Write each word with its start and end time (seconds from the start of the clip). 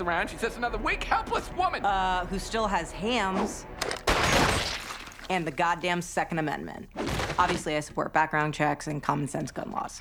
around. 0.00 0.30
She 0.30 0.36
says 0.36 0.56
another 0.56 0.78
weak, 0.78 1.04
helpless 1.04 1.50
woman. 1.56 1.84
Uh, 1.84 2.26
who 2.26 2.38
still 2.38 2.66
has 2.66 2.90
hams 2.90 3.66
and 5.30 5.46
the 5.46 5.50
goddamn 5.50 6.02
Second 6.02 6.38
Amendment. 6.38 6.88
Obviously, 7.38 7.76
I 7.76 7.80
support 7.80 8.12
background 8.12 8.54
checks 8.54 8.86
and 8.86 9.02
common 9.02 9.28
sense 9.28 9.50
gun 9.50 9.70
laws. 9.70 10.00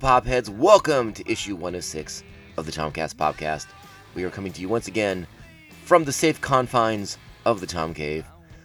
Hello, 0.00 0.20
Popheads. 0.20 0.48
Welcome 0.48 1.12
to 1.14 1.30
issue 1.30 1.54
106 1.54 2.22
of 2.56 2.66
the 2.66 2.72
Tomcast 2.72 3.14
Podcast. 3.14 3.66
We 4.14 4.24
are 4.24 4.30
coming 4.30 4.52
to 4.52 4.60
you 4.60 4.68
once 4.68 4.88
again 4.88 5.26
from 5.84 6.04
the 6.04 6.12
safe 6.12 6.40
confines 6.40 7.18
of 7.44 7.60
the 7.60 7.66
Tom 7.66 7.94
Cave. 7.94 8.24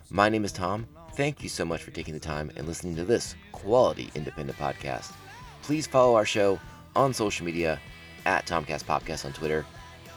My 0.09 0.29
name 0.29 0.43
is 0.43 0.51
Tom. 0.51 0.87
Thank 1.13 1.43
you 1.43 1.49
so 1.49 1.63
much 1.63 1.83
for 1.83 1.91
taking 1.91 2.13
the 2.13 2.19
time 2.19 2.51
and 2.55 2.67
listening 2.67 2.95
to 2.95 3.05
this 3.05 3.35
quality 3.51 4.09
independent 4.15 4.57
podcast. 4.57 5.13
Please 5.61 5.87
follow 5.87 6.15
our 6.15 6.25
show 6.25 6.59
on 6.95 7.13
social 7.13 7.45
media 7.45 7.79
at 8.25 8.45
Tomcast 8.45 8.83
Podcast 8.83 9.25
on 9.25 9.33
Twitter 9.33 9.65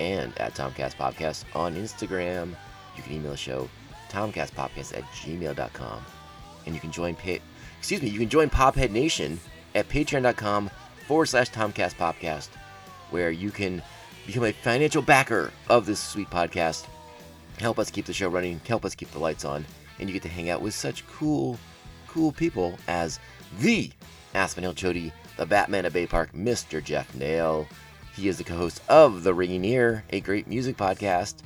and 0.00 0.36
at 0.38 0.54
Tomcast 0.54 0.94
Podcast 0.94 1.44
on 1.54 1.74
Instagram. 1.74 2.54
You 2.96 3.02
can 3.02 3.12
email 3.12 3.32
the 3.32 3.36
show 3.36 3.68
tomcastpodcast 4.08 4.96
at 4.96 5.04
gmail.com 5.12 6.04
and 6.66 6.74
you 6.74 6.80
can 6.80 6.92
join 6.92 7.16
pa- 7.16 7.38
excuse 7.78 8.00
me 8.00 8.08
you 8.08 8.20
can 8.20 8.28
join 8.28 8.48
pophead 8.48 8.90
nation 8.90 9.40
at 9.74 9.88
patreon.com 9.88 10.70
forward 11.04 11.26
slash 11.26 11.50
tomcast 11.50 11.94
podcast 11.96 12.48
where 13.10 13.30
you 13.30 13.50
can 13.50 13.82
become 14.26 14.44
a 14.44 14.52
financial 14.52 15.02
backer 15.02 15.52
of 15.68 15.86
this 15.86 16.00
sweet 16.00 16.30
podcast. 16.30 16.86
Help 17.58 17.78
us 17.78 17.90
keep 17.90 18.06
the 18.06 18.12
show 18.12 18.28
running 18.28 18.60
help 18.66 18.84
us 18.84 18.94
keep 18.94 19.10
the 19.12 19.18
lights 19.18 19.44
on 19.44 19.64
and 19.98 20.08
you 20.08 20.12
get 20.12 20.22
to 20.22 20.28
hang 20.28 20.50
out 20.50 20.60
with 20.60 20.74
such 20.74 21.06
cool 21.06 21.58
cool 22.08 22.32
people 22.32 22.76
as 22.88 23.20
the 23.60 23.90
aspen 24.34 24.64
hill 24.64 24.74
chody 24.74 25.12
the 25.36 25.46
batman 25.46 25.84
of 25.84 25.92
bay 25.92 26.06
park 26.06 26.32
mr 26.32 26.82
jeff 26.82 27.14
nail. 27.14 27.66
He 28.16 28.28
is 28.28 28.38
the 28.38 28.44
co-host 28.44 28.80
of 28.88 29.24
the 29.24 29.34
ringing 29.34 29.64
ear 29.64 30.04
a 30.10 30.20
great 30.20 30.46
music 30.46 30.76
podcast. 30.76 31.36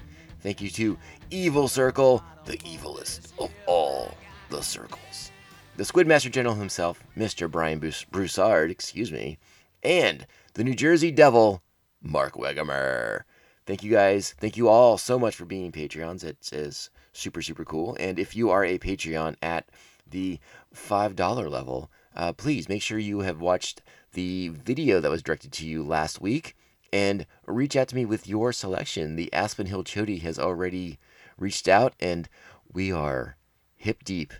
Thank 0.40 0.60
you 0.60 0.70
to 0.70 0.98
evil 1.30 1.68
circle 1.68 2.22
the 2.44 2.58
evilest 2.58 3.32
of 3.38 3.50
all 3.66 4.14
the 4.50 4.62
circles. 4.62 5.30
The 5.76 5.84
Squidmaster 5.84 6.30
General 6.30 6.54
himself, 6.54 7.02
Mr. 7.16 7.50
Brian 7.50 7.78
Broussard, 7.78 8.70
excuse 8.70 9.12
me, 9.12 9.38
and 9.82 10.26
the 10.54 10.64
New 10.64 10.74
Jersey 10.74 11.10
Devil, 11.10 11.62
Mark 12.02 12.34
Wegemer. 12.34 13.22
Thank 13.66 13.82
you 13.82 13.90
guys. 13.90 14.34
Thank 14.38 14.56
you 14.56 14.68
all 14.68 14.98
so 14.98 15.18
much 15.18 15.36
for 15.36 15.44
being 15.44 15.72
Patreons. 15.72 16.24
It 16.24 16.48
is 16.52 16.90
super, 17.12 17.42
super 17.42 17.64
cool. 17.64 17.96
And 18.00 18.18
if 18.18 18.34
you 18.34 18.50
are 18.50 18.64
a 18.64 18.78
Patreon 18.78 19.36
at 19.42 19.68
the 20.08 20.38
$5 20.74 21.50
level, 21.50 21.90
uh, 22.16 22.32
please 22.32 22.68
make 22.68 22.82
sure 22.82 22.98
you 22.98 23.20
have 23.20 23.40
watched 23.40 23.82
the 24.14 24.48
video 24.48 25.00
that 25.00 25.10
was 25.10 25.22
directed 25.22 25.52
to 25.52 25.66
you 25.66 25.84
last 25.84 26.20
week 26.20 26.56
and 26.92 27.26
reach 27.46 27.76
out 27.76 27.88
to 27.88 27.94
me 27.94 28.04
with 28.04 28.26
your 28.26 28.53
selection. 28.53 29.16
The 29.16 29.32
Aspen 29.32 29.66
Hill 29.66 29.84
Chody 29.84 30.22
has 30.22 30.38
already 30.38 30.98
reached 31.38 31.69
out, 31.69 31.94
and 32.00 32.28
we 32.72 32.91
are 32.91 33.36
hip 33.76 34.03
deep. 34.04 34.32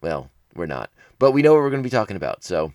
Well, 0.00 0.30
we're 0.54 0.66
not, 0.66 0.90
but 1.18 1.32
we 1.32 1.42
know 1.42 1.52
what 1.52 1.62
we're 1.62 1.70
going 1.70 1.82
to 1.82 1.86
be 1.86 1.90
talking 1.90 2.16
about. 2.16 2.42
So 2.44 2.72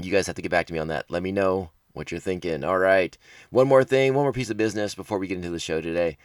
you 0.00 0.10
guys 0.12 0.26
have 0.26 0.36
to 0.36 0.42
get 0.42 0.50
back 0.50 0.66
to 0.66 0.72
me 0.72 0.78
on 0.78 0.88
that. 0.88 1.10
Let 1.10 1.22
me 1.22 1.32
know 1.32 1.70
what 1.92 2.10
you're 2.10 2.20
thinking. 2.20 2.62
All 2.62 2.78
right. 2.78 3.16
One 3.50 3.68
more 3.68 3.84
thing, 3.84 4.14
one 4.14 4.24
more 4.24 4.32
piece 4.32 4.50
of 4.50 4.56
business 4.56 4.94
before 4.94 5.18
we 5.18 5.26
get 5.26 5.36
into 5.36 5.50
the 5.50 5.58
show 5.58 5.80
today. 5.80 6.18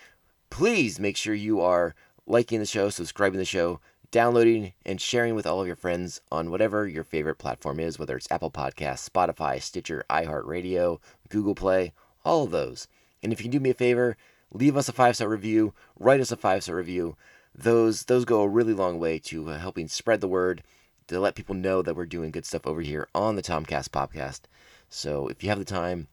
Please 0.49 0.99
make 0.99 1.15
sure 1.15 1.33
you 1.33 1.61
are 1.61 1.95
liking 2.27 2.59
the 2.59 2.65
show, 2.65 2.89
subscribing 2.89 3.39
the 3.39 3.45
show, 3.45 3.79
downloading 4.11 4.73
and 4.85 4.99
sharing 4.99 5.33
with 5.33 5.47
all 5.47 5.61
of 5.61 5.67
your 5.67 5.77
friends 5.77 6.19
on 6.29 6.51
whatever 6.51 6.85
your 6.85 7.05
favorite 7.05 7.37
platform 7.37 7.79
is, 7.79 7.97
whether 7.97 8.17
it's 8.17 8.27
Apple 8.29 8.51
Podcasts, 8.51 9.09
Spotify, 9.09 9.61
Stitcher, 9.61 10.03
iHeartRadio, 10.09 10.99
Google 11.29 11.55
Play, 11.55 11.93
all 12.25 12.43
of 12.43 12.51
those. 12.51 12.87
And 13.23 13.31
if 13.31 13.39
you 13.39 13.45
can 13.45 13.51
do 13.51 13.61
me 13.61 13.69
a 13.69 13.73
favor, 13.73 14.17
leave 14.51 14.75
us 14.75 14.89
a 14.89 14.93
five 14.93 15.15
star 15.15 15.29
review, 15.29 15.73
write 15.97 16.19
us 16.19 16.31
a 16.31 16.37
five 16.37 16.63
star 16.63 16.75
review. 16.75 17.15
Those 17.55 18.03
those 18.03 18.25
go 18.25 18.41
a 18.41 18.47
really 18.47 18.73
long 18.73 18.99
way 18.99 19.19
to 19.19 19.49
uh, 19.49 19.59
helping 19.59 19.87
spread 19.87 20.19
the 20.19 20.27
word 20.27 20.63
to 21.11 21.19
let 21.19 21.35
people 21.35 21.55
know 21.55 21.81
that 21.81 21.95
we're 21.95 22.05
doing 22.05 22.31
good 22.31 22.45
stuff 22.45 22.65
over 22.65 22.81
here 22.81 23.07
on 23.13 23.35
the 23.35 23.41
Tomcast 23.41 23.89
podcast. 23.89 24.41
So 24.89 25.27
if 25.27 25.43
you 25.43 25.49
have 25.49 25.59
the 25.59 25.65
time, 25.65 26.07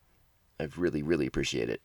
I'd 0.60 0.76
really 0.76 1.02
really 1.02 1.26
appreciate 1.26 1.70
it. 1.70 1.80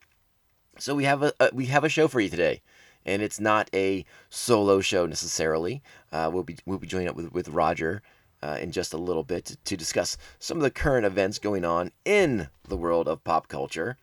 So 0.79 0.95
we 0.95 1.03
have 1.05 1.21
a, 1.21 1.33
a 1.39 1.49
we 1.53 1.67
have 1.67 1.83
a 1.83 1.89
show 1.89 2.07
for 2.07 2.19
you 2.19 2.29
today, 2.29 2.61
and 3.05 3.21
it's 3.21 3.39
not 3.39 3.69
a 3.73 4.05
solo 4.29 4.81
show 4.81 5.05
necessarily. 5.05 5.81
Uh, 6.11 6.29
we'll 6.33 6.43
be 6.43 6.57
we'll 6.65 6.79
be 6.79 6.87
joining 6.87 7.07
up 7.07 7.15
with 7.15 7.31
with 7.31 7.49
Roger 7.49 8.01
uh, 8.41 8.57
in 8.59 8.71
just 8.71 8.93
a 8.93 8.97
little 8.97 9.23
bit 9.23 9.45
to, 9.45 9.57
to 9.57 9.77
discuss 9.77 10.17
some 10.39 10.57
of 10.57 10.63
the 10.63 10.71
current 10.71 11.05
events 11.05 11.37
going 11.39 11.63
on 11.63 11.91
in 12.05 12.49
the 12.67 12.77
world 12.77 13.07
of 13.07 13.23
pop 13.23 13.47
culture. 13.47 13.97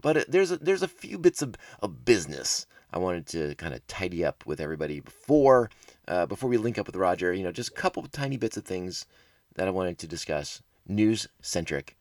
But 0.00 0.30
there's 0.30 0.50
a, 0.50 0.56
there's 0.58 0.82
a 0.82 0.88
few 0.88 1.18
bits 1.18 1.40
of, 1.40 1.54
of 1.80 2.04
business 2.04 2.66
I 2.92 2.98
wanted 2.98 3.26
to 3.28 3.54
kind 3.56 3.74
of 3.74 3.86
tidy 3.86 4.24
up 4.24 4.44
with 4.46 4.60
everybody 4.60 5.00
before 5.00 5.70
uh, 6.08 6.26
before 6.26 6.50
we 6.50 6.56
link 6.56 6.78
up 6.78 6.86
with 6.86 6.96
Roger. 6.96 7.32
You 7.32 7.44
know, 7.44 7.52
just 7.52 7.70
a 7.70 7.74
couple 7.74 8.02
tiny 8.04 8.36
bits 8.36 8.56
of 8.56 8.64
things 8.64 9.06
that 9.54 9.68
I 9.68 9.70
wanted 9.70 9.98
to 9.98 10.06
discuss, 10.06 10.62
news 10.86 11.28
centric. 11.40 11.96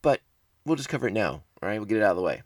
But 0.00 0.20
we'll 0.64 0.76
just 0.76 0.88
cover 0.88 1.08
it 1.08 1.12
now. 1.12 1.42
All 1.62 1.68
right, 1.68 1.78
we'll 1.78 1.86
get 1.86 1.98
it 1.98 2.02
out 2.02 2.12
of 2.12 2.16
the 2.16 2.22
way. 2.22 2.42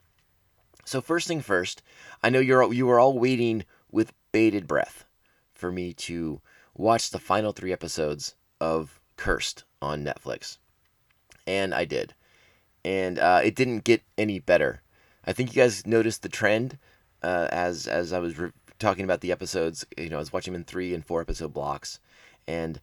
So 0.85 1.01
first 1.01 1.27
thing 1.27 1.41
first, 1.41 1.83
I 2.23 2.31
know 2.31 2.39
you're 2.39 2.73
you 2.73 2.87
were 2.87 3.01
all 3.01 3.19
waiting 3.19 3.65
with 3.91 4.13
bated 4.31 4.69
breath 4.69 5.05
for 5.53 5.73
me 5.73 5.93
to 5.95 6.41
watch 6.75 7.11
the 7.11 7.19
final 7.19 7.53
three 7.53 7.73
episodes 7.73 8.35
of 8.61 9.01
Cursed 9.17 9.65
on 9.83 10.05
Netflix, 10.05 10.59
and 11.47 11.75
I 11.75 11.87
did, 11.87 12.15
and 12.85 13.19
uh, 13.19 13.41
it 13.43 13.57
didn't 13.57 13.85
get 13.85 14.03
any 14.17 14.39
better. 14.39 14.83
I 15.25 15.33
think 15.33 15.55
you 15.55 15.63
guys 15.63 15.87
noticed 15.87 16.23
the 16.23 16.29
trend 16.29 16.79
uh, 17.23 17.49
as 17.51 17.89
as 17.89 18.13
I 18.13 18.21
was 18.21 18.39
re- 18.39 18.53
talking 18.79 19.05
about 19.05 19.21
the 19.21 19.33
episodes. 19.33 19.87
You 19.97 20.09
know, 20.09 20.17
I 20.17 20.21
was 20.21 20.33
watching 20.33 20.53
them 20.53 20.63
in 20.63 20.65
three 20.65 20.95
and 20.95 21.05
four 21.05 21.21
episode 21.21 21.53
blocks, 21.53 22.01
and 22.47 22.81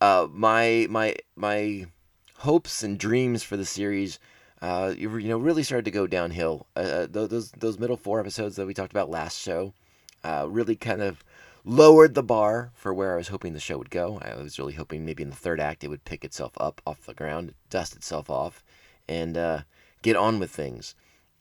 uh, 0.00 0.26
my 0.30 0.86
my 0.90 1.16
my 1.36 1.86
hopes 2.38 2.82
and 2.82 2.98
dreams 2.98 3.42
for 3.42 3.56
the 3.56 3.64
series, 3.64 4.18
uh, 4.60 4.92
you, 4.96 5.16
you 5.16 5.28
know, 5.28 5.38
really 5.38 5.62
started 5.62 5.84
to 5.84 5.90
go 5.90 6.06
downhill. 6.06 6.66
Uh, 6.76 7.06
those 7.08 7.50
those 7.52 7.78
middle 7.78 7.96
four 7.96 8.20
episodes 8.20 8.56
that 8.56 8.66
we 8.66 8.74
talked 8.74 8.92
about 8.92 9.10
last 9.10 9.40
show, 9.40 9.72
uh, 10.22 10.46
really 10.48 10.76
kind 10.76 11.02
of 11.02 11.24
lowered 11.64 12.14
the 12.14 12.22
bar 12.22 12.70
for 12.74 12.92
where 12.92 13.14
I 13.14 13.16
was 13.16 13.28
hoping 13.28 13.54
the 13.54 13.60
show 13.60 13.78
would 13.78 13.90
go. 13.90 14.18
I 14.22 14.34
was 14.34 14.58
really 14.58 14.74
hoping 14.74 15.04
maybe 15.04 15.22
in 15.22 15.30
the 15.30 15.36
third 15.36 15.60
act 15.60 15.82
it 15.82 15.88
would 15.88 16.04
pick 16.04 16.24
itself 16.24 16.52
up 16.58 16.82
off 16.86 17.06
the 17.06 17.14
ground, 17.14 17.54
dust 17.70 17.96
itself 17.96 18.28
off, 18.28 18.62
and 19.08 19.36
uh, 19.36 19.60
get 20.02 20.16
on 20.16 20.38
with 20.38 20.50
things. 20.50 20.94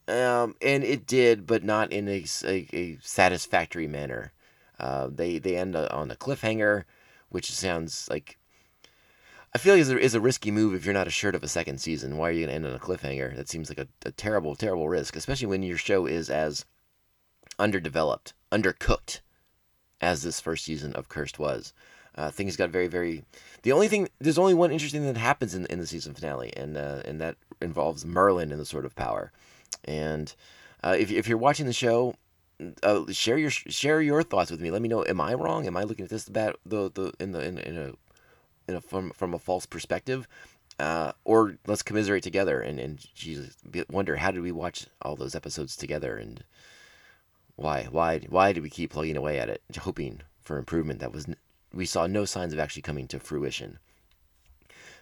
Um, 0.08 0.56
and 0.62 0.84
it 0.84 1.08
did, 1.08 1.48
but 1.48 1.64
not 1.64 1.92
in 1.92 2.08
a, 2.08 2.26
a, 2.46 2.68
a 2.74 2.98
satisfactory 3.02 3.88
manner. 3.88 4.34
Uh, 4.80 5.08
they 5.10 5.40
they 5.40 5.56
end 5.56 5.76
on 5.76 6.12
a 6.12 6.16
cliffhanger, 6.16 6.84
which 7.30 7.52
sounds 7.52 8.08
like 8.10 8.38
I 9.56 9.60
feel 9.60 9.76
like 9.76 9.82
is 9.82 9.92
a, 9.92 10.00
is 10.00 10.16
a 10.16 10.20
risky 10.20 10.52
move 10.52 10.74
if 10.74 10.84
you're 10.84 10.94
not 10.94 11.08
assured 11.08 11.36
of 11.36 11.44
a 11.44 11.48
second 11.48 11.80
season. 11.80 12.18
Why 12.18 12.30
are 12.30 12.32
you 12.32 12.46
gonna 12.46 12.56
end 12.56 12.66
on 12.66 12.74
a 12.74 12.80
cliffhanger? 12.80 13.36
That 13.36 13.48
seems 13.48 13.70
like 13.70 13.78
a, 13.78 13.88
a 14.06 14.12
terrible 14.12 14.56
terrible 14.56 14.90
risk, 14.90 15.16
especially 15.16 15.48
when 15.48 15.64
your 15.64 15.78
show 15.78 16.06
is 16.06 16.30
as 16.30 16.66
underdeveloped, 17.60 18.34
undercooked 18.52 19.22
as 20.02 20.24
this 20.24 20.40
first 20.40 20.66
season 20.66 20.94
of 20.94 21.08
Cursed 21.08 21.40
was. 21.40 21.74
Uh, 22.16 22.30
things 22.30 22.56
got 22.56 22.70
very, 22.70 22.88
very. 22.88 23.24
The 23.64 23.72
only 23.72 23.88
thing, 23.88 24.08
there's 24.20 24.38
only 24.38 24.54
one 24.54 24.72
interesting 24.72 25.02
thing 25.02 25.14
that 25.14 25.20
happens 25.20 25.56
in, 25.56 25.66
in 25.68 25.80
the 25.80 25.88
season 25.88 26.14
finale, 26.14 26.54
and 26.56 26.78
uh, 26.78 27.02
and 27.06 27.20
that 27.22 27.38
involves 27.62 28.06
Merlin 28.06 28.52
and 28.52 28.60
the 28.60 28.66
Sword 28.66 28.86
of 28.86 28.96
Power. 28.96 29.32
And 29.86 30.34
uh, 30.84 30.96
if 30.98 31.12
if 31.12 31.28
you're 31.28 31.38
watching 31.38 31.66
the 31.66 31.74
show, 31.74 32.16
uh, 32.82 33.12
share 33.12 33.38
your 33.38 33.52
share 33.52 34.02
your 34.02 34.24
thoughts 34.24 34.52
with 34.52 34.62
me. 34.62 34.72
Let 34.72 34.82
me 34.82 34.90
know. 34.90 35.04
Am 35.06 35.22
I 35.22 35.34
wrong? 35.34 35.68
Am 35.68 35.78
I 35.78 35.84
looking 35.84 36.06
at 36.06 36.12
this 36.12 36.30
bad 36.30 36.56
the 36.66 36.92
the 36.92 37.14
in 37.20 37.32
the 37.32 37.44
in, 37.44 37.58
in 37.58 37.78
a 37.78 37.94
in 38.68 38.76
a 38.76 38.82
from 38.82 39.12
from 39.12 39.34
a 39.34 39.40
false 39.40 39.66
perspective? 39.66 40.28
Uh, 40.80 41.12
or 41.24 41.58
let's 41.68 41.84
commiserate 41.84 42.24
together 42.24 42.60
and 42.60 42.80
and 42.80 43.06
Jesus 43.14 43.56
wonder 43.90 44.16
how 44.16 44.32
did 44.32 44.42
we 44.42 44.52
watch 44.52 44.88
all 45.04 45.16
those 45.16 45.36
episodes 45.36 45.76
together 45.76 46.18
and 46.18 46.44
why 47.56 47.84
why 47.92 48.20
why 48.30 48.52
did 48.52 48.64
we 48.64 48.72
keep 48.72 48.92
plugging 48.92 49.16
away 49.16 49.40
at 49.40 49.50
it 49.50 49.62
hoping 49.82 50.22
for 50.42 50.58
improvement 50.58 51.00
that 51.00 51.14
was 51.14 51.28
we 51.72 51.86
saw 51.86 52.08
no 52.08 52.26
signs 52.26 52.54
of 52.54 52.60
actually 52.60 52.82
coming 52.82 53.08
to 53.08 53.20
fruition 53.20 53.78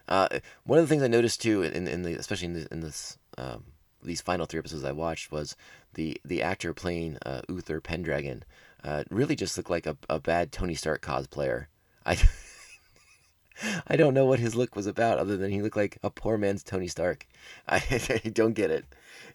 uh, 0.09 0.27
one 0.65 0.77
of 0.77 0.83
the 0.83 0.89
things 0.89 1.03
I 1.03 1.07
noticed 1.07 1.41
too 1.41 1.63
in, 1.63 1.87
in 1.87 2.01
the 2.01 2.15
especially 2.15 2.47
in, 2.47 2.67
in 2.69 2.81
this 2.81 3.17
um, 3.37 3.63
these 4.03 4.21
final 4.21 4.45
three 4.45 4.59
episodes 4.59 4.83
I 4.83 4.91
watched 4.91 5.31
was 5.31 5.55
the 5.93 6.19
the 6.23 6.41
actor 6.41 6.73
playing 6.73 7.17
uh, 7.25 7.41
Uther 7.47 7.81
Pendragon 7.81 8.43
uh, 8.83 9.03
really 9.09 9.35
just 9.35 9.57
looked 9.57 9.69
like 9.69 9.85
a, 9.85 9.97
a 10.09 10.19
bad 10.19 10.51
Tony 10.51 10.75
Stark 10.75 11.01
cosplayer. 11.01 11.67
I 12.05 12.17
I 13.87 13.95
don't 13.95 14.13
know 14.13 14.25
what 14.25 14.39
his 14.39 14.55
look 14.55 14.75
was 14.75 14.87
about, 14.87 15.19
other 15.19 15.37
than 15.37 15.51
he 15.51 15.61
looked 15.61 15.77
like 15.77 15.97
a 16.01 16.09
poor 16.09 16.37
man's 16.37 16.63
Tony 16.63 16.87
Stark. 16.87 17.27
I, 17.67 17.83
I 18.25 18.29
don't 18.29 18.53
get 18.53 18.71
it. 18.71 18.85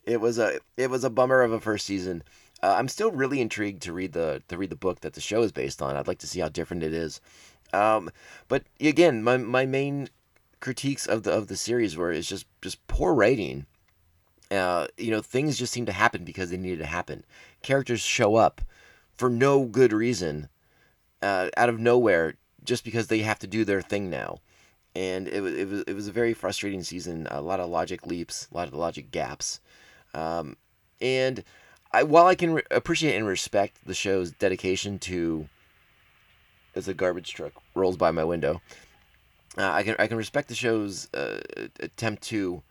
It 0.04 0.20
was 0.20 0.38
a 0.38 0.60
it 0.76 0.90
was 0.90 1.04
a 1.04 1.10
bummer 1.10 1.42
of 1.42 1.52
a 1.52 1.60
first 1.60 1.86
season. 1.86 2.22
Uh, 2.62 2.74
I'm 2.78 2.88
still 2.88 3.10
really 3.10 3.40
intrigued 3.40 3.82
to 3.82 3.92
read 3.92 4.12
the 4.12 4.42
to 4.48 4.56
read 4.56 4.70
the 4.70 4.76
book 4.76 5.00
that 5.00 5.12
the 5.12 5.20
show 5.20 5.42
is 5.42 5.52
based 5.52 5.82
on. 5.82 5.96
I'd 5.96 6.08
like 6.08 6.18
to 6.18 6.26
see 6.26 6.40
how 6.40 6.48
different 6.48 6.82
it 6.82 6.92
is. 6.92 7.20
Um, 7.72 8.10
but 8.48 8.64
again, 8.80 9.22
my 9.22 9.36
my 9.36 9.66
main 9.66 10.08
critiques 10.60 11.06
of 11.06 11.22
the 11.22 11.32
of 11.32 11.48
the 11.48 11.56
series 11.56 11.96
were 11.96 12.10
is 12.10 12.28
just 12.28 12.46
just 12.62 12.84
poor 12.86 13.14
writing. 13.14 13.66
Uh, 14.50 14.86
you 14.96 15.10
know, 15.10 15.20
things 15.20 15.58
just 15.58 15.72
seem 15.72 15.86
to 15.86 15.92
happen 15.92 16.24
because 16.24 16.50
they 16.50 16.56
needed 16.56 16.78
to 16.78 16.86
happen. 16.86 17.24
Characters 17.62 18.00
show 18.00 18.36
up 18.36 18.60
for 19.16 19.28
no 19.28 19.64
good 19.64 19.92
reason, 19.92 20.48
uh, 21.22 21.48
out 21.56 21.68
of 21.68 21.80
nowhere, 21.80 22.34
just 22.64 22.84
because 22.84 23.08
they 23.08 23.20
have 23.20 23.38
to 23.40 23.46
do 23.46 23.64
their 23.64 23.82
thing 23.82 24.08
now. 24.08 24.38
And 24.94 25.28
it 25.28 25.40
was 25.40 25.54
it 25.54 25.68
was 25.68 25.84
it 25.86 25.94
was 25.94 26.08
a 26.08 26.12
very 26.12 26.32
frustrating 26.32 26.82
season. 26.82 27.26
A 27.30 27.40
lot 27.40 27.60
of 27.60 27.68
logic 27.68 28.06
leaps, 28.06 28.48
a 28.52 28.56
lot 28.56 28.68
of 28.68 28.74
logic 28.74 29.10
gaps, 29.10 29.60
um, 30.14 30.56
and 31.00 31.44
I, 31.92 32.02
while 32.02 32.26
I 32.26 32.34
can 32.34 32.54
re- 32.54 32.62
appreciate 32.70 33.16
and 33.16 33.26
respect 33.26 33.78
the 33.84 33.94
show's 33.94 34.32
dedication 34.32 34.98
to, 35.00 35.48
as 36.74 36.88
a 36.88 36.94
garbage 36.94 37.34
truck 37.34 37.52
rolls 37.74 37.96
by 37.96 38.10
my 38.10 38.24
window, 38.24 38.60
uh, 39.58 39.70
I 39.70 39.82
can 39.82 39.96
I 39.98 40.06
can 40.06 40.16
respect 40.16 40.48
the 40.48 40.54
show's 40.54 41.12
uh, 41.14 41.40
attempt 41.80 42.22
to 42.24 42.62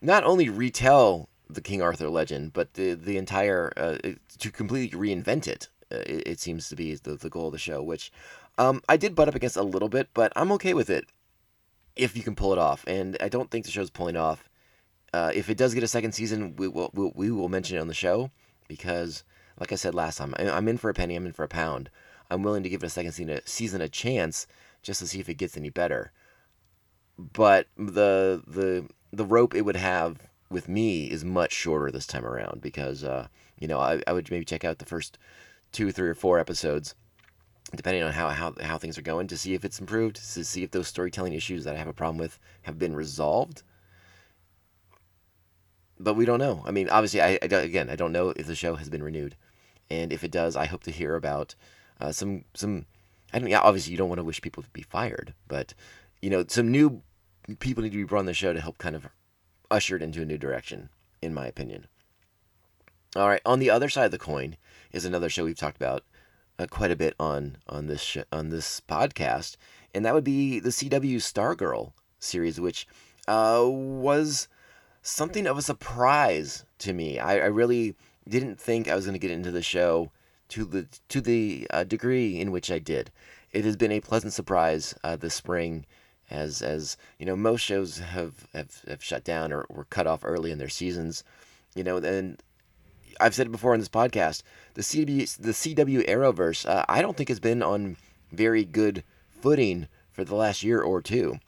not 0.00 0.24
only 0.24 0.48
retell 0.48 1.28
the 1.48 1.60
King 1.60 1.82
Arthur 1.82 2.08
legend, 2.08 2.52
but 2.52 2.74
the 2.74 2.94
the 2.94 3.16
entire 3.16 3.72
uh, 3.76 3.98
to 4.38 4.50
completely 4.50 4.98
reinvent 4.98 5.46
it. 5.46 5.68
Uh, 5.92 6.02
it, 6.06 6.22
it, 6.26 6.40
seems 6.40 6.68
to 6.68 6.76
be 6.76 6.94
the, 6.94 7.16
the 7.16 7.28
goal 7.28 7.46
of 7.46 7.52
the 7.52 7.58
show, 7.58 7.82
which 7.82 8.12
um, 8.58 8.80
I 8.88 8.96
did 8.96 9.16
butt 9.16 9.26
up 9.26 9.34
against 9.34 9.56
a 9.56 9.62
little 9.62 9.88
bit, 9.88 10.08
but 10.14 10.32
I'm 10.36 10.52
okay 10.52 10.72
with 10.72 10.88
it 10.88 11.06
if 11.96 12.16
you 12.16 12.22
can 12.22 12.36
pull 12.36 12.52
it 12.52 12.58
off. 12.58 12.84
And 12.86 13.16
I 13.20 13.28
don't 13.28 13.50
think 13.50 13.64
the 13.64 13.72
show's 13.72 13.90
pulling 13.90 14.16
off. 14.16 14.48
Uh, 15.12 15.32
if 15.34 15.50
it 15.50 15.56
does 15.56 15.74
get 15.74 15.82
a 15.82 15.88
second 15.88 16.12
season, 16.12 16.54
we 16.56 16.68
will 16.68 16.90
we'll, 16.94 17.12
we 17.16 17.30
will 17.32 17.48
mention 17.48 17.76
it 17.76 17.80
on 17.80 17.88
the 17.88 17.94
show 17.94 18.30
because, 18.68 19.24
like 19.58 19.72
I 19.72 19.74
said 19.74 19.94
last 19.94 20.18
time, 20.18 20.34
I'm 20.38 20.68
in 20.68 20.78
for 20.78 20.90
a 20.90 20.94
penny, 20.94 21.16
I'm 21.16 21.26
in 21.26 21.32
for 21.32 21.44
a 21.44 21.48
pound. 21.48 21.90
I'm 22.30 22.44
willing 22.44 22.62
to 22.62 22.68
give 22.68 22.84
it 22.84 22.86
a 22.86 22.90
second 22.90 23.12
season 23.12 23.30
a, 23.30 23.40
season 23.44 23.80
a 23.80 23.88
chance 23.88 24.46
just 24.82 25.00
to 25.00 25.08
see 25.08 25.18
if 25.18 25.28
it 25.28 25.34
gets 25.34 25.56
any 25.56 25.70
better. 25.70 26.12
But 27.18 27.66
the 27.76 28.42
the 28.46 28.88
the 29.12 29.24
rope 29.24 29.54
it 29.54 29.62
would 29.62 29.76
have 29.76 30.18
with 30.50 30.68
me 30.68 31.10
is 31.10 31.24
much 31.24 31.52
shorter 31.52 31.90
this 31.90 32.06
time 32.06 32.24
around 32.24 32.60
because 32.60 33.04
uh, 33.04 33.28
you 33.58 33.68
know 33.68 33.78
I, 33.78 34.02
I 34.06 34.12
would 34.12 34.30
maybe 34.30 34.44
check 34.44 34.64
out 34.64 34.78
the 34.78 34.84
first 34.84 35.18
two, 35.72 35.92
three, 35.92 36.08
or 36.08 36.14
four 36.14 36.38
episodes, 36.38 36.94
depending 37.74 38.02
on 38.02 38.12
how, 38.12 38.28
how 38.30 38.54
how 38.60 38.78
things 38.78 38.98
are 38.98 39.02
going, 39.02 39.28
to 39.28 39.38
see 39.38 39.54
if 39.54 39.64
it's 39.64 39.78
improved, 39.78 40.16
to 40.16 40.44
see 40.44 40.62
if 40.62 40.70
those 40.70 40.88
storytelling 40.88 41.32
issues 41.32 41.64
that 41.64 41.74
I 41.74 41.78
have 41.78 41.88
a 41.88 41.92
problem 41.92 42.18
with 42.18 42.38
have 42.62 42.78
been 42.78 42.94
resolved. 42.94 43.62
But 45.98 46.14
we 46.14 46.24
don't 46.24 46.38
know. 46.38 46.62
I 46.66 46.70
mean, 46.70 46.88
obviously, 46.88 47.20
I, 47.20 47.38
I 47.42 47.46
again 47.46 47.90
I 47.90 47.96
don't 47.96 48.12
know 48.12 48.30
if 48.30 48.46
the 48.46 48.54
show 48.54 48.76
has 48.76 48.88
been 48.88 49.02
renewed, 49.02 49.36
and 49.90 50.12
if 50.12 50.24
it 50.24 50.30
does, 50.30 50.56
I 50.56 50.66
hope 50.66 50.82
to 50.84 50.90
hear 50.90 51.14
about 51.14 51.54
uh, 52.00 52.12
some 52.12 52.44
some. 52.54 52.86
I 53.32 53.38
mean, 53.38 53.54
obviously, 53.54 53.92
you 53.92 53.98
don't 53.98 54.08
want 54.08 54.18
to 54.18 54.24
wish 54.24 54.40
people 54.40 54.62
to 54.62 54.70
be 54.70 54.82
fired, 54.82 55.34
but 55.46 55.74
you 56.20 56.30
know, 56.30 56.44
some 56.48 56.70
new 56.70 57.02
people 57.58 57.82
need 57.82 57.92
to 57.92 57.98
be 57.98 58.04
brought 58.04 58.20
on 58.20 58.26
the 58.26 58.34
show 58.34 58.52
to 58.52 58.60
help 58.60 58.78
kind 58.78 58.96
of 58.96 59.08
usher 59.70 59.96
it 59.96 60.02
into 60.02 60.22
a 60.22 60.26
new 60.26 60.38
direction, 60.38 60.88
in 61.22 61.34
my 61.34 61.46
opinion. 61.46 61.86
All 63.16 63.28
right, 63.28 63.42
on 63.44 63.58
the 63.58 63.70
other 63.70 63.88
side 63.88 64.04
of 64.04 64.10
the 64.12 64.18
coin 64.18 64.56
is 64.92 65.04
another 65.04 65.28
show 65.28 65.44
we've 65.44 65.56
talked 65.56 65.76
about 65.76 66.04
uh, 66.58 66.66
quite 66.66 66.90
a 66.90 66.96
bit 66.96 67.14
on 67.18 67.56
on 67.68 67.86
this 67.86 68.02
sh- 68.02 68.18
on 68.30 68.50
this 68.50 68.80
podcast, 68.80 69.56
and 69.94 70.04
that 70.04 70.14
would 70.14 70.24
be 70.24 70.60
the 70.60 70.68
CW 70.68 71.16
Stargirl 71.16 71.92
series, 72.18 72.60
which 72.60 72.86
uh, 73.26 73.64
was 73.66 74.46
something 75.02 75.46
of 75.46 75.58
a 75.58 75.62
surprise 75.62 76.64
to 76.78 76.92
me. 76.92 77.18
I, 77.18 77.38
I 77.38 77.46
really 77.46 77.96
didn't 78.28 78.60
think 78.60 78.86
I 78.86 78.94
was 78.94 79.06
going 79.06 79.14
to 79.14 79.18
get 79.18 79.30
into 79.30 79.50
the 79.50 79.62
show 79.62 80.12
to 80.50 80.64
the 80.64 80.86
to 81.08 81.20
the 81.20 81.66
uh, 81.70 81.84
degree 81.84 82.38
in 82.38 82.52
which 82.52 82.70
I 82.70 82.78
did. 82.78 83.10
It 83.52 83.64
has 83.64 83.76
been 83.76 83.92
a 83.92 84.00
pleasant 84.00 84.32
surprise 84.32 84.94
uh, 85.02 85.16
this 85.16 85.34
spring 85.34 85.86
as 86.30 86.62
as 86.62 86.96
you 87.18 87.26
know 87.26 87.36
most 87.36 87.60
shows 87.60 87.98
have 87.98 88.46
have, 88.52 88.82
have 88.86 89.02
shut 89.02 89.24
down 89.24 89.52
or 89.52 89.66
were 89.68 89.84
cut 89.84 90.06
off 90.06 90.20
early 90.24 90.50
in 90.50 90.58
their 90.58 90.68
seasons 90.68 91.24
you 91.74 91.84
know 91.84 91.96
and 91.96 92.42
I've 93.20 93.34
said 93.34 93.48
it 93.48 93.52
before 93.52 93.74
on 93.74 93.78
this 93.80 93.88
podcast 93.88 94.42
the 94.74 94.82
CW 94.82 95.36
the 95.36 95.52
CW 95.52 96.08
Arrowverse 96.08 96.68
uh, 96.68 96.84
I 96.88 97.02
don't 97.02 97.16
think 97.16 97.28
has 97.28 97.40
been 97.40 97.62
on 97.62 97.96
very 98.32 98.64
good 98.64 99.02
footing 99.40 99.88
for 100.12 100.24
the 100.24 100.34
last 100.34 100.62
year 100.62 100.80
or 100.80 101.00
two. 101.00 101.38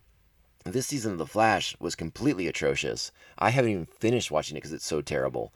This 0.64 0.87
season 0.87 1.12
of 1.12 1.19
The 1.19 1.26
Flash 1.26 1.76
was 1.81 1.94
completely 1.94 2.46
atrocious. 2.46 3.11
I 3.38 3.50
haven't 3.50 3.70
even 3.73 3.87
finished 3.87 4.31
watching 4.31 4.56
it 4.56 4.61
because 4.61 4.73
it's 4.73 4.87
so 4.87 5.00
terrible. 5.00 5.52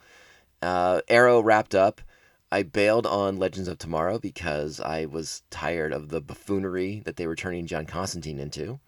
Uh, 0.60 1.00
Arrow 1.08 1.40
wrapped 1.40 1.74
up. 1.74 2.00
I 2.50 2.62
bailed 2.62 3.06
on 3.06 3.38
Legends 3.38 3.68
of 3.68 3.78
Tomorrow 3.78 4.18
because 4.18 4.80
I 4.80 5.06
was 5.06 5.42
tired 5.50 5.92
of 5.92 6.08
the 6.08 6.20
buffoonery 6.20 7.02
that 7.04 7.16
they 7.16 7.26
were 7.26 7.36
turning 7.36 7.66
John 7.66 7.86
Constantine 7.86 8.38
into. 8.38 8.80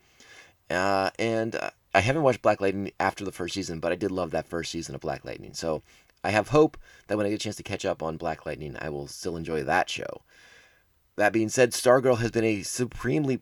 Uh, 0.71 1.11
and 1.19 1.57
uh, 1.57 1.71
I 1.95 2.01
haven't 2.01 2.23
watched 2.23 2.43
Black 2.43 2.61
Lightning 2.61 2.93
after 3.01 3.25
the 3.25 3.33
first 3.33 3.55
season, 3.55 3.81
but 3.81 3.93
I 3.93 3.97
did 3.97 4.11
love 4.11 4.31
that 4.33 4.47
first 4.47 4.71
season 4.71 4.95
of 4.95 5.01
Black 5.01 5.25
Lightning. 5.25 5.55
So 5.55 5.83
I 6.23 6.31
have 6.31 6.49
hope 6.49 6.77
that 7.07 7.17
when 7.17 7.27
I 7.27 7.31
get 7.31 7.37
a 7.37 7.39
chance 7.39 7.57
to 7.57 7.63
catch 7.63 7.85
up 7.85 8.03
on 8.03 8.17
Black 8.17 8.45
Lightning, 8.45 8.77
I 8.81 8.89
will 8.91 9.07
still 9.07 9.37
enjoy 9.37 9.63
that 9.65 9.89
show. 9.89 10.23
That 11.17 11.33
being 11.33 11.49
said, 11.49 11.73
Stargirl 11.73 12.19
has 12.19 12.31
been 12.31 12.45
a 12.45 12.63
supremely 12.63 13.39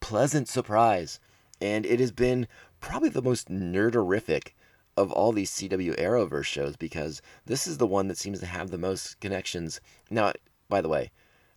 pleasant 0.00 0.48
surprise, 0.48 1.20
and 1.60 1.84
it 1.84 2.00
has 2.00 2.12
been 2.12 2.46
probably 2.80 3.08
the 3.08 3.22
most 3.22 3.48
nerderific 3.48 4.52
of 4.96 5.12
all 5.12 5.32
these 5.32 5.50
CW 5.50 5.98
Arrowverse 5.98 6.44
shows 6.44 6.76
because 6.76 7.20
this 7.44 7.66
is 7.66 7.78
the 7.78 7.86
one 7.86 8.08
that 8.08 8.18
seems 8.18 8.40
to 8.40 8.46
have 8.46 8.70
the 8.70 8.78
most 8.78 9.20
connections. 9.20 9.80
Now, 10.10 10.32
by 10.68 10.80
the 10.80 10.88
way, 10.88 11.10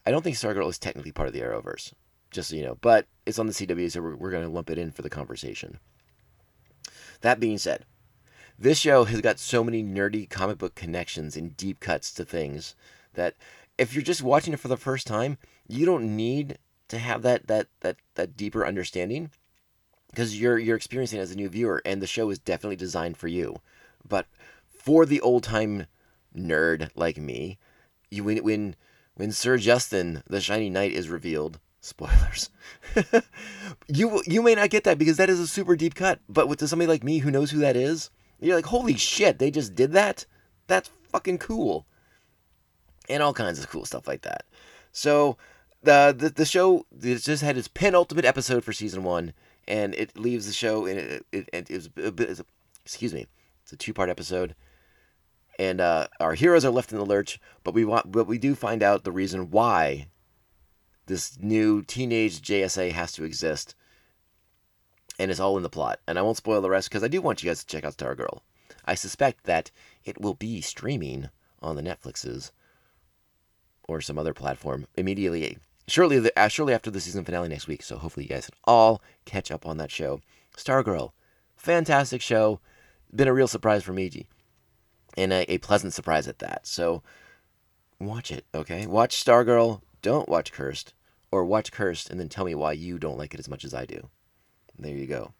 I 0.06 0.12
don't 0.12 0.24
think 0.24 0.36
Stargirl 0.36 0.70
is 0.70 0.80
technically 0.80 1.12
part 1.12 1.28
of 1.28 1.34
the 1.34 1.42
Arrowverse 1.42 1.94
just 2.32 2.50
so 2.50 2.56
you 2.56 2.64
know. 2.64 2.78
But 2.82 3.08
it's 3.26 3.40
on 3.40 3.48
the 3.48 3.54
CW, 3.54 3.92
so 3.92 4.02
we're, 4.02 4.16
we're 4.16 4.32
going 4.32 4.44
to 4.46 4.50
lump 4.50 4.70
it 4.70 4.78
in 4.78 4.92
for 4.92 5.02
the 5.02 5.10
conversation. 5.10 5.80
That 7.22 7.40
being 7.40 7.58
said, 7.58 7.86
this 8.58 8.80
show 8.80 9.06
has 9.06 9.22
got 9.22 9.40
so 9.40 9.64
many 9.64 9.84
nerdy 9.84 10.30
comic 10.30 10.58
book 10.58 10.76
connections 10.76 11.36
and 11.36 11.56
deep 11.56 11.80
cuts 11.80 12.12
to 12.14 12.26
things 12.26 12.76
that 13.14 13.36
if 13.78 13.94
you're 13.94 14.04
just 14.04 14.24
watching 14.24 14.54
it 14.54 14.60
for 14.60 14.68
the 14.68 14.78
first 14.78 15.08
time, 15.08 15.38
you 15.68 15.86
don't 15.86 16.16
need 16.16 16.58
to 16.88 17.00
have 17.00 17.22
that 17.22 17.48
that 17.48 17.68
that 17.80 17.96
that 18.16 18.36
deeper 18.36 18.66
understanding 18.66 19.32
because 20.10 20.40
you're 20.40 20.60
you're 20.60 20.76
experiencing 20.76 21.20
it 21.20 21.24
as 21.24 21.32
a 21.32 21.36
new 21.36 21.50
viewer 21.50 21.82
and 21.86 22.02
the 22.02 22.08
show 22.08 22.30
is 22.30 22.38
definitely 22.38 22.76
designed 22.76 23.18
for 23.18 23.28
you. 23.28 23.56
But 24.08 24.28
for 24.68 25.06
the 25.06 25.22
old 25.22 25.44
time 25.44 25.88
nerd 26.36 26.90
like 26.96 27.18
me, 27.18 27.58
you 28.10 28.24
when 28.24 28.44
when 28.44 28.76
when 29.16 29.32
Sir 29.32 29.58
Justin 29.58 30.22
the 30.28 30.42
Shiny 30.42 30.70
Knight 30.70 30.92
is 30.92 31.10
revealed, 31.10 31.60
spoilers. 31.82 32.50
you 33.88 34.22
you 34.26 34.42
may 34.42 34.56
not 34.56 34.70
get 34.70 34.86
that 34.86 34.98
because 34.98 35.18
that 35.18 35.30
is 35.30 35.40
a 35.40 35.48
super 35.48 35.76
deep 35.76 35.96
cut. 35.96 36.20
But 36.30 36.48
with 36.48 36.66
somebody 36.68 36.88
like 36.88 37.04
me 37.04 37.18
who 37.18 37.32
knows 37.32 37.52
who 37.52 37.60
that 37.60 37.76
is, 37.76 38.10
you're 38.40 38.56
like, 38.56 38.66
holy 38.66 38.96
shit, 38.96 39.40
they 39.40 39.52
just 39.52 39.76
did 39.76 39.92
that. 39.92 40.26
That's 40.68 40.90
fucking 41.12 41.40
cool, 41.40 41.86
and 43.10 43.22
all 43.22 43.34
kinds 43.34 43.60
of 43.60 43.70
cool 43.70 43.84
stuff 43.84 44.08
like 44.08 44.22
that. 44.22 44.46
So 44.94 45.38
the 45.84 46.16
the, 46.18 46.30
the 46.30 46.46
show 46.46 46.86
just 47.00 47.44
had 47.44 47.58
its 47.58 47.68
penultimate 47.68 48.26
episode 48.26 48.64
for 48.64 48.72
season 48.72 49.04
one, 49.04 49.34
and 49.68 49.94
it 49.96 50.18
leaves 50.18 50.48
the 50.48 50.54
show 50.54 50.86
and 50.86 51.00
it 51.00 51.26
it, 51.32 51.50
it, 51.52 51.70
it 51.70 51.76
was 51.76 51.90
a 52.06 52.12
bit. 52.12 52.40
A, 52.40 52.46
excuse 52.86 53.14
me, 53.14 53.28
it's 53.64 53.74
a 53.74 53.78
two 53.78 53.94
part 53.94 54.10
episode. 54.10 54.56
And 55.60 55.80
uh, 55.80 56.08
our 56.20 56.34
heroes 56.34 56.66
are 56.66 56.72
left 56.72 56.92
in 56.92 56.98
the 56.98 57.06
lurch, 57.06 57.40
but 57.64 57.76
we 57.76 57.86
want, 57.86 58.12
but 58.12 58.26
we 58.26 58.40
do 58.40 58.56
find 58.56 58.82
out 58.82 59.04
the 59.04 59.12
reason 59.12 59.52
why 59.52 60.08
this 61.06 61.38
new 61.40 61.82
teenage 61.82 62.42
JSA 62.42 62.92
has 62.92 63.12
to 63.14 63.24
exist. 63.24 63.76
And 65.20 65.30
it's 65.30 65.40
all 65.40 65.58
in 65.58 65.64
the 65.64 65.70
plot. 65.70 66.00
And 66.08 66.18
I 66.18 66.22
won't 66.22 66.38
spoil 66.38 66.62
the 66.62 66.70
rest 66.70 66.90
because 66.90 67.04
I 67.04 67.08
do 67.08 67.22
want 67.22 67.44
you 67.44 67.50
guys 67.50 67.64
to 67.64 67.68
check 67.68 67.84
out 67.84 67.98
Stargirl. 67.98 68.40
I 68.86 68.96
suspect 68.96 69.44
that 69.46 69.72
it 70.04 70.20
will 70.20 70.34
be 70.34 70.62
streaming 70.62 71.30
on 71.62 71.76
the 71.76 71.84
Netflixes 71.84 72.52
or 73.88 74.02
some 74.02 74.18
other 74.18 74.34
platform 74.34 74.88
immediately. 74.96 75.58
Shortly, 75.88 76.20
the, 76.20 76.40
uh, 76.40 76.48
shortly 76.48 76.74
after 76.74 76.90
the 76.90 77.02
season 77.02 77.26
finale 77.26 77.50
next 77.50 77.68
week. 77.68 77.84
So 77.84 77.98
hopefully 77.98 78.26
you 78.26 78.30
guys 78.30 78.46
can 78.46 78.58
all 78.64 79.02
catch 79.26 79.52
up 79.52 79.66
on 79.66 79.78
that 79.78 79.92
show. 79.92 80.22
Stargirl, 80.58 81.12
fantastic 81.56 82.22
show. 82.22 82.60
Been 83.14 83.28
a 83.28 83.34
real 83.34 83.48
surprise 83.48 83.84
for 83.84 83.92
me, 83.92 84.28
and 85.18 85.34
a, 85.34 85.52
a 85.52 85.58
pleasant 85.58 85.94
surprise 85.94 86.28
at 86.28 86.40
that. 86.40 86.66
So 86.66 87.04
watch 88.00 88.32
it, 88.32 88.46
okay? 88.56 88.86
Watch 88.86 89.24
Stargirl. 89.24 89.82
Don't 90.02 90.30
watch 90.30 90.52
Cursed, 90.52 90.94
or 91.32 91.46
watch 91.46 91.72
Cursed 91.72 92.10
and 92.10 92.20
then 92.20 92.30
tell 92.30 92.46
me 92.46 92.56
why 92.56 92.74
you 92.74 92.98
don't 92.98 93.18
like 93.18 93.34
it 93.34 93.40
as 93.40 93.50
much 93.50 93.64
as 93.64 93.74
I 93.74 93.86
do. 93.86 94.10
There 94.78 94.96
you 94.96 95.08
go. 95.08 95.34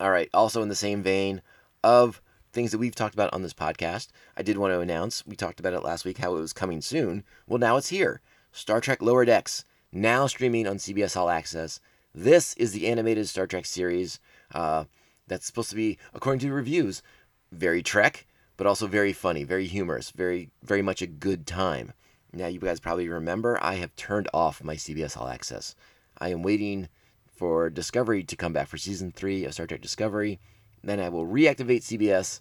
All 0.00 0.10
right. 0.10 0.28
Also 0.34 0.62
in 0.62 0.68
the 0.68 0.74
same 0.74 1.02
vein 1.02 1.42
of 1.82 2.20
things 2.52 2.70
that 2.70 2.78
we've 2.78 2.94
talked 2.94 3.14
about 3.14 3.32
on 3.32 3.42
this 3.42 3.54
podcast. 3.54 4.08
I 4.36 4.42
did 4.42 4.58
want 4.58 4.72
to 4.72 4.80
announce, 4.80 5.26
we 5.26 5.36
talked 5.36 5.58
about 5.58 5.72
it 5.72 5.82
last 5.82 6.04
week, 6.04 6.18
how 6.18 6.36
it 6.36 6.40
was 6.40 6.52
coming 6.52 6.80
soon. 6.80 7.24
Well, 7.46 7.58
now 7.58 7.76
it's 7.76 7.88
here. 7.88 8.20
Star 8.52 8.80
Trek 8.80 9.00
Lower 9.00 9.24
Decks, 9.24 9.64
now 9.90 10.26
streaming 10.26 10.66
on 10.66 10.76
CBS 10.76 11.16
All 11.16 11.30
Access. 11.30 11.80
This 12.14 12.54
is 12.54 12.72
the 12.72 12.88
animated 12.88 13.26
Star 13.28 13.46
Trek 13.46 13.64
series 13.64 14.20
uh, 14.54 14.84
that's 15.26 15.46
supposed 15.46 15.70
to 15.70 15.76
be, 15.76 15.98
according 16.12 16.40
to 16.40 16.52
reviews, 16.52 17.02
very 17.50 17.82
Trek, 17.82 18.26
but 18.58 18.66
also 18.66 18.86
very 18.86 19.14
funny, 19.14 19.44
very 19.44 19.66
humorous, 19.66 20.10
very, 20.10 20.50
very 20.62 20.82
much 20.82 21.00
a 21.00 21.06
good 21.06 21.46
time. 21.46 21.94
Now, 22.34 22.46
you 22.46 22.58
guys 22.58 22.80
probably 22.80 23.08
remember 23.08 23.58
I 23.62 23.74
have 23.74 23.94
turned 23.94 24.28
off 24.32 24.64
my 24.64 24.74
CBS 24.74 25.16
All 25.16 25.28
Access. 25.28 25.74
I 26.18 26.28
am 26.30 26.42
waiting 26.42 26.88
for 27.26 27.68
Discovery 27.68 28.24
to 28.24 28.36
come 28.36 28.54
back 28.54 28.68
for 28.68 28.78
season 28.78 29.12
three 29.12 29.44
of 29.44 29.52
Star 29.52 29.66
Trek 29.66 29.82
Discovery. 29.82 30.40
Then 30.82 30.98
I 30.98 31.10
will 31.10 31.26
reactivate 31.26 31.82
CBS. 31.82 32.40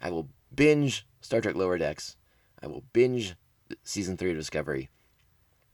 I 0.00 0.10
will 0.10 0.28
binge 0.54 1.06
Star 1.20 1.40
Trek 1.40 1.56
Lower 1.56 1.76
Decks. 1.76 2.16
I 2.62 2.68
will 2.68 2.84
binge 2.92 3.34
season 3.82 4.16
three 4.16 4.30
of 4.30 4.36
Discovery, 4.36 4.90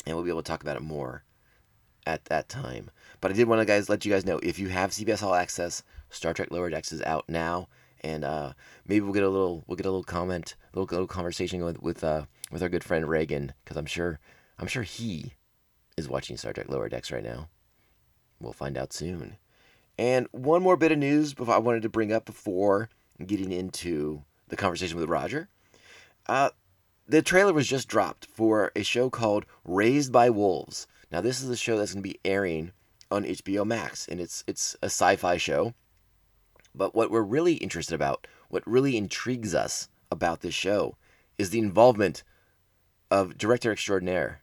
and 0.07 0.17
we'll 0.17 0.25
be 0.25 0.31
able 0.31 0.43
to 0.43 0.49
talk 0.49 0.63
about 0.63 0.77
it 0.77 0.83
more 0.83 1.25
at 2.07 2.25
that 2.27 2.49
time. 2.49 2.91
But 3.21 3.31
I 3.33 3.35
did 3.35 3.49
want 3.49 3.61
to 3.61 3.67
guys 3.67 3.89
let 3.89 4.05
you 4.05 4.13
guys 4.13 4.25
know 4.25 4.41
if 4.43 4.59
you 4.59 4.69
have 4.69 4.91
CBS 4.91 5.23
All 5.23 5.35
Access, 5.35 5.83
Star 6.09 6.33
Trek 6.33 6.51
Lower 6.51 6.71
Decks 6.71 6.91
is 6.91 7.03
out 7.03 7.29
now, 7.29 7.69
and 8.03 8.25
uh, 8.25 8.53
maybe 8.87 9.01
we'll 9.01 9.13
get 9.13 9.23
a 9.23 9.29
little 9.29 9.65
we'll 9.67 9.77
get 9.77 9.87
a 9.87 9.91
little 9.91 10.05
comment, 10.05 10.57
a 10.73 10.79
little, 10.79 10.93
little 10.93 11.07
conversation 11.07 11.65
with 11.65 11.81
with 11.83 12.05
uh, 12.05 12.25
with 12.51 12.63
our 12.63 12.69
good 12.69 12.85
friend 12.85 13.09
Reagan 13.09 13.53
because 13.65 13.77
I'm 13.77 13.87
sure 13.87 14.21
I'm 14.59 14.67
sure 14.67 14.83
he 14.83 15.35
is 15.97 16.09
watching 16.09 16.37
Star 16.37 16.53
Trek 16.53 16.69
Lower 16.69 16.89
Decks 16.89 17.13
right 17.13 17.25
now. 17.25 17.49
We'll 18.41 18.53
find 18.53 18.77
out 18.77 18.93
soon. 18.93 19.37
And 19.99 20.27
one 20.33 20.63
more 20.63 20.77
bit 20.77 20.93
of 20.93 20.99
news 20.99 21.35
before 21.35 21.55
I 21.55 21.59
wanted 21.59 21.83
to 21.83 21.89
bring 21.89 22.13
up 22.13 22.25
before 22.25 22.89
getting 23.25 23.53
into 23.53 24.25
the 24.49 24.57
conversation 24.57 24.99
with 24.99 25.09
Roger. 25.09 25.49
Uh, 26.27 26.51
the 27.07 27.23
trailer 27.23 27.53
was 27.53 27.69
just 27.69 27.89
dropped 27.89 28.27
for 28.27 28.73
a 28.75 28.83
show 28.83 29.11
called 29.11 29.45
Raised 29.65 30.13
by 30.13 30.31
Wolves. 30.31 30.87
Now, 31.11 31.21
this 31.21 31.43
is 31.43 31.51
a 31.51 31.57
show 31.57 31.77
that's 31.77 31.93
going 31.93 32.03
to 32.03 32.09
be 32.09 32.21
airing 32.25 32.73
on 33.11 33.25
HBO 33.25 33.67
Max, 33.67 34.09
and 34.09 34.21
it's 34.21 34.43
it's 34.47 34.75
a 34.83 34.87
sci-fi 34.87 35.37
show. 35.37 35.75
But 36.75 36.95
what 36.95 37.11
we're 37.11 37.23
really 37.23 37.55
interested 37.55 37.95
about, 37.95 38.27
what 38.49 38.67
really 38.67 38.97
intrigues 38.97 39.55
us 39.55 39.89
about 40.11 40.41
this 40.41 40.55
show, 40.55 40.97
is 41.39 41.51
the 41.51 41.59
involvement 41.59 42.23
of 43.11 43.37
director 43.37 43.73
extraordinaire, 43.73 44.43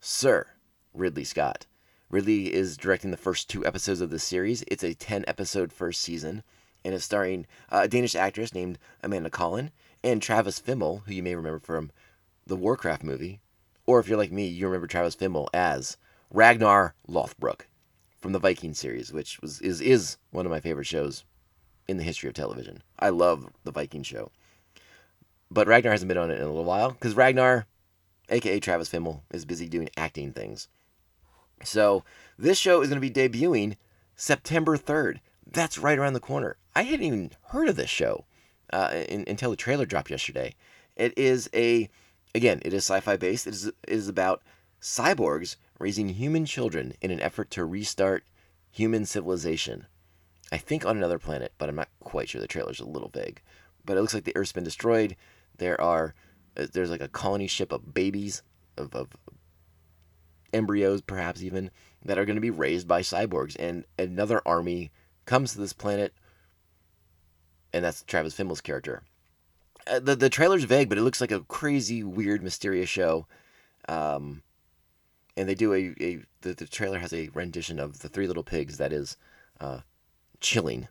Sir 0.00 0.46
Ridley 0.92 1.24
Scott. 1.24 1.66
Ridley 2.10 2.52
is 2.52 2.76
directing 2.76 3.10
the 3.10 3.16
first 3.16 3.48
two 3.48 3.64
episodes 3.64 4.00
of 4.00 4.10
the 4.10 4.18
series. 4.18 4.64
It's 4.66 4.82
a 4.82 4.94
10 4.94 5.24
episode 5.28 5.72
first 5.72 6.00
season 6.00 6.42
and 6.84 6.94
is 6.94 7.04
starring 7.04 7.46
a 7.70 7.88
Danish 7.88 8.14
actress 8.14 8.52
named 8.54 8.78
Amanda 9.02 9.30
Collin 9.30 9.70
and 10.02 10.20
Travis 10.20 10.60
Fimmel, 10.60 11.02
who 11.06 11.12
you 11.12 11.22
may 11.22 11.34
remember 11.34 11.60
from 11.60 11.90
the 12.46 12.56
Warcraft 12.56 13.04
movie. 13.04 13.40
Or 13.86 14.00
if 14.00 14.08
you're 14.08 14.18
like 14.18 14.32
me, 14.32 14.46
you 14.46 14.66
remember 14.66 14.86
Travis 14.86 15.16
Fimmel 15.16 15.48
as 15.54 15.96
Ragnar 16.30 16.94
Lothbrok 17.08 17.62
from 18.18 18.32
the 18.32 18.38
Viking 18.38 18.74
series, 18.74 19.12
which 19.12 19.40
was 19.40 19.60
is 19.60 19.80
is 19.80 20.16
one 20.30 20.46
of 20.46 20.52
my 20.52 20.60
favorite 20.60 20.86
shows 20.86 21.24
in 21.90 21.96
the 21.96 22.04
history 22.04 22.28
of 22.28 22.34
television. 22.34 22.82
I 22.98 23.10
love 23.10 23.50
the 23.64 23.72
Viking 23.72 24.02
show. 24.02 24.30
But 25.50 25.66
Ragnar 25.66 25.90
hasn't 25.90 26.08
been 26.08 26.18
on 26.18 26.30
it 26.30 26.36
in 26.36 26.42
a 26.42 26.46
little 26.46 26.64
while 26.64 26.92
because 26.92 27.14
Ragnar, 27.14 27.66
aka 28.28 28.60
Travis 28.60 28.88
Fimmel, 28.88 29.22
is 29.32 29.44
busy 29.44 29.68
doing 29.68 29.90
acting 29.96 30.32
things. 30.32 30.68
So 31.64 32.04
this 32.38 32.58
show 32.58 32.80
is 32.80 32.88
going 32.88 33.00
to 33.00 33.10
be 33.10 33.28
debuting 33.28 33.76
September 34.14 34.76
3rd. 34.76 35.18
That's 35.46 35.78
right 35.78 35.98
around 35.98 36.12
the 36.12 36.20
corner. 36.20 36.56
I 36.74 36.82
hadn't 36.82 37.04
even 37.04 37.32
heard 37.48 37.68
of 37.68 37.76
this 37.76 37.90
show 37.90 38.24
uh, 38.72 39.02
in, 39.08 39.24
until 39.26 39.50
the 39.50 39.56
trailer 39.56 39.84
dropped 39.84 40.10
yesterday. 40.10 40.54
It 40.96 41.16
is 41.18 41.50
a, 41.52 41.88
again, 42.34 42.60
it 42.64 42.72
is 42.72 42.84
sci-fi 42.84 43.16
based. 43.16 43.46
It 43.46 43.54
is, 43.54 43.66
it 43.66 43.74
is 43.88 44.08
about 44.08 44.42
cyborgs 44.80 45.56
raising 45.78 46.10
human 46.10 46.46
children 46.46 46.94
in 47.00 47.10
an 47.10 47.20
effort 47.20 47.50
to 47.50 47.64
restart 47.64 48.24
human 48.70 49.04
civilization. 49.04 49.86
I 50.52 50.58
think 50.58 50.84
on 50.84 50.96
another 50.96 51.18
planet, 51.18 51.52
but 51.58 51.68
I'm 51.68 51.76
not 51.76 51.88
quite 52.00 52.28
sure. 52.28 52.40
The 52.40 52.46
trailer's 52.46 52.80
a 52.80 52.86
little 52.86 53.08
vague. 53.08 53.40
But 53.84 53.96
it 53.96 54.00
looks 54.00 54.14
like 54.14 54.24
the 54.24 54.36
Earth's 54.36 54.52
been 54.52 54.64
destroyed. 54.64 55.16
There 55.56 55.80
are, 55.80 56.14
uh, 56.56 56.66
there's 56.72 56.90
like 56.90 57.00
a 57.00 57.08
colony 57.08 57.46
ship 57.46 57.72
of 57.72 57.94
babies, 57.94 58.42
of, 58.76 58.94
of 58.94 59.08
embryos, 60.52 61.00
perhaps 61.02 61.42
even, 61.42 61.70
that 62.04 62.18
are 62.18 62.24
going 62.24 62.36
to 62.36 62.40
be 62.40 62.50
raised 62.50 62.88
by 62.88 63.02
cyborgs. 63.02 63.56
And 63.58 63.84
another 63.98 64.42
army 64.44 64.90
comes 65.24 65.52
to 65.52 65.60
this 65.60 65.72
planet, 65.72 66.12
and 67.72 67.84
that's 67.84 68.02
Travis 68.02 68.34
Fimmel's 68.34 68.60
character. 68.60 69.02
Uh, 69.86 70.00
the 70.00 70.16
the 70.16 70.28
trailer's 70.28 70.64
vague, 70.64 70.88
but 70.88 70.98
it 70.98 71.02
looks 71.02 71.20
like 71.20 71.30
a 71.30 71.40
crazy, 71.40 72.02
weird, 72.02 72.42
mysterious 72.42 72.88
show. 72.88 73.26
Um, 73.88 74.42
and 75.36 75.48
they 75.48 75.54
do 75.54 75.72
a, 75.72 75.94
a 76.00 76.18
the, 76.42 76.54
the 76.54 76.66
trailer 76.66 76.98
has 76.98 77.12
a 77.12 77.28
rendition 77.32 77.78
of 77.78 78.00
the 78.00 78.08
Three 78.08 78.26
Little 78.26 78.42
Pigs 78.42 78.76
that 78.78 78.92
is 78.92 79.16
uh, 79.60 79.80
chilling, 80.40 80.88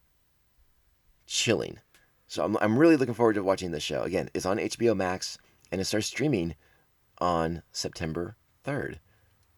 chilling. 1.25 1.79
So 2.27 2.43
I'm 2.43 2.57
I'm 2.57 2.77
really 2.77 2.95
looking 2.95 3.13
forward 3.13 3.33
to 3.33 3.43
watching 3.43 3.71
this 3.71 3.83
show. 3.83 4.03
Again, 4.03 4.29
it's 4.33 4.45
on 4.45 4.57
HBO 4.57 4.95
Max 4.95 5.37
and 5.71 5.81
it 5.81 5.85
starts 5.85 6.07
streaming 6.07 6.55
on 7.19 7.63
September 7.71 8.35
3rd. 8.65 8.97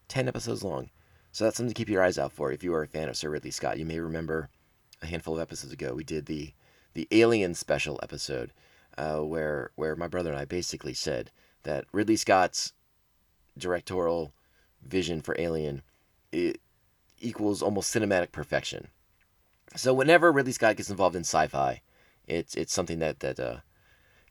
10 0.08 0.28
episodes 0.28 0.62
long. 0.62 0.90
So 1.30 1.44
that's 1.44 1.56
something 1.56 1.72
to 1.72 1.78
keep 1.78 1.88
your 1.88 2.02
eyes 2.02 2.18
out 2.18 2.32
for 2.32 2.52
if 2.52 2.62
you 2.62 2.74
are 2.74 2.82
a 2.82 2.86
fan 2.86 3.08
of 3.08 3.16
Sir 3.16 3.30
Ridley 3.30 3.50
Scott. 3.50 3.78
You 3.78 3.86
may 3.86 3.98
remember 3.98 4.50
a 5.00 5.06
handful 5.06 5.34
of 5.34 5.40
episodes 5.40 5.72
ago 5.72 5.94
we 5.94 6.04
did 6.04 6.26
the 6.26 6.52
the 6.94 7.08
Alien 7.10 7.54
special 7.54 7.98
episode 8.02 8.52
uh, 8.98 9.18
where 9.18 9.70
where 9.74 9.96
my 9.96 10.06
brother 10.06 10.30
and 10.30 10.38
I 10.38 10.44
basically 10.44 10.94
said 10.94 11.30
that 11.62 11.86
Ridley 11.92 12.16
Scott's 12.16 12.72
directorial 13.56 14.32
vision 14.82 15.22
for 15.22 15.34
Alien 15.38 15.82
it 16.30 16.60
equals 17.20 17.62
almost 17.62 17.94
cinematic 17.94 18.32
perfection. 18.32 18.88
So 19.74 19.94
whenever 19.94 20.30
Ridley 20.30 20.52
Scott 20.52 20.76
gets 20.76 20.90
involved 20.90 21.16
in 21.16 21.22
sci-fi, 21.22 21.80
it's 22.26 22.54
it's 22.54 22.72
something 22.72 22.98
that 22.98 23.20
that 23.20 23.40
uh, 23.40 23.56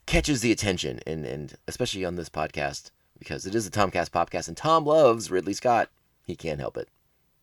catches 0.05 0.41
the 0.41 0.51
attention 0.51 0.99
and 1.07 1.25
and 1.25 1.55
especially 1.67 2.05
on 2.05 2.15
this 2.15 2.29
podcast 2.29 2.91
because 3.17 3.45
it 3.45 3.55
is 3.55 3.67
a 3.67 3.71
Tomcast 3.71 4.09
podcast, 4.09 4.47
and 4.47 4.57
Tom 4.57 4.85
loves 4.85 5.31
Ridley 5.31 5.53
Scott. 5.53 5.89
He 6.25 6.35
can't 6.35 6.59
help 6.59 6.77
it. 6.77 6.89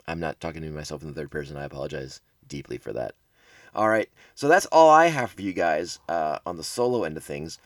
I'm 0.07 0.21
not 0.21 0.40
talking 0.40 0.62
to 0.62 0.71
myself 0.71 1.02
in 1.02 1.09
the 1.09 1.14
third 1.14 1.31
person. 1.31 1.57
I 1.57 1.64
apologize 1.64 2.21
deeply 2.47 2.78
for 2.78 2.93
that. 2.93 3.14
All 3.75 3.88
right, 3.88 4.09
so 4.35 4.49
that's 4.49 4.67
all 4.67 4.90
I 4.90 5.07
have 5.07 5.33
for 5.33 5.43
you 5.43 5.52
guys 5.52 5.99
uh, 6.09 6.38
on 6.47 6.57
the 6.57 6.64
solo 6.64 7.05
end 7.05 7.17
of 7.17 7.25
things. 7.25 7.59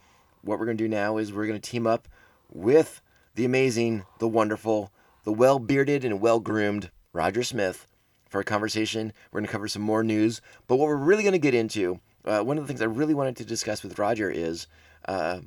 What 0.43 0.59
we're 0.59 0.67
to 0.67 0.75
do 0.75 0.89
now 0.89 1.19
is 1.19 1.33
we're 1.33 1.47
to 1.47 1.59
team 1.59 1.87
up 1.87 2.09
with 2.51 3.01
the 3.35 3.45
amazing, 3.45 4.05
the 4.19 4.29
wonderful, 4.29 4.91
the 5.25 5.33
well 5.33 5.59
bearded 5.59 6.05
and 6.05 6.21
well 6.21 6.41
groomed 6.41 6.91
Roger 7.13 7.43
Smith 7.43 7.87
for 8.33 8.41
a 8.41 8.45
conversation. 8.45 9.13
We're 9.31 9.41
going 9.41 9.47
to 9.47 9.53
cover 9.53 9.69
some 9.69 9.83
more 9.83 10.03
news. 10.03 10.41
But 10.67 10.77
what 10.77 10.89
we're 10.89 10.97
really 10.97 11.23
going 11.23 11.33
to 11.33 11.39
get 11.39 11.55
into, 11.55 12.01
uh, 12.25 12.41
one 12.41 12.57
of 12.57 12.65
the 12.65 12.67
things 12.67 12.81
I 12.81 12.87
really 12.87 13.15
wanted 13.15 13.37
to 13.37 13.45
discuss 13.45 13.83
with 13.83 13.99
Roger 13.99 14.31
is 14.31 14.67
uh, 15.07 15.41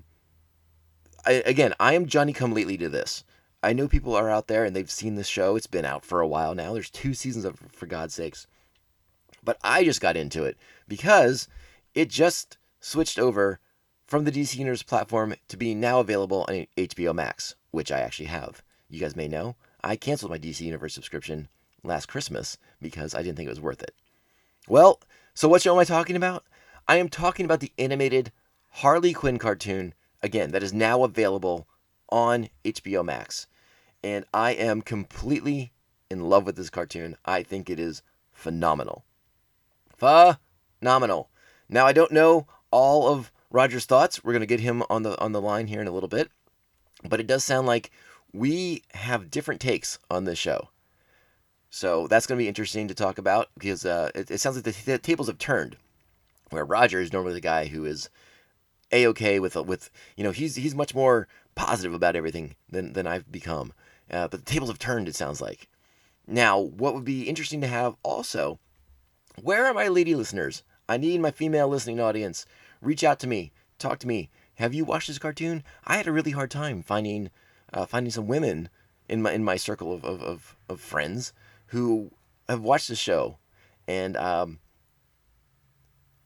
I, 1.25 1.43
again, 1.45 1.73
I 1.79 1.95
am 1.95 2.05
Johnny 2.05 2.31
come 2.31 2.53
lately 2.53 2.77
to 2.77 2.87
this. 2.87 3.23
I 3.63 3.73
know 3.73 3.87
people 3.87 4.15
are 4.15 4.29
out 4.29 4.47
there 4.47 4.63
and 4.63 4.75
they've 4.75 4.89
seen 4.89 5.15
this 5.15 5.27
show. 5.27 5.55
It's 5.55 5.65
been 5.65 5.83
out 5.83 6.05
for 6.05 6.21
a 6.21 6.27
while 6.27 6.53
now. 6.53 6.73
There's 6.73 6.91
two 6.91 7.15
seasons 7.15 7.43
of 7.43 7.57
for 7.71 7.87
God's 7.87 8.13
sakes. 8.13 8.45
But 9.43 9.57
I 9.63 9.83
just 9.83 10.01
got 10.01 10.15
into 10.15 10.43
it 10.43 10.55
because 10.87 11.47
it 11.95 12.09
just 12.09 12.57
switched 12.79 13.17
over 13.17 13.59
from 14.05 14.23
the 14.23 14.31
DC 14.31 14.55
Universe 14.57 14.83
platform 14.83 15.33
to 15.47 15.57
being 15.57 15.79
now 15.79 15.99
available 15.99 16.45
on 16.47 16.67
HBO 16.77 17.15
Max, 17.15 17.55
which 17.71 17.91
I 17.91 18.01
actually 18.01 18.27
have. 18.27 18.61
You 18.87 18.99
guys 18.99 19.15
may 19.15 19.27
know, 19.27 19.55
I 19.83 19.95
canceled 19.95 20.31
my 20.31 20.37
DC 20.37 20.61
Universe 20.61 20.93
subscription 20.93 21.47
last 21.87 22.07
Christmas 22.07 22.57
because 22.81 23.15
I 23.15 23.21
didn't 23.21 23.37
think 23.37 23.47
it 23.47 23.51
was 23.51 23.61
worth 23.61 23.81
it. 23.81 23.95
Well, 24.67 24.99
so 25.33 25.47
what 25.47 25.61
show 25.61 25.73
am 25.73 25.79
I 25.79 25.83
talking 25.83 26.15
about? 26.15 26.43
I 26.87 26.97
am 26.97 27.09
talking 27.09 27.45
about 27.45 27.59
the 27.59 27.71
animated 27.77 28.31
Harley 28.69 29.13
Quinn 29.13 29.37
cartoon 29.39 29.93
again, 30.25 30.51
that 30.51 30.63
is 30.63 30.73
now 30.73 31.03
available 31.03 31.67
on 32.09 32.49
HBO 32.65 33.05
Max. 33.05 33.47
And 34.03 34.25
I 34.33 34.51
am 34.51 34.81
completely 34.81 35.71
in 36.09 36.29
love 36.29 36.45
with 36.45 36.55
this 36.55 36.69
cartoon. 36.69 37.15
I 37.25 37.43
think 37.43 37.69
it 37.69 37.79
is 37.79 38.01
phenomenal. 38.33 39.05
Phenomenal. 39.95 41.29
Now 41.69 41.85
I 41.85 41.93
don't 41.93 42.11
know 42.11 42.47
all 42.71 43.07
of 43.07 43.31
Roger's 43.49 43.85
thoughts. 43.85 44.23
We're 44.23 44.33
gonna 44.33 44.45
get 44.45 44.59
him 44.59 44.83
on 44.89 45.03
the 45.03 45.19
on 45.21 45.31
the 45.31 45.41
line 45.41 45.67
here 45.67 45.81
in 45.81 45.87
a 45.87 45.91
little 45.91 46.09
bit. 46.09 46.29
But 47.07 47.19
it 47.19 47.27
does 47.27 47.43
sound 47.43 47.67
like 47.67 47.91
we 48.33 48.83
have 48.93 49.31
different 49.31 49.61
takes 49.61 49.99
on 50.09 50.25
this 50.25 50.39
show. 50.39 50.69
So 51.75 52.07
that's 52.07 52.25
going 52.25 52.37
to 52.37 52.41
be 52.41 52.47
interesting 52.47 52.87
to 52.87 52.93
talk 52.93 53.17
about 53.17 53.49
because 53.57 53.85
uh, 53.85 54.09
it, 54.15 54.31
it, 54.31 54.39
sounds 54.39 54.55
like 54.55 54.63
the, 54.63 54.91
the 54.93 54.97
tables 54.97 55.27
have 55.27 55.37
turned. 55.37 55.75
Where 56.49 56.63
Roger 56.63 57.01
is 57.01 57.11
normally 57.11 57.33
the 57.33 57.41
guy 57.41 57.65
who 57.65 57.83
is 57.83 58.09
a 58.93 59.05
okay 59.07 59.41
with 59.41 59.57
with 59.57 59.89
you 60.15 60.23
know 60.23 60.31
he's 60.31 60.55
he's 60.55 60.73
much 60.73 60.95
more 60.95 61.27
positive 61.53 61.93
about 61.93 62.15
everything 62.15 62.55
than 62.69 62.93
than 62.93 63.05
I've 63.05 63.29
become. 63.29 63.73
Uh, 64.09 64.29
but 64.29 64.45
the 64.45 64.49
tables 64.49 64.69
have 64.69 64.79
turned. 64.79 65.09
It 65.09 65.17
sounds 65.17 65.41
like. 65.41 65.67
Now, 66.25 66.57
what 66.57 66.93
would 66.93 67.03
be 67.03 67.23
interesting 67.23 67.59
to 67.59 67.67
have 67.67 67.97
also, 68.03 68.57
where 69.41 69.65
are 69.65 69.73
my 69.73 69.89
lady 69.89 70.15
listeners? 70.15 70.63
I 70.87 70.95
need 70.95 71.19
my 71.19 71.31
female 71.31 71.67
listening 71.67 71.99
audience 71.99 72.45
reach 72.81 73.03
out 73.03 73.19
to 73.19 73.27
me, 73.27 73.51
talk 73.79 73.99
to 73.99 74.07
me. 74.07 74.29
Have 74.59 74.73
you 74.73 74.85
watched 74.85 75.09
this 75.09 75.19
cartoon? 75.19 75.61
I 75.83 75.97
had 75.97 76.07
a 76.07 76.13
really 76.13 76.31
hard 76.31 76.51
time 76.51 76.83
finding 76.83 77.31
uh, 77.73 77.85
finding 77.85 78.11
some 78.11 78.27
women 78.27 78.69
in 79.09 79.21
my 79.21 79.33
in 79.33 79.43
my 79.43 79.57
circle 79.57 79.91
of, 79.91 80.05
of, 80.05 80.21
of, 80.21 80.55
of 80.69 80.79
friends 80.79 81.33
who 81.75 82.09
have 82.47 82.61
watched 82.61 82.87
the 82.87 82.95
show, 82.95 83.37
and 83.85 84.15
um, 84.15 84.59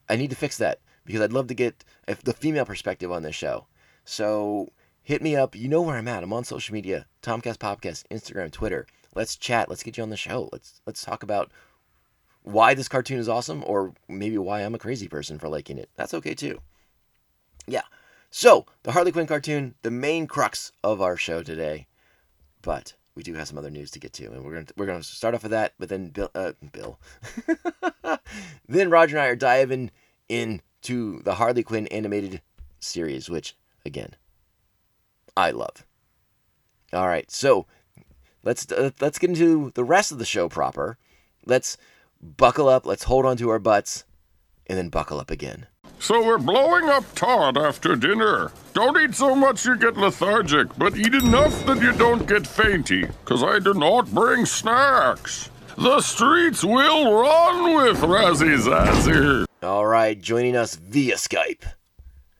I 0.07 0.15
need 0.15 0.29
to 0.29 0.35
fix 0.35 0.59
that 0.59 0.79
because 1.05 1.21
I'd 1.21 1.33
love 1.33 1.47
to 1.47 1.55
get 1.55 1.83
the 2.23 2.33
female 2.33 2.65
perspective 2.65 3.11
on 3.11 3.23
this 3.23 3.33
show. 3.33 3.65
So 4.05 4.69
hit 5.01 5.23
me 5.23 5.35
up. 5.35 5.55
You 5.55 5.67
know 5.67 5.81
where 5.81 5.97
I'm 5.97 6.07
at. 6.07 6.21
I'm 6.21 6.33
on 6.33 6.43
social 6.43 6.71
media, 6.71 7.07
Tomcast 7.23 7.57
Podcast, 7.57 8.03
Instagram, 8.11 8.51
Twitter. 8.51 8.85
Let's 9.15 9.35
chat. 9.35 9.69
Let's 9.69 9.81
get 9.81 9.97
you 9.97 10.03
on 10.03 10.11
the 10.11 10.17
show. 10.17 10.49
Let's 10.53 10.81
let's 10.85 11.03
talk 11.03 11.23
about 11.23 11.51
why 12.43 12.75
this 12.75 12.87
cartoon 12.87 13.17
is 13.17 13.27
awesome, 13.27 13.63
or 13.65 13.95
maybe 14.07 14.37
why 14.37 14.61
I'm 14.61 14.75
a 14.75 14.79
crazy 14.79 15.07
person 15.07 15.39
for 15.39 15.49
liking 15.49 15.79
it. 15.79 15.89
That's 15.95 16.13
okay 16.13 16.35
too. 16.35 16.59
Yeah. 17.65 17.81
So 18.29 18.67
the 18.83 18.91
Harley 18.91 19.11
Quinn 19.11 19.25
cartoon, 19.25 19.73
the 19.81 19.89
main 19.89 20.27
crux 20.27 20.71
of 20.83 21.01
our 21.01 21.17
show 21.17 21.41
today, 21.41 21.87
but 22.61 22.93
we 23.19 23.23
do 23.23 23.33
have 23.33 23.49
some 23.49 23.57
other 23.57 23.69
news 23.69 23.91
to 23.91 23.99
get 23.99 24.13
to, 24.13 24.31
and 24.31 24.45
we're 24.45 24.53
gonna 24.53 24.65
we're 24.77 24.85
gonna 24.85 25.03
start 25.03 25.35
off 25.35 25.43
with 25.43 25.51
that. 25.51 25.73
But 25.77 25.89
then 25.89 26.07
Bill, 26.07 26.31
uh, 26.33 26.53
Bill, 26.71 26.97
then 28.69 28.89
Roger 28.89 29.17
and 29.17 29.25
I 29.25 29.27
are 29.27 29.35
diving 29.35 29.91
into 30.29 31.21
the 31.23 31.35
Harley 31.35 31.61
Quinn 31.61 31.87
animated 31.87 32.41
series, 32.79 33.29
which 33.29 33.57
again, 33.85 34.15
I 35.35 35.51
love. 35.51 35.85
All 36.93 37.09
right, 37.09 37.29
so 37.29 37.65
let's 38.41 38.71
uh, 38.71 38.91
let's 39.01 39.19
get 39.19 39.31
into 39.31 39.73
the 39.75 39.83
rest 39.83 40.13
of 40.13 40.17
the 40.17 40.23
show 40.23 40.47
proper. 40.47 40.97
Let's 41.45 41.75
buckle 42.21 42.69
up. 42.69 42.85
Let's 42.85 43.03
hold 43.03 43.25
on 43.25 43.35
to 43.35 43.49
our 43.49 43.59
butts, 43.59 44.05
and 44.65 44.77
then 44.77 44.87
buckle 44.87 45.19
up 45.19 45.29
again. 45.29 45.67
So 45.99 46.25
we're 46.25 46.37
blowing 46.37 46.89
up 46.89 47.03
Todd 47.13 47.57
after 47.57 47.95
dinner. 47.95 48.51
Don't 48.73 48.99
eat 49.01 49.15
so 49.15 49.35
much 49.35 49.65
you 49.65 49.77
get 49.77 49.97
lethargic, 49.97 50.67
but 50.77 50.95
eat 50.97 51.13
enough 51.13 51.65
that 51.65 51.81
you 51.81 51.91
don't 51.93 52.25
get 52.27 52.47
fainty, 52.47 53.01
because 53.05 53.43
I 53.43 53.59
do 53.59 53.73
not 53.73 54.13
bring 54.13 54.45
snacks. 54.45 55.49
The 55.77 55.99
streets 56.01 56.63
will 56.63 57.13
run 57.21 57.75
with 57.75 57.97
Razzie 58.01 58.57
Zazzy. 58.59 59.45
All 59.61 59.85
right, 59.85 60.19
joining 60.19 60.55
us 60.55 60.75
via 60.75 61.15
Skype, 61.15 61.65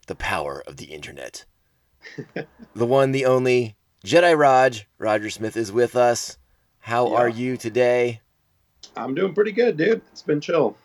the 0.06 0.14
power 0.14 0.62
of 0.66 0.78
the 0.78 0.86
internet. 0.86 1.44
the 2.74 2.86
one, 2.86 3.12
the 3.12 3.26
only, 3.26 3.76
Jedi 4.04 4.36
Raj, 4.36 4.88
Roger 4.98 5.28
Smith 5.30 5.56
is 5.56 5.70
with 5.70 5.94
us. 5.96 6.38
How 6.80 7.08
Yeah. 7.10 7.16
are 7.18 7.28
you 7.28 7.56
today? 7.58 8.20
I'm 8.96 9.14
doing 9.14 9.34
pretty 9.34 9.52
good, 9.52 9.76
dude. 9.76 10.00
It's 10.12 10.22
been 10.22 10.40
chill. 10.40 10.76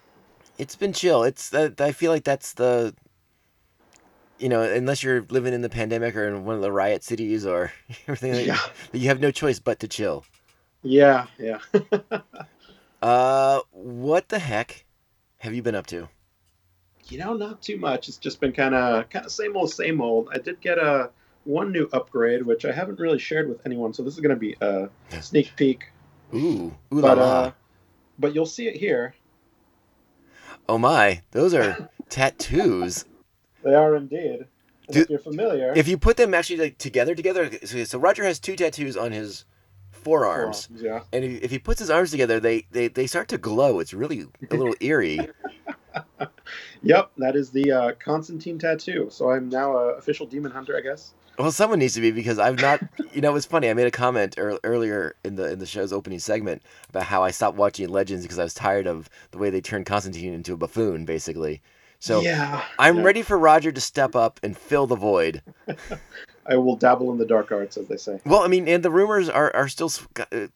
It's 0.58 0.76
been 0.76 0.94
chill. 0.94 1.24
It's 1.24 1.50
that 1.50 1.80
I 1.82 1.92
feel 1.92 2.12
like 2.12 2.24
that's 2.24 2.54
the 2.54 2.94
you 4.38 4.50
know, 4.50 4.62
unless 4.64 5.02
you're 5.04 5.22
living 5.30 5.54
in 5.54 5.62
the 5.62 5.70
pandemic 5.70 6.16
or 6.16 6.28
in 6.28 6.44
one 6.46 6.56
of 6.56 6.62
the 6.62 6.72
riot 6.72 7.04
cities 7.04 7.46
or 7.46 7.72
everything 8.08 8.34
like 8.34 8.46
Yeah. 8.46 8.58
that, 8.92 8.98
you 9.00 9.08
have 9.08 9.20
no 9.20 9.32
choice 9.32 9.60
but 9.60 9.80
to 9.80 9.88
chill. 9.88 10.26
Yeah, 10.84 11.28
yeah. 11.40 11.60
Uh 13.02 13.62
what 13.72 14.28
the 14.30 14.40
heck 14.40 14.86
have 15.40 15.54
you 15.54 15.62
been 15.64 15.76
up 15.76 15.88
to? 15.88 16.10
you 17.08 17.18
know, 17.20 17.34
not 17.34 17.62
too 17.62 17.78
much. 17.78 18.08
It's 18.10 18.18
just 18.18 18.40
been 18.40 18.52
kind 18.52 18.74
of 18.76 19.10
kind 19.10 19.26
of 19.26 19.32
same 19.32 19.56
old, 19.56 19.72
same 19.72 20.02
old. 20.02 20.30
I 20.34 20.38
did 20.40 20.60
get 20.62 20.78
a 20.78 21.12
one 21.44 21.72
new 21.72 21.88
upgrade, 21.94 22.44
which 22.44 22.66
I 22.66 22.72
haven't 22.72 23.00
really 23.00 23.20
shared 23.20 23.48
with 23.48 23.62
anyone. 23.66 23.94
So 23.94 24.04
this 24.04 24.16
is 24.16 24.20
going 24.22 24.36
to 24.36 24.40
be 24.40 24.56
a 24.62 24.90
sneak 25.22 25.56
peek. 25.56 25.90
Ooh, 26.34 26.72
ooh 26.94 27.02
la 27.02 27.14
But 27.14 27.14
la. 27.14 27.48
uh, 27.48 27.52
but 28.20 28.34
you'll 28.36 28.46
see 28.46 28.68
it 28.68 28.76
here. 28.76 29.14
Oh 30.68 30.78
my, 30.78 31.22
those 31.32 31.54
are 31.54 31.90
tattoos. 32.10 33.06
They 33.64 33.74
are 33.74 33.96
indeed. 33.96 34.46
Do- 34.92 35.02
if 35.02 35.10
you're 35.10 35.20
familiar, 35.20 35.74
If 35.76 35.88
you 35.88 35.98
put 35.98 36.18
them 36.18 36.34
actually 36.34 36.58
like 36.58 36.78
together, 36.78 37.16
together. 37.16 37.50
So, 37.64 37.84
so 37.84 37.98
Roger 37.98 38.24
has 38.24 38.40
two 38.40 38.56
tattoos 38.56 38.96
on 38.96 39.12
his 39.12 39.46
forearms, 39.92 40.68
forearms, 40.68 40.84
yeah. 40.84 41.00
and 41.12 41.26
if, 41.26 41.44
if 41.44 41.52
he 41.52 41.58
puts 41.58 41.80
his 41.80 41.90
arms 41.90 42.12
together, 42.12 42.40
they, 42.40 42.68
they 42.72 42.88
they 42.88 43.08
start 43.08 43.28
to 43.30 43.40
glow. 43.40 43.80
It's 43.80 43.94
really 43.94 44.26
a 44.52 44.56
little 44.56 44.76
eerie. 44.80 45.20
Yep, 46.84 47.12
that 47.18 47.36
is 47.36 47.50
the 47.50 47.72
uh, 47.72 47.92
Constantine 47.94 48.60
tattoo. 48.60 49.08
So 49.10 49.32
I'm 49.32 49.50
now 49.50 49.76
a 49.76 49.94
official 49.96 50.26
demon 50.26 50.52
hunter, 50.52 50.78
I 50.78 50.82
guess. 50.82 51.14
Well, 51.38 51.52
someone 51.52 51.80
needs 51.80 51.96
to 51.96 52.02
be 52.02 52.12
because 52.12 52.40
I've 52.40 52.62
not. 52.62 52.82
You 53.16 53.22
know, 53.22 53.34
it's 53.38 53.46
funny. 53.46 53.70
I 53.70 53.74
made 53.74 53.88
a 53.88 53.92
comment 53.92 54.36
ear- 54.38 54.60
earlier 54.66 55.16
in 55.24 55.38
the 55.38 55.50
in 55.54 55.60
the 55.60 55.66
show's 55.66 55.94
opening 55.94 56.20
segment 56.20 56.62
about 56.90 57.04
how 57.04 57.24
I 57.24 57.32
stopped 57.32 57.58
watching 57.58 57.88
Legends 57.88 58.26
because 58.26 58.38
I 58.38 58.44
was 58.44 58.54
tired 58.54 58.88
of 58.88 59.10
the 59.32 59.38
way 59.38 59.50
they 59.50 59.62
turned 59.62 59.86
Constantine 59.86 60.34
into 60.34 60.54
a 60.54 60.58
buffoon, 60.58 61.06
basically. 61.06 61.62
So 62.00 62.20
yeah, 62.20 62.66
I'm 62.78 62.98
yeah. 62.98 63.04
ready 63.04 63.22
for 63.22 63.38
Roger 63.38 63.72
to 63.72 63.80
step 63.80 64.18
up 64.18 64.42
and 64.44 64.58
fill 64.58 64.86
the 64.86 64.98
void. 64.98 65.42
I 66.46 66.58
will 66.58 66.76
dabble 66.76 67.10
in 67.14 67.18
the 67.18 67.26
dark 67.26 67.54
arts, 67.54 67.78
as 67.78 67.88
they 67.88 67.96
say. 67.96 68.20
Well, 68.26 68.42
I 68.42 68.48
mean, 68.48 68.68
and 68.68 68.84
the 68.84 68.92
rumors 68.92 69.30
are 69.30 69.56
are 69.56 69.70
still 69.70 69.90
uh, 70.20 70.48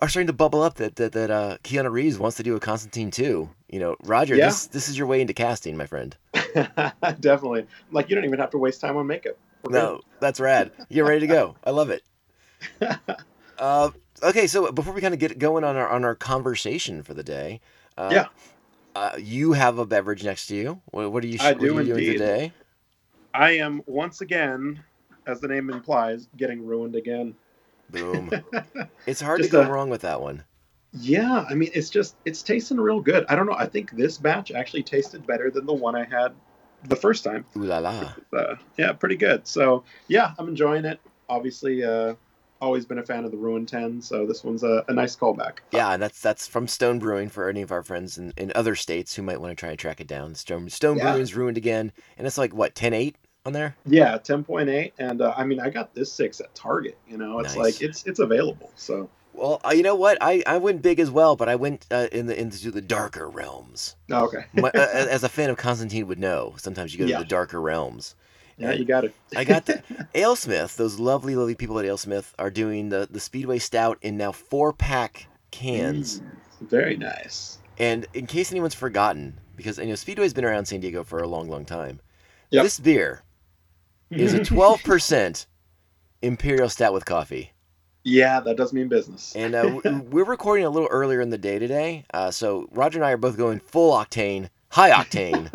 are 0.00 0.08
starting 0.08 0.26
to 0.28 0.32
bubble 0.32 0.62
up 0.62 0.76
that 0.76 0.96
that 0.96 1.12
that 1.12 1.30
uh, 1.30 1.58
Keanu 1.62 1.92
Reeves 1.92 2.18
wants 2.18 2.38
to 2.38 2.42
do 2.42 2.56
a 2.56 2.60
Constantine 2.60 3.10
too. 3.10 3.50
You 3.74 3.80
know, 3.80 3.96
Roger, 4.04 4.36
Yeah. 4.36 4.46
this 4.46 4.66
this 4.68 4.88
is 4.88 4.96
your 4.96 5.08
way 5.08 5.20
into 5.20 5.34
casting, 5.34 5.76
my 5.76 5.86
friend. 5.86 6.16
Definitely. 7.18 7.66
Like 7.90 8.08
you 8.08 8.14
don't 8.14 8.24
even 8.24 8.38
have 8.38 8.50
to 8.50 8.58
waste 8.58 8.80
time 8.80 8.96
on 8.96 9.08
makeup. 9.08 9.36
We're 9.64 9.72
No, 9.76 10.00
that's 10.20 10.38
rad. 10.38 10.70
You're 10.88 11.08
ready 11.08 11.22
to 11.22 11.26
go. 11.26 11.56
I 11.64 11.70
love 11.70 11.90
it. 11.90 12.04
Uh, 13.58 13.90
okay, 14.20 14.48
so 14.48 14.70
before 14.72 14.92
we 14.92 15.00
kind 15.00 15.14
of 15.14 15.20
get 15.20 15.38
going 15.38 15.62
on 15.62 15.76
our 15.76 15.88
on 15.88 16.04
our 16.04 16.14
conversation 16.16 17.02
for 17.04 17.14
the 17.14 17.22
day, 17.22 17.60
uh, 17.96 18.10
Yeah. 18.12 18.26
uh, 18.96 19.12
you 19.16 19.52
have 19.52 19.78
a 19.78 19.86
beverage 19.86 20.24
next 20.24 20.46
to 20.48 20.56
you. 20.56 20.80
What, 20.86 21.12
what 21.12 21.22
are 21.22 21.26
you? 21.28 21.38
I 21.40 21.52
what 21.52 21.56
are 21.56 21.58
do 21.58 21.66
you 21.66 21.84
doing 21.84 22.04
today? 22.12 22.52
I 23.32 23.50
am 23.52 23.80
once 23.86 24.20
again, 24.22 24.82
as 25.26 25.40
the 25.40 25.46
name 25.46 25.70
implies, 25.70 26.28
getting 26.36 26.64
ruined 26.66 26.96
again. 26.96 27.34
Boom. 27.90 28.30
it's 29.06 29.20
hard 29.20 29.38
Just 29.40 29.50
to 29.50 29.56
go 29.56 29.62
a- 29.62 29.70
wrong 29.70 29.88
with 29.88 30.00
that 30.02 30.20
one. 30.20 30.42
Yeah, 31.00 31.44
I 31.48 31.54
mean, 31.54 31.70
it's 31.74 31.90
just 31.90 32.16
it's 32.24 32.42
tasting 32.42 32.78
real 32.78 33.00
good. 33.00 33.24
I 33.28 33.34
don't 33.34 33.46
know. 33.46 33.56
I 33.56 33.66
think 33.66 33.90
this 33.92 34.16
batch 34.18 34.52
actually 34.52 34.84
tasted 34.84 35.26
better 35.26 35.50
than 35.50 35.66
the 35.66 35.72
one 35.74 35.96
I 35.96 36.04
had 36.04 36.32
the 36.84 36.96
first 36.96 37.24
time. 37.24 37.44
Ooh 37.56 37.64
la 37.64 37.78
la. 37.78 38.12
Uh, 38.32 38.56
yeah, 38.78 38.92
pretty 38.92 39.16
good. 39.16 39.46
So 39.46 39.84
yeah, 40.08 40.32
I'm 40.38 40.48
enjoying 40.48 40.84
it. 40.84 41.00
Obviously, 41.28 41.82
uh, 41.82 42.14
always 42.60 42.86
been 42.86 42.98
a 42.98 43.02
fan 43.02 43.24
of 43.24 43.30
the 43.32 43.36
Ruin 43.36 43.66
Ten, 43.66 44.00
so 44.00 44.24
this 44.24 44.44
one's 44.44 44.62
a, 44.62 44.84
a 44.88 44.92
nice 44.92 45.16
callback. 45.16 45.58
Yeah, 45.72 45.92
and 45.92 46.02
that's 46.02 46.20
that's 46.20 46.46
from 46.46 46.68
Stone 46.68 47.00
Brewing 47.00 47.28
for 47.28 47.48
any 47.48 47.62
of 47.62 47.72
our 47.72 47.82
friends 47.82 48.16
in, 48.18 48.32
in 48.36 48.52
other 48.54 48.76
states 48.76 49.14
who 49.16 49.22
might 49.22 49.40
want 49.40 49.50
to 49.50 49.56
try 49.56 49.70
and 49.70 49.78
track 49.78 50.00
it 50.00 50.06
down. 50.06 50.34
Stone 50.34 50.70
Stone 50.70 50.98
Yeah. 50.98 51.10
Brewing's 51.12 51.34
ruined 51.34 51.56
again, 51.56 51.92
and 52.16 52.26
it's 52.26 52.38
like 52.38 52.54
what 52.54 52.74
10-8 52.74 53.14
on 53.46 53.52
there. 53.52 53.76
Yeah, 53.84 54.16
ten 54.18 54.44
point 54.44 54.68
eight, 54.68 54.94
and 54.98 55.20
uh, 55.20 55.34
I 55.36 55.44
mean, 55.44 55.60
I 55.60 55.70
got 55.70 55.92
this 55.94 56.12
six 56.12 56.40
at 56.40 56.54
Target. 56.54 56.96
You 57.08 57.18
know, 57.18 57.40
it's 57.40 57.56
Nice. 57.56 57.80
like 57.80 57.82
it's 57.82 58.04
it's 58.06 58.20
available. 58.20 58.70
So 58.76 59.10
Well, 59.36 59.60
uh, 59.64 59.70
you 59.70 59.82
know 59.82 59.96
what? 59.96 60.16
I, 60.20 60.42
I 60.46 60.58
went 60.58 60.80
big 60.80 61.00
as 61.00 61.10
well, 61.10 61.34
but 61.34 61.48
I 61.48 61.56
went 61.56 61.86
uh, 61.90 62.06
in 62.12 62.26
the 62.26 62.40
into 62.40 62.70
the 62.70 62.80
darker 62.80 63.28
realms. 63.28 63.96
oh, 64.10 64.26
okay, 64.26 64.44
My, 64.54 64.68
uh, 64.70 65.06
as 65.10 65.24
a 65.24 65.28
fan 65.28 65.50
of 65.50 65.56
Constantine 65.56 66.06
would 66.06 66.20
know, 66.20 66.54
sometimes 66.56 66.92
you 66.94 67.00
go 67.00 67.06
Yeah. 67.06 67.18
to 67.18 67.24
the 67.24 67.28
darker 67.28 67.60
realms. 67.60 68.14
yeah, 68.56 68.72
you 68.72 68.84
got 68.84 69.04
it. 69.04 69.12
I 69.36 69.42
got 69.42 69.66
the 69.66 69.82
AleSmith. 70.14 70.76
Those 70.76 71.00
lovely, 71.00 71.34
lovely 71.34 71.56
people 71.56 71.76
at 71.80 71.84
AleSmith 71.84 72.32
are 72.38 72.50
doing 72.50 72.90
the 72.90 73.08
the 73.10 73.18
Speedway 73.18 73.58
Stout 73.58 73.98
in 74.02 74.16
now 74.16 74.30
four 74.30 74.72
pack 74.72 75.26
cans. 75.50 76.20
Mm, 76.20 76.68
very 76.68 76.96
nice. 76.96 77.58
And 77.76 78.06
in 78.14 78.28
case 78.28 78.52
anyone's 78.52 78.74
forgotten, 78.74 79.40
because 79.56 79.78
you 79.78 79.86
know 79.86 79.96
Speedway's 79.96 80.32
been 80.32 80.44
around 80.44 80.66
San 80.66 80.78
Diego 80.78 81.02
for 81.02 81.18
a 81.18 81.26
long, 81.26 81.48
long 81.48 81.64
time. 81.64 81.98
Yep. 82.50 82.62
This 82.62 82.78
beer 82.78 83.22
is 84.12 84.32
a 84.32 84.44
twelve 84.54 84.80
percent 84.84 85.48
imperial 86.22 86.68
stout 86.68 86.92
with 86.92 87.04
coffee. 87.04 87.50
Yeah, 88.04 88.40
that 88.40 88.56
does 88.56 88.72
mean 88.72 88.88
business. 88.88 89.34
And 89.34 89.54
uh, 89.54 89.80
we're 90.10 90.24
recording 90.24 90.64
a 90.64 90.70
little 90.70 90.88
earlier 90.88 91.20
in 91.20 91.30
the 91.30 91.38
day 91.38 91.58
today, 91.58 92.04
uh, 92.14 92.30
so 92.30 92.68
Roger 92.70 92.98
and 92.98 93.06
I 93.06 93.12
are 93.12 93.16
both 93.16 93.36
going 93.36 93.58
full 93.60 93.92
octane, 93.92 94.50
high 94.68 94.90
octane, 94.90 95.50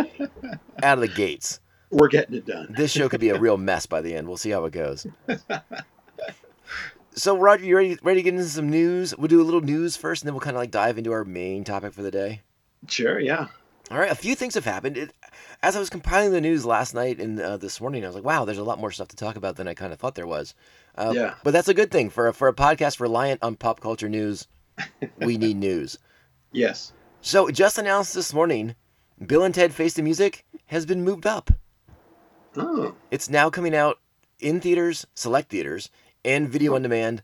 out 0.83 0.97
of 0.97 1.01
the 1.01 1.07
gates. 1.07 1.59
We're 1.91 2.07
getting 2.07 2.35
it 2.35 2.45
done. 2.45 2.73
This 2.77 2.91
show 2.91 3.09
could 3.09 3.21
be 3.21 3.29
a 3.29 3.39
real 3.39 3.57
mess 3.57 3.85
by 3.85 4.01
the 4.01 4.13
end. 4.13 4.27
We'll 4.27 4.37
see 4.37 4.51
how 4.51 4.65
it 4.65 4.73
goes. 4.73 5.07
So, 7.19 7.37
Roger, 7.37 7.65
you 7.65 7.75
ready? 7.75 7.97
Ready 8.01 8.19
to 8.19 8.23
get 8.23 8.33
into 8.33 8.47
some 8.47 8.69
news? 8.69 9.13
We'll 9.17 9.27
do 9.27 9.41
a 9.41 9.43
little 9.43 9.59
news 9.59 9.97
first, 9.97 10.21
and 10.21 10.27
then 10.27 10.33
we'll 10.33 10.39
kind 10.39 10.55
of 10.55 10.61
like 10.61 10.71
dive 10.71 10.97
into 10.97 11.11
our 11.11 11.25
main 11.25 11.65
topic 11.65 11.91
for 11.91 12.01
the 12.01 12.11
day. 12.11 12.43
Sure, 12.87 13.19
yeah. 13.19 13.47
All 13.91 13.97
right, 13.97 14.11
a 14.11 14.15
few 14.15 14.35
things 14.35 14.53
have 14.53 14.63
happened. 14.63 14.95
It, 14.95 15.11
as 15.61 15.75
I 15.75 15.79
was 15.79 15.89
compiling 15.89 16.31
the 16.31 16.39
news 16.39 16.65
last 16.65 16.93
night 16.93 17.19
and 17.19 17.37
uh, 17.41 17.57
this 17.57 17.81
morning, 17.81 18.05
I 18.05 18.07
was 18.07 18.15
like, 18.15 18.23
"Wow, 18.23 18.45
there's 18.45 18.57
a 18.57 18.63
lot 18.63 18.79
more 18.79 18.91
stuff 18.91 19.09
to 19.09 19.17
talk 19.17 19.35
about 19.35 19.57
than 19.57 19.67
I 19.67 19.73
kind 19.73 19.91
of 19.91 19.99
thought 19.99 20.15
there 20.15 20.27
was." 20.27 20.55
Uh, 20.99 21.11
Yeah. 21.15 21.35
But 21.43 21.51
that's 21.51 21.67
a 21.69 21.73
good 21.73 21.89
thing 21.91 22.09
for 22.09 22.27
a, 22.27 22.33
for 22.33 22.47
a 22.47 22.53
podcast 22.53 22.99
reliant 22.99 23.41
on 23.41 23.55
pop 23.55 23.79
culture 23.79 24.09
news. 24.09 24.47
We 25.17 25.37
need 25.37 25.57
news. 25.69 25.97
Yes. 26.51 26.93
So, 27.21 27.49
just 27.49 27.77
announced 27.77 28.13
this 28.13 28.33
morning, 28.33 28.75
Bill 29.25 29.43
and 29.43 29.53
Ted 29.55 29.73
Face 29.73 29.93
the 29.93 30.01
Music 30.01 30.45
has 30.67 30.85
been 30.85 31.03
moved 31.03 31.25
up. 31.25 31.51
Oh, 32.55 32.95
It's 33.11 33.29
now 33.29 33.49
coming 33.49 33.75
out 33.75 33.99
in 34.39 34.59
theaters, 34.59 35.05
select 35.15 35.49
theaters, 35.49 35.89
and 36.25 36.49
video 36.49 36.75
on 36.75 36.81
demand, 36.81 37.21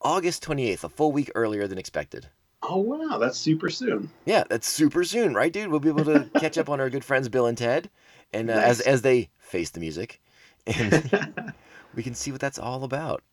August 0.00 0.44
28th, 0.44 0.84
a 0.84 0.88
full 0.88 1.12
week 1.12 1.30
earlier 1.34 1.66
than 1.66 1.78
expected. 1.78 2.28
Oh 2.62 2.78
wow, 2.78 3.18
that's 3.18 3.38
super 3.38 3.70
soon. 3.70 4.10
Yeah, 4.24 4.44
that's 4.48 4.68
super 4.68 5.04
soon, 5.04 5.32
right, 5.34 5.52
dude? 5.52 5.68
We'll 5.68 5.80
be 5.80 5.88
able 5.88 6.04
to 6.06 6.28
catch 6.40 6.58
up 6.58 6.68
on 6.68 6.80
our 6.80 6.90
good 6.90 7.04
friends 7.04 7.28
Bill 7.28 7.46
and 7.46 7.56
Ted, 7.56 7.88
and 8.32 8.50
uh, 8.50 8.54
as 8.54 8.80
as 8.80 9.02
they 9.02 9.30
face 9.38 9.70
the 9.70 9.80
music, 9.80 10.20
and 10.66 11.52
we 11.98 12.04
can 12.04 12.14
see 12.14 12.30
what 12.30 12.40
that's 12.40 12.60
all 12.60 12.84
about. 12.84 13.24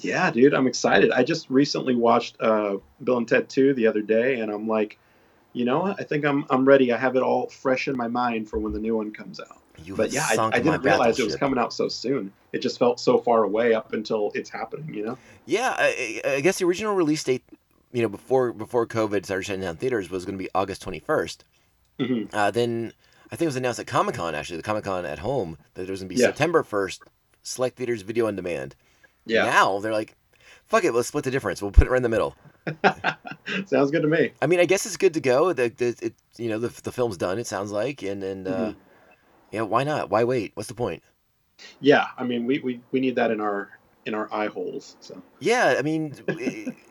Yeah, 0.00 0.30
dude, 0.30 0.52
I'm 0.52 0.66
excited. 0.66 1.10
I 1.10 1.24
just 1.24 1.48
recently 1.48 1.94
watched 1.94 2.38
uh, 2.38 2.76
Bill 3.02 3.16
and 3.16 3.26
Ted 3.26 3.48
2 3.48 3.72
the 3.72 3.86
other 3.86 4.02
day, 4.02 4.40
and 4.40 4.52
I'm 4.52 4.68
like, 4.68 4.98
you 5.54 5.64
know 5.64 5.78
what? 5.80 5.98
I 5.98 6.04
think 6.04 6.26
I'm 6.26 6.44
I'm 6.50 6.66
ready. 6.66 6.92
I 6.92 6.98
have 6.98 7.16
it 7.16 7.22
all 7.22 7.48
fresh 7.48 7.88
in 7.88 7.96
my 7.96 8.08
mind 8.08 8.50
for 8.50 8.58
when 8.58 8.74
the 8.74 8.78
new 8.78 8.94
one 8.94 9.10
comes 9.10 9.40
out. 9.40 9.56
You 9.82 9.96
But 9.96 10.12
yeah, 10.12 10.26
I, 10.28 10.50
I 10.52 10.60
didn't 10.60 10.82
realize 10.82 11.18
it 11.18 11.24
was 11.24 11.36
coming 11.36 11.58
out 11.58 11.72
so 11.72 11.88
soon. 11.88 12.30
It 12.52 12.58
just 12.58 12.78
felt 12.78 13.00
so 13.00 13.16
far 13.16 13.44
away 13.44 13.72
up 13.72 13.94
until 13.94 14.32
it's 14.34 14.50
happening. 14.50 14.92
You 14.92 15.06
know? 15.06 15.18
Yeah, 15.46 15.74
I, 15.78 16.20
I 16.26 16.40
guess 16.40 16.58
the 16.58 16.66
original 16.66 16.94
release 16.94 17.24
date, 17.24 17.42
you 17.92 18.02
know, 18.02 18.08
before 18.10 18.52
before 18.52 18.86
COVID 18.86 19.24
started 19.24 19.44
shutting 19.44 19.62
down 19.62 19.76
theaters, 19.76 20.10
was 20.10 20.26
going 20.26 20.36
to 20.36 20.44
be 20.44 20.50
August 20.54 20.82
twenty 20.82 20.98
first. 20.98 21.44
hmm 21.98 22.24
Uh, 22.34 22.50
then 22.50 22.92
I 23.32 23.36
think 23.36 23.46
it 23.46 23.46
was 23.46 23.56
announced 23.56 23.80
at 23.80 23.86
Comic 23.86 24.16
Con 24.16 24.34
actually, 24.34 24.58
the 24.58 24.62
Comic 24.62 24.84
Con 24.84 25.06
at 25.06 25.20
home, 25.20 25.56
that 25.74 25.82
it 25.82 25.90
was 25.90 26.00
going 26.00 26.08
to 26.08 26.14
be 26.14 26.20
Yeah. 26.20 26.26
September 26.26 26.62
first, 26.62 27.02
select 27.44 27.76
theaters 27.76 28.02
video 28.02 28.26
on 28.26 28.34
demand. 28.34 28.74
Yeah, 29.26 29.44
Now 29.44 29.78
they're 29.78 29.92
like, 29.92 30.16
fuck 30.66 30.84
it, 30.84 30.92
let's 30.92 31.08
split 31.08 31.24
the 31.24 31.30
difference. 31.30 31.62
We'll 31.62 31.70
put 31.70 31.86
it 31.86 31.90
right 31.90 31.98
in 31.98 32.02
the 32.02 32.08
middle. 32.08 32.34
sounds 33.66 33.90
good 33.90 34.02
to 34.02 34.08
me. 34.08 34.32
I 34.42 34.46
mean, 34.46 34.58
I 34.60 34.64
guess 34.66 34.84
it's 34.86 34.96
good 34.96 35.14
to 35.14 35.20
go. 35.20 35.52
The, 35.52 35.68
the 35.68 35.96
it, 36.02 36.14
you 36.36 36.48
know 36.48 36.58
the 36.58 36.68
the 36.82 36.92
film's 36.92 37.16
done. 37.16 37.38
It 37.38 37.46
sounds 37.46 37.70
like, 37.70 38.02
and 38.02 38.22
and 38.24 38.48
uh, 38.48 38.50
Mhm. 38.50 38.76
yeah, 39.52 39.62
why 39.62 39.84
not? 39.84 40.10
Why 40.10 40.24
wait? 40.24 40.52
What's 40.54 40.68
the 40.68 40.74
point? 40.74 41.02
Yeah, 41.80 42.06
I 42.18 42.24
mean, 42.24 42.46
we, 42.46 42.58
we, 42.58 42.80
we 42.90 43.00
need 43.00 43.14
that 43.16 43.30
in 43.30 43.40
our 43.40 43.70
in 44.06 44.14
our 44.14 44.28
eye 44.32 44.48
holes. 44.48 44.96
So 45.00 45.22
Yeah, 45.40 45.76
I 45.78 45.82
mean, 45.82 46.14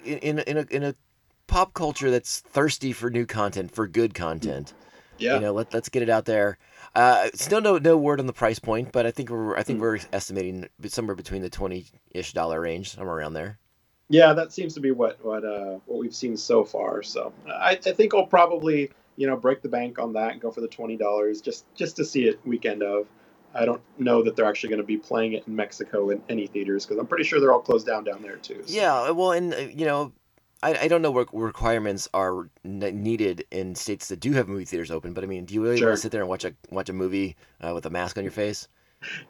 in 0.05 0.17
in 0.19 0.39
a, 0.39 0.41
in 0.43 0.57
a 0.57 0.65
in 0.69 0.83
a 0.83 0.95
pop 1.47 1.73
culture 1.73 2.09
that's 2.09 2.39
thirsty 2.39 2.93
for 2.93 3.09
new 3.09 3.25
content, 3.25 3.71
for 3.75 3.87
good 3.87 4.13
content. 4.13 4.73
yeah, 5.17 5.35
You 5.35 5.41
know, 5.41 5.53
let 5.53 5.73
let's 5.73 5.89
get 5.89 6.01
it 6.01 6.09
out 6.09 6.25
there. 6.25 6.57
Uh, 6.95 7.27
still 7.33 7.59
no 7.61 7.77
no 7.79 7.97
word 7.97 8.19
on 8.19 8.27
the 8.27 8.33
price 8.33 8.59
point, 8.59 8.91
but 8.91 9.05
I 9.05 9.11
think 9.11 9.29
we're 9.29 9.57
I 9.57 9.63
think 9.63 9.77
Hmm. 9.77 9.83
we're 9.83 9.99
estimating 10.11 10.67
somewhere 10.87 11.15
between 11.15 11.41
the 11.41 11.49
twenty 11.49 11.85
ish 12.11 12.33
dollar 12.33 12.61
range, 12.61 12.91
somewhere 12.95 13.17
around 13.17 13.33
there. 13.33 13.57
yeah, 14.09 14.33
that 14.33 14.51
seems 14.53 14.73
to 14.75 14.79
be 14.79 14.91
what 14.91 15.23
what 15.25 15.43
uh, 15.43 15.79
what 15.85 15.97
we've 15.99 16.13
seen 16.13 16.37
so 16.37 16.63
far. 16.63 17.01
So 17.01 17.33
I, 17.47 17.71
I 17.71 17.91
think 17.93 18.13
I'll 18.13 18.27
probably 18.27 18.91
you 19.15 19.25
know 19.27 19.35
break 19.35 19.61
the 19.63 19.69
bank 19.69 19.97
on 19.97 20.13
that 20.13 20.33
and 20.33 20.41
go 20.41 20.51
for 20.51 20.61
the 20.61 20.67
twenty 20.67 20.95
dollars 20.97 21.41
just 21.41 21.65
just 21.73 21.95
to 21.95 22.05
see 22.05 22.25
it 22.27 22.39
weekend 22.45 22.83
of. 22.83 23.07
I 23.55 23.65
don't 23.65 23.81
know 23.99 24.23
that 24.23 24.35
they're 24.35 24.45
actually 24.47 24.69
going 24.69 24.81
to 24.81 24.87
be 24.87 24.97
playing 24.97 25.33
it 25.33 25.43
in 25.47 25.55
Mexico 25.55 26.09
in 26.09 26.23
any 26.27 26.47
theaters 26.47 26.85
because 26.85 26.97
I'm 26.99 27.05
pretty 27.05 27.23
sure 27.23 27.39
they're 27.39 27.53
all 27.53 27.59
closed 27.61 27.85
down 27.85 28.03
down 28.03 28.21
there 28.23 28.37
too. 28.37 28.63
so- 28.65 28.73
Yeah, 28.75 29.11
well, 29.11 29.31
and 29.31 29.53
uh, 29.53 29.57
you 29.57 29.85
know, 29.85 30.11
I, 30.63 30.83
I 30.83 30.87
don't 30.87 31.01
know 31.01 31.11
what 31.11 31.27
requirements 31.33 32.07
are 32.13 32.49
needed 32.63 33.45
in 33.51 33.75
states 33.75 34.07
that 34.07 34.19
do 34.19 34.31
have 34.33 34.47
movie 34.47 34.65
theaters 34.65 34.91
open, 34.91 35.13
but 35.13 35.23
I 35.23 35.27
mean, 35.27 35.45
do 35.45 35.53
you 35.53 35.61
really 35.63 35.77
Sure. 35.77 35.89
want 35.89 35.97
to 35.97 36.01
sit 36.01 36.11
there 36.11 36.21
and 36.21 36.29
watch 36.29 36.45
a 36.45 36.53
watch 36.71 36.89
a 36.89 36.93
movie 36.93 37.35
uh, 37.61 37.71
with 37.73 37.85
a 37.85 37.89
mask 37.89 38.17
on 38.17 38.23
your 38.23 38.31
face? 38.31 38.67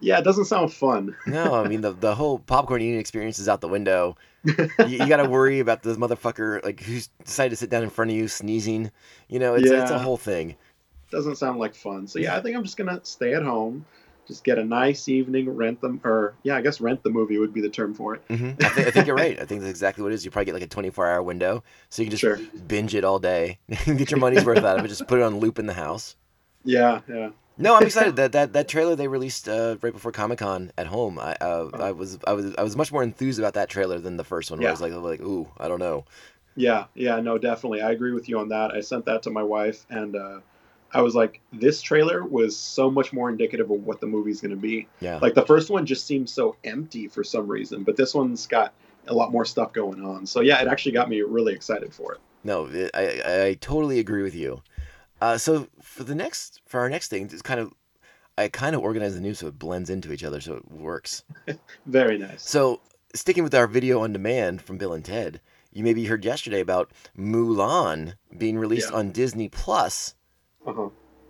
Yeah, 0.00 0.18
it 0.18 0.22
doesn't 0.24 0.44
sound 0.44 0.72
fun. 0.72 1.16
No, 1.26 1.54
I 1.54 1.66
mean 1.68 1.80
the 1.80 1.92
the 1.92 2.14
whole 2.14 2.38
popcorn 2.38 2.80
eating 2.80 3.00
experience 3.00 3.38
is 3.38 3.48
out 3.48 3.60
the 3.60 3.68
window. 3.68 4.16
you, 4.44 4.68
you 4.86 5.08
got 5.08 5.16
to 5.16 5.28
worry 5.28 5.58
about 5.60 5.82
the 5.82 5.94
motherfucker 5.96 6.62
like 6.64 6.80
who's 6.80 7.08
decided 7.24 7.50
to 7.50 7.56
sit 7.56 7.70
down 7.70 7.82
in 7.82 7.90
front 7.90 8.10
of 8.10 8.16
you 8.16 8.28
sneezing. 8.28 8.90
You 9.28 9.38
know, 9.40 9.54
it's 9.54 9.68
it's 9.70 9.90
a 9.90 9.98
whole 9.98 10.16
thing. 10.18 10.54
doesn't 11.10 11.36
sound 11.36 11.58
like 11.58 11.74
fun. 11.74 12.06
So 12.06 12.18
yeah, 12.18 12.36
I 12.36 12.40
think 12.40 12.56
I'm 12.56 12.62
just 12.62 12.76
gonna 12.76 13.00
stay 13.04 13.34
at 13.34 13.42
home, 13.42 13.84
just 14.26 14.44
get 14.44 14.58
a 14.58 14.64
nice 14.64 15.08
evening, 15.08 15.50
rent 15.50 15.80
them, 15.80 16.00
or 16.04 16.34
yeah, 16.42 16.56
I 16.56 16.60
guess 16.62 16.80
rent 16.80 17.02
the 17.02 17.10
movie 17.10 17.38
would 17.38 17.52
be 17.52 17.60
the 17.60 17.68
term 17.68 17.94
for 17.94 18.14
it. 18.14 18.22
hmm 18.28 18.50
I, 18.62 18.68
th- 18.68 18.86
I 18.86 18.90
think 18.90 19.06
you're 19.06 19.16
right. 19.16 19.38
I 19.40 19.44
think 19.44 19.60
that's 19.60 19.70
exactly 19.70 20.02
what 20.02 20.12
it 20.12 20.14
is. 20.16 20.24
You 20.24 20.30
probably 20.30 20.46
get 20.46 20.54
like 20.54 20.62
a 20.62 20.68
24 20.68 21.06
hour 21.06 21.22
window, 21.22 21.62
so 21.90 22.02
you 22.02 22.06
can 22.06 22.10
just 22.10 22.20
Sure. 22.20 22.40
binge 22.66 22.94
it 22.94 23.04
all 23.04 23.18
day, 23.18 23.58
get 23.68 24.10
your 24.10 24.20
money's 24.20 24.44
worth 24.44 24.64
out 24.64 24.78
of 24.78 24.84
it. 24.84 24.88
Just 24.88 25.06
put 25.06 25.18
it 25.20 25.22
on 25.22 25.38
loop 25.38 25.58
in 25.58 25.66
the 25.66 25.74
house. 25.74 26.16
Yeah, 26.64 27.00
yeah. 27.08 27.30
No, 27.56 27.76
I'm 27.76 27.84
excited 27.84 28.16
that 28.16 28.32
that 28.32 28.52
that 28.54 28.66
trailer 28.66 28.96
they 28.96 29.06
released 29.06 29.48
uh, 29.48 29.76
right 29.80 29.92
before 29.92 30.10
Comic 30.10 30.40
Con 30.40 30.72
at 30.76 30.88
home. 30.88 31.18
I 31.20 31.36
uh, 31.40 31.70
I 31.74 31.92
was 31.92 32.18
I 32.26 32.32
was 32.32 32.54
I 32.56 32.62
was 32.64 32.76
much 32.76 32.90
more 32.90 33.02
enthused 33.02 33.38
about 33.38 33.54
that 33.54 33.68
trailer 33.68 33.98
than 34.00 34.16
the 34.16 34.24
first 34.24 34.50
one. 34.50 34.58
Where 34.58 34.68
I 34.68 34.72
was 34.72 34.80
like 34.80 34.92
like 34.92 35.20
ooh 35.20 35.48
I 35.58 35.68
don't 35.68 35.78
know. 35.78 36.04
Yeah, 36.56 36.86
yeah, 36.94 37.20
no, 37.20 37.36
definitely. 37.38 37.82
I 37.82 37.90
agree 37.92 38.12
with 38.12 38.28
you 38.28 38.38
on 38.38 38.48
that. 38.48 38.72
I 38.72 38.80
sent 38.80 39.04
that 39.06 39.22
to 39.24 39.30
my 39.30 39.42
wife, 39.42 39.86
and 39.90 40.16
uh, 40.16 40.40
I 40.94 41.02
was 41.02 41.14
like, 41.14 41.40
this 41.52 41.82
trailer 41.82 42.24
was 42.24 42.56
so 42.56 42.90
much 42.90 43.12
more 43.12 43.28
indicative 43.28 43.70
of 43.70 43.84
what 43.84 44.00
the 44.00 44.06
movie's 44.06 44.40
going 44.40 44.50
to 44.52 44.56
be. 44.56 44.86
Yeah. 45.00 45.18
Like, 45.20 45.34
the 45.34 45.44
first 45.44 45.68
one 45.70 45.84
just 45.86 46.06
seemed 46.06 46.30
so 46.30 46.56
empty 46.64 47.08
for 47.08 47.24
some 47.24 47.46
reason, 47.48 47.82
but 47.82 47.96
this 47.96 48.14
one's 48.14 48.46
got 48.46 48.72
a 49.08 49.14
lot 49.14 49.32
more 49.32 49.44
stuff 49.44 49.72
going 49.72 50.02
on. 50.04 50.24
So, 50.26 50.40
yeah, 50.40 50.62
it 50.62 50.68
actually 50.68 50.92
got 50.92 51.08
me 51.08 51.20
really 51.22 51.52
excited 51.52 51.92
for 51.92 52.14
it. 52.14 52.20
No, 52.44 52.68
I 52.94 53.22
I 53.48 53.56
totally 53.60 53.98
agree 53.98 54.22
with 54.22 54.34
you. 54.34 54.62
Uh, 55.20 55.38
so 55.38 55.66
for 55.80 56.04
the 56.04 56.14
next 56.14 56.60
for 56.66 56.80
our 56.80 56.90
next 56.90 57.08
thing, 57.08 57.24
it's 57.24 57.40
kind 57.40 57.58
of 57.58 57.72
I 58.36 58.48
kind 58.48 58.76
of 58.76 58.82
organize 58.82 59.14
the 59.14 59.20
news 59.22 59.38
so 59.38 59.46
it 59.46 59.58
blends 59.58 59.88
into 59.88 60.12
each 60.12 60.22
other, 60.24 60.40
so 60.40 60.54
it 60.56 60.70
works. 60.70 61.24
Very 61.86 62.18
nice. 62.18 62.42
So 62.48 62.80
sticking 63.14 63.44
with 63.44 63.54
our 63.54 63.66
video 63.66 64.00
on 64.00 64.12
demand 64.12 64.60
from 64.60 64.76
Bill 64.76 64.92
and 64.92 65.04
Ted, 65.04 65.40
you 65.72 65.82
maybe 65.84 66.04
heard 66.04 66.24
yesterday 66.24 66.60
about 66.60 66.90
Mulan 67.18 68.14
being 68.36 68.58
released 68.58 68.90
Yeah. 68.90 68.96
on 68.98 69.10
Disney 69.12 69.48
Plus 69.48 70.14
Uh-huh. 70.66 70.88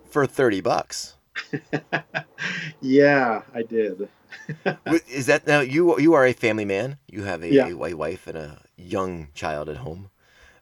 for 0.08 0.26
thirty 0.26 0.60
bucks. 0.60 1.16
yeah, 2.80 3.42
I 3.52 3.62
did. 3.62 4.08
Is 5.08 5.26
that 5.26 5.46
now 5.46 5.60
you? 5.60 5.98
You 5.98 6.14
are 6.14 6.26
a 6.26 6.32
family 6.32 6.64
man. 6.64 6.98
You 7.08 7.24
have 7.24 7.42
a, 7.42 7.48
Yeah. 7.52 7.68
a, 7.68 7.94
wife 7.94 8.26
and 8.26 8.36
a 8.36 8.62
young 8.76 9.28
child 9.34 9.68
at 9.68 9.78
home. 9.78 10.10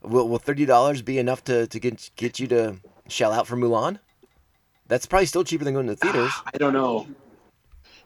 Will, 0.03 0.29
will 0.29 0.39
thirty 0.39 0.65
dollars 0.67 1.03
be 1.03 1.19
enough 1.19 1.45
to, 1.45 1.67
to 1.67 1.79
get 1.81 2.11
get 2.17 2.39
you 2.41 2.47
to 2.49 2.77
shell 3.09 3.33
out 3.33 3.47
for 3.47 3.57
Mulan? 3.57 3.99
That's 4.89 5.07
probably 5.07 5.27
still 5.27 5.45
cheaper 5.45 5.65
than 5.65 5.75
going 5.75 5.87
to 5.87 5.95
the 5.95 6.01
theaters. 6.01 6.33
I 6.55 6.59
don't 6.59 6.73
know. 6.73 7.07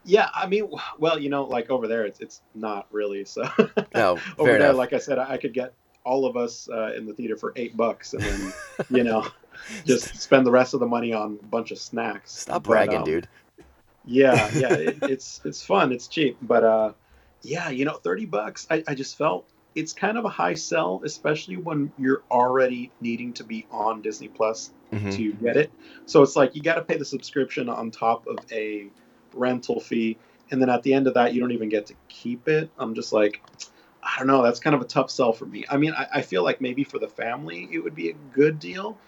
Yeah, 0.05 0.29
I 0.33 0.46
mean, 0.46 0.70
well, 0.98 1.18
you 1.18 1.29
know, 1.29 1.44
like 1.44 1.68
over 1.70 1.88
there, 1.88 2.05
it's 2.05 2.20
it's 2.20 2.40
not 2.55 2.87
really. 2.92 3.24
So 3.24 3.42
No, 3.94 4.12
over 4.12 4.18
fair 4.37 4.44
there, 4.44 4.57
enough. 4.57 4.76
like 4.76 4.92
I 4.92 4.98
said, 4.98 5.18
I 5.18 5.37
could 5.37 5.52
get 5.52 5.74
all 6.05 6.26
of 6.26 6.37
us 6.37 6.68
uh, 6.68 6.92
in 6.96 7.07
the 7.07 7.12
theater 7.12 7.37
for 7.37 7.52
eight 7.57 7.76
bucks, 7.76 8.12
and 8.14 8.22
then 8.22 8.52
you 8.90 9.02
know, 9.02 9.26
just 9.85 10.16
spend 10.16 10.47
the 10.47 10.51
rest 10.51 10.75
of 10.75 10.81
the 10.81 10.87
money 10.87 11.12
on 11.12 11.38
a 11.42 11.47
bunch 11.47 11.71
of 11.71 11.79
snacks. 11.79 12.42
Stop 12.42 12.62
But, 12.66 12.88
bragging, 12.88 13.03
um, 13.03 13.05
dude. 13.05 13.29
Yeah, 14.05 14.51
yeah, 14.55 14.75
it, 14.75 14.99
it's 15.05 15.40
it's 15.45 15.62
fun, 15.64 15.92
it's 15.92 16.07
cheap, 16.09 16.37
but 16.42 16.64
uh, 16.64 16.92
yeah, 17.42 17.71
you 17.71 17.85
know, 17.85 17.95
thirty 17.95 18.27
bucks. 18.27 18.66
I, 18.71 18.85
I 18.87 18.95
just 18.95 19.16
felt 19.19 19.47
it's 19.75 19.92
kind 19.92 20.16
of 20.16 20.25
a 20.25 20.29
high 20.29 20.55
sell, 20.55 21.03
especially 21.05 21.57
when 21.57 21.92
you're 21.99 22.23
already 22.31 22.90
needing 23.01 23.33
to 23.35 23.45
be 23.45 23.66
on 23.71 24.03
Disney 24.03 24.29
Plus 24.29 24.71
Mhm. 24.92 25.11
to 25.11 25.33
get 25.35 25.57
it. 25.57 25.71
So 26.07 26.23
it's 26.23 26.37
like 26.37 26.55
you 26.55 26.62
got 26.62 26.77
to 26.77 26.83
pay 26.83 26.97
the 26.97 27.05
subscription 27.05 27.69
on 27.69 27.90
top 27.90 28.27
of 28.27 28.38
a 28.53 28.88
rental 29.35 29.81
fee, 29.81 30.19
and 30.51 30.61
then 30.62 30.71
at 30.71 30.83
the 30.83 30.95
end 30.95 31.07
of 31.07 31.14
that, 31.14 31.35
you 31.35 31.40
don't 31.40 31.53
even 31.53 31.69
get 31.69 31.87
to 31.87 31.95
keep 32.09 32.49
it. 32.49 32.71
I'm 32.79 32.95
just 32.95 33.12
like, 33.12 33.42
I 34.03 34.19
don't 34.19 34.27
know. 34.29 34.42
That's 34.42 34.61
kind 34.61 34.75
of 34.75 34.83
a 34.83 34.87
tough 34.87 35.11
sell 35.11 35.33
for 35.33 35.47
me. 35.47 35.64
I 35.69 35.77
mean, 35.77 35.92
I, 35.92 36.07
I 36.14 36.23
feel 36.23 36.42
like 36.45 36.61
maybe 36.61 36.85
for 36.85 36.99
the 36.99 37.09
family 37.09 37.69
it 37.73 37.81
would 37.81 37.95
be 37.95 38.11
a 38.11 38.14
good 38.33 38.59
deal, 38.59 38.99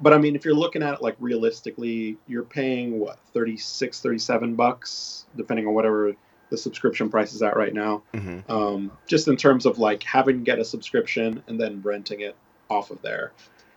but 0.00 0.12
I 0.12 0.18
mean, 0.18 0.34
if 0.36 0.44
you're 0.44 0.54
looking 0.54 0.82
at 0.82 0.94
it 0.94 1.02
like 1.02 1.16
realistically, 1.18 2.16
you're 2.26 2.44
paying 2.44 2.98
what 2.98 3.18
36, 3.32 4.00
37 4.00 4.54
bucks, 4.54 5.26
depending 5.36 5.66
on 5.66 5.74
whatever 5.74 6.14
the 6.50 6.58
subscription 6.58 7.08
price 7.10 7.32
is 7.32 7.42
at 7.42 7.56
right 7.56 7.72
now. 7.72 8.02
hmm 8.14 8.40
Um, 8.48 8.92
just 9.06 9.28
in 9.28 9.36
terms 9.36 9.66
of 9.66 9.78
like 9.78 10.02
having 10.02 10.38
to 10.38 10.44
get 10.44 10.58
a 10.58 10.64
subscription 10.64 11.42
and 11.46 11.60
then 11.60 11.80
renting 11.82 12.20
it 12.20 12.36
off 12.70 12.90
of 12.90 13.00
there. 13.02 13.32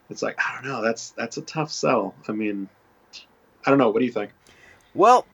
It's 0.09 0.21
like 0.21 0.37
I 0.39 0.55
don't 0.55 0.69
know. 0.71 0.81
That's 0.81 1.11
that's 1.11 1.37
a 1.37 1.41
tough 1.41 1.71
sell. 1.71 2.15
I 2.27 2.31
mean, 2.31 2.69
I 3.65 3.69
don't 3.69 3.77
know. 3.77 3.89
What 3.89 3.99
do 3.99 4.05
you 4.05 4.11
think? 4.11 4.31
Well, 4.93 5.25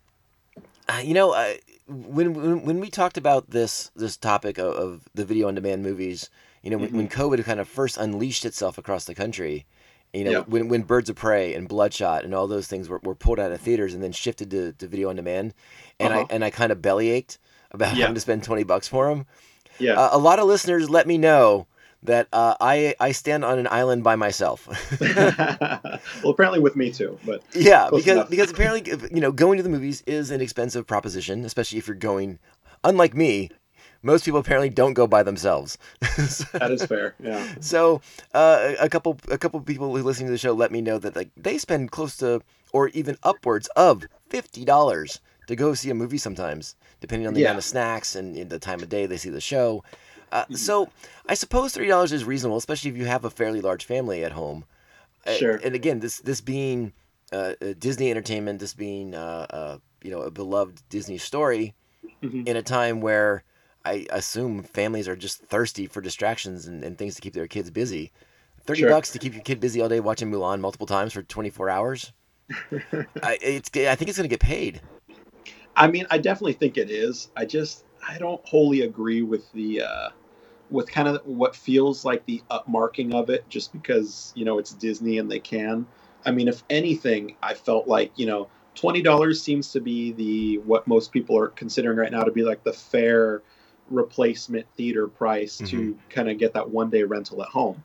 uh, 0.90 1.02
you 1.04 1.14
know, 1.14 1.32
uh, 1.32 1.54
when, 1.88 2.34
when 2.34 2.64
when 2.64 2.80
we 2.80 2.90
talked 2.90 3.18
about 3.18 3.50
this 3.50 3.92
this 3.96 4.18
topic 4.18 4.58
of, 4.58 4.74
of 4.74 5.02
the 5.14 5.26
video 5.26 5.48
on 5.48 5.56
demand 5.56 5.84
movies, 5.84 6.30
you 6.64 6.72
know, 6.72 6.78
when, 6.78 6.94
when 6.94 7.08
COVID 7.08 7.44
kind 7.46 7.60
of 7.60 7.68
first 7.68 7.98
unleashed 7.98 8.46
itself 8.46 8.78
across 8.78 9.06
the 9.06 9.16
country, 9.16 9.66
you 10.14 10.24
know, 10.24 10.32
Yeah. 10.32 10.40
when 10.48 10.68
when 10.68 10.84
Birds 10.84 11.10
of 11.10 11.16
Prey 11.16 11.54
and 11.56 11.68
Bloodshot 11.68 12.24
and 12.24 12.34
all 12.36 12.48
those 12.48 12.68
things 12.68 12.88
were, 12.90 13.00
were 13.04 13.16
pulled 13.16 13.40
out 13.40 13.52
of 13.52 13.60
theaters 13.62 13.94
and 13.94 14.04
then 14.04 14.12
shifted 14.12 14.52
to, 14.52 14.74
to 14.74 14.88
video 14.88 15.10
on 15.10 15.16
demand, 15.16 15.54
and 16.00 16.14
Uh-huh. 16.14 16.26
I 16.30 16.34
and 16.34 16.44
I 16.46 16.50
kind 16.50 16.72
of 16.72 16.82
belly 16.82 17.10
ached 17.10 17.38
about 17.72 17.96
Yeah. 17.96 18.02
having 18.04 18.16
to 18.16 18.22
spend 18.22 18.44
twenty 18.44 18.64
bucks 18.64 18.88
for 18.88 19.10
them. 19.10 19.26
Yeah. 19.80 19.94
Uh, 20.00 20.10
a 20.14 20.18
lot 20.20 20.38
of 20.40 20.46
listeners 20.48 20.90
let 20.90 21.08
me 21.08 21.18
know 21.18 21.66
that 22.04 22.28
uh, 22.34 22.54
I 22.62 22.94
I 23.00 23.12
stand 23.14 23.44
on 23.46 23.58
an 23.60 23.68
island 23.72 24.04
by 24.04 24.16
myself. 24.16 24.68
well, 25.02 26.32
apparently 26.32 26.60
with 26.60 26.76
me 26.76 26.92
too. 26.92 27.18
But 27.26 27.42
Yeah, 27.54 27.90
because 27.90 28.08
enough. 28.08 28.30
because 28.30 28.52
apparently 28.52 28.92
you 29.12 29.22
know 29.22 29.32
going 29.32 29.58
to 29.58 29.64
the 29.64 29.70
movies 29.70 30.04
is 30.06 30.30
an 30.32 30.42
expensive 30.42 30.86
proposition, 30.86 31.46
especially 31.46 31.78
if 31.80 31.88
you're 31.88 31.96
going. 31.96 32.40
Unlike 32.84 33.16
me, 33.16 33.50
most 34.04 34.26
people 34.26 34.40
apparently 34.40 34.70
don't 34.70 34.94
go 34.94 35.08
by 35.08 35.24
themselves. 35.24 35.78
that 36.54 36.70
is 36.72 36.86
fair. 36.86 37.16
Yeah. 37.24 37.44
so 37.60 38.02
uh, 38.34 38.74
a 38.80 38.90
couple 38.90 39.18
a 39.32 39.38
couple 39.38 39.60
people 39.62 39.96
who 39.96 40.04
listening 40.04 40.28
to 40.28 40.32
the 40.34 40.38
show 40.38 40.54
let 40.54 40.72
me 40.72 40.82
know 40.82 41.00
that 41.00 41.16
like 41.16 41.30
they 41.36 41.58
spend 41.58 41.92
close 41.92 42.18
to 42.18 42.42
or 42.72 42.90
even 42.90 43.18
upwards 43.24 43.68
of 43.76 44.06
fifty 44.30 44.64
dollars 44.66 45.20
to 45.48 45.56
go 45.56 45.74
see 45.74 45.90
a 45.90 45.94
movie 45.94 46.18
sometimes, 46.18 46.76
depending 47.02 47.28
on 47.28 47.34
the 47.34 47.42
Yeah. 47.42 47.48
amount 47.48 47.58
of 47.60 47.64
snacks 47.66 48.16
and 48.16 48.50
the 48.50 48.60
time 48.60 48.82
of 48.84 48.90
day 48.90 49.06
they 49.06 49.18
see 49.18 49.30
the 49.30 49.42
show. 49.42 49.84
Uh, 50.32 50.46
so 50.54 50.90
I 51.28 51.34
suppose 51.36 51.74
thirty 51.74 51.88
dollars 51.90 52.12
is 52.12 52.26
reasonable, 52.26 52.58
especially 52.58 52.92
if 52.92 52.98
you 52.98 53.06
have 53.06 53.26
a 53.26 53.30
fairly 53.30 53.62
large 53.62 53.86
family 53.86 54.24
at 54.24 54.34
home. 54.34 54.66
Uh, 55.26 55.32
Sure. 55.34 55.60
And 55.64 55.74
again, 55.76 56.00
this 56.02 56.18
this 56.20 56.42
being 56.42 56.92
uh, 57.32 57.54
uh, 57.62 57.74
Disney 57.80 58.12
Entertainment, 58.12 58.60
this 58.60 58.74
being 58.74 59.16
uh, 59.16 59.46
uh, 59.50 59.78
you 60.04 60.12
know 60.12 60.22
a 60.22 60.32
beloved 60.32 60.82
Disney 60.90 61.18
story, 61.18 61.74
Mhm. 62.22 62.48
in 62.48 62.56
a 62.58 62.62
time 62.64 63.00
where 63.02 63.44
I 63.86 64.08
assume 64.12 64.64
families 64.64 65.08
are 65.08 65.16
just 65.16 65.42
thirsty 65.46 65.88
for 65.88 66.02
distractions 66.02 66.68
and, 66.68 66.84
and 66.84 66.98
things 66.98 67.16
to 67.16 67.22
keep 67.22 67.34
their 67.34 67.48
kids 67.48 67.70
busy. 67.72 68.12
Thirty 68.66 68.82
Sure. 68.82 68.90
bucks 68.90 69.12
to 69.12 69.20
keep 69.20 69.34
your 69.34 69.44
kid 69.44 69.60
busy 69.60 69.82
all 69.82 69.90
day 69.90 70.00
watching 70.00 70.32
Mulan 70.32 70.60
multiple 70.62 70.88
times 70.88 71.14
for 71.14 71.24
twenty 71.24 71.50
four 71.50 71.70
hours. 71.70 72.14
I, 73.24 73.38
it's 73.42 73.70
I 73.76 73.96
think 73.96 74.10
it's 74.10 74.18
gonna 74.18 74.28
get 74.30 74.40
paid. 74.40 74.82
I 75.76 75.88
mean, 75.88 76.06
I 76.12 76.18
definitely 76.20 76.54
think 76.54 76.78
it 76.78 76.90
is. 76.92 77.30
I 77.36 77.46
just 77.46 77.86
I 78.08 78.18
don't 78.18 78.46
wholly 78.48 78.82
agree 78.82 79.22
with 79.22 79.52
the 79.54 79.84
uh, 79.84 80.10
with 80.70 80.90
kind 80.92 81.08
of 81.08 81.22
what 81.26 81.56
feels 81.56 82.06
like 82.06 82.26
the 82.26 82.44
upmarking 82.52 83.14
of 83.14 83.30
it, 83.30 83.48
just 83.50 83.74
because 83.74 84.34
you 84.36 84.46
know 84.46 84.60
it's 84.60 84.74
Disney 84.74 85.18
and 85.20 85.32
they 85.32 85.40
can. 85.40 85.88
I 86.26 86.32
mean, 86.32 86.48
if 86.48 86.64
anything, 86.70 87.36
I 87.44 87.54
felt 87.56 87.88
like 87.88 88.12
you 88.18 88.26
know 88.28 88.50
twenty 88.76 89.02
dollars 89.02 89.42
seems 89.42 89.72
to 89.74 89.82
be 89.82 90.12
the 90.14 90.58
what 90.60 90.88
most 90.88 91.12
people 91.12 91.38
are 91.38 91.50
considering 91.50 91.98
right 91.98 92.12
now 92.12 92.24
to 92.24 92.32
be 92.32 92.44
like 92.44 92.64
the 92.64 92.74
fair 92.74 93.42
replacement 93.90 94.66
theater 94.76 95.08
price 95.08 95.58
to 95.60 95.98
kind 96.10 96.30
of 96.30 96.38
get 96.38 96.54
that 96.54 96.70
one 96.70 96.90
day 96.90 97.04
rental 97.04 97.42
at 97.44 97.50
home. 97.50 97.84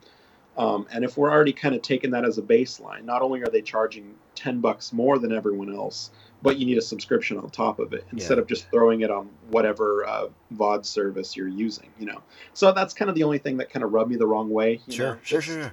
Um, 0.56 0.87
and 0.90 1.04
if 1.04 1.16
we're 1.16 1.30
already 1.30 1.52
kind 1.52 1.74
of 1.74 1.82
taking 1.82 2.11
that 2.11 2.24
as 2.24 2.38
a 2.38 2.42
baseline, 2.42 3.04
not 3.04 3.22
only 3.22 3.42
are 3.42 3.46
they 3.48 3.62
charging 3.62 4.14
ten 4.34 4.61
bucks 4.61 4.92
more 4.92 5.18
than 5.18 5.32
everyone 5.32 5.72
else, 5.72 6.11
but 6.42 6.56
you 6.58 6.66
need 6.66 6.78
a 6.78 6.82
subscription 6.82 7.37
on 7.38 7.48
top 7.50 7.78
of 7.78 7.92
it 7.92 8.04
instead 8.12 8.38
Yeah. 8.38 8.42
of 8.42 8.48
just 8.48 8.68
throwing 8.70 9.02
it 9.02 9.11
on 9.11 9.28
whatever 9.50 10.04
uh, 10.06 10.26
VOD 10.54 10.84
service 10.84 11.37
you're 11.37 11.46
using. 11.48 11.90
You 11.98 12.06
know, 12.06 12.22
so 12.54 12.72
that's 12.72 12.92
kind 12.92 13.08
of 13.08 13.14
the 13.14 13.22
only 13.22 13.38
thing 13.38 13.56
that 13.58 13.70
kind 13.70 13.84
of 13.84 13.92
rubbed 13.92 14.11
me 14.11 14.16
the 14.16 14.26
wrong 14.26 14.50
way. 14.50 14.80
you 14.87 14.98
know, 14.98 15.16
sure, 15.22 15.40
sure, 15.40 15.40
sure. 15.42 15.72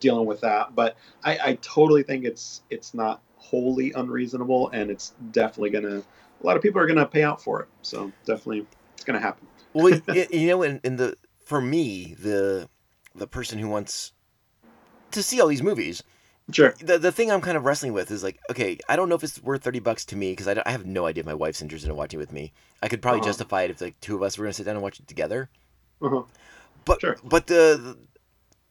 Dealing 0.00 0.24
with 0.26 0.40
that, 0.40 0.74
but 0.74 0.96
I, 1.22 1.38
I 1.50 1.58
totally 1.60 2.02
think 2.02 2.24
it's 2.24 2.62
it's 2.70 2.94
not 2.94 3.20
wholly 3.36 3.92
unreasonable, 3.92 4.70
and 4.70 4.90
it's 4.90 5.12
definitely 5.32 5.68
gonna. 5.70 5.98
A 6.42 6.46
lot 6.46 6.56
of 6.56 6.62
people 6.62 6.80
are 6.80 6.86
gonna 6.86 7.04
pay 7.04 7.22
out 7.22 7.42
for 7.42 7.60
it, 7.60 7.68
so 7.82 8.10
definitely 8.24 8.66
it's 8.94 9.04
gonna 9.04 9.20
happen. 9.20 9.46
Well, 9.74 10.00
y- 10.08 10.28
you 10.30 10.46
know, 10.48 10.62
in, 10.62 10.80
in 10.84 10.96
the 10.96 11.16
for 11.44 11.60
me, 11.60 12.14
the 12.14 12.68
the 13.14 13.26
person 13.26 13.58
who 13.58 13.68
wants 13.68 14.12
to 15.10 15.22
see 15.22 15.40
all 15.40 15.48
these 15.48 15.62
movies, 15.62 16.02
Sure. 16.50 16.74
the 16.80 16.98
the 16.98 17.12
thing 17.12 17.30
I'm 17.30 17.40
kind 17.40 17.56
of 17.56 17.64
wrestling 17.64 17.92
with 17.92 18.10
is 18.10 18.22
like, 18.22 18.38
okay, 18.50 18.78
I 18.88 18.96
don't 18.96 19.08
know 19.08 19.14
if 19.14 19.24
it's 19.24 19.42
worth 19.42 19.62
thirty 19.62 19.80
bucks 19.80 20.04
to 20.06 20.16
me 20.16 20.32
because 20.32 20.48
I, 20.48 20.62
I 20.66 20.70
have 20.70 20.86
no 20.86 21.06
idea 21.06 21.20
if 21.22 21.26
my 21.26 21.34
wife's 21.34 21.62
interested 21.62 21.90
in 21.90 21.96
watching 21.96 22.18
it 22.18 22.22
with 22.22 22.32
me. 22.32 22.52
I 22.82 22.88
could 22.88 23.02
probably 23.02 23.20
Uh-huh. 23.20 23.28
justify 23.28 23.62
it 23.62 23.70
if 23.70 23.80
like 23.80 24.00
two 24.00 24.16
of 24.16 24.22
us 24.22 24.38
were 24.38 24.44
gonna 24.44 24.52
sit 24.54 24.64
down 24.66 24.76
and 24.76 24.82
watch 24.82 25.00
it 25.00 25.08
together. 25.08 25.48
Uh-huh. 26.00 26.22
But 26.84 27.00
Sure. 27.00 27.16
but 27.24 27.46
the, 27.46 27.78
the 27.82 27.98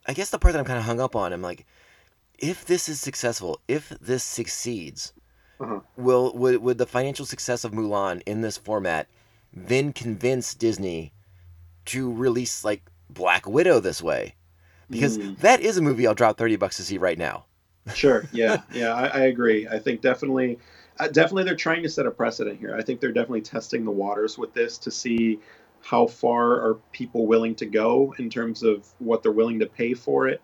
I 0.08 0.14
guess 0.14 0.30
the 0.32 0.40
part 0.40 0.54
that 0.54 0.60
I'm 0.60 0.66
kind 0.66 0.80
of 0.80 0.86
hung 0.86 1.00
up 1.00 1.16
on, 1.16 1.32
I'm 1.32 1.42
like, 1.42 1.66
if 2.40 2.66
this 2.66 2.90
is 2.90 3.00
successful, 3.00 3.60
if 3.68 3.90
this 4.02 4.24
succeeds, 4.24 5.14
Uh-huh. 5.60 5.80
will 5.96 6.34
would 6.36 6.58
would 6.62 6.78
the 6.78 6.86
financial 6.88 7.26
success 7.26 7.64
of 7.64 7.72
Mulan 7.72 8.22
in 8.26 8.42
this 8.42 8.58
format 8.58 9.08
then 9.54 9.94
convince 9.94 10.54
Disney 10.54 11.14
to 11.86 12.12
release 12.12 12.64
like 12.64 12.84
Black 13.10 13.48
Widow 13.48 13.80
this 13.80 14.02
way? 14.02 14.36
Because 14.90 15.18
Mm. 15.18 15.38
that 15.40 15.62
is 15.62 15.78
a 15.78 15.82
movie 15.82 16.06
I'll 16.08 16.14
drop 16.14 16.38
thirty 16.38 16.56
bucks 16.56 16.78
to 16.78 16.84
see 16.84 16.98
right 16.98 17.18
now. 17.18 17.46
Sure. 17.96 18.26
Yeah. 18.32 18.62
Yeah. 18.74 18.94
I, 18.94 19.08
I 19.08 19.20
agree. 19.22 19.68
I 19.68 19.80
think 19.80 20.02
definitely, 20.02 20.60
uh, 21.00 21.08
definitely 21.08 21.44
they're 21.46 21.56
trying 21.56 21.82
to 21.84 21.90
set 21.90 22.06
a 22.06 22.12
precedent 22.12 22.60
here. 22.60 22.76
I 22.76 22.82
think 22.84 23.00
they're 23.00 23.12
definitely 23.12 23.42
testing 23.42 23.86
the 23.86 23.92
waters 23.92 24.38
with 24.38 24.54
this 24.54 24.78
to 24.80 24.92
see 24.92 25.40
how 25.82 26.06
far 26.06 26.52
are 26.62 26.76
people 26.92 27.26
willing 27.26 27.56
to 27.56 27.66
go 27.66 28.14
in 28.20 28.30
terms 28.30 28.62
of 28.62 28.86
what 29.00 29.24
they're 29.24 29.32
willing 29.32 29.60
to 29.60 29.66
pay 29.66 29.96
for 29.96 30.28
it, 30.28 30.40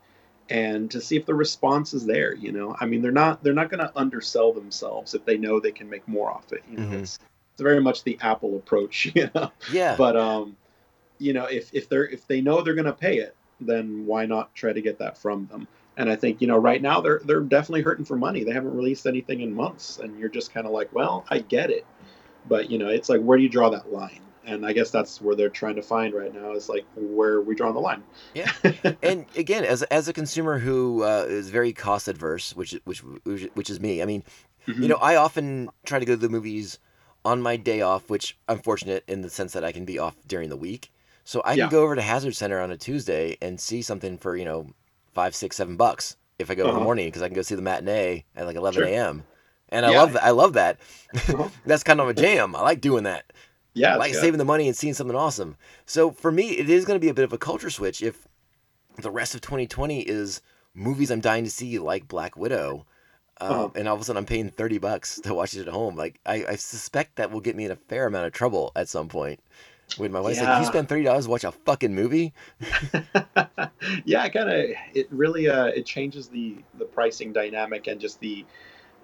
and 0.50 0.90
to 0.90 1.00
see 1.00 1.16
if 1.16 1.28
the 1.28 1.36
response 1.36 1.94
is 1.94 2.06
there. 2.08 2.34
You 2.34 2.52
know, 2.52 2.76
I 2.80 2.88
mean, 2.88 3.04
they're 3.04 3.12
not 3.12 3.44
they're 3.44 3.54
not 3.54 3.70
going 3.70 3.82
to 3.82 3.92
undersell 3.96 4.52
themselves 4.52 5.14
if 5.14 5.24
they 5.26 5.38
know 5.38 5.60
they 5.60 5.72
can 5.72 5.90
make 5.90 6.08
more 6.08 6.32
off 6.32 6.52
it. 6.54 6.64
You 6.72 6.78
know, 6.80 6.90
Mhm. 6.90 7.02
it's 7.02 7.20
it's 7.58 7.64
very 7.64 7.82
much 7.82 8.04
the 8.04 8.20
Apple 8.22 8.56
approach. 8.56 9.12
You 9.16 9.32
know, 9.34 9.52
Yeah. 9.74 9.96
but 9.98 10.16
um, 10.16 10.56
you 11.18 11.34
know, 11.34 11.46
if 11.46 11.74
if 11.74 11.90
they're 11.90 12.08
if 12.08 12.28
they 12.28 12.40
know 12.42 12.62
they're 12.62 12.76
going 12.76 12.86
to 12.86 12.94
pay 12.94 13.18
it, 13.18 13.36
then 13.60 14.06
why 14.06 14.28
not 14.28 14.54
try 14.54 14.72
to 14.74 14.82
get 14.82 15.00
that 15.00 15.18
from 15.18 15.48
them? 15.48 15.68
And 15.98 16.08
I 16.12 16.16
think 16.16 16.40
you 16.42 16.46
know, 16.48 16.58
right 16.58 16.80
now 16.80 17.02
they're 17.02 17.20
they're 17.26 17.40
definitely 17.40 17.82
hurting 17.82 18.06
for 18.06 18.16
money. 18.16 18.44
They 18.44 18.52
haven't 18.52 18.76
released 18.76 19.08
anything 19.08 19.42
in 19.42 19.56
months, 19.56 19.98
and 19.98 20.20
you're 20.20 20.30
just 20.30 20.54
kind 20.54 20.68
of 20.68 20.72
like, 20.72 20.94
well, 20.94 21.26
I 21.30 21.40
get 21.40 21.72
it, 21.72 21.88
but 22.48 22.70
you 22.70 22.78
know, 22.78 22.90
it's 22.90 23.10
like, 23.10 23.22
where 23.22 23.36
do 23.38 23.44
you 23.44 23.50
draw 23.50 23.72
that 23.72 23.92
line? 23.92 24.22
And 24.46 24.64
I 24.64 24.74
guess 24.74 24.92
that's 24.92 25.20
where 25.20 25.36
they're 25.36 25.50
trying 25.50 25.76
to 25.76 25.82
find 25.82 26.14
right 26.14 26.32
now 26.34 26.52
is 26.54 26.70
like 26.70 26.86
where 26.96 27.42
we 27.42 27.56
draw 27.56 27.72
the 27.72 27.80
line. 27.80 28.04
Yeah. 28.36 28.52
and 29.02 29.26
again, 29.36 29.66
as 29.66 29.82
as 29.84 30.08
a 30.08 30.14
consumer 30.14 30.60
who 30.60 31.02
uh, 31.04 31.26
is 31.28 31.50
very 31.50 31.74
cost 31.74 32.08
adverse, 32.08 32.56
which 32.56 32.80
which 32.86 33.00
which 33.56 33.70
is 33.72 33.80
me. 33.80 34.04
I 34.04 34.06
mean, 34.06 34.24
Mm-hmm. 34.68 34.82
you 34.84 34.90
know, 34.90 34.98
I 34.98 35.16
often 35.16 35.70
try 35.86 35.98
to 35.98 36.04
go 36.06 36.12
to 36.14 36.20
the 36.20 36.28
movies 36.28 36.78
on 37.28 37.42
my 37.42 37.58
day 37.58 37.82
off, 37.82 38.10
which 38.10 38.38
I'm 38.48 38.60
fortunate 38.60 39.04
in 39.08 39.22
the 39.22 39.30
sense 39.30 39.52
that 39.54 39.64
I 39.64 39.72
can 39.72 39.86
be 39.86 40.00
off 40.00 40.16
during 40.26 40.50
the 40.50 40.56
week. 40.58 40.92
So 41.24 41.42
I 41.44 41.56
Yeah. 41.56 41.66
can 41.66 41.72
go 41.72 41.84
over 41.84 41.96
to 41.96 42.02
Hazard 42.02 42.36
Center 42.36 42.60
on 42.62 42.72
a 42.72 42.78
Tuesday 42.78 43.38
and 43.42 43.60
see 43.60 43.82
something 43.82 44.18
for 44.18 44.36
you 44.38 44.46
know 44.46 44.72
five, 45.14 45.36
six, 45.36 45.56
seven 45.58 45.76
bucks 45.76 46.16
if 46.40 46.50
I 46.50 46.56
go 46.56 46.64
in 46.64 46.68
the 46.68 46.78
Uh-huh. 46.78 46.86
morning 46.86 47.08
because 47.08 47.22
I 47.22 47.28
can 47.28 47.36
go 47.36 47.42
see 47.42 47.56
the 47.56 47.62
matinee 47.62 48.24
at 48.36 48.46
like 48.46 48.56
11 48.56 48.82
Sure. 48.82 48.88
a.m. 48.88 49.24
And 49.70 49.86
I 49.86 49.90
love 49.90 50.14
that. 50.14 50.24
I 50.24 50.30
love 50.32 50.54
that. 50.54 50.80
Uh-huh. 51.14 51.50
That's 51.66 51.84
kind 51.84 52.00
of 52.00 52.08
a 52.08 52.14
jam. 52.14 52.56
I 52.56 52.62
like 52.62 52.80
doing 52.80 53.04
that. 53.04 53.26
yeah, 53.74 53.94
I 53.94 53.98
like 53.98 54.14
good. 54.14 54.22
saving 54.22 54.38
the 54.38 54.46
money 54.46 54.68
and 54.68 54.78
seeing 54.78 54.94
something 54.94 55.16
awesome. 55.18 55.58
So 55.86 56.12
for 56.12 56.32
me, 56.32 56.52
it 56.52 56.70
is 56.70 56.86
going 56.86 56.98
to 57.00 57.04
be 57.06 57.10
a 57.10 57.14
bit 57.14 57.26
of 57.26 57.34
a 57.34 57.38
culture 57.38 57.70
switch 57.70 58.02
if 58.02 58.26
the 59.00 59.12
rest 59.12 59.36
of 59.36 59.42
2020 59.42 60.02
is 60.02 60.42
movies 60.74 61.12
I'm 61.12 61.20
dying 61.22 61.44
to 61.44 61.50
see, 61.52 61.78
like 61.80 62.08
Black 62.08 62.38
Widow, 62.38 62.86
um, 63.42 63.52
Uh-huh. 63.52 63.70
and 63.76 63.88
all 63.88 63.96
of 63.96 64.02
a 64.02 64.04
sudden 64.04 64.18
I'm 64.18 64.26
paying 64.26 64.50
30 64.50 64.78
bucks 64.80 65.20
to 65.22 65.34
watch 65.34 65.54
it 65.56 65.68
at 65.68 65.74
home. 65.74 65.96
Like 65.96 66.20
I, 66.26 66.46
I 66.50 66.56
suspect 66.56 67.16
that 67.18 67.32
will 67.32 67.42
get 67.42 67.56
me 67.56 67.66
in 67.66 67.72
a 67.72 67.76
fair 67.76 68.08
amount 68.08 68.26
of 68.28 68.34
trouble 68.34 68.72
at 68.76 68.90
some 68.90 69.08
point. 69.08 69.40
When 69.96 70.12
my 70.12 70.20
wife's 70.20 70.42
like, 70.42 70.60
"You 70.60 70.66
spend 70.66 70.90
thirty 70.90 71.04
dollars 71.04 71.26
to 71.26 71.32
watch 71.32 71.46
a 71.46 71.52
fucking 71.54 71.96
movie?" 71.96 72.34
yeah, 74.06 74.26
it 74.26 74.34
kind 74.34 74.50
of 74.50 74.70
it 74.94 75.08
really 75.12 75.48
uh, 75.50 75.68
it 75.68 75.86
changes 75.86 76.28
the 76.28 76.58
the 76.78 76.84
pricing 76.86 77.32
dynamic 77.32 77.88
and 77.88 78.00
just 78.00 78.20
the 78.20 78.46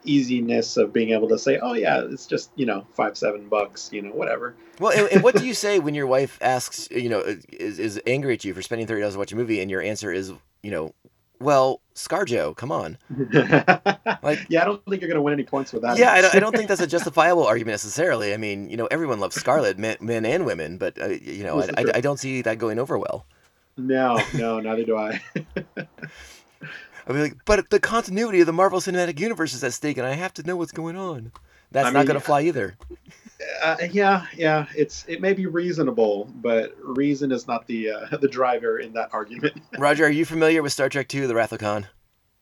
easiness 0.05 0.75
of 0.75 0.91
being 0.91 1.11
able 1.11 1.29
to 1.29 1.37
say, 1.39 1.57
oh 1.59 1.73
yeah, 1.73 2.01
it's 2.03 2.27
just 2.27 2.51
you 2.55 2.65
know 2.65 2.85
five 2.93 3.17
seven 3.17 3.47
bucks, 3.47 3.89
you 3.93 4.01
know 4.01 4.11
whatever. 4.11 4.55
Well, 4.79 4.91
and, 4.91 5.07
and 5.11 5.23
what 5.23 5.35
do 5.35 5.45
you 5.45 5.53
say 5.65 5.79
when 5.79 5.95
your 5.95 6.07
wife 6.07 6.37
asks, 6.41 6.89
you 6.91 7.07
know, 7.09 7.21
is, 7.21 7.79
is 7.79 8.01
angry 8.05 8.33
at 8.33 8.43
you 8.43 8.53
for 8.53 8.61
spending 8.61 8.85
thirty 8.87 9.01
dollars 9.01 9.13
to 9.13 9.19
watch 9.19 9.31
a 9.31 9.35
movie, 9.35 9.61
and 9.61 9.71
your 9.71 9.81
answer 9.81 10.11
is, 10.11 10.33
you 10.61 10.71
know, 10.71 10.93
well, 11.39 11.81
ScarJo, 11.95 12.55
come 12.55 12.71
on. 12.71 12.97
Like- 14.23 14.45
yeah, 14.47 14.61
I 14.61 14.65
don't 14.65 14.83
think 14.85 15.01
you're 15.01 15.09
gonna 15.09 15.21
win 15.21 15.33
any 15.33 15.43
points 15.43 15.73
with 15.73 15.81
that. 15.81 15.97
Yeah, 15.97 16.13
I 16.13 16.21
don't, 16.21 16.35
I 16.35 16.39
don't 16.39 16.55
think 16.55 16.69
that's 16.69 16.81
a 16.81 16.87
justifiable 16.95 17.45
argument 17.45 17.73
necessarily. 17.73 18.33
I 18.33 18.37
mean, 18.37 18.69
you 18.69 18.77
know, 18.77 18.85
everyone 18.87 19.19
loves 19.19 19.35
Scarlett, 19.35 19.77
men, 19.77 19.97
men 19.99 20.25
and 20.25 20.45
women, 20.45 20.77
but 20.77 20.99
uh, 21.01 21.07
you 21.07 21.43
know, 21.43 21.61
I, 21.61 21.69
I. 21.77 21.85
I 21.95 22.01
don't 22.01 22.17
see 22.17 22.41
that 22.43 22.57
going 22.57 22.79
over 22.79 22.97
well. 22.97 23.25
no, 23.77 24.19
no, 24.33 24.59
neither 24.59 24.83
do 24.85 24.95
I. 24.97 25.21
I 27.05 27.11
mean, 27.11 27.21
like, 27.21 27.35
but 27.45 27.69
the 27.69 27.79
continuity 27.79 28.39
of 28.39 28.45
the 28.45 28.53
Marvel 28.53 28.79
Cinematic 28.79 29.19
Universe 29.19 29.53
is 29.53 29.63
at 29.63 29.73
stake, 29.73 29.97
and 29.97 30.07
I 30.07 30.13
have 30.13 30.33
to 30.35 30.43
know 30.43 30.55
what's 30.55 30.71
going 30.71 30.95
on. 30.95 31.31
That's 31.71 31.87
I 31.87 31.91
not 31.91 32.05
going 32.05 32.19
to 32.19 32.25
fly 32.25 32.43
either. 32.43 32.77
Uh, 33.61 33.77
yeah, 33.91 34.25
yeah, 34.35 34.65
it's 34.75 35.05
it 35.07 35.21
may 35.21 35.33
be 35.33 35.45
reasonable, 35.45 36.29
but 36.35 36.75
reason 36.81 37.31
is 37.31 37.47
not 37.47 37.65
the 37.67 37.89
uh, 37.91 38.17
the 38.21 38.27
driver 38.27 38.79
in 38.79 38.93
that 38.93 39.09
argument. 39.13 39.61
Roger, 39.77 40.05
are 40.05 40.09
you 40.09 40.25
familiar 40.25 40.61
with 40.61 40.73
Star 40.73 40.89
Trek 40.89 41.13
II: 41.13 41.25
The 41.27 41.35
Wrath 41.35 41.51
of 41.51 41.59
Khan? 41.59 41.87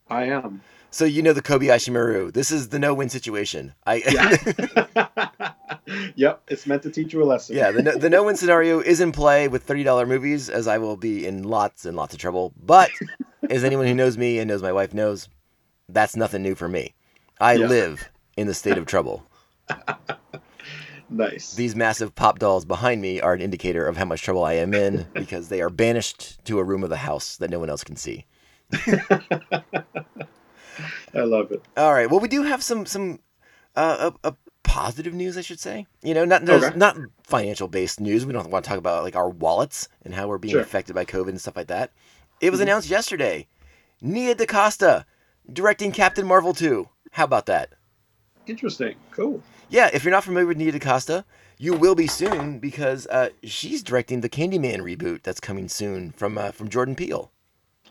I 0.09 0.25
am. 0.25 0.61
So 0.89 1.05
you 1.05 1.21
know 1.21 1.31
the 1.31 1.41
Kobayashi 1.41 1.91
Maru. 1.93 2.31
This 2.31 2.51
is 2.51 2.67
the 2.69 2.79
no-win 2.79 3.07
situation. 3.07 3.73
I 3.85 4.03
Yeah. 4.11 5.53
yep, 6.15 6.41
it's 6.49 6.67
meant 6.67 6.83
to 6.83 6.91
teach 6.91 7.13
you 7.13 7.23
a 7.23 7.25
lesson. 7.25 7.55
yeah, 7.55 7.71
the 7.71 7.81
no, 7.81 7.95
the 7.97 8.09
no-win 8.09 8.35
scenario 8.35 8.79
is 8.81 8.99
in 8.99 9.11
play 9.13 9.47
with 9.47 9.63
thirty-dollar 9.63 10.05
movies, 10.05 10.49
as 10.49 10.67
I 10.67 10.77
will 10.79 10.97
be 10.97 11.25
in 11.25 11.43
lots 11.43 11.85
and 11.85 11.95
lots 11.95 12.13
of 12.13 12.19
trouble. 12.19 12.53
But 12.61 12.91
as 13.49 13.63
anyone 13.63 13.87
who 13.87 13.93
knows 13.93 14.17
me 14.17 14.39
and 14.39 14.49
knows 14.49 14.61
my 14.61 14.73
wife 14.73 14.93
knows, 14.93 15.29
that's 15.87 16.15
nothing 16.17 16.43
new 16.43 16.55
for 16.55 16.67
me. 16.67 16.93
I 17.39 17.53
Yeah. 17.53 17.67
live 17.67 18.09
in 18.35 18.47
the 18.47 18.53
state 18.53 18.77
of 18.77 18.85
trouble. 18.85 19.23
Nice. 21.11 21.53
These 21.53 21.75
massive 21.75 22.15
pop 22.15 22.39
dolls 22.39 22.65
behind 22.65 23.01
me 23.01 23.21
are 23.21 23.33
an 23.33 23.41
indicator 23.41 23.85
of 23.87 23.97
how 23.97 24.05
much 24.05 24.21
trouble 24.23 24.43
I 24.43 24.53
am 24.53 24.73
in 24.73 25.07
because 25.13 25.49
they 25.49 25.61
are 25.61 25.69
banished 25.69 26.43
to 26.45 26.59
a 26.59 26.63
room 26.63 26.83
of 26.83 26.89
the 26.89 26.97
house 26.97 27.35
that 27.37 27.49
no 27.49 27.59
one 27.59 27.69
else 27.69 27.83
can 27.83 27.95
see. 27.95 28.25
I 31.13 31.21
love 31.23 31.51
it. 31.51 31.61
All 31.77 31.93
right. 31.93 32.09
Well, 32.09 32.19
we 32.19 32.27
do 32.27 32.43
have 32.43 32.63
some 32.63 32.85
some 32.85 33.19
uh, 33.75 34.11
a, 34.23 34.29
a 34.29 34.35
positive 34.63 35.13
news, 35.13 35.37
I 35.37 35.41
should 35.41 35.59
say. 35.59 35.85
You 36.01 36.13
know, 36.13 36.25
not 36.25 36.47
Okay. 36.47 36.75
not 36.77 36.97
financial 37.23 37.67
based 37.67 37.99
news. 37.99 38.25
We 38.25 38.33
don't 38.33 38.49
want 38.49 38.63
to 38.65 38.69
talk 38.69 38.77
about 38.77 39.03
like 39.03 39.15
our 39.15 39.29
wallets 39.29 39.89
and 40.03 40.13
how 40.13 40.27
we're 40.27 40.37
being 40.37 40.53
Sure. 40.53 40.61
affected 40.61 40.93
by 40.95 41.05
COVID 41.05 41.29
and 41.29 41.41
stuff 41.41 41.55
like 41.57 41.67
that. 41.67 41.91
It 42.39 42.49
was 42.49 42.59
Mhm. 42.59 42.63
announced 42.63 42.89
yesterday. 42.89 43.47
Nia 44.01 44.33
DaCosta 44.35 45.05
directing 45.51 45.91
Captain 45.91 46.25
Marvel 46.25 46.53
2. 46.53 46.87
How 47.11 47.25
about 47.25 47.45
that? 47.47 47.73
Interesting. 48.47 48.95
Cool. 49.11 49.43
Yeah, 49.71 49.89
if 49.93 50.03
you're 50.03 50.11
not 50.11 50.23
familiar 50.23 50.45
with 50.45 50.57
Nia 50.57 50.71
DaCosta, 50.73 51.23
you 51.57 51.73
will 51.73 51.95
be 51.95 52.05
soon 52.07 52.59
because 52.59 53.07
uh, 53.07 53.29
she's 53.43 53.81
directing 53.81 54.21
the 54.21 54.29
Candyman 54.29 54.79
reboot 54.81 55.23
that's 55.23 55.39
coming 55.39 55.67
soon 55.69 56.11
from 56.11 56.37
uh, 56.37 56.51
from 56.51 56.69
Jordan 56.69 56.95
Peele. 56.95 57.31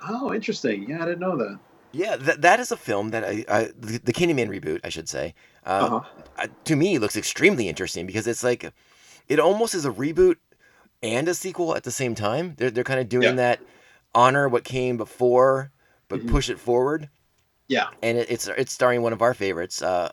Oh, 0.07 0.33
interesting. 0.33 0.89
Yeah, 0.89 1.03
I 1.03 1.07
didn't 1.07 1.21
know 1.21 1.37
that. 1.39 1.59
Yeah, 1.93 2.17
that 2.17 2.43
that 2.43 2.61
is 2.61 2.71
a 2.71 2.77
film 2.77 3.11
that 3.11 3.25
I, 3.25 3.45
I 3.49 3.65
the, 3.79 3.99
the 3.99 4.13
Candyman 4.13 4.49
reboot, 4.49 4.81
I 4.85 4.91
should 4.91 5.09
say. 5.09 5.35
Uh, 5.65 5.69
Uh-huh. 5.91 6.01
uh, 6.39 6.47
to 6.65 6.77
me, 6.77 6.99
looks 6.99 7.17
extremely 7.17 7.69
interesting 7.69 8.07
because 8.07 8.27
it's 8.27 8.45
like 8.45 8.71
it 9.29 9.41
almost 9.41 9.75
is 9.75 9.85
a 9.87 9.91
reboot 9.91 10.37
and 11.03 11.29
a 11.29 11.35
sequel 11.35 11.75
at 11.75 11.85
the 11.85 11.91
same 11.91 12.15
time. 12.15 12.55
They're 12.59 12.71
they're 12.71 12.85
kind 12.85 13.01
of 13.01 13.09
doing 13.09 13.25
Yeah. 13.25 13.33
that 13.33 13.61
honor 14.15 14.49
what 14.49 14.65
came 14.65 14.97
before, 14.99 15.71
but 16.09 16.21
Mhm. 16.21 16.29
push 16.31 16.51
it 16.51 16.59
forward. 16.59 17.09
Yeah. 17.69 17.89
and 18.03 18.19
it, 18.19 18.29
it's 18.29 18.49
it's 18.49 18.73
starring 18.73 19.01
one 19.03 19.13
of 19.13 19.23
our 19.23 19.33
favorites, 19.33 19.81
uh, 19.81 20.11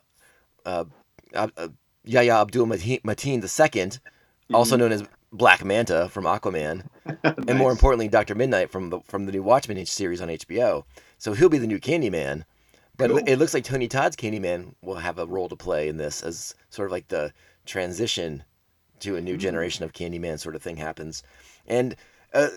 uh, 0.66 0.86
uh, 1.34 1.48
uh, 1.58 1.68
Yahya 2.04 2.36
Abdul 2.42 2.68
Mateen 2.68 3.42
II, 3.44 3.92
also 4.54 4.76
Mhm. 4.76 4.80
known 4.80 4.92
as 4.92 5.04
Black 5.32 5.64
Manta 5.66 6.08
from 6.10 6.24
Aquaman, 6.24 6.86
and 7.24 7.58
more 7.58 7.72
importantly, 7.72 8.08
Doctor 8.08 8.34
Midnight 8.36 8.72
from 8.72 8.90
the 8.90 9.00
from 9.02 9.26
the 9.26 9.32
new 9.32 9.44
Watchmen 9.44 9.86
series 9.86 10.22
on 10.22 10.30
HBO. 10.30 10.86
So 11.18 11.34
he'll 11.34 11.50
be 11.50 11.58
the 11.58 11.68
new 11.68 11.80
Candyman. 11.80 12.44
But 12.98 13.10
Cool. 13.12 13.20
it, 13.28 13.36
looks 13.36 13.54
like 13.54 13.64
Tony 13.64 13.88
Todd's 13.88 14.16
Candyman 14.16 14.74
will 14.82 14.96
have 14.96 15.20
a 15.20 15.26
role 15.28 15.50
to 15.50 15.56
play 15.56 15.88
in 15.88 15.98
this 15.98 16.24
as 16.24 16.56
sort 16.72 16.88
of 16.88 16.92
like 16.92 17.10
the 17.10 17.32
transition 17.66 18.44
to 19.02 19.16
a 19.16 19.22
new 19.22 19.36
Mhm. 19.36 19.40
generation 19.40 19.86
of 19.86 19.94
Candyman 19.94 20.40
sort 20.40 20.56
of 20.56 20.64
thing 20.64 20.78
happens. 20.78 21.22
And 21.68 21.96
uh, 22.34 22.48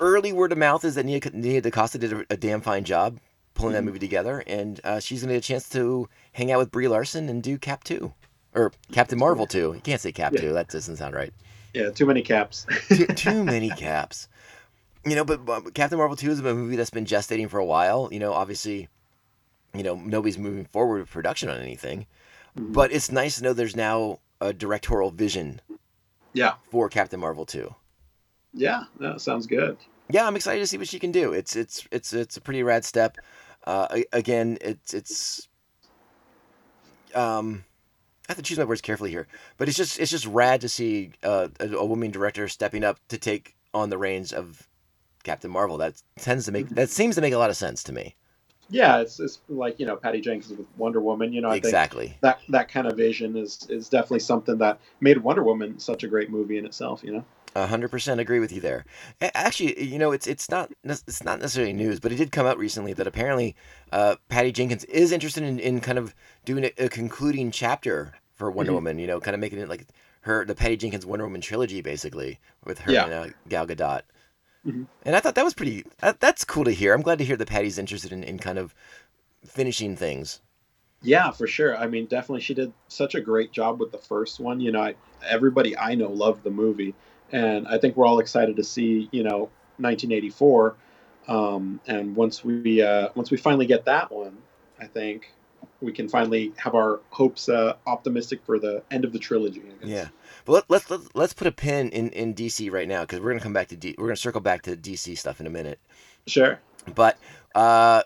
early 0.00 0.32
word 0.32 0.52
of 0.52 0.58
mouth 0.58 0.84
is 0.84 0.94
that 0.96 1.04
Nia, 1.06 1.20
Nia 1.32 1.60
DaCosta 1.60 1.98
did 1.98 2.12
a, 2.12 2.24
a 2.30 2.36
damn 2.36 2.60
fine 2.60 2.84
job 2.84 3.18
pulling 3.54 3.72
that 3.74 3.82
Mhm. 3.82 3.86
movie 3.86 3.98
together, 4.00 4.42
and 4.46 4.80
uh, 4.84 5.00
she's 5.00 5.20
going 5.22 5.28
to 5.28 5.34
get 5.34 5.44
a 5.44 5.46
chance 5.46 5.68
to 5.70 6.08
hang 6.32 6.50
out 6.52 6.58
with 6.58 6.70
Brie 6.70 6.88
Larson 6.88 7.28
and 7.28 7.42
do 7.42 7.56
Cap 7.58 7.84
2. 7.84 8.12
Or 8.54 8.72
Captain 8.92 9.18
Marvel 9.18 9.46
2. 9.46 9.58
You 9.74 9.80
can't 9.82 10.00
say 10.00 10.12
Cap 10.12 10.32
Yeah. 10.34 10.40
2, 10.42 10.52
that 10.54 10.68
doesn't 10.68 10.96
sound 10.96 11.14
right. 11.14 11.32
Yeah, 11.72 11.90
too 11.90 12.06
many 12.06 12.22
caps. 12.22 12.66
too, 12.88 13.06
too 13.16 13.44
many 13.44 13.70
caps. 13.70 14.28
You 15.04 15.16
know, 15.16 15.24
but, 15.24 15.44
but 15.44 15.74
Captain 15.74 15.98
Marvel 15.98 16.16
2 16.16 16.30
is 16.30 16.38
a 16.40 16.42
movie 16.42 16.76
that's 16.76 16.90
been 16.90 17.04
gestating 17.04 17.48
for 17.50 17.58
a 17.58 17.64
while. 17.64 18.08
You 18.12 18.20
know, 18.20 18.32
obviously, 18.32 18.88
you 19.74 19.82
know, 19.82 19.96
nobody's 19.96 20.38
moving 20.38 20.64
forward 20.66 21.00
with 21.00 21.10
production 21.10 21.48
on 21.48 21.60
anything. 21.60 22.06
Mhm. 22.56 22.72
But 22.72 22.92
it's 22.92 23.10
nice 23.10 23.36
to 23.38 23.42
know 23.42 23.52
there's 23.52 23.74
now 23.76 24.20
a 24.40 24.52
directorial 24.52 25.10
vision 25.10 25.60
yeah, 26.32 26.54
for 26.70 26.88
Captain 26.88 27.18
Marvel 27.20 27.44
2. 27.46 27.74
yeah, 28.52 28.84
that 29.00 29.20
sounds 29.20 29.46
good. 29.46 29.76
Yeah, 30.10 30.26
I'm 30.26 30.36
excited 30.36 30.60
to 30.60 30.66
see 30.66 30.78
what 30.78 30.86
she 30.88 30.98
can 31.00 31.10
do. 31.12 31.32
It's 31.32 31.56
it's 31.56 31.88
it's 31.90 32.12
it's 32.12 32.36
a 32.36 32.40
pretty 32.40 32.62
rad 32.62 32.84
step. 32.84 33.16
Uh, 33.64 34.02
again, 34.12 34.58
it's 34.60 34.92
it's 34.92 35.48
um, 37.14 37.64
I 38.28 38.32
have 38.32 38.36
to 38.36 38.42
choose 38.42 38.58
my 38.58 38.64
words 38.64 38.80
carefully 38.80 39.10
here, 39.10 39.26
but 39.58 39.68
it's 39.68 39.76
just 39.76 39.98
it's 39.98 40.10
just 40.10 40.26
rad 40.26 40.60
to 40.62 40.68
see 40.68 41.12
uh, 41.22 41.48
a, 41.60 41.68
a 41.70 41.84
woman 41.84 42.10
director 42.10 42.48
stepping 42.48 42.84
up 42.84 42.98
to 43.08 43.18
take 43.18 43.54
on 43.72 43.90
the 43.90 43.98
reins 43.98 44.32
of 44.32 44.68
Captain 45.22 45.50
Marvel. 45.50 45.78
That 45.78 46.00
tends 46.16 46.46
to 46.46 46.52
make 46.52 46.68
that 46.70 46.90
seems 46.90 47.14
to 47.16 47.20
make 47.20 47.32
a 47.32 47.38
lot 47.38 47.50
of 47.50 47.56
sense 47.56 47.82
to 47.84 47.92
me. 47.92 48.14
Yeah, 48.70 49.00
it's, 49.00 49.20
it's 49.20 49.40
like 49.48 49.78
you 49.78 49.86
know 49.86 49.96
Patty 49.96 50.20
Jenkins 50.20 50.56
with 50.56 50.66
Wonder 50.76 51.00
Woman. 51.00 51.32
You 51.32 51.42
know, 51.42 51.48
I 51.48 51.54
think 51.54 51.66
exactly. 51.66 52.16
that 52.22 52.40
that 52.48 52.68
kind 52.68 52.86
of 52.86 52.96
vision 52.96 53.36
is 53.36 53.66
is 53.68 53.88
definitely 53.88 54.20
something 54.20 54.58
that 54.58 54.80
made 55.00 55.18
Wonder 55.18 55.42
Woman 55.42 55.78
such 55.78 56.02
a 56.02 56.08
great 56.08 56.30
movie 56.30 56.58
in 56.58 56.64
itself. 56.66 57.02
You 57.04 57.12
know. 57.12 57.24
A 57.56 57.66
hundred 57.68 57.90
percent 57.90 58.20
agree 58.20 58.40
with 58.40 58.50
you 58.52 58.60
there. 58.60 58.84
Actually, 59.20 59.80
you 59.84 59.98
know, 59.98 60.10
it's 60.10 60.26
it's 60.26 60.50
not 60.50 60.72
it's 60.82 61.22
not 61.22 61.38
necessarily 61.40 61.72
news, 61.72 62.00
but 62.00 62.10
it 62.10 62.16
did 62.16 62.32
come 62.32 62.46
out 62.46 62.58
recently 62.58 62.92
that 62.94 63.06
apparently 63.06 63.54
uh, 63.92 64.16
Patty 64.28 64.50
Jenkins 64.50 64.82
is 64.84 65.12
interested 65.12 65.44
in, 65.44 65.60
in 65.60 65.80
kind 65.80 65.98
of 65.98 66.14
doing 66.44 66.64
a, 66.64 66.72
a 66.84 66.88
concluding 66.88 67.52
chapter 67.52 68.12
for 68.34 68.50
Wonder 68.50 68.72
Mhm. 68.72 68.76
Woman. 68.76 68.98
You 68.98 69.06
know, 69.06 69.20
kind 69.20 69.34
of 69.36 69.40
making 69.40 69.60
it 69.60 69.68
like 69.68 69.86
her 70.22 70.44
the 70.44 70.54
Patty 70.56 70.76
Jenkins 70.76 71.06
Wonder 71.06 71.26
Woman 71.26 71.40
trilogy, 71.40 71.80
basically, 71.80 72.40
with 72.64 72.80
her 72.80 72.92
Yeah. 72.92 73.04
and 73.04 73.12
uh, 73.12 73.26
Gal 73.48 73.66
Gadot. 73.68 74.02
Mhm. 74.66 74.86
And 75.04 75.14
I 75.14 75.20
thought 75.20 75.36
that 75.36 75.44
was 75.44 75.54
pretty. 75.54 75.84
That, 76.00 76.18
that's 76.18 76.44
cool 76.44 76.64
to 76.64 76.72
hear. 76.72 76.92
I'm 76.92 77.02
glad 77.02 77.18
to 77.18 77.24
hear 77.24 77.36
that 77.36 77.48
Patty's 77.48 77.78
interested 77.78 78.10
in, 78.12 78.24
in 78.24 78.38
kind 78.38 78.58
of 78.58 78.74
finishing 79.46 79.96
things. 79.96 80.40
Yeah, 81.02 81.30
for 81.30 81.46
sure. 81.46 81.76
I 81.76 81.86
mean, 81.86 82.06
definitely, 82.06 82.40
she 82.40 82.54
did 82.54 82.72
such 82.88 83.14
a 83.14 83.20
great 83.20 83.52
job 83.52 83.78
with 83.78 83.92
the 83.92 83.98
first 83.98 84.40
one. 84.40 84.58
You 84.60 84.72
know, 84.72 84.80
I, 84.80 84.94
everybody 85.28 85.76
I 85.76 85.94
know 85.94 86.08
loved 86.10 86.42
the 86.44 86.50
movie, 86.50 86.94
and 87.32 87.66
I 87.66 87.78
think 87.78 87.96
we're 87.96 88.06
all 88.06 88.20
excited 88.20 88.56
to 88.56 88.64
see, 88.64 89.08
you 89.12 89.22
know, 89.22 89.50
1984. 89.78 90.76
Um, 91.26 91.80
and 91.86 92.14
once 92.14 92.44
we 92.44 92.82
uh, 92.82 93.08
once 93.14 93.30
we 93.30 93.36
finally 93.36 93.66
get 93.66 93.86
that 93.86 94.12
one, 94.12 94.36
I 94.80 94.86
think 94.86 95.32
we 95.80 95.92
can 95.92 96.08
finally 96.08 96.52
have 96.56 96.74
our 96.74 97.00
hopes 97.10 97.48
uh, 97.48 97.74
optimistic 97.86 98.40
for 98.44 98.58
the 98.58 98.82
end 98.90 99.04
of 99.04 99.12
the 99.12 99.18
trilogy. 99.18 99.62
Yeah. 99.82 100.08
But 100.44 100.52
let, 100.52 100.64
let's 100.68 100.90
let's 100.90 101.08
let's 101.14 101.32
put 101.32 101.46
a 101.46 101.52
pin 101.52 101.90
in, 101.90 102.10
in 102.10 102.34
DC 102.34 102.70
right 102.70 102.88
now 102.88 103.02
because 103.02 103.20
we're 103.20 103.30
gonna 103.30 103.40
come 103.40 103.52
back 103.52 103.68
to 103.68 103.76
D, 103.76 103.94
we're 103.98 104.06
gonna 104.06 104.16
circle 104.16 104.40
back 104.40 104.62
to 104.62 104.76
DC 104.76 105.16
stuff 105.16 105.40
in 105.40 105.46
a 105.46 105.50
minute. 105.50 105.78
Sure. 106.26 106.60
But 106.94 107.18
uh, 107.54 108.02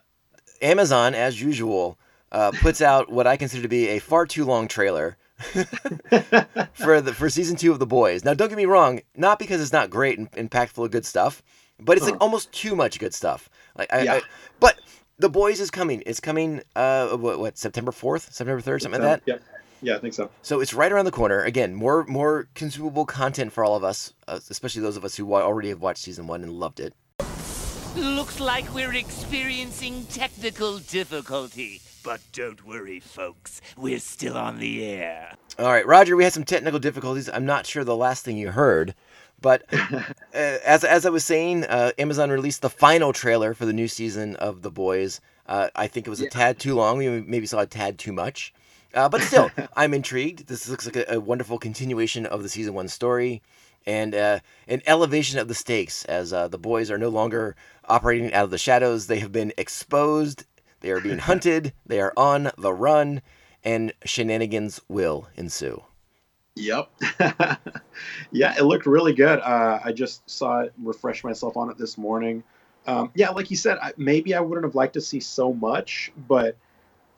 Amazon, 0.62 1.14
as 1.14 1.40
usual, 1.40 1.98
uh, 2.30 2.52
puts 2.60 2.80
out 2.80 3.10
what 3.10 3.26
I 3.26 3.36
consider 3.36 3.62
to 3.62 3.68
be 3.68 3.88
a 3.88 3.98
far 3.98 4.26
too 4.26 4.44
long 4.44 4.68
trailer 4.68 5.16
for 6.74 7.00
the 7.00 7.12
for 7.14 7.30
season 7.30 7.56
two 7.56 7.72
of 7.72 7.78
The 7.78 7.86
Boys. 7.86 8.24
Now, 8.24 8.34
don't 8.34 8.48
get 8.48 8.56
me 8.56 8.66
wrong, 8.66 9.00
not 9.16 9.38
because 9.38 9.60
it's 9.60 9.72
not 9.72 9.90
great 9.90 10.18
and, 10.18 10.28
and 10.36 10.50
packed 10.50 10.72
full 10.72 10.84
of 10.84 10.90
good 10.90 11.06
stuff, 11.06 11.42
but 11.80 11.96
it's 11.96 12.04
like 12.04 12.14
Uh-huh. 12.14 12.24
almost 12.24 12.52
too 12.52 12.74
much 12.76 12.98
good 12.98 13.14
stuff. 13.14 13.48
Like, 13.76 13.92
I, 13.92 14.02
Yeah. 14.02 14.12
I, 14.14 14.22
but 14.60 14.80
The 15.18 15.28
Boys 15.28 15.60
is 15.60 15.70
coming. 15.70 16.02
It's 16.06 16.20
coming. 16.20 16.62
Uh, 16.76 17.16
what, 17.16 17.38
what 17.38 17.58
September 17.58 17.92
fourth, 17.92 18.32
September 18.32 18.60
third, 18.60 18.82
something 18.82 19.00
like 19.02 19.24
that. 19.24 19.32
Yep. 19.32 19.42
Yeah, 19.80 19.94
I 19.94 19.98
think 20.00 20.12
so. 20.14 20.28
So 20.42 20.58
it's 20.60 20.74
right 20.74 20.90
around 20.90 21.04
the 21.04 21.12
corner. 21.12 21.40
Again, 21.44 21.72
more 21.74 22.04
more 22.06 22.48
consumable 22.56 23.06
content 23.06 23.52
for 23.52 23.64
all 23.64 23.76
of 23.76 23.84
us, 23.84 24.12
uh, 24.26 24.40
especially 24.50 24.82
those 24.82 24.96
of 24.96 25.04
us 25.04 25.14
who 25.14 25.32
already 25.34 25.68
have 25.68 25.80
watched 25.80 26.02
season 26.02 26.26
one 26.26 26.42
and 26.42 26.52
loved 26.52 26.80
it. 26.80 26.94
Looks 27.94 28.40
like 28.40 28.72
we're 28.74 28.94
experiencing 28.94 30.04
technical 30.06 30.78
difficulty. 30.78 31.80
But 32.02 32.20
don't 32.32 32.64
worry, 32.66 33.00
folks. 33.00 33.60
We're 33.76 33.98
still 33.98 34.36
on 34.36 34.58
the 34.58 34.84
air. 34.84 35.34
All 35.58 35.66
right, 35.66 35.86
Roger, 35.86 36.16
we 36.16 36.24
had 36.24 36.32
some 36.32 36.44
technical 36.44 36.78
difficulties. 36.78 37.28
I'm 37.28 37.46
not 37.46 37.66
sure 37.66 37.84
the 37.84 37.96
last 37.96 38.24
thing 38.24 38.36
you 38.36 38.50
heard, 38.50 38.94
but 39.40 39.64
uh, 39.72 40.02
as 40.32 40.84
as 40.84 41.04
I 41.04 41.10
was 41.10 41.24
saying, 41.24 41.64
uh, 41.64 41.92
Amazon 41.98 42.30
released 42.30 42.62
the 42.62 42.70
final 42.70 43.12
trailer 43.12 43.54
for 43.54 43.66
the 43.66 43.72
new 43.72 43.88
season 43.88 44.36
of 44.36 44.62
The 44.62 44.70
Boys. 44.70 45.20
Uh, 45.46 45.68
I 45.74 45.86
think 45.86 46.06
it 46.06 46.10
was 46.10 46.20
a 46.20 46.28
tad 46.28 46.58
too 46.58 46.74
long. 46.74 46.98
We 46.98 47.08
maybe 47.22 47.46
saw 47.46 47.60
a 47.60 47.66
tad 47.66 47.98
too 47.98 48.12
much, 48.12 48.52
uh, 48.94 49.08
but 49.08 49.22
still, 49.22 49.50
I'm 49.76 49.94
intrigued. 49.94 50.46
This 50.46 50.68
looks 50.68 50.86
like 50.86 50.96
a, 50.96 51.14
a 51.14 51.20
wonderful 51.20 51.58
continuation 51.58 52.26
of 52.26 52.42
the 52.42 52.48
season 52.48 52.74
one 52.74 52.88
story. 52.88 53.42
And 53.86 54.14
uh, 54.14 54.40
an 54.66 54.82
elevation 54.86 55.38
of 55.38 55.48
the 55.48 55.54
stakes 55.54 56.04
as 56.04 56.32
uh, 56.32 56.48
the 56.48 56.58
boys 56.58 56.90
are 56.90 56.98
no 56.98 57.08
longer 57.08 57.56
operating 57.86 58.34
out 58.34 58.44
of 58.44 58.50
the 58.50 58.58
shadows. 58.58 59.06
They 59.06 59.20
have 59.20 59.32
been 59.32 59.52
exposed. 59.56 60.44
They 60.80 60.90
are 60.90 61.00
being 61.00 61.18
hunted. 61.18 61.72
They 61.86 62.00
are 62.00 62.12
on 62.16 62.50
the 62.56 62.72
run, 62.72 63.22
and 63.64 63.92
shenanigans 64.04 64.80
will 64.88 65.28
ensue. 65.36 65.82
Yep. 66.56 66.90
yeah, 68.32 68.54
it 68.58 68.64
looked 68.64 68.86
really 68.86 69.12
good. 69.12 69.38
Uh, 69.40 69.80
I 69.84 69.92
just 69.92 70.28
saw 70.28 70.60
it, 70.60 70.72
refresh 70.82 71.22
myself 71.22 71.56
on 71.56 71.70
it 71.70 71.78
this 71.78 71.96
morning. 71.96 72.42
Um, 72.86 73.10
yeah, 73.14 73.30
like 73.30 73.50
you 73.50 73.56
said, 73.56 73.78
I, 73.80 73.92
maybe 73.96 74.34
I 74.34 74.40
wouldn't 74.40 74.64
have 74.64 74.74
liked 74.74 74.94
to 74.94 75.00
see 75.00 75.20
so 75.20 75.52
much, 75.52 76.10
but 76.26 76.56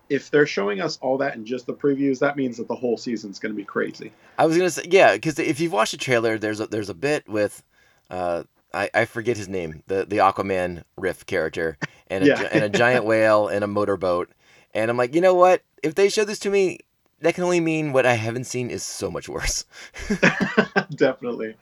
if 0.09 0.31
they're 0.31 0.47
showing 0.47 0.81
us 0.81 0.99
all 1.01 1.17
that 1.19 1.37
in 1.37 1.47
just 1.47 1.67
the 1.67 1.73
previews, 1.73 2.19
that 2.19 2.37
means 2.37 2.57
that 2.57 2.69
the 2.69 2.75
whole 2.75 2.97
season's 2.97 3.39
going 3.39 3.53
to 3.53 3.57
be 3.57 3.65
crazy. 3.65 4.13
I 4.37 4.47
was 4.47 4.57
gonna 4.57 4.71
say 4.71 4.83
yeah, 4.91 5.15
because 5.15 5.39
if 5.39 5.61
you've 5.61 5.73
watched 5.73 5.93
the 5.93 5.99
trailer, 5.99 6.37
there's 6.39 6.61
a 6.61 6.67
there's 6.67 6.89
a 6.89 6.95
bit 6.95 7.29
with, 7.29 7.63
uh, 8.11 8.43
I, 8.75 8.91
I 8.93 9.05
forget 9.05 9.37
his 9.37 9.49
name, 9.49 9.83
the 9.87 10.05
the 10.05 10.17
Aquaman 10.17 10.83
riff 10.97 11.25
character, 11.27 11.79
and 12.11 12.25
a, 12.25 12.27
Yeah. 12.27 12.49
and 12.53 12.65
a 12.65 12.69
giant 12.69 13.05
whale 13.07 13.49
and 13.49 13.65
a 13.65 13.67
motorboat, 13.67 14.29
and 14.75 14.91
I'm 14.91 14.97
like, 14.99 15.15
you 15.15 15.21
know 15.21 15.35
what? 15.35 15.63
If 15.83 15.95
they 15.95 16.09
show 16.11 16.25
this 16.25 16.39
to 16.41 16.51
me, 16.51 16.81
that 17.21 17.35
can 17.35 17.45
only 17.45 17.61
mean 17.61 17.93
what 17.93 18.05
I 18.07 18.15
haven't 18.15 18.45
seen 18.45 18.69
is 18.71 18.83
so 18.83 19.11
much 19.11 19.29
worse. 19.29 19.65
Definitely. 20.95 21.57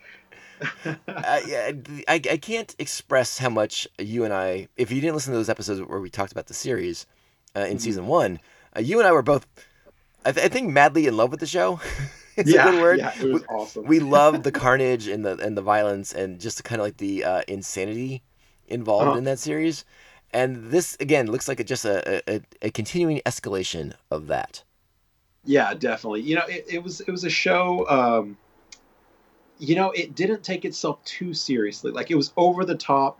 I, 1.07 1.73
I, 2.07 2.13
I 2.15 2.37
can't 2.37 2.75
express 2.79 3.37
how 3.37 3.49
much 3.49 3.87
you 3.97 4.23
and 4.25 4.33
I, 4.33 4.67
if 4.77 4.91
you 4.91 4.99
didn't 5.01 5.15
listen 5.15 5.33
to 5.33 5.37
those 5.37 5.49
episodes 5.49 5.81
where 5.81 5.99
we 5.99 6.09
talked 6.09 6.31
about 6.31 6.47
the 6.47 6.53
series 6.53 7.05
uh, 7.55 7.61
in 7.61 7.77
Mhm. 7.77 7.81
season 7.81 8.07
one, 8.07 8.39
uh, 8.75 8.79
you 8.81 8.99
and 8.99 9.07
I 9.07 9.11
were 9.11 9.21
both, 9.21 9.45
I, 10.25 10.31
th- 10.31 10.45
I 10.45 10.49
think, 10.49 10.71
madly 10.71 11.07
in 11.07 11.15
love 11.17 11.31
with 11.31 11.39
the 11.39 11.47
show. 11.47 11.79
it's 12.35 12.49
yeah, 12.49 12.67
a 12.67 12.71
good 12.71 12.81
word. 12.81 12.99
yeah, 12.99 13.13
it 13.19 13.31
was 13.31 13.43
awesome. 13.49 13.85
we 13.85 13.99
loved 13.99 14.43
the 14.43 14.51
carnage 14.51 15.07
and 15.07 15.25
the 15.25 15.37
and 15.37 15.57
the 15.57 15.61
violence 15.61 16.13
and 16.13 16.39
just 16.39 16.63
kind 16.63 16.79
of 16.81 16.85
like 16.87 16.97
the 16.97 17.23
uh, 17.23 17.41
insanity 17.47 18.21
involved 18.67 19.07
Uh-huh. 19.07 19.17
in 19.17 19.23
that 19.25 19.39
series. 19.39 19.83
And 20.31 20.71
this 20.71 20.95
again 20.99 21.27
looks 21.27 21.47
like 21.47 21.59
a, 21.59 21.63
just 21.63 21.85
a, 21.85 22.21
a, 22.31 22.41
a 22.61 22.69
continuing 22.69 23.21
escalation 23.25 23.93
of 24.11 24.27
that. 24.27 24.63
Yeah, 25.45 25.73
definitely. 25.73 26.21
You 26.21 26.35
know, 26.35 26.45
it, 26.47 26.65
it 26.69 26.83
was 26.83 27.01
it 27.01 27.09
was 27.11 27.23
a 27.23 27.29
show. 27.29 27.87
Um, 27.89 28.37
you 29.57 29.75
know, 29.75 29.91
it 29.91 30.15
didn't 30.15 30.43
take 30.43 30.65
itself 30.65 31.03
too 31.03 31.33
seriously. 31.33 31.91
Like 31.91 32.11
it 32.11 32.15
was 32.15 32.33
over 32.37 32.63
the 32.65 32.75
top, 32.75 33.19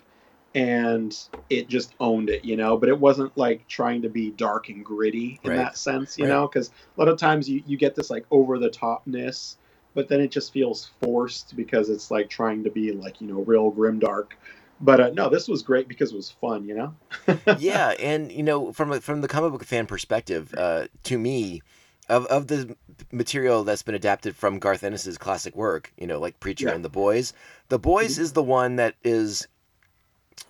and 0.55 1.17
it 1.49 1.67
just 1.67 1.95
owned 1.99 2.29
it, 2.29 2.45
you 2.45 2.55
know. 2.55 2.77
But 2.77 2.89
it 2.89 2.99
wasn't 2.99 3.35
like 3.37 3.67
trying 3.67 4.01
to 4.03 4.09
be 4.09 4.31
dark 4.31 4.69
and 4.69 4.83
gritty 4.83 5.39
in 5.43 5.49
Right. 5.49 5.57
that 5.59 5.77
sense, 5.77 6.17
you 6.17 6.25
Right. 6.25 6.33
know, 6.33 6.47
because 6.47 6.69
a 6.69 6.99
lot 6.99 7.09
of 7.09 7.17
times 7.17 7.49
you, 7.49 7.63
you 7.65 7.77
get 7.77 7.95
this 7.95 8.09
like 8.09 8.25
over 8.31 8.57
the 8.59 8.69
topness, 8.69 9.55
but 9.93 10.07
then 10.07 10.21
it 10.21 10.31
just 10.31 10.53
feels 10.53 10.91
forced 11.01 11.55
because 11.55 11.89
it's 11.89 12.11
like 12.11 12.29
trying 12.29 12.63
to 12.63 12.69
be 12.69 12.91
like 12.91 13.21
you 13.21 13.27
know 13.27 13.41
real 13.41 13.69
grim 13.71 13.99
dark. 13.99 14.37
But 14.81 14.99
uh, 14.99 15.09
no, 15.13 15.29
this 15.29 15.47
was 15.47 15.61
great 15.61 15.87
because 15.87 16.11
it 16.11 16.15
was 16.15 16.29
fun, 16.29 16.65
you 16.65 16.75
know. 16.75 16.95
yeah, 17.59 17.89
and 17.99 18.31
you 18.31 18.43
know, 18.43 18.71
from 18.71 18.91
a, 18.91 19.01
from 19.01 19.21
the 19.21 19.27
comic 19.27 19.51
book 19.51 19.63
fan 19.65 19.85
perspective, 19.85 20.53
uh, 20.57 20.87
to 21.03 21.17
me, 21.17 21.61
of 22.07 22.25
of 22.27 22.47
the 22.47 22.75
material 23.11 23.63
that's 23.63 23.83
been 23.83 23.95
adapted 23.95 24.35
from 24.35 24.59
Garth 24.59 24.83
Ennis's 24.83 25.17
classic 25.17 25.55
work, 25.55 25.91
you 25.97 26.07
know, 26.07 26.19
like 26.19 26.39
Preacher 26.39 26.67
Yeah. 26.67 26.75
and 26.75 26.85
The 26.85 26.89
Boys, 26.89 27.33
The 27.69 27.79
Boys 27.79 28.17
is 28.17 28.33
the 28.33 28.43
one 28.43 28.77
that 28.77 28.95
is, 29.03 29.47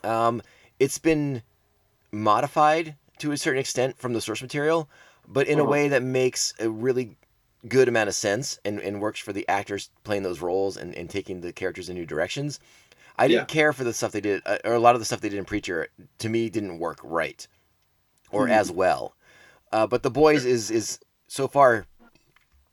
um, 0.03 0.41
it's 0.79 0.97
been 0.99 1.41
modified 2.11 2.95
to 3.19 3.31
a 3.31 3.37
certain 3.37 3.59
extent 3.59 3.97
from 3.97 4.13
the 4.13 4.21
source 4.21 4.41
material, 4.41 4.89
but 5.27 5.47
in 5.47 5.59
a 5.59 5.63
Uh-huh. 5.63 5.71
way 5.71 5.87
that 5.89 6.03
makes 6.03 6.53
a 6.59 6.69
really 6.69 7.17
good 7.67 7.87
amount 7.89 8.07
of 8.07 8.15
sense 8.15 8.57
and, 8.63 8.79
and 8.79 9.01
works 9.01 9.19
for 9.19 9.33
the 9.33 9.47
actors 9.49 9.89
playing 10.03 10.23
those 10.23 10.39
roles 10.41 10.77
and, 10.77 10.95
and 10.95 11.09
taking 11.09 11.41
the 11.41 11.51
characters 11.51 11.89
in 11.89 11.95
new 11.95 12.05
directions. 12.05 12.59
I 13.19 13.27
didn't 13.27 13.41
Yeah. 13.41 13.45
care 13.45 13.73
for 13.73 13.83
the 13.83 13.93
stuff 13.93 14.11
they 14.11 14.21
did, 14.21 14.41
uh, 14.45 14.57
or 14.63 14.73
a 14.73 14.79
lot 14.79 14.95
of 14.95 15.01
the 15.01 15.05
stuff 15.05 15.21
they 15.21 15.29
did 15.29 15.37
in 15.37 15.45
Preacher. 15.45 15.87
To 16.19 16.29
me, 16.29 16.49
didn't 16.49 16.79
work 16.79 16.99
right 17.03 17.45
or 18.31 18.45
Hmm. 18.47 18.51
as 18.53 18.71
well. 18.71 19.13
Uh, 19.71 19.85
but 19.85 20.01
the 20.03 20.09
boys 20.09 20.45
is 20.45 20.71
is 20.71 20.99
so 21.27 21.47
far, 21.47 21.85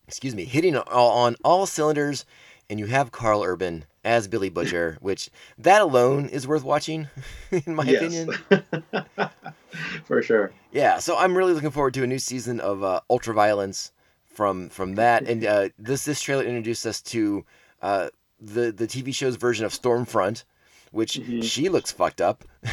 excuse 0.09 0.34
me, 0.34 0.44
hitting 0.44 0.76
all, 0.76 1.11
on 1.11 1.36
all 1.44 1.66
cylinders. 1.66 2.24
And 2.68 2.80
you 2.80 2.86
have 2.86 3.12
Karl 3.12 3.42
Urban 3.44 3.84
as 4.05 4.26
Billy 4.28 4.49
Butcher, 4.49 4.99
which 5.01 5.30
that 5.59 5.82
alone 5.82 6.28
is 6.28 6.49
worth 6.49 6.64
watching, 6.64 7.09
in 7.51 7.74
my 7.74 7.84
opinion. 7.84 8.32
for 10.05 10.22
sure. 10.22 10.53
Yeah, 10.72 10.99
so 10.99 11.16
I'm 11.16 11.36
really 11.36 11.53
looking 11.55 11.70
forward 11.70 11.94
to 11.94 12.03
a 12.03 12.07
new 12.07 12.18
season 12.18 12.61
of 12.61 12.82
uh, 12.82 13.01
Ultraviolence 13.11 13.90
from 14.24 14.68
from 14.68 14.94
that, 14.97 15.22
and 15.28 15.44
uh, 15.44 15.68
this 15.78 16.05
this 16.05 16.20
trailer 16.20 16.44
introduced 16.44 16.86
us 16.86 17.01
to 17.03 17.44
uh, 17.82 18.09
the 18.41 18.72
the 18.72 18.87
TV 18.87 19.14
show's 19.14 19.37
version 19.37 19.64
of 19.64 19.72
Stormfront, 19.72 20.45
which 20.93 21.14
Mhm. 21.14 21.43
she 21.43 21.68
looks 21.68 21.91
fucked 21.93 22.20
up. 22.20 22.45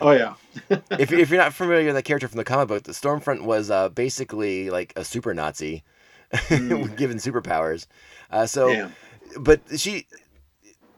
oh 0.00 0.10
yeah. 0.12 0.34
if 0.98 1.12
if 1.12 1.30
you're 1.30 1.38
not 1.38 1.54
familiar 1.54 1.86
with 1.86 1.94
that 1.94 2.04
character 2.04 2.28
from 2.28 2.38
the 2.38 2.44
comic 2.44 2.68
book, 2.68 2.82
the 2.84 2.92
Stormfront 2.92 3.42
was 3.42 3.70
uh, 3.70 3.88
basically 3.88 4.70
like 4.70 4.92
a 4.96 5.04
super 5.04 5.34
Nazi, 5.34 5.82
Mm. 6.32 6.96
given 6.96 7.18
superpowers. 7.18 7.86
Uh, 8.30 8.46
so, 8.46 8.90
but 9.38 9.60
she 9.76 10.06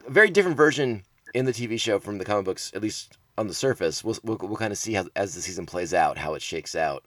a 0.06 0.10
very 0.10 0.30
different 0.30 0.56
version 0.56 1.02
in 1.34 1.44
the 1.44 1.52
TV 1.52 1.78
show 1.78 1.98
from 1.98 2.18
the 2.18 2.24
comic 2.24 2.44
books, 2.44 2.70
at 2.74 2.82
least 2.82 3.18
on 3.36 3.48
the 3.48 3.54
surface. 3.54 4.02
We'll 4.02 4.16
we'll, 4.22 4.38
we'll 4.40 4.56
kind 4.56 4.72
of 4.72 4.78
see 4.78 4.94
how 4.94 5.06
as 5.14 5.34
the 5.34 5.42
season 5.42 5.66
plays 5.66 5.92
out 5.92 6.18
how 6.18 6.34
it 6.34 6.42
shakes 6.42 6.74
out. 6.74 7.04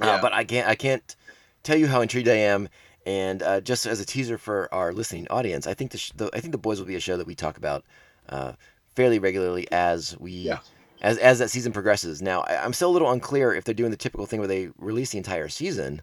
Uh, 0.00 0.20
but 0.20 0.32
I 0.32 0.44
can't 0.44 0.68
I 0.68 0.74
can't 0.74 1.16
tell 1.62 1.76
you 1.76 1.86
how 1.86 2.00
intrigued 2.02 2.28
I 2.28 2.34
am. 2.34 2.68
And 3.08 3.42
uh, 3.42 3.60
just 3.62 3.86
as 3.86 4.00
a 4.00 4.04
teaser 4.04 4.36
for 4.36 4.68
our 4.72 4.92
listening 4.92 5.26
audience, 5.30 5.66
I 5.66 5.72
think 5.74 5.92
the, 5.92 5.98
sh- 5.98 6.12
the 6.14 6.28
I 6.34 6.40
think 6.40 6.52
the 6.52 6.58
boys 6.58 6.78
will 6.78 6.86
be 6.86 6.96
a 6.96 7.00
show 7.00 7.16
that 7.16 7.26
we 7.26 7.34
talk 7.34 7.56
about 7.56 7.84
uh, 8.28 8.52
fairly 8.94 9.18
regularly 9.18 9.66
as 9.72 10.14
we 10.20 10.32
Yeah. 10.32 10.58
as 11.00 11.16
as 11.18 11.38
that 11.38 11.48
season 11.50 11.72
progresses. 11.72 12.20
Now 12.20 12.42
I, 12.42 12.62
I'm 12.62 12.74
still 12.74 12.90
a 12.90 12.96
little 12.96 13.10
unclear 13.10 13.54
if 13.54 13.64
they're 13.64 13.74
doing 13.82 13.90
the 13.92 13.96
typical 13.96 14.26
thing 14.26 14.40
where 14.40 14.48
they 14.54 14.68
release 14.76 15.10
the 15.12 15.18
entire 15.18 15.48
season, 15.48 16.02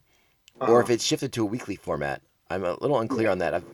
or 0.60 0.80
if 0.80 0.86
Uh-huh. 0.86 0.94
it's 0.94 1.04
shifted 1.06 1.32
to 1.34 1.44
a 1.44 1.46
weekly 1.46 1.76
format. 1.76 2.22
I'm 2.50 2.64
a 2.64 2.74
little 2.82 3.00
unclear 3.00 3.30
on 3.30 3.38
that. 3.38 3.54
I've, 3.54 3.66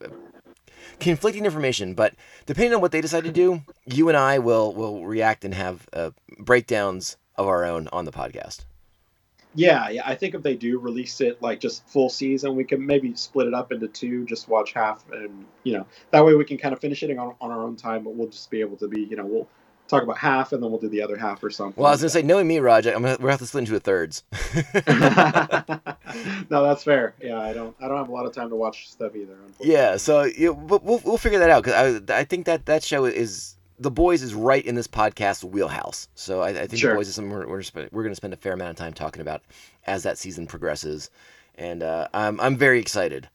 conflicting 1.00 1.46
information, 1.46 1.94
but 1.94 2.14
depending 2.46 2.74
on 2.74 2.82
what 2.82 2.92
they 2.92 3.02
decide 3.02 3.24
to 3.24 3.32
do, 3.32 3.62
you 3.86 4.10
and 4.10 4.18
I 4.18 4.40
will 4.40 4.74
will 4.74 5.06
react 5.06 5.46
and 5.46 5.54
have 5.54 5.88
uh, 5.94 6.12
breakdowns 6.40 7.16
of 7.38 7.48
our 7.48 7.64
own 7.64 7.88
on 7.94 8.04
the 8.06 8.12
podcast. 8.12 8.66
Yeah, 9.54 9.90
yeah. 9.90 10.04
I 10.06 10.16
think 10.16 10.34
if 10.36 10.44
they 10.44 10.56
do 10.56 10.80
release 10.80 11.20
it 11.22 11.42
like 11.42 11.60
just 11.60 11.88
full 11.88 12.10
season, 12.10 12.56
we 12.56 12.64
can 12.64 12.86
maybe 12.86 13.14
split 13.16 13.48
it 13.48 13.54
up 13.54 13.72
into 13.72 13.88
two, 13.88 14.26
just 14.26 14.48
watch 14.48 14.74
half, 14.74 15.04
and 15.12 15.46
you 15.64 15.74
know 15.74 15.86
that 16.12 16.26
way 16.26 16.36
we 16.36 16.46
can 16.46 16.58
kind 16.58 16.74
of 16.74 16.80
finish 16.80 17.04
it 17.04 17.18
on, 17.18 17.36
on 17.42 17.52
our 17.52 17.62
own 17.62 17.76
time. 17.76 18.04
But 18.04 18.16
we'll 18.16 18.30
just 18.30 18.50
be 18.50 18.62
able 18.62 18.78
to 18.78 18.88
be, 18.88 19.02
you 19.02 19.18
know, 19.18 19.26
we'll 19.26 19.48
talk 19.92 20.04
about 20.04 20.18
half 20.18 20.54
and 20.54 20.64
then 20.64 20.72
we'll 20.72 20.80
do 20.80 20.88
the 20.90 21.02
other 21.02 21.18
half 21.18 21.44
or 21.44 21.50
something. 21.50 21.82
Well, 21.82 21.90
I 21.90 21.92
was 21.92 22.02
gonna 22.02 22.10
say, 22.10 22.22
knowing 22.22 22.48
me, 22.48 22.60
Raj, 22.60 22.88
I'm 22.88 22.94
gonna, 22.94 23.12
we're 23.14 23.18
gonna 23.18 23.32
have 23.32 23.40
to 23.40 23.48
split 23.48 23.64
into 23.64 23.76
a 23.76 23.80
thirds. 23.80 24.24
no, 26.50 26.64
that's 26.64 26.84
fair. 26.84 27.14
Yeah, 27.22 27.40
I 27.40 27.54
don't, 27.54 27.76
I 27.80 27.88
don't 27.88 27.98
have 27.98 28.10
a 28.10 28.14
lot 28.14 28.26
of 28.26 28.34
time 28.34 28.50
to 28.50 28.56
watch 28.56 28.90
stuff 28.90 29.16
either. 29.16 29.34
Unfortunately. 29.34 29.74
yeah, 29.74 29.98
so 29.98 30.24
you 30.24 30.56
but 30.56 30.84
we'll 30.84 31.02
we'll 31.04 31.18
figure 31.18 31.40
that 31.40 31.50
out 31.50 31.64
because 31.64 32.02
I 32.10 32.20
I 32.20 32.24
think 32.24 32.46
that 32.46 32.66
that 32.68 32.84
show 32.84 33.06
is 33.06 33.58
the 33.82 33.92
boys 33.92 34.22
is 34.22 34.34
right 34.34 34.64
in 34.66 34.76
this 34.76 34.88
podcast 34.88 35.44
wheelhouse. 35.44 36.08
So 36.16 36.42
I, 36.42 36.50
I 36.50 36.68
think 36.68 36.80
Sure. 36.80 36.92
the 36.92 36.98
boys 36.98 37.08
is 37.08 37.16
something 37.16 37.32
we're 37.32 37.48
we're, 37.48 37.64
we're 37.92 38.04
gonna 38.04 38.16
spend 38.16 38.34
a 38.34 38.38
fair 38.38 38.54
amount 38.54 38.70
of 38.70 38.76
time 38.76 38.94
talking 38.94 39.22
about 39.22 39.42
as 39.88 40.04
that 40.04 40.18
season 40.18 40.46
progresses, 40.48 41.10
and 41.56 41.82
uh, 41.84 42.08
I'm 42.14 42.40
I'm 42.40 42.58
very 42.58 42.80
excited. 42.80 43.28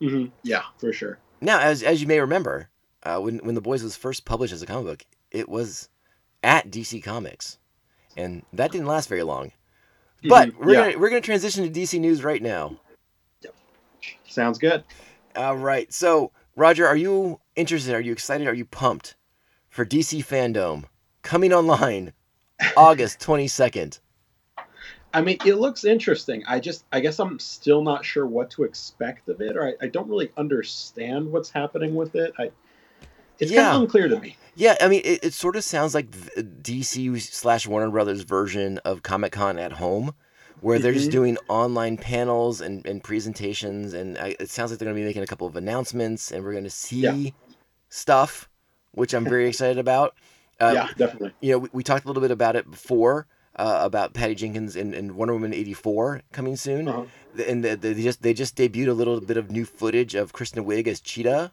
hmm 0.00 0.26
Yeah, 0.42 0.62
for 0.78 0.92
sure. 0.92 1.18
Now, 1.40 1.58
as 1.60 1.82
as 1.82 2.02
you 2.02 2.06
may 2.06 2.20
remember, 2.20 2.68
uh, 3.02 3.18
when 3.20 3.38
when 3.38 3.54
the 3.54 3.60
boys 3.62 3.82
was 3.82 3.96
first 3.96 4.24
published 4.26 4.52
as 4.52 4.62
a 4.62 4.66
comic 4.66 4.84
book, 4.86 5.02
it 5.30 5.48
was 5.48 5.88
at 6.42 6.70
DC 6.70 7.02
Comics, 7.02 7.58
and 8.16 8.44
that 8.52 8.72
didn't 8.72 8.86
last 8.86 9.08
very 9.08 9.22
long. 9.22 9.52
But 10.22 10.50
Mhm, 10.50 10.58
we're 10.58 10.72
yeah. 10.74 10.84
gonna 10.90 10.98
we're 10.98 11.08
gonna 11.08 11.20
transition 11.22 11.64
to 11.64 11.70
DC 11.70 11.98
news 11.98 12.22
right 12.22 12.42
now. 12.42 12.76
Yep. 13.42 13.54
Sounds 14.28 14.58
good. 14.58 14.84
All 15.34 15.56
right. 15.56 15.90
So, 15.90 16.32
Roger, 16.56 16.86
are 16.86 16.96
you 16.96 17.40
interested? 17.56 17.94
Are 17.94 18.00
you 18.00 18.12
excited? 18.12 18.46
Are 18.46 18.52
you 18.54 18.66
pumped 18.66 19.14
for 19.80 19.86
DC 19.86 20.22
Fandom 20.22 20.84
coming 21.22 21.54
online 21.54 22.12
August 22.76 23.18
22nd? 23.26 23.98
I 25.14 25.22
mean, 25.22 25.38
it 25.46 25.54
looks 25.54 25.86
interesting. 25.86 26.44
I 26.46 26.60
just, 26.60 26.84
I 26.92 27.00
guess 27.00 27.18
I'm 27.18 27.38
still 27.38 27.82
not 27.82 28.04
sure 28.04 28.26
what 28.26 28.50
to 28.50 28.64
expect 28.64 29.30
of 29.30 29.40
it, 29.40 29.56
or 29.56 29.68
I, 29.68 29.86
I 29.86 29.86
don't 29.86 30.06
really 30.06 30.32
understand 30.36 31.32
what's 31.32 31.48
happening 31.48 31.94
with 31.94 32.14
it. 32.14 32.34
I, 32.38 32.50
it's 33.38 33.50
Yeah. 33.50 33.62
kind 33.62 33.76
of 33.76 33.82
unclear 33.84 34.08
to 34.08 34.20
me. 34.20 34.36
Yeah, 34.54 34.76
I 34.82 34.88
mean, 34.88 35.00
it, 35.02 35.24
it 35.24 35.32
sort 35.32 35.56
of 35.56 35.64
sounds 35.64 35.94
like 35.94 36.10
DC 36.10 37.18
slash 37.18 37.66
Warner 37.66 37.90
Brothers 37.90 38.20
version 38.20 38.76
of 38.84 39.02
Comic 39.02 39.32
Con 39.32 39.58
at 39.58 39.72
home, 39.72 40.12
where 40.60 40.78
they're 40.78 40.92
just 40.92 41.08
Mhm. 41.08 41.12
doing 41.12 41.38
online 41.48 41.96
panels 41.96 42.60
and, 42.60 42.84
and 42.84 43.02
presentations. 43.02 43.94
And 43.94 44.18
I, 44.18 44.36
it 44.38 44.50
sounds 44.50 44.72
like 44.72 44.78
they're 44.78 44.84
going 44.84 44.96
to 44.96 45.00
be 45.00 45.06
making 45.06 45.22
a 45.22 45.26
couple 45.26 45.46
of 45.46 45.56
announcements, 45.56 46.30
and 46.30 46.44
we're 46.44 46.52
going 46.52 46.64
to 46.64 46.68
see 46.70 47.00
Yeah. 47.24 47.30
stuff, 47.88 48.49
which 48.92 49.14
I'm 49.14 49.24
very 49.24 49.48
excited 49.48 49.78
about. 49.78 50.14
Uh, 50.58 50.72
yeah, 50.74 50.88
definitely. 50.96 51.32
you 51.40 51.52
know, 51.52 51.58
we, 51.58 51.68
we 51.72 51.82
talked 51.82 52.04
a 52.04 52.08
little 52.08 52.20
bit 52.20 52.30
about 52.30 52.54
it 52.56 52.70
before 52.70 53.26
uh, 53.56 53.80
about 53.82 54.12
Patty 54.14 54.34
Jenkins 54.34 54.76
and, 54.76 54.94
and 54.94 55.12
Wonder 55.16 55.32
Woman 55.34 55.54
eighty 55.54 55.72
four 55.74 56.22
coming 56.32 56.56
soon, 56.56 56.88
Uh-huh. 56.88 57.04
And 57.48 57.64
the, 57.64 57.76
they 57.76 57.94
just 57.94 58.22
they 58.22 58.34
just 58.34 58.56
debuted 58.56 58.88
a 58.88 58.92
little 58.92 59.20
bit 59.20 59.36
of 59.36 59.50
new 59.50 59.64
footage 59.64 60.14
of 60.14 60.32
Kristen 60.32 60.64
Wiig 60.64 60.86
as 60.86 61.00
Cheetah 61.00 61.52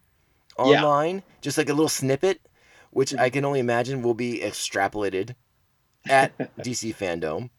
Yeah. 0.60 0.84
online, 0.84 1.24
just 1.42 1.58
like 1.58 1.70
a 1.70 1.74
little 1.74 1.88
snippet, 1.90 2.42
which 2.92 3.14
I 3.16 3.30
can 3.30 3.46
only 3.46 3.60
imagine 3.60 4.02
will 4.02 4.14
be 4.14 4.40
extrapolated 4.40 5.36
at 6.10 6.38
DC 6.60 6.96
Fandom. 6.96 7.50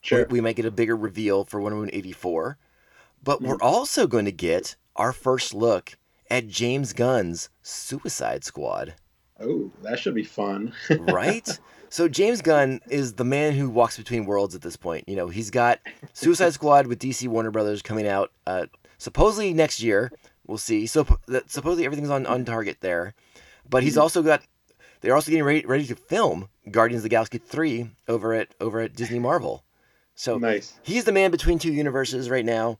Sure. 0.00 0.26
We, 0.28 0.34
we 0.36 0.40
might 0.40 0.56
get 0.56 0.64
a 0.64 0.70
bigger 0.70 0.96
reveal 0.96 1.44
for 1.44 1.60
Wonder 1.60 1.76
Woman 1.76 1.90
eighty 1.92 2.12
four, 2.12 2.58
but 3.22 3.40
Mm-hmm. 3.40 3.48
we're 3.50 3.60
also 3.62 4.06
going 4.06 4.24
to 4.24 4.32
get 4.32 4.76
our 4.96 5.12
first 5.12 5.54
look 5.54 5.96
at 6.30 6.48
James 6.48 6.92
Gunn's 6.92 7.50
Suicide 7.62 8.42
Squad 8.44 8.94
Oh, 9.40 9.70
that 9.82 9.98
should 9.98 10.14
be 10.14 10.24
fun. 10.24 10.72
right? 10.90 11.48
So 11.90 12.06
James 12.06 12.42
Gunn 12.42 12.80
is 12.90 13.14
the 13.14 13.24
man 13.24 13.54
who 13.54 13.70
walks 13.70 13.96
between 13.96 14.26
worlds 14.26 14.54
at 14.54 14.60
this 14.60 14.76
point. 14.76 15.08
You 15.08 15.16
know, 15.16 15.28
he's 15.28 15.50
got 15.50 15.80
Suicide 16.12 16.52
Squad 16.52 16.86
with 16.86 16.98
DC 16.98 17.26
Warner 17.28 17.50
Brothers 17.50 17.80
coming 17.80 18.06
out 18.06 18.30
uh, 18.46 18.66
supposedly 18.98 19.54
next 19.54 19.82
year. 19.82 20.12
We'll 20.46 20.58
see. 20.58 20.86
So 20.86 21.06
that 21.28 21.50
supposedly 21.50 21.86
everything's 21.86 22.10
on 22.10 22.26
on 22.26 22.44
target 22.44 22.78
there, 22.80 23.14
but 23.68 23.82
he's 23.82 23.96
also 23.96 24.22
got. 24.22 24.42
They're 25.00 25.14
also 25.14 25.30
getting 25.30 25.44
ready, 25.46 25.64
ready 25.64 25.86
to 25.86 25.94
film 25.94 26.48
Guardians 26.70 27.00
of 27.00 27.04
the 27.04 27.08
Galaxy 27.08 27.38
three 27.38 27.90
over 28.06 28.34
at 28.34 28.48
over 28.60 28.80
at 28.80 28.94
Disney 28.94 29.18
Marvel. 29.18 29.64
So 30.14 30.36
nice. 30.36 30.78
he's 30.82 31.04
the 31.04 31.12
man 31.12 31.30
between 31.30 31.58
two 31.58 31.72
universes 31.72 32.28
right 32.28 32.44
now. 32.44 32.78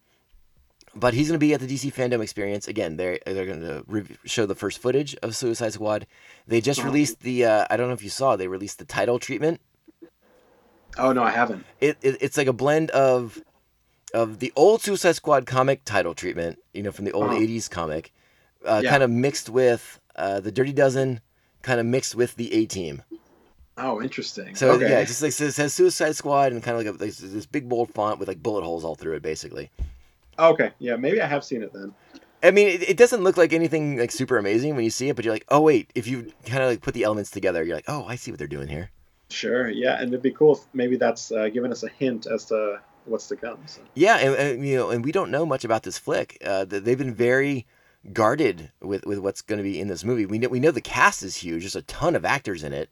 But 0.98 1.14
he's 1.14 1.28
going 1.28 1.38
to 1.38 1.46
be 1.46 1.54
at 1.54 1.60
the 1.60 1.66
DC 1.66 1.92
Fandom 1.94 2.20
Experience 2.22 2.66
again. 2.66 2.96
They're 2.96 3.18
they're 3.24 3.46
going 3.46 3.60
to 3.60 3.84
re- 3.86 4.16
show 4.24 4.46
the 4.46 4.54
first 4.54 4.78
footage 4.78 5.14
of 5.22 5.36
Suicide 5.36 5.72
Squad. 5.74 6.06
They 6.46 6.60
just 6.60 6.80
Uh-huh. 6.80 6.88
released 6.88 7.20
the 7.20 7.44
uh, 7.44 7.66
I 7.70 7.76
don't 7.76 7.88
know 7.88 7.94
if 7.94 8.02
you 8.02 8.10
saw. 8.10 8.36
They 8.36 8.48
released 8.48 8.78
the 8.78 8.84
title 8.84 9.18
treatment. 9.18 9.60
Oh 10.98 11.12
no, 11.12 11.22
I 11.22 11.30
haven't. 11.30 11.64
It, 11.80 11.96
it 12.02 12.16
it's 12.20 12.36
like 12.36 12.46
a 12.48 12.52
blend 12.52 12.90
of 12.90 13.40
of 14.14 14.38
the 14.40 14.52
old 14.56 14.82
Suicide 14.82 15.14
Squad 15.14 15.46
comic 15.46 15.84
title 15.84 16.14
treatment, 16.14 16.58
you 16.72 16.82
know, 16.82 16.90
from 16.92 17.04
the 17.04 17.12
old 17.12 17.30
Uh-huh. 17.30 17.38
'80s 17.40 17.70
comic, 17.70 18.12
uh, 18.64 18.80
Yeah. 18.82 18.90
kind 18.90 19.02
of 19.02 19.10
mixed 19.10 19.48
with 19.48 20.00
uh, 20.16 20.40
the 20.40 20.50
Dirty 20.50 20.72
Dozen, 20.72 21.20
kind 21.62 21.78
of 21.78 21.86
mixed 21.86 22.14
with 22.16 22.34
the 22.36 22.52
A 22.54 22.66
Team. 22.66 23.02
Oh, 23.76 24.02
interesting. 24.02 24.56
So 24.56 24.72
okay. 24.72 24.90
yeah, 24.90 24.98
it 24.98 25.06
just 25.06 25.22
like 25.22 25.28
it 25.28 25.52
says 25.52 25.72
Suicide 25.72 26.16
Squad 26.16 26.50
and 26.52 26.60
kind 26.60 26.76
of 26.76 26.84
like 26.84 26.94
a, 26.94 26.98
this, 26.98 27.18
this 27.18 27.46
big 27.46 27.68
bold 27.68 27.94
font 27.94 28.18
with 28.18 28.26
like 28.26 28.42
bullet 28.42 28.64
holes 28.64 28.84
all 28.84 28.96
through 28.96 29.14
it, 29.14 29.22
basically. 29.22 29.70
Okay. 30.38 30.72
Yeah, 30.78 30.96
maybe 30.96 31.20
I 31.20 31.26
have 31.26 31.44
seen 31.44 31.62
it 31.62 31.72
then. 31.72 31.94
I 32.42 32.52
mean, 32.52 32.68
it, 32.68 32.90
it 32.90 32.96
doesn't 32.96 33.22
look 33.22 33.36
like 33.36 33.52
anything 33.52 33.98
like 33.98 34.12
super 34.12 34.38
amazing 34.38 34.76
when 34.76 34.84
you 34.84 34.90
see 34.90 35.08
it, 35.08 35.16
but 35.16 35.24
you're 35.24 35.34
like, 35.34 35.46
oh 35.48 35.60
wait, 35.60 35.90
if 35.94 36.06
you 36.06 36.32
kind 36.46 36.62
of 36.62 36.70
like 36.70 36.82
put 36.82 36.94
the 36.94 37.02
elements 37.02 37.30
together, 37.30 37.64
you're 37.64 37.76
like, 37.76 37.88
oh, 37.88 38.04
I 38.06 38.16
see 38.16 38.30
what 38.30 38.38
they're 38.38 38.46
doing 38.46 38.68
here. 38.68 38.90
Sure, 39.30 39.68
yeah, 39.68 40.00
and 40.00 40.08
it'd 40.08 40.22
be 40.22 40.30
cool 40.30 40.54
if 40.54 40.60
maybe 40.72 40.96
that's 40.96 41.32
uh, 41.32 41.48
giving 41.48 41.72
us 41.72 41.82
a 41.82 41.88
hint 41.88 42.26
as 42.26 42.46
to 42.46 42.80
what's 43.04 43.26
to 43.28 43.36
come. 43.36 43.58
So. 43.66 43.80
Yeah, 43.94 44.16
and, 44.16 44.34
and 44.34 44.66
you 44.66 44.76
know, 44.76 44.90
and 44.90 45.04
we 45.04 45.12
don't 45.12 45.30
know 45.30 45.44
much 45.44 45.64
about 45.64 45.82
this 45.82 45.98
flick. 45.98 46.38
Uh, 46.44 46.64
they've 46.64 46.96
been 46.96 47.14
very 47.14 47.66
guarded 48.12 48.70
with, 48.80 49.04
with 49.04 49.18
what's 49.18 49.42
going 49.42 49.58
to 49.58 49.62
be 49.62 49.80
in 49.80 49.88
this 49.88 50.04
movie. 50.04 50.24
We 50.24 50.38
know 50.38 50.48
we 50.48 50.60
know 50.60 50.70
the 50.70 50.80
cast 50.80 51.22
is 51.22 51.36
huge. 51.36 51.62
There's 51.62 51.76
a 51.76 51.82
ton 51.82 52.14
of 52.14 52.24
actors 52.24 52.62
in 52.62 52.72
it. 52.72 52.88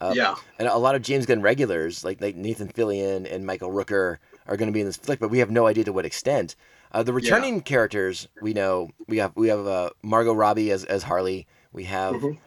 Uh, 0.00 0.12
yeah, 0.16 0.34
and 0.58 0.68
a 0.68 0.76
lot 0.76 0.94
of 0.94 1.02
James 1.02 1.26
Gunn 1.26 1.42
regulars 1.42 2.04
like 2.04 2.20
like 2.20 2.36
Nathan 2.36 2.68
Fillion 2.68 3.30
and 3.30 3.44
Michael 3.44 3.70
Rooker 3.70 4.18
are 4.46 4.56
going 4.56 4.68
to 4.68 4.72
be 4.72 4.80
in 4.80 4.86
this 4.86 4.96
flick, 4.96 5.20
but 5.20 5.30
we 5.30 5.38
have 5.38 5.50
no 5.50 5.66
idea 5.66 5.84
to 5.84 5.92
what 5.92 6.06
extent. 6.06 6.56
Uh, 6.94 7.02
the 7.02 7.12
returning 7.12 7.60
characters 7.60 8.28
we 8.40 8.54
know 8.54 8.88
we 9.08 9.18
have 9.18 9.32
we 9.34 9.48
have 9.48 9.66
uh, 9.66 9.90
Margot 10.02 10.32
Robbie 10.32 10.70
as 10.70 10.84
as 10.84 11.02
Harley. 11.02 11.46
We 11.72 11.84
have 11.84 12.14
Mhm. 12.14 12.38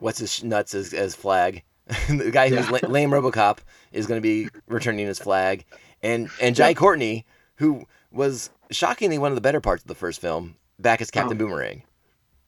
what's 0.00 0.18
his 0.18 0.42
nuts 0.42 0.74
as 0.74 0.92
as 0.92 1.14
Flag. 1.14 1.62
the 2.08 2.30
guy 2.32 2.48
who's 2.48 2.66
Yeah. 2.68 2.78
la- 2.82 2.88
lame 2.88 3.10
RoboCop 3.10 3.58
is 3.92 4.06
going 4.08 4.18
to 4.18 4.22
be 4.22 4.48
returning 4.66 5.06
as 5.06 5.20
Flag, 5.20 5.64
and 6.02 6.28
and 6.40 6.56
Jai 6.56 6.70
Yeah. 6.70 6.74
Courtney, 6.74 7.24
who 7.56 7.86
was 8.10 8.50
shockingly 8.72 9.18
one 9.18 9.30
of 9.30 9.36
the 9.36 9.40
better 9.40 9.60
parts 9.60 9.84
of 9.84 9.88
the 9.88 9.94
first 9.94 10.20
film, 10.20 10.56
back 10.80 11.00
as 11.00 11.10
Captain 11.12 11.36
Oh. 11.36 11.46
Boomerang. 11.46 11.84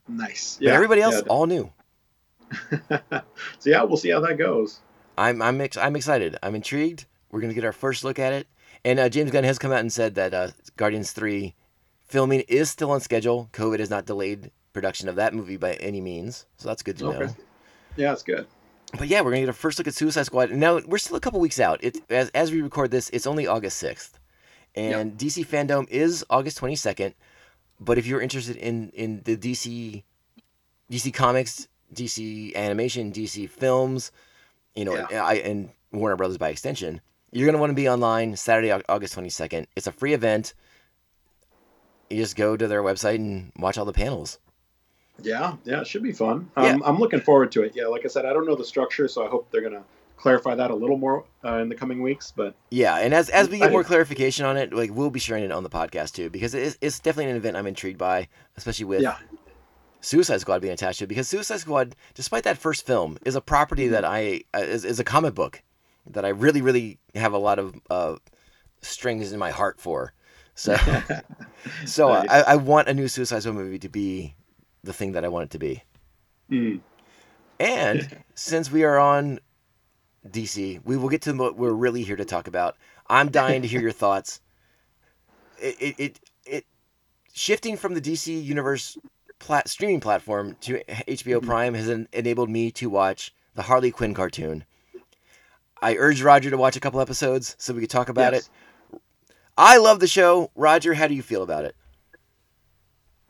nice. 0.09 0.57
But 0.59 0.67
Yeah, 0.67 0.75
everybody 0.75 1.03
else, 1.03 1.15
yeah. 1.17 1.29
all 1.29 1.47
new. 1.47 1.71
so 2.91 3.71
yeah, 3.71 3.83
we'll 3.85 3.97
see 3.97 4.11
how 4.11 4.21
that 4.21 4.39
goes. 4.39 4.81
I'm 5.17 5.41
I'm 5.41 5.61
ex- 5.61 5.77
I'm 5.77 5.95
excited. 5.95 6.37
I'm 6.43 6.57
intrigued. 6.57 7.07
We're 7.31 7.41
gonna 7.41 7.55
get 7.55 7.65
our 7.65 7.73
first 7.73 8.03
look 8.03 8.19
at 8.19 8.33
it. 8.33 8.49
And 8.85 8.99
uh, 8.99 9.09
James 9.09 9.31
Gunn 9.31 9.45
has 9.45 9.59
come 9.59 9.73
out 9.73 9.81
and 9.81 9.93
said 9.93 10.15
that 10.15 10.33
uh, 10.35 10.49
Guardians 10.77 11.13
Three 11.13 11.55
filming 12.07 12.41
is 12.49 12.71
still 12.71 12.91
on 12.91 13.01
schedule. 13.01 13.49
COVID 13.53 13.79
has 13.81 13.91
not 13.91 14.07
delayed 14.07 14.51
production 14.73 15.09
of 15.09 15.17
that 15.17 15.35
movie 15.35 15.57
by 15.57 15.75
any 15.75 16.01
means, 16.01 16.47
so 16.57 16.69
that's 16.69 16.83
good 16.83 16.97
to 16.99 17.05
know. 17.05 17.35
Yeah, 17.97 18.13
it's 18.13 18.23
good. 18.23 18.47
But 18.97 19.09
yeah, 19.09 19.21
we're 19.21 19.31
gonna 19.33 19.41
get 19.43 19.49
a 19.49 19.53
first 19.53 19.79
look 19.79 19.89
at 19.89 19.95
Suicide 19.95 20.25
Squad. 20.27 20.51
Now 20.53 20.81
we're 20.87 20.99
still 20.99 21.17
a 21.17 21.21
couple 21.21 21.41
weeks 21.41 21.61
out. 21.61 21.83
It 21.83 21.99
as 22.09 22.31
as 22.31 22.53
we 22.53 22.63
record 22.63 22.91
this, 22.91 23.11
it's 23.11 23.27
only 23.27 23.47
August 23.47 23.77
sixth, 23.79 24.19
and 24.75 25.19
DC 25.19 25.45
Fandom 25.47 25.87
is 25.91 26.25
August 26.31 26.57
twenty 26.59 26.77
second. 26.77 27.15
But 27.81 27.99
if 27.99 28.07
you're 28.07 28.21
interested 28.21 28.57
in 28.57 28.91
in 28.91 29.23
the 29.25 29.37
DC 29.37 30.05
DC 30.91 31.13
Comics, 31.13 31.69
DC 31.93 32.55
Animation, 32.55 33.13
DC 33.13 33.51
Films, 33.51 34.11
you 34.75 34.85
know, 34.87 34.95
Yeah. 34.95 35.07
and, 35.11 35.19
I, 35.19 35.35
and 35.35 35.71
Warner 35.93 36.17
Brothers 36.17 36.39
by 36.39 36.49
extension, 36.49 37.01
you're 37.33 37.47
gonna 37.47 37.59
want 37.59 37.71
to 37.71 37.75
be 37.75 37.89
online 37.89 38.37
Saturday, 38.37 38.73
August 38.89 39.15
twenty 39.15 39.31
second. 39.31 39.67
It's 39.77 39.87
a 39.87 39.93
free 39.93 40.15
event. 40.15 40.55
You 42.11 42.17
just 42.17 42.37
go 42.37 42.57
to 42.57 42.67
their 42.67 42.83
website 42.83 43.17
and 43.17 43.53
watch 43.59 43.77
all 43.77 43.85
the 43.85 43.93
panels. 43.93 44.39
Yeah, 45.23 45.57
yeah, 45.65 45.81
it 45.81 45.87
should 45.87 46.03
be 46.03 46.13
fun. 46.13 46.51
Yeah. 46.57 46.75
Um, 46.75 46.83
I'm 46.85 46.99
looking 46.99 47.21
forward 47.21 47.53
to 47.53 47.63
it. 47.63 47.73
Yeah, 47.75 47.87
like 47.87 48.05
I 48.05 48.09
said, 48.09 48.25
I 48.25 48.33
don't 48.33 48.47
know 48.47 48.55
the 48.55 48.65
structure, 48.65 49.09
so 49.09 49.27
I 49.27 49.29
hope 49.29 49.51
they're 49.51 49.63
gonna 49.63 49.85
clarify 50.17 50.55
that 50.55 50.71
a 50.71 50.75
little 50.75 50.97
more 50.97 51.25
uh, 51.45 51.57
in 51.59 51.69
the 51.69 51.75
coming 51.75 52.03
weeks. 52.03 52.33
But 52.35 52.55
Yeah, 52.71 52.97
and 52.97 53.13
as 53.13 53.29
as 53.29 53.49
we 53.49 53.59
get 53.59 53.73
more 53.73 53.85
clarification 53.85 54.47
on 54.47 54.57
it, 54.57 54.73
like 54.73 54.91
we'll 54.93 55.11
be 55.11 55.21
sharing 55.21 55.45
it 55.45 55.53
on 55.53 55.63
the 55.63 55.71
podcast 55.71 56.13
too, 56.13 56.31
because 56.31 56.55
it's, 56.55 56.79
it's 56.81 57.01
definitely 57.01 57.31
an 57.33 57.37
event 57.37 57.57
I'm 57.57 57.67
intrigued 57.67 57.99
by, 57.99 58.29
especially 58.57 58.87
with 58.87 59.03
yeah, 59.03 59.17
Suicide 60.01 60.41
Squad 60.41 60.61
being 60.61 60.73
attached 60.73 60.99
to 61.01 61.05
it. 61.05 61.09
Because 61.09 61.29
Suicide 61.29 61.61
Squad, 61.61 61.97
despite 62.15 62.45
that 62.45 62.59
first 62.59 62.87
film, 62.87 63.19
is 63.25 63.35
a 63.35 63.41
property 63.41 63.89
that 63.89 64.05
I 64.05 64.43
uh, 64.55 64.61
is, 64.61 64.85
is 64.85 65.01
a 65.01 65.05
comic 65.05 65.35
book 65.35 65.63
that 66.13 66.25
I 66.25 66.29
really 66.29 66.63
really 66.63 66.99
have 67.15 67.33
a 67.33 67.39
lot 67.39 67.59
of 67.59 67.75
uh, 67.91 68.17
strings 68.81 69.33
in 69.33 69.39
my 69.39 69.51
heart 69.51 69.81
for. 69.81 70.13
So 70.55 70.77
so 71.87 72.13
Nice. 72.13 72.29
I, 72.29 72.41
I 72.41 72.57
want 72.57 72.89
a 72.89 72.95
new 72.95 73.09
Suicide 73.09 73.43
Squad 73.43 73.55
movie 73.55 73.79
to 73.79 73.89
be 73.89 74.35
the 74.83 74.93
thing 74.93 75.13
that 75.13 75.25
I 75.25 75.29
want 75.29 75.45
it 75.45 75.51
to 75.51 75.59
be. 75.59 75.83
Mm. 76.51 76.81
And 77.61 78.25
since 78.35 78.71
we 78.71 78.85
are 78.85 78.99
on 78.99 79.41
DC, 80.29 80.81
we 80.85 80.97
will 80.97 81.09
get 81.09 81.23
to 81.23 81.33
what 81.33 81.57
we're 81.57 81.73
really 81.73 82.03
here 82.03 82.17
to 82.17 82.25
talk 82.25 82.47
about. 82.47 82.77
I'm 83.09 83.31
dying 83.31 83.63
to 83.63 83.69
hear 83.69 83.81
your 83.81 83.93
thoughts. 83.93 84.41
It, 85.61 85.77
it, 85.81 85.95
it, 85.99 86.21
it 86.45 86.67
shifting 87.33 87.77
from 87.77 87.95
the 87.95 88.01
DC 88.01 88.43
Universe 88.43 88.97
plat- 89.39 89.69
streaming 89.69 90.01
platform 90.01 90.57
to 90.61 90.83
HBO 91.09 91.43
Prime 91.43 91.75
has 91.75 91.89
en- 91.89 92.09
enabled 92.13 92.51
me 92.51 92.71
to 92.73 92.91
watch 92.91 93.35
the 93.55 93.63
Harley 93.63 93.91
Quinn 93.91 94.15
cartoon. 94.15 94.65
I 95.83 95.97
urged 95.97 96.21
Roger 96.23 96.51
to 96.51 96.57
watch 96.57 96.77
a 96.77 96.81
couple 96.81 97.01
episodes 97.01 97.55
so 97.59 97.73
we 97.75 97.81
could 97.81 97.91
talk 97.91 98.09
about 98.09 98.33
Yes. 98.33 98.49
it. 98.93 99.01
I 99.57 99.79
love 99.79 100.01
the 100.01 100.07
show. 100.07 100.51
Roger, 100.55 100.95
how 100.95 101.07
do 101.09 101.15
you 101.15 101.23
feel 101.23 101.43
about 101.43 101.65
it? 101.65 101.75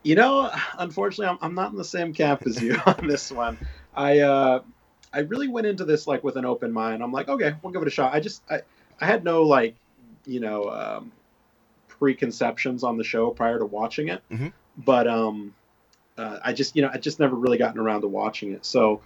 You 0.03 0.14
know, 0.14 0.51
unfortunately, 0.78 1.26
I'm, 1.26 1.38
I'm 1.42 1.55
not 1.55 1.70
in 1.72 1.76
the 1.76 1.84
same 1.84 2.12
camp 2.12 2.42
as 2.46 2.62
you 2.62 2.76
on 2.86 3.07
this 3.07 3.30
one. 3.32 3.59
I 3.94 4.20
uh, 4.20 4.61
I 5.12 5.20
really 5.20 5.49
went 5.49 5.66
into 5.66 5.84
this 5.84 6.07
like 6.07 6.22
with 6.22 6.36
an 6.36 6.44
open 6.44 6.72
mind. 6.72 7.03
I'm 7.03 7.12
like, 7.12 7.28
okay, 7.28 7.55
we'll 7.62 7.72
give 7.72 7.82
it 7.82 7.88
a 7.88 7.90
shot. 7.90 8.14
I 8.14 8.20
just 8.20 8.42
I, 8.51 8.61
I 9.01 9.07
had 9.07 9.24
no 9.24 9.42
like, 9.42 9.74
you 10.24 10.40
know, 10.40 10.68
um, 10.70 11.12
preconceptions 11.88 12.84
on 12.84 12.96
the 12.96 13.05
show 13.05 13.30
prior 13.30 13.59
to 13.59 13.66
watching 13.66 14.09
it. 14.09 14.22
Mhm. 14.30 14.53
But 14.76 15.09
um, 15.09 15.55
uh, 16.16 16.38
I 16.44 16.53
just 16.53 16.76
you 16.76 16.82
know 16.82 16.90
I 16.92 16.99
just 16.99 17.18
never 17.18 17.34
really 17.34 17.59
gotten 17.59 17.80
around 17.80 18.03
to 18.03 18.09
watching 18.09 18.53
it. 18.53 18.64
So 18.64 19.01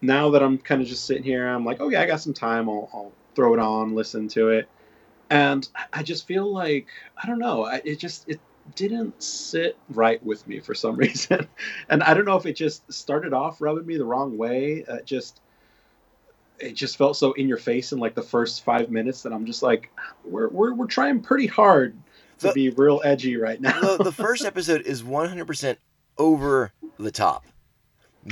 now 0.00 0.30
that 0.30 0.42
I'm 0.42 0.58
kind 0.58 0.80
of 0.80 0.86
just 0.88 1.04
sitting 1.06 1.24
here, 1.24 1.46
I'm 1.48 1.64
like, 1.64 1.80
oh 1.80 1.88
yeah, 1.88 2.00
I 2.02 2.06
got 2.06 2.20
some 2.20 2.34
time. 2.34 2.68
I'll, 2.68 2.88
I'll 2.92 3.12
throw 3.34 3.54
it 3.54 3.60
on, 3.60 3.94
listen 3.94 4.28
to 4.28 4.50
it, 4.50 4.68
and 5.30 5.68
I 5.92 6.02
just 6.02 6.26
feel 6.26 6.52
like 6.52 6.86
I 7.22 7.26
don't 7.26 7.38
know. 7.38 7.64
I, 7.64 7.80
it 7.84 7.98
just 7.98 8.28
it 8.28 8.40
didn't 8.74 9.22
sit 9.22 9.78
right 9.90 10.22
with 10.24 10.46
me 10.46 10.60
for 10.60 10.74
some 10.74 10.96
reason, 11.04 11.46
and 11.88 12.02
I 12.02 12.14
don't 12.14 12.24
know 12.24 12.36
if 12.36 12.46
it 12.46 12.54
just 12.54 12.90
started 12.92 13.32
off 13.32 13.60
rubbing 13.60 13.86
me 13.86 13.96
the 13.96 14.04
wrong 14.04 14.36
way. 14.38 14.84
Uh, 14.88 15.00
just 15.04 15.40
it 16.60 16.74
just 16.74 16.96
felt 16.96 17.16
so 17.16 17.32
in 17.34 17.46
your 17.48 17.56
face 17.58 17.92
in 17.92 17.98
like 18.00 18.14
the 18.16 18.22
first 18.22 18.64
five 18.64 18.90
minutes 18.90 19.22
that 19.22 19.32
I'm 19.32 19.46
just 19.46 19.62
like, 19.62 19.90
we're 20.24 20.48
we're, 20.48 20.74
we're 20.74 20.86
trying 20.86 21.20
pretty 21.20 21.46
hard 21.46 21.96
to 22.40 22.48
The- 22.48 22.52
be 22.52 22.70
real 22.70 23.00
edgy 23.04 23.36
right 23.36 23.60
now. 23.60 23.80
the, 23.96 24.04
the 24.04 24.12
first 24.24 24.44
episode 24.44 24.82
is 24.82 25.02
100% 25.02 25.76
over 26.18 26.72
the 26.98 27.10
top. 27.12 27.44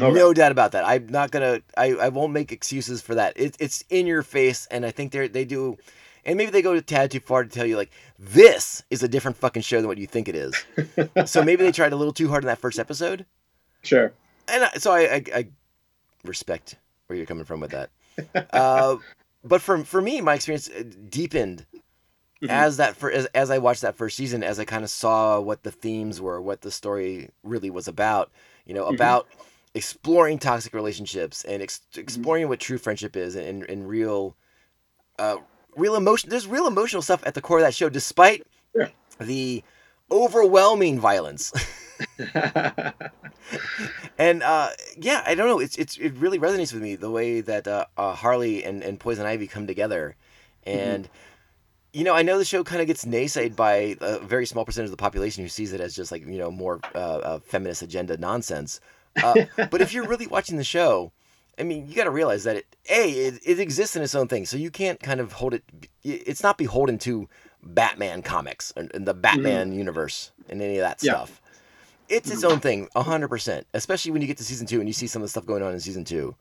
Okay. 0.01 0.13
No 0.13 0.33
doubt 0.35 0.53
about 0.53 0.73
that. 0.73 0.85
I'm 0.87 1.07
not 1.09 1.31
gonna. 1.31 1.61
I, 1.77 1.93
I 1.95 2.09
won't 2.09 2.33
make 2.33 2.53
excuses 2.53 3.01
for 3.01 3.15
that. 3.15 3.33
It, 3.37 3.57
it's 3.59 3.83
in 3.89 4.07
your 4.07 4.23
face, 4.23 4.67
and 4.71 4.85
I 4.85 4.91
think 4.91 5.13
they 5.13 5.29
they 5.29 5.45
do, 5.45 5.77
and 6.25 6.37
maybe 6.37 6.51
they 6.51 6.63
go 6.63 6.75
a 6.75 6.81
tad 6.83 7.11
too 7.11 7.21
far 7.21 7.45
to 7.45 7.49
tell 7.51 7.65
you 7.67 7.77
like 7.77 7.91
this 8.19 8.83
is 8.91 9.03
a 9.03 9.09
different 9.09 9.37
fucking 9.37 9.63
show 9.63 9.79
than 9.79 9.87
what 9.89 9.99
you 9.99 10.07
think 10.07 10.29
it 10.29 10.35
is. 10.35 10.55
so 11.31 11.43
maybe 11.43 11.63
they 11.65 11.73
tried 11.73 11.93
a 11.93 11.97
little 11.97 12.13
too 12.13 12.29
hard 12.29 12.45
in 12.45 12.49
that 12.49 12.59
first 12.59 12.79
episode, 12.79 13.25
sure. 13.83 14.13
and 14.49 14.65
I, 14.65 14.71
so 14.79 14.93
I, 14.93 15.01
I 15.15 15.23
I 15.35 15.47
respect 16.25 16.77
where 17.07 17.17
you're 17.17 17.27
coming 17.27 17.45
from 17.45 17.61
with 17.61 17.71
that. 17.71 17.91
Uh, 18.53 18.97
but 19.45 19.63
for 19.63 19.79
for 19.85 20.03
me, 20.03 20.21
my 20.21 20.35
experience 20.35 20.69
uh, 20.69 20.83
deepened 21.09 21.67
Mhm. 22.43 22.51
as 22.51 22.77
that 22.77 22.97
for 22.97 23.11
as, 23.11 23.25
as 23.35 23.51
I 23.51 23.57
watched 23.57 23.81
that 23.81 23.97
first 23.97 24.15
season, 24.15 24.43
as 24.45 24.59
I 24.61 24.67
kind 24.67 24.85
of 24.85 24.91
saw 24.91 25.41
what 25.41 25.63
the 25.63 25.71
themes 25.71 26.21
were, 26.21 26.39
what 26.39 26.61
the 26.61 26.71
story 26.71 27.31
really 27.43 27.71
was 27.71 27.89
about, 27.89 28.31
you 28.67 28.75
know, 28.75 28.85
Mhm. 28.91 28.95
about 28.95 29.27
exploring 29.77 30.39
toxic 30.39 30.73
relationships 30.73 31.45
and 31.45 31.63
ex- 31.63 31.83
exploring 31.97 32.49
what 32.49 32.59
true 32.59 32.79
friendship 32.79 33.15
is 33.15 33.37
and, 33.37 33.63
and 33.65 33.87
real, 33.89 34.35
uh, 35.19 35.37
real 35.77 35.95
emotion. 35.95 36.31
There's 36.31 36.47
real 36.47 36.67
emotional 36.67 37.03
stuff 37.03 37.23
at 37.27 37.35
the 37.35 37.43
core 37.43 37.59
of 37.59 37.65
that 37.65 37.75
show, 37.75 37.91
despite 37.91 38.47
the 39.21 39.63
overwhelming 40.11 40.99
violence. 40.99 41.53
and 44.19 44.43
uh, 44.43 44.71
yeah, 44.97 45.23
I 45.27 45.35
don't 45.35 45.47
know. 45.47 45.59
It's 45.59 45.77
it's 45.77 45.99
it 45.99 46.15
really 46.15 46.39
resonates 46.39 46.73
with 46.73 46.83
me 46.83 46.97
the 46.97 47.11
way 47.11 47.43
that 47.43 47.69
uh, 47.69 47.85
uh, 47.97 48.15
Harley 48.15 48.65
and, 48.65 48.83
and 48.83 48.99
Poison 48.99 49.27
Ivy 49.27 49.47
come 49.47 49.67
together, 49.67 50.17
and 50.65 51.09
you 51.93 52.05
know 52.05 52.15
I 52.15 52.23
know 52.23 52.39
the 52.39 52.45
show 52.45 52.65
kind 52.65 52.81
of 52.81 52.87
gets 52.87 53.05
naysayed 53.05 53.57
by 53.57 53.97
a 54.01 54.19
very 54.21 54.47
small 54.47 54.65
percentage 54.65 54.89
of 54.89 54.97
the 54.97 54.97
population 54.97 55.43
who 55.43 55.49
sees 55.49 55.73
it 55.73 55.81
as 55.81 55.95
just 55.95 56.11
like 56.11 56.27
you 56.27 56.39
know 56.39 56.51
more 56.51 56.81
uh, 56.95 56.99
uh, 56.99 57.39
feminist 57.41 57.83
agenda 57.83 58.17
nonsense. 58.17 58.81
Uh, 59.23 59.47
but 59.71 59.81
if 59.81 59.93
you're 59.93 60.07
really 60.07 60.27
watching 60.27 60.57
the 60.57 60.65
show, 60.65 61.13
I 61.59 61.63
mean, 61.63 61.89
you 61.89 61.95
got 61.95 62.05
to 62.05 62.11
realize 62.11 62.45
that 62.45 62.57
it 62.57 62.77
a 62.91 63.11
it, 63.11 63.41
it 63.45 63.61
exists 63.61 63.97
in 63.97 64.03
its 64.03 64.15
own 64.15 64.29
thing, 64.29 64.45
so 64.47 64.57
you 64.57 64.71
can't 64.71 65.01
kind 65.01 65.21
of 65.21 65.33
hold 65.33 65.55
it. 65.55 65.65
It's 66.03 66.43
not 66.43 66.59
beholden 66.59 66.99
to 66.99 67.29
Batman 67.63 68.23
comics 68.23 68.73
and, 68.77 68.91
and 68.95 69.07
the 69.07 69.15
Batman 69.15 69.73
universe 69.73 70.31
and 70.49 70.61
any 70.63 70.79
of 70.79 70.83
that 70.83 71.03
Yeah. 71.03 71.13
stuff. 71.13 71.41
It's 72.09 72.31
its 72.31 72.45
own 72.45 72.61
thing, 72.61 72.89
hundred 72.95 73.29
percent. 73.29 73.67
Especially 73.75 74.13
when 74.13 74.21
you 74.23 74.29
get 74.29 74.37
to 74.39 74.45
season 74.45 74.67
two 74.67 74.79
and 74.81 74.89
you 74.89 74.93
see 74.93 75.07
some 75.09 75.23
of 75.23 75.25
the 75.25 75.31
stuff 75.31 75.47
going 75.47 75.63
on 75.63 75.73
in 75.73 75.81
season 75.81 76.05
two. 76.05 76.37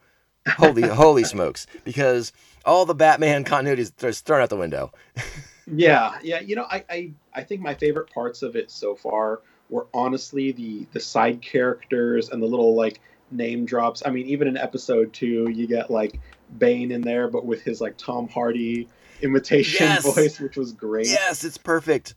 Holy, 0.57 0.83
holy 0.87 1.23
smokes! 1.23 1.65
Because 1.83 2.31
all 2.65 2.85
the 2.85 2.93
Batman 2.93 3.43
continuity 3.45 3.81
is 4.03 4.19
thrown 4.21 4.41
out 4.41 4.49
the 4.49 4.57
window. 4.57 4.91
Yeah, 5.67 6.19
yeah. 6.21 6.41
You 6.41 6.55
know, 6.55 6.67
I, 6.69 6.83
I, 6.89 7.11
I 7.33 7.41
think 7.43 7.61
my 7.61 7.73
favorite 7.73 8.13
parts 8.13 8.43
of 8.43 8.55
it 8.55 8.69
so 8.69 8.93
far 8.95 9.41
were 9.69 9.87
honestly 9.93 10.51
the 10.51 10.85
the 10.93 10.99
side 10.99 11.41
characters 11.41 12.29
and 12.29 12.41
the 12.41 12.47
little 12.47 12.75
like 12.75 12.99
name 13.31 13.65
drops. 13.65 14.03
I 14.05 14.11
mean, 14.11 14.27
even 14.27 14.47
in 14.47 14.57
episode 14.57 15.13
two, 15.13 15.49
you 15.49 15.67
get 15.67 15.89
like 15.89 16.19
Bane 16.57 16.91
in 16.91 17.01
there, 17.01 17.27
but 17.27 17.45
with 17.45 17.61
his 17.61 17.81
like 17.81 17.97
Tom 17.97 18.27
Hardy 18.27 18.87
imitation 19.21 19.87
Yes! 19.87 20.03
voice, 20.03 20.39
which 20.39 20.57
was 20.57 20.71
great. 20.71 21.07
Yes, 21.07 21.43
it's 21.43 21.57
perfect. 21.57 22.15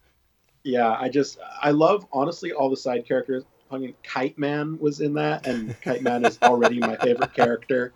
Yeah, 0.65 0.91
I 0.99 1.09
just 1.09 1.39
I 1.63 1.71
love 1.71 2.07
honestly 2.13 2.53
all 2.53 2.69
the 2.69 2.77
side 2.77 3.07
characters. 3.07 3.45
I 3.71 3.79
mean, 3.79 3.95
Kite 4.03 4.39
Man 4.39 4.79
was 4.79 5.01
in 5.01 5.15
that, 5.15 5.47
and 5.47 5.79
Kite 5.83 6.03
Man 6.03 6.25
is 6.25 6.39
already 6.43 6.81
my 6.81 6.97
favorite 6.97 7.35
character. 7.35 7.93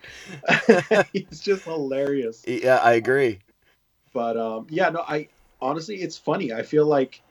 He's 1.13 1.41
just 1.41 1.65
hilarious. 1.65 2.43
Yeah, 2.47 2.77
I 2.77 2.95
agree. 2.95 3.39
But 4.13 4.37
um, 4.37 4.67
yeah, 4.69 4.91
no, 4.91 5.01
I 5.01 5.29
honestly, 5.61 5.97
it's 5.97 6.17
funny. 6.19 6.53
I 6.53 6.63
feel 6.63 6.87
like 6.87 7.23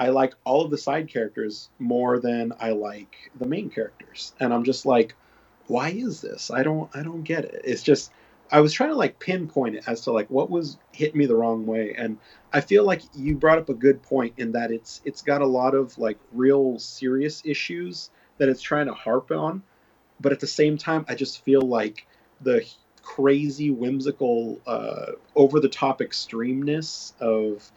I 0.00 0.08
like 0.08 0.34
all 0.44 0.64
of 0.64 0.70
the 0.70 0.78
side 0.78 1.08
characters 1.08 1.68
more 1.78 2.18
than 2.18 2.54
I 2.58 2.70
like 2.70 3.30
the 3.38 3.46
main 3.46 3.68
characters, 3.68 4.32
and 4.40 4.52
I'm 4.52 4.64
just 4.64 4.86
like, 4.86 5.14
why 5.66 5.90
is 5.90 6.22
this? 6.22 6.50
I 6.50 6.62
don't, 6.62 6.90
I 6.96 7.02
don't 7.02 7.22
get 7.22 7.44
it. 7.44 7.60
It's 7.64 7.82
just 7.82 8.10
I 8.50 8.60
was 8.60 8.72
trying 8.72 8.88
to 8.88 8.96
like 8.96 9.18
pinpoint 9.18 9.76
it 9.76 9.84
as 9.86 10.00
to 10.02 10.12
like 10.12 10.30
what 10.30 10.48
was 10.48 10.78
hitting 10.90 11.18
me 11.18 11.26
the 11.26 11.36
wrong 11.36 11.66
way, 11.66 11.94
and 11.98 12.16
I 12.50 12.62
feel 12.62 12.84
like 12.84 13.02
you 13.14 13.36
brought 13.36 13.58
up 13.58 13.68
a 13.68 13.74
good 13.74 14.02
point 14.02 14.32
in 14.38 14.52
that 14.52 14.72
it's 14.72 15.02
it's 15.04 15.20
got 15.20 15.42
a 15.42 15.46
lot 15.46 15.74
of 15.74 15.98
like 15.98 16.18
real 16.32 16.78
serious 16.78 17.42
issues 17.44 18.10
that 18.38 18.48
it's 18.48 18.62
trying 18.62 18.86
to 18.86 18.94
harp 18.94 19.30
on, 19.30 19.62
but 20.18 20.32
at 20.32 20.40
the 20.40 20.46
same 20.46 20.78
time, 20.78 21.04
I 21.08 21.14
just 21.14 21.44
feel 21.44 21.60
like 21.60 22.06
the 22.40 22.66
crazy, 23.02 23.70
whimsical, 23.70 24.60
uh, 24.66 25.12
over 25.36 25.60
the 25.60 25.68
top 25.68 26.00
extremeness 26.00 27.12
of 27.20 27.70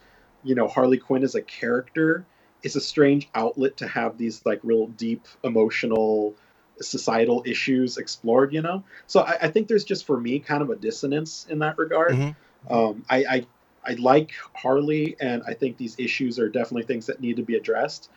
you 0.44 0.56
know 0.56 0.68
Harley 0.68 0.98
Quinn 0.98 1.24
as 1.24 1.36
a 1.36 1.42
character 1.42 2.26
is 2.64 2.76
a 2.76 2.82
strange 2.82 3.30
outlet 3.36 3.78
to 3.78 3.88
have 3.88 4.18
these 4.18 4.46
like 4.46 4.60
real 4.64 4.88
deep 4.88 5.26
emotional 5.44 6.34
societal 6.82 7.44
issues 7.46 7.98
explored 7.98 8.54
you 8.54 8.62
know 8.62 8.84
so 9.08 9.22
I, 9.22 9.38
I 9.44 9.48
think 9.50 9.68
there's 9.68 9.84
just 9.84 10.06
for 10.06 10.20
me 10.20 10.40
kind 10.40 10.62
of 10.62 10.70
a 10.70 10.76
dissonance 10.76 11.46
in 11.50 11.60
that 11.60 11.78
regard 11.78 12.14
Mhm. 12.18 12.36
um, 12.70 13.06
I, 13.10 13.18
I 13.26 13.48
I 13.86 13.94
like 13.96 14.32
Harley, 14.56 15.18
and 15.20 15.44
I 15.46 15.54
think 15.54 15.76
these 15.78 15.96
issues 16.00 16.40
are 16.40 16.48
definitely 16.48 16.84
things 16.84 17.06
that 17.08 17.20
need 17.20 17.36
to 17.36 17.44
be 17.44 17.56
addressed. 17.56 18.10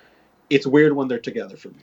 It's 0.49 0.67
weird 0.67 0.93
when 0.93 1.09
they're 1.09 1.19
together 1.19 1.57
for 1.57 1.71
me. 1.71 1.83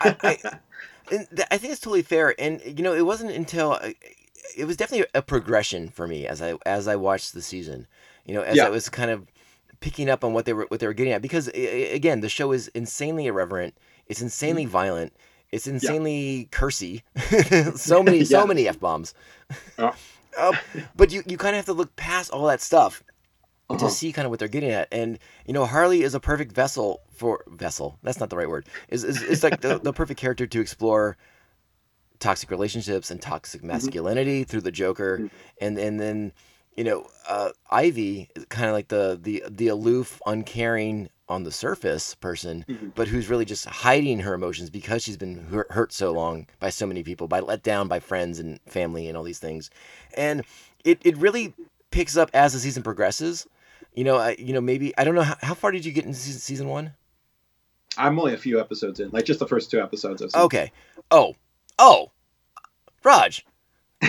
I, 0.00 0.16
I, 0.22 0.38
and 1.10 1.26
th- 1.34 1.48
I 1.50 1.58
think 1.58 1.72
it's 1.72 1.80
totally 1.80 2.02
fair. 2.02 2.34
And 2.38 2.60
you 2.64 2.84
know, 2.84 2.94
it 2.94 3.04
wasn't 3.04 3.32
until 3.32 3.72
uh, 3.72 3.90
it 4.56 4.64
was 4.64 4.76
definitely 4.76 5.06
a 5.14 5.22
progression 5.22 5.88
for 5.88 6.06
me 6.06 6.26
as 6.26 6.40
I 6.40 6.54
as 6.64 6.86
I 6.86 6.96
watched 6.96 7.34
the 7.34 7.42
season. 7.42 7.88
You 8.24 8.34
know, 8.34 8.42
as 8.42 8.56
Yeah. 8.56 8.66
I 8.66 8.70
was 8.70 8.88
kind 8.88 9.10
of 9.10 9.26
picking 9.86 10.10
up 10.10 10.24
on 10.24 10.32
what 10.32 10.44
they 10.46 10.52
were 10.52 10.66
what 10.68 10.80
they 10.80 10.86
were 10.88 10.92
getting 11.00 11.12
at 11.12 11.22
because 11.22 11.46
again, 11.54 12.18
the 12.20 12.28
show 12.28 12.50
is 12.50 12.66
insanely 12.68 13.26
irreverent. 13.26 13.72
It's 14.08 14.20
insanely 14.20 14.64
violent. 14.66 15.12
It's 15.52 15.68
insanely 15.68 16.48
cursy. 16.50 17.02
so 17.78 18.02
many 18.02 18.24
so 18.24 18.44
many 18.46 18.66
f 18.66 18.80
bombs. 18.80 19.14
Yeah. 19.78 19.94
Um, 20.36 20.54
but 20.96 21.12
you 21.12 21.22
you 21.26 21.36
kind 21.38 21.54
of 21.54 21.58
have 21.58 21.66
to 21.66 21.72
look 21.72 21.94
past 21.94 22.32
all 22.32 22.46
that 22.46 22.60
stuff 22.60 23.04
Uh-huh. 23.70 23.78
to 23.78 23.88
see 23.90 24.12
kind 24.12 24.26
of 24.26 24.30
what 24.30 24.38
they're 24.40 24.48
getting 24.56 24.70
at. 24.80 24.88
And 24.90 25.18
you 25.46 25.52
know, 25.54 25.64
Harley 25.66 26.02
is 26.02 26.14
a 26.14 26.20
perfect 26.20 26.50
vessel 26.52 26.88
for 27.14 27.44
vessel. 27.46 27.96
That's 28.02 28.18
not 28.18 28.28
the 28.30 28.36
right 28.36 28.48
word. 28.50 28.66
Is 28.88 29.04
is, 29.04 29.22
is 29.22 29.42
like 29.44 29.60
the, 29.60 29.78
the 29.78 29.92
perfect 29.92 30.18
character 30.20 30.46
to 30.48 30.60
explore 30.60 31.16
toxic 32.18 32.50
relationships 32.50 33.10
and 33.12 33.22
toxic 33.22 33.62
masculinity 33.62 34.42
through 34.42 34.62
the 34.62 34.72
Joker, 34.72 35.18
Mhm. 35.18 35.30
and 35.60 35.78
and 35.78 36.00
then 36.00 36.32
you 36.76 36.84
know, 36.84 37.06
uh, 37.28 37.50
Ivy 37.70 38.28
is 38.36 38.44
kind 38.46 38.66
of 38.66 38.72
like 38.72 38.88
the 38.88 39.18
the 39.20 39.44
the 39.48 39.68
aloof, 39.68 40.20
uncaring 40.26 41.08
on 41.28 41.42
the 41.42 41.50
surface 41.50 42.14
person, 42.14 42.64
Mhm. 42.68 42.92
but 42.94 43.08
who's 43.08 43.28
really 43.28 43.44
just 43.44 43.64
hiding 43.64 44.20
her 44.20 44.32
emotions 44.34 44.70
because 44.70 45.02
she's 45.02 45.16
been 45.16 45.46
hurt, 45.46 45.70
hurt 45.72 45.92
so 45.92 46.12
long 46.12 46.46
by 46.60 46.70
so 46.70 46.86
many 46.86 47.02
people, 47.02 47.26
by 47.26 47.40
let 47.40 47.64
down 47.64 47.88
by 47.88 47.98
friends 47.98 48.38
and 48.38 48.60
family 48.68 49.08
and 49.08 49.16
all 49.16 49.24
these 49.24 49.40
things, 49.40 49.70
and 50.16 50.44
it 50.84 51.00
it 51.02 51.16
really 51.16 51.54
picks 51.90 52.16
up 52.16 52.30
as 52.34 52.52
the 52.52 52.58
season 52.60 52.82
progresses. 52.82 53.46
You 53.94 54.04
know, 54.04 54.16
I, 54.18 54.36
you 54.38 54.52
know, 54.52 54.60
maybe 54.60 54.96
I 54.98 55.04
don't 55.04 55.14
know 55.14 55.22
how, 55.22 55.36
how 55.40 55.54
far 55.54 55.72
did 55.72 55.84
you 55.84 55.90
get 55.92 56.04
in 56.04 56.12
season, 56.14 56.40
season 56.40 56.68
one? 56.68 56.92
I'm 57.98 58.18
only 58.18 58.34
a 58.34 58.38
few 58.38 58.60
episodes 58.60 59.00
in, 59.00 59.08
like 59.10 59.24
just 59.24 59.40
the 59.40 59.48
first 59.48 59.70
two 59.70 59.80
episodes. 59.80 60.22
I've 60.22 60.30
seen. 60.30 60.42
Okay. 60.42 60.72
Oh, 61.10 61.34
oh, 61.78 62.12
Raj. 63.02 63.44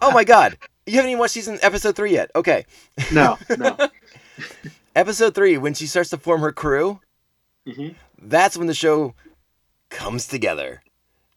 oh 0.00 0.12
my 0.12 0.24
God, 0.24 0.56
you 0.88 0.96
haven't 0.96 1.10
even 1.10 1.18
watched 1.20 1.34
season 1.34 1.58
episode 1.62 1.94
three 1.96 2.12
yet. 2.12 2.30
Okay, 2.34 2.64
No, 3.12 3.38
no. 3.56 3.76
episode 4.96 5.34
three 5.34 5.58
when 5.58 5.74
she 5.74 5.86
starts 5.86 6.10
to 6.10 6.16
form 6.18 6.40
her 6.40 6.52
crew. 6.52 7.00
hmm 7.66 7.88
That's 8.20 8.56
when 8.56 8.66
the 8.66 8.74
show 8.74 9.14
comes 9.90 10.26
together 10.26 10.82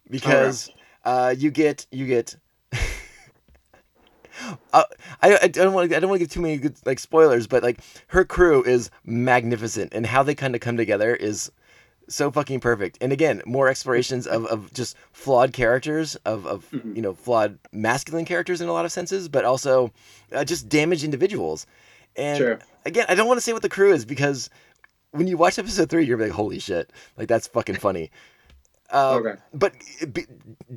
because 0.10 0.70
uh, 1.06 1.34
you 1.38 1.52
get 1.52 1.86
you 1.91 2.06
get. 2.08 2.36
Uh, 4.74 4.84
I, 5.22 5.38
I 5.43 5.47
don't 5.49 5.74
want 5.74 5.91
to 5.91 5.95
I 5.95 5.99
don't 5.99 6.10
want 6.10 6.20
to 6.20 6.26
give 6.26 6.34
too 6.34 6.41
many 6.41 6.58
good 6.58 6.76
like 6.86 6.97
spoilers, 6.99 7.45
but 7.45 7.62
like 7.62 7.80
her 8.08 8.26
crew 8.26 8.64
is 8.64 8.89
magnificent, 9.06 9.93
and 9.93 10.06
how 10.06 10.24
they 10.24 10.34
kind 10.34 10.56
of 10.56 10.62
come 10.62 10.78
together 10.78 11.14
is 11.16 11.52
so 12.12 12.30
fucking 12.32 12.59
perfect. 12.59 12.97
And 13.01 13.12
again, 13.12 13.41
more 13.45 13.68
explorations 13.70 14.28
of, 14.28 14.45
of 14.47 14.74
just 14.74 14.95
flawed 15.14 15.53
characters, 15.53 16.16
of, 16.26 16.45
of 16.45 16.70
Mhm. 16.72 16.95
you 16.95 17.01
know 17.01 17.14
flawed 17.14 17.57
masculine 17.72 18.26
characters 18.26 18.62
in 18.62 18.68
a 18.70 18.74
lot 18.74 18.86
of 18.86 18.91
senses, 18.91 19.28
but 19.30 19.45
also 19.45 19.91
uh, 20.32 20.43
just 20.43 20.70
damaged 20.70 21.03
individuals. 21.03 21.66
And 22.16 22.38
Sure. 22.38 22.59
again, 22.86 23.05
I 23.09 23.16
don't 23.16 23.28
want 23.28 23.38
to 23.38 23.41
say 23.41 23.53
what 23.53 23.62
the 23.62 23.70
crew 23.70 23.93
is 23.93 24.05
because 24.05 24.49
when 25.12 25.28
you 25.28 25.38
watch 25.38 25.57
episode 25.59 25.89
three, 25.89 26.05
you're 26.05 26.18
like, 26.20 26.32
holy 26.32 26.59
shit, 26.59 26.91
like 27.18 27.28
that's 27.28 27.47
fucking 27.47 27.76
funny. 27.88 28.12
Uh, 28.89 29.20
Okay. 29.22 29.39
But 29.53 29.74
be, 30.12 30.26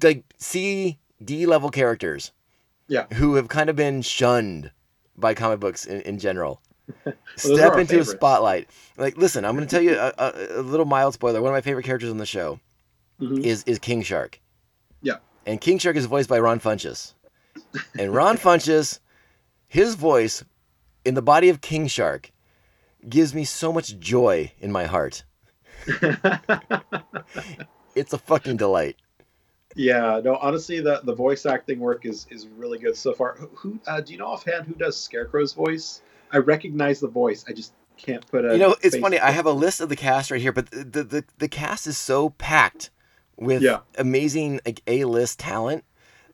like 0.03 0.25
C 0.39 0.99
D 1.25 1.47
level 1.47 1.71
characters, 1.71 2.33
Yeah. 2.89 3.07
who 3.15 3.35
have 3.35 3.49
kind 3.49 3.69
of 3.71 3.77
been 3.77 4.03
shunned 4.03 4.71
by 5.17 5.35
comic 5.35 5.61
books 5.61 5.85
in, 5.87 6.01
in 6.03 6.19
general. 6.19 6.61
Are 7.07 7.15
Step 7.37 7.77
into 7.79 7.99
a 8.01 8.05
spotlight. 8.05 8.69
Like, 8.97 9.17
listen, 9.17 9.45
I'm 9.45 9.55
going 9.57 9.67
to 9.67 9.71
tell 9.75 9.83
you 9.83 9.97
a, 9.99 10.13
a, 10.19 10.61
a 10.61 10.63
little 10.63 10.87
mild 10.87 11.15
spoiler. 11.15 11.41
One 11.43 11.51
of 11.51 11.55
my 11.57 11.61
favorite 11.61 11.85
characters 11.85 12.11
on 12.11 12.19
the 12.19 12.27
show 12.27 12.61
Mhm. 13.21 13.45
is 13.45 13.63
is 13.65 13.79
King 13.79 14.03
Shark. 14.03 14.41
Yeah. 15.03 15.17
And 15.47 15.61
King 15.61 15.79
Shark 15.79 15.97
is 15.97 16.07
voiced 16.07 16.29
by 16.29 16.39
Ron 16.41 16.59
Funches. 16.61 17.15
And 17.99 18.13
Ron 18.15 18.37
Funches, 18.37 18.99
his 19.69 19.95
voice 19.95 20.45
in 21.05 21.15
the 21.15 21.23
body 21.23 21.49
of 21.49 21.61
King 21.61 21.87
Shark 21.87 22.33
gives 23.09 23.35
me 23.35 23.45
so 23.45 23.73
much 23.73 23.99
joy 23.99 24.51
in 24.61 24.73
my 24.73 24.85
heart. 24.85 25.25
It's 27.95 28.13
a 28.13 28.19
fucking 28.19 28.57
delight. 28.57 28.97
yeah. 29.77 30.21
No. 30.25 30.37
Honestly, 30.37 30.81
the 30.81 31.01
the 31.05 31.15
voice 31.15 31.47
acting 31.47 31.79
work 31.79 32.05
is 32.05 32.27
is 32.31 32.49
really 32.49 32.79
good 32.79 32.97
so 32.97 33.13
far. 33.13 33.37
Who, 33.37 33.47
who 33.55 33.81
uh, 33.87 34.01
do 34.01 34.13
you 34.13 34.19
know 34.19 34.27
offhand 34.27 34.67
who 34.67 34.75
does 34.75 34.97
Scarecrow's 35.01 35.53
voice? 35.53 36.03
I 36.35 36.39
recognize 36.39 37.01
the 37.01 37.09
voice. 37.09 37.45
I 37.49 37.53
just 37.53 37.73
can't 37.97 38.27
put 38.27 38.45
a. 38.45 38.53
You 38.53 38.59
know, 38.59 38.77
it's 38.83 38.97
funny. 38.99 39.19
I 39.19 39.31
have 39.31 39.47
a 39.47 39.53
list 39.53 39.81
of 39.81 39.89
the 39.89 39.97
cast 39.97 40.31
right 40.31 40.41
here, 40.41 40.53
but 40.53 40.71
the 40.71 40.85
the, 40.85 41.05
the, 41.05 41.25
the 41.39 41.49
cast 41.49 41.87
is 41.87 41.97
so 41.97 42.31
packed 42.31 42.91
with 43.37 43.63
Yeah. 43.63 43.81
amazing 43.97 44.61
like 44.67 44.83
A 44.87 45.05
list 45.05 45.39
talent 45.39 45.85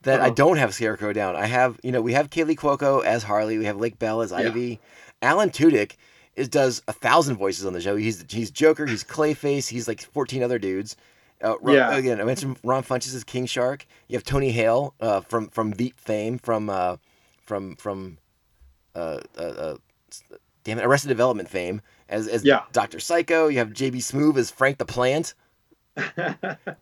that 0.02 0.20
I 0.20 0.26
Uh-huh. 0.26 0.34
don't 0.34 0.56
have 0.56 0.74
Scarecrow 0.74 1.12
down. 1.12 1.36
I 1.36 1.46
have 1.46 1.78
you 1.82 1.92
know 1.92 2.00
we 2.02 2.14
have 2.14 2.30
Kaley 2.30 2.56
Cuoco 2.56 3.04
as 3.04 3.22
Harley, 3.24 3.58
we 3.58 3.66
have 3.66 3.76
Lake 3.76 3.98
Bell 3.98 4.22
as 4.22 4.30
Yeah. 4.32 4.38
Ivy, 4.38 4.80
Alan 5.22 5.50
Tudyk 5.50 5.92
is 6.36 6.48
does 6.48 6.82
a 6.88 6.92
thousand 6.92 7.36
voices 7.36 7.66
on 7.66 7.72
the 7.74 7.80
show. 7.80 7.96
He's 7.96 8.24
he's 8.28 8.50
Joker, 8.50 8.86
he's 8.86 9.04
Clayface, 9.04 9.68
he's 9.68 9.86
like 9.86 10.00
fourteen 10.00 10.42
other 10.42 10.58
dudes. 10.58 10.96
Uh, 11.42 11.58
Ron, 11.60 11.74
Yeah. 11.76 11.94
Again, 11.96 12.20
I 12.20 12.24
mentioned 12.24 12.58
Ron 12.64 12.82
Funches 12.82 13.14
as 13.14 13.24
King 13.24 13.46
Shark. 13.46 13.86
You 14.08 14.16
have 14.16 14.24
Tony 14.24 14.50
Hale 14.52 14.94
uh, 15.00 15.20
from 15.22 15.48
from 15.48 15.72
Veep 15.72 15.98
fame 16.00 16.38
from 16.38 16.68
uh, 16.70 16.96
from 17.44 17.76
from 17.76 18.18
uh, 18.94 19.20
uh, 19.38 19.40
uh, 19.42 19.76
damn 20.64 20.78
it, 20.78 20.84
Arrested 20.84 21.08
Development 21.08 21.48
fame 21.48 21.80
as 22.08 22.26
as 22.28 22.44
Yeah. 22.44 22.62
Doctor 22.72 23.00
Psycho. 23.00 23.48
You 23.48 23.58
have 23.58 23.70
JB 23.70 23.96
Smoove 23.96 24.36
as 24.36 24.50
Frank 24.50 24.78
the 24.78 24.84
Plant. 24.86 25.34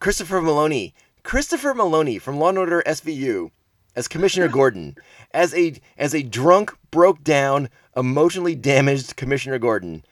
Christopher 0.01 0.41
Meloni, 0.41 0.93
Christopher 1.23 1.75
Meloni 1.75 2.21
from 2.21 2.39
Law 2.39 2.51
and 2.51 2.59
Order 2.59 2.83
SVU 2.87 3.51
as 3.97 4.07
Commissioner 4.09 4.49
Gordon, 4.49 4.97
as 5.33 5.55
a 5.55 5.75
as 5.97 6.15
a 6.15 6.23
drunk, 6.23 6.77
broke 6.91 7.25
down, 7.25 7.69
emotionally 7.97 8.55
damaged 8.55 9.17
Commissioner 9.17 9.59
Gordon. 9.59 10.05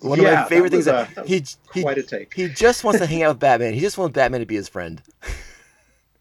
One 0.00 0.20
Yeah, 0.20 0.24
of 0.28 0.34
my 0.34 0.40
that 0.40 0.48
favorite 0.48 0.70
things 0.70 0.86
was 0.86 0.86
that, 0.86 1.12
a- 1.12 1.14
that 1.14 1.26
he 1.26 1.44
he 1.72 1.82
Quite 1.82 1.98
a 1.98 2.02
take. 2.02 2.34
he 2.34 2.48
just 2.48 2.82
wants 2.84 3.00
to 3.00 3.06
hang 3.06 3.22
out 3.22 3.30
with 3.30 3.38
Batman. 3.40 3.72
He 3.74 3.80
just 3.80 3.96
wants 3.96 4.14
Batman 4.14 4.40
to 4.40 4.46
be 4.46 4.56
his 4.56 4.68
friend. 4.68 5.00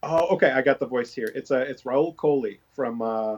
Oh, 0.04 0.28
okay. 0.36 0.52
I 0.52 0.62
got 0.62 0.80
the 0.80 0.86
voice 0.86 1.14
here. 1.14 1.32
It's 1.36 1.52
uh, 1.52 1.66
it's 1.68 1.84
Rahul 1.84 2.16
Kohli 2.16 2.60
from 2.74 3.02
uh, 3.02 3.38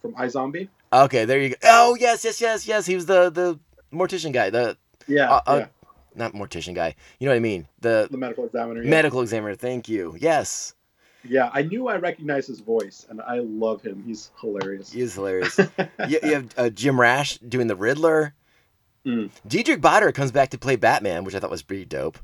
from 0.00 0.14
iZombie. 0.14 0.68
Okay, 1.02 1.24
there 1.24 1.40
you 1.40 1.50
go. 1.50 1.56
Oh 1.64 1.96
yes, 1.98 2.24
yes, 2.24 2.40
yes, 2.40 2.66
yes. 2.66 2.86
He 2.86 2.94
was 2.94 3.06
the 3.06 3.30
the 3.30 3.58
mortician 3.92 4.32
guy. 4.32 4.50
The 4.50 4.76
Yeah, 5.06 5.30
Uh, 5.30 5.40
uh, 5.46 5.56
yeah, 5.60 5.66
not 6.14 6.32
mortician 6.34 6.74
guy. 6.74 6.94
You 7.18 7.26
know 7.26 7.32
what 7.32 7.36
I 7.36 7.40
mean? 7.40 7.66
The 7.80 8.08
the 8.10 8.16
medical 8.16 8.44
examiner. 8.44 8.82
Yeah. 8.82 8.90
medical 8.90 9.20
examiner. 9.20 9.54
Thank 9.56 9.88
you. 9.88 10.16
Yes, 10.18 10.74
yeah, 11.28 11.50
I 11.52 11.62
knew 11.62 11.88
I 11.88 11.96
recognized 11.96 12.48
his 12.48 12.60
voice, 12.60 13.06
and 13.08 13.20
I 13.22 13.38
love 13.38 13.82
him. 13.82 14.02
He's 14.06 14.30
hilarious. 14.40 14.92
he 14.92 15.00
is 15.00 15.14
hilarious. 15.14 15.58
you, 16.08 16.18
you 16.22 16.34
have 16.34 16.54
uh, 16.56 16.70
Jim 16.70 17.00
Rash 17.00 17.38
doing 17.38 17.66
the 17.66 17.76
Riddler. 17.76 18.34
Mm. 19.06 19.30
Diedrich 19.46 19.80
Bader 19.80 20.12
comes 20.12 20.32
back 20.32 20.50
to 20.50 20.58
play 20.58 20.76
Batman, 20.76 21.24
which 21.24 21.34
I 21.34 21.40
thought 21.40 21.50
was 21.50 21.62
pretty 21.62 21.84
dope. 21.84 22.18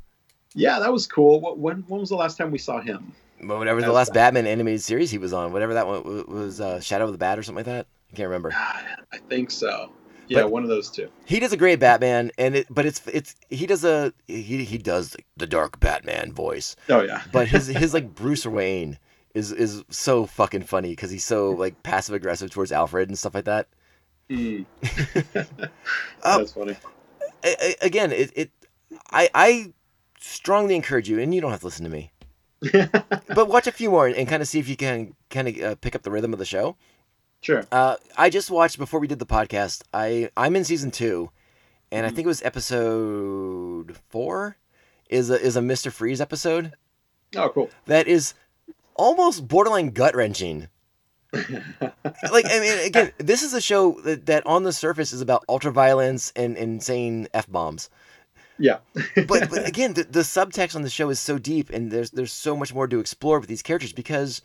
Yeah, 0.54 0.78
that 0.80 0.92
was 0.92 1.06
cool. 1.06 1.40
What, 1.40 1.58
when 1.58 1.84
when 1.88 2.00
was 2.00 2.10
the 2.10 2.16
last 2.16 2.36
time 2.36 2.50
we 2.50 2.58
saw 2.58 2.80
him? 2.80 3.12
Whatever 3.40 3.80
the 3.80 3.92
last 3.92 4.12
Batman 4.12 4.46
animated 4.46 4.82
series 4.82 5.10
he 5.10 5.18
was 5.18 5.32
on, 5.32 5.52
whatever 5.52 5.74
that 5.74 5.86
one 5.86 6.24
was, 6.28 6.60
uh, 6.60 6.80
Shadow 6.80 7.06
of 7.06 7.12
the 7.12 7.18
Bat 7.18 7.38
or 7.38 7.42
something 7.42 7.64
like 7.64 7.66
that. 7.66 7.86
I 8.12 8.16
can't 8.16 8.28
remember. 8.28 8.50
God, 8.50 8.84
I 9.12 9.18
think 9.28 9.50
so. 9.50 9.90
Yeah, 10.28 10.42
But- 10.42 10.52
one 10.52 10.62
of 10.62 10.68
those 10.68 10.90
two. 10.90 11.08
He 11.24 11.40
does 11.40 11.52
a 11.52 11.56
great 11.56 11.80
Batman, 11.80 12.30
and 12.38 12.54
it, 12.56 12.66
but 12.70 12.86
it's 12.86 13.00
it's 13.06 13.34
he 13.48 13.66
does 13.66 13.84
a 13.84 14.12
he 14.28 14.64
he 14.64 14.78
does 14.78 15.16
the 15.36 15.46
dark 15.46 15.80
Batman 15.80 16.32
voice, 16.32 16.76
Oh 16.88 17.02
yeah. 17.02 17.22
but 17.32 17.48
his 17.48 17.66
his 17.82 17.94
like 17.94 18.14
Bruce 18.14 18.46
Wayne 18.46 18.98
is 19.34 19.50
is 19.52 19.84
so 19.90 20.26
fucking 20.26 20.62
funny 20.62 20.90
because 20.90 21.10
he's 21.10 21.24
so 21.24 21.50
like 21.50 21.82
passive 21.82 22.14
aggressive 22.14 22.50
towards 22.50 22.70
Alfred 22.72 23.08
and 23.08 23.18
stuff 23.18 23.34
like 23.34 23.44
that. 23.46 23.68
Mm. 24.28 24.66
Oh. 25.34 25.48
That's 26.38 26.52
funny. 26.52 26.76
I, 27.44 27.56
I, 27.60 27.74
again, 27.82 28.12
it, 28.12 28.30
it 28.36 28.50
I 29.10 29.28
I 29.34 29.72
strongly 30.20 30.76
encourage 30.76 31.08
you, 31.08 31.18
and 31.18 31.34
you 31.34 31.40
don't 31.40 31.50
have 31.50 31.60
to 31.60 31.66
listen 31.66 31.84
to 31.84 31.90
me, 31.90 32.12
but 33.34 33.48
watch 33.48 33.66
a 33.66 33.72
few 33.72 33.90
more 33.90 34.06
and, 34.06 34.14
and 34.16 34.28
kind 34.28 34.42
of 34.42 34.48
see 34.48 34.58
if 34.58 34.68
you 34.68 34.76
can 34.76 35.14
kind 35.30 35.48
of 35.48 35.60
uh, 35.60 35.74
pick 35.76 35.94
up 35.96 36.02
the 36.02 36.10
rhythm 36.10 36.32
of 36.32 36.38
the 36.38 36.44
show. 36.44 36.76
Sure. 37.40 37.64
Uh, 37.72 37.96
I 38.16 38.28
just 38.30 38.50
watched 38.50 38.78
before 38.78 39.00
we 39.00 39.06
did 39.06 39.18
the 39.18 39.26
podcast. 39.26 39.82
I 39.94 40.30
I'm 40.36 40.56
in 40.56 40.64
season 40.64 40.90
two, 40.90 41.30
and 41.90 42.04
I 42.04 42.10
think 42.10 42.24
it 42.24 42.28
was 42.28 42.42
episode 42.42 43.96
four. 44.08 44.56
Is 45.08 45.30
a 45.30 45.40
is 45.40 45.56
a 45.56 45.62
Mister 45.62 45.90
Freeze 45.90 46.20
episode 46.20 46.72
Oh, 47.36 47.48
cool. 47.48 47.70
that 47.86 48.06
is 48.06 48.34
almost 48.94 49.48
borderline 49.48 49.90
gut 49.90 50.14
wrenching. 50.14 50.68
like 51.32 52.44
I 52.46 52.60
mean, 52.60 52.86
again, 52.86 53.12
this 53.18 53.42
is 53.42 53.54
a 53.54 53.60
show 53.60 53.92
that, 54.02 54.26
that 54.26 54.46
on 54.46 54.62
the 54.64 54.72
surface 54.72 55.12
is 55.12 55.20
about 55.20 55.44
ultra 55.48 55.72
violence 55.72 56.32
and 56.36 56.56
insane 56.56 57.28
f 57.32 57.48
bombs. 57.48 57.88
Yeah. 58.58 58.78
But, 59.14 59.48
but 59.48 59.66
again, 59.68 59.94
the, 59.94 60.04
the 60.04 60.20
subtext 60.20 60.76
on 60.76 60.82
the 60.82 60.90
show 60.90 61.08
is 61.08 61.18
so 61.18 61.38
deep, 61.38 61.70
and 61.70 61.90
there's 61.90 62.10
there's 62.10 62.32
so 62.32 62.56
much 62.56 62.74
more 62.74 62.86
to 62.86 63.00
explore 63.00 63.40
with 63.40 63.48
these 63.48 63.62
characters 63.62 63.92
because 63.92 64.42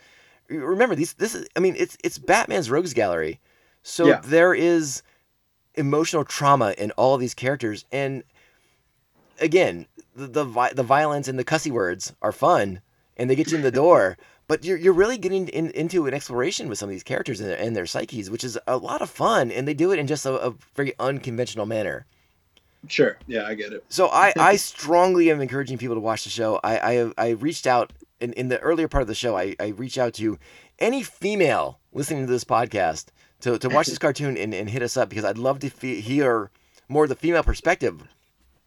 remember 0.49 0.95
these 0.95 1.13
this 1.13 1.33
is 1.35 1.47
I 1.55 1.59
mean 1.59 1.75
it's 1.77 1.97
it's 2.03 2.17
Batman's 2.17 2.69
rogues 2.69 2.93
gallery, 2.93 3.39
so 3.83 4.07
Yeah. 4.07 4.21
there 4.23 4.53
is 4.53 5.01
emotional 5.75 6.23
trauma 6.23 6.73
in 6.77 6.91
all 6.91 7.13
of 7.15 7.21
these 7.21 7.33
characters, 7.33 7.85
and 7.91 8.23
again 9.39 9.85
the 10.15 10.27
the, 10.27 10.43
vi- 10.45 10.73
the 10.73 10.83
violence 10.83 11.27
and 11.27 11.37
the 11.37 11.43
cussy 11.43 11.71
words 11.71 12.13
are 12.21 12.31
fun 12.31 12.81
and 13.17 13.29
they 13.29 13.35
get 13.35 13.51
you 13.51 13.57
in 13.57 13.63
the 13.63 13.71
door. 13.83 14.17
But 14.47 14.63
you're, 14.63 14.77
you're 14.77 14.93
really 14.93 15.17
getting 15.17 15.47
in, 15.47 15.71
into 15.71 16.05
an 16.05 16.13
exploration 16.13 16.69
with 16.69 16.77
some 16.77 16.87
of 16.87 16.91
these 16.93 17.01
characters 17.01 17.39
and 17.39 17.49
their, 17.49 17.57
and 17.57 17.75
their 17.75 17.87
psyches, 17.87 18.29
which 18.29 18.43
is 18.43 18.59
a 18.67 18.77
lot 18.77 19.01
of 19.01 19.09
fun, 19.09 19.49
and 19.49 19.67
they 19.67 19.73
do 19.73 19.91
it 19.91 19.97
in 19.97 20.05
just 20.05 20.23
a, 20.23 20.33
a 20.39 20.53
very 20.75 20.93
unconventional 20.99 21.65
manner. 21.65 22.05
Sure. 22.87 23.17
Yeah, 23.25 23.47
I 23.47 23.55
get 23.55 23.73
it. 23.73 23.83
So 23.89 24.07
I, 24.09 24.33
I 24.39 24.55
strongly 24.57 25.31
am 25.31 25.41
encouraging 25.41 25.79
people 25.79 25.95
to 25.95 25.99
watch 25.99 26.25
the 26.25 26.29
show. 26.29 26.59
I 26.63 26.77
I, 26.77 27.11
I 27.17 27.29
reached 27.31 27.65
out 27.65 27.91
in, 28.25 28.33
in 28.33 28.47
the 28.49 28.59
earlier 28.59 28.87
part 28.87 29.01
of 29.03 29.07
the 29.07 29.15
show. 29.15 29.37
I, 29.37 29.55
I 29.59 29.67
reached 29.67 29.97
out 29.97 30.13
to 30.15 30.37
any 30.79 31.03
female 31.03 31.79
listening 31.93 32.25
to 32.25 32.31
this 32.31 32.43
podcast 32.43 33.05
to, 33.41 33.57
to 33.59 33.69
watch 33.69 33.87
this 33.87 33.97
cartoon 34.05 34.35
and, 34.37 34.53
and 34.53 34.69
hit 34.69 34.81
us 34.81 34.97
up 34.97 35.09
because 35.09 35.23
I'd 35.25 35.37
love 35.37 35.59
to 35.59 35.69
fe- 35.69 36.01
hear 36.01 36.49
more 36.89 37.03
of 37.03 37.09
the 37.09 37.15
female 37.15 37.43
perspective. 37.43 38.03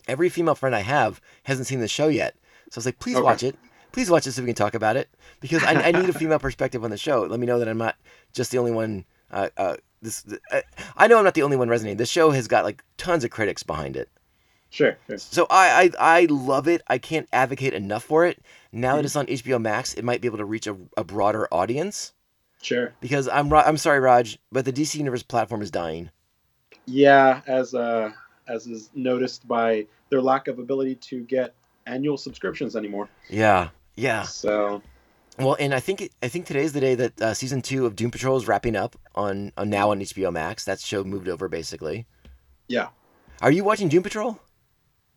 Every 0.07 0.29
female 0.29 0.55
friend 0.55 0.75
I 0.75 0.81
have 0.81 1.21
hasn't 1.43 1.67
seen 1.67 1.81
the 1.81 1.89
show 1.89 2.09
yet, 2.09 2.35
so 2.71 2.79
I 2.79 2.81
was 2.81 2.87
like, 2.87 2.99
please 2.99 3.17
Okay. 3.17 3.25
watch 3.25 3.43
it. 3.43 3.57
Please 3.93 4.11
watch 4.11 4.27
it 4.27 4.33
so 4.33 4.43
we 4.43 4.47
can 4.47 4.55
talk 4.55 4.75
about 4.75 4.97
it 4.97 5.09
because 5.41 5.63
I, 5.65 5.73
I 5.89 5.93
need 5.93 6.09
a 6.09 6.13
female 6.19 6.39
perspective 6.39 6.85
on 6.85 6.91
the 6.91 6.97
show. 6.99 7.23
Let 7.23 7.41
me 7.41 7.47
know 7.47 7.59
that 7.59 7.69
I'm 7.69 7.79
not 7.79 7.97
just 8.33 8.51
the 8.53 8.59
only 8.59 8.73
one. 8.73 9.05
Uh, 9.31 9.49
uh, 9.57 9.77
this 10.03 10.25
uh, 10.53 10.61
I 10.97 11.07
know 11.09 11.19
I'm 11.19 11.25
not 11.25 11.35
the 11.35 11.43
only 11.43 11.57
one 11.57 11.69
resonating. 11.69 11.97
This 11.99 12.11
show 12.11 12.31
has 12.31 12.47
got 12.49 12.65
like 12.65 12.83
tons 12.97 13.25
of 13.25 13.31
critics 13.31 13.63
behind 13.63 13.97
it. 13.97 14.09
Sure. 14.71 14.97
sure. 15.07 15.19
So 15.19 15.47
I, 15.51 15.91
I 15.99 16.19
I 16.21 16.27
love 16.27 16.69
it. 16.69 16.83
I 16.89 16.99
can't 16.99 17.29
advocate 17.33 17.73
enough 17.73 18.05
for 18.05 18.27
it. 18.27 18.39
Now 18.71 18.97
that 18.97 19.05
it's 19.05 19.17
on 19.17 19.27
HBO 19.27 19.61
Max, 19.61 19.95
it 19.95 20.05
might 20.05 20.21
be 20.21 20.29
able 20.29 20.39
to 20.39 20.45
reach 20.45 20.67
a, 20.67 20.77
a 20.97 21.05
broader 21.05 21.49
audience. 21.51 22.13
Sure. 22.61 22.93
Because 23.01 23.29
I'm 23.29 23.53
I'm 23.53 23.79
sorry, 23.79 24.01
Raj, 24.01 24.39
but 24.53 24.65
the 24.65 24.73
DC 24.73 24.97
Universe 24.97 25.23
platform 25.23 25.63
is 25.63 25.71
dying. 25.71 26.11
Yeah, 26.87 27.41
as 27.47 27.75
uh 27.75 28.11
as 28.47 28.67
is 28.67 28.91
noticed 28.95 29.47
by 29.47 29.87
their 30.11 30.21
lack 30.23 30.49
of 30.49 30.59
ability 30.59 30.97
to 30.97 31.21
get 31.23 31.55
annual 31.87 32.17
subscriptions 32.17 32.77
anymore. 32.77 33.09
Yeah, 33.29 33.69
yeah. 33.95 34.23
So 34.23 34.83
Well, 35.39 35.57
and 35.59 35.75
I 35.75 35.81
think 35.81 36.11
I 36.23 36.29
think 36.29 36.47
today's 36.47 36.73
the 36.73 36.81
day 36.81 36.95
that 36.95 37.21
uh, 37.23 37.35
season 37.35 37.63
two 37.63 37.87
of 37.87 37.97
Doom 37.97 38.11
Patrol 38.11 38.37
is 38.37 38.47
wrapping 38.49 38.77
up 38.77 38.97
on, 39.15 39.53
on 39.57 39.71
now 39.71 39.91
on 39.93 40.01
HBO 40.01 40.33
Max. 40.33 40.65
That 40.65 40.81
show 40.81 41.05
moved 41.05 41.29
over 41.29 41.49
basically. 41.49 42.07
yeah. 42.69 42.89
Are 43.41 43.53
you 43.53 43.63
watching 43.63 43.89
Doom 43.89 44.03
Patrol? 44.03 44.41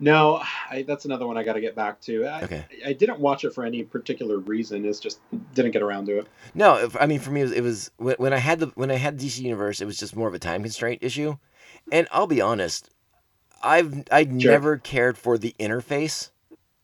No, 0.04 0.42
I, 0.70 0.82
that's 0.88 1.06
another 1.06 1.28
one 1.28 1.38
I 1.38 1.44
got 1.44 1.54
to 1.54 1.62
get 1.62 1.76
back 1.76 2.02
to. 2.02 2.26
I, 2.26 2.42
Okay. 2.44 2.66
I 2.86 2.92
didn't 2.94 3.20
watch 3.20 3.46
it 3.46 3.54
for 3.54 3.64
any 3.64 3.84
particular 3.84 4.40
reason. 4.40 4.84
It's 4.84 5.00
just 5.00 5.20
didn't 5.54 5.72
get 5.72 5.84
around 5.84 6.08
to 6.08 6.18
it. 6.20 6.28
No, 6.56 6.76
if- 6.78 6.98
I 7.00 7.06
mean 7.06 7.20
for 7.20 7.30
me 7.32 7.42
it 7.42 7.44
was, 7.46 7.52
it 7.54 7.62
was 7.62 7.92
when, 7.98 8.16
when 8.18 8.34
I 8.34 8.38
had 8.38 8.60
the 8.60 8.68
when 8.76 8.90
I 8.92 8.96
had 8.96 9.20
DC 9.20 9.40
Universe, 9.40 9.80
it 9.80 9.86
was 9.86 9.98
just 10.00 10.16
more 10.16 10.28
of 10.28 10.34
a 10.34 10.40
time 10.40 10.64
constraint 10.64 11.04
issue. 11.04 11.38
And 11.92 12.08
I'll 12.12 12.28
be 12.28 12.42
honest, 12.42 12.90
I've 13.64 14.04
I 14.12 14.24
Sure. 14.24 14.52
never 14.52 14.78
cared 14.78 15.18
for 15.20 15.38
the 15.38 15.56
interface 15.60 16.32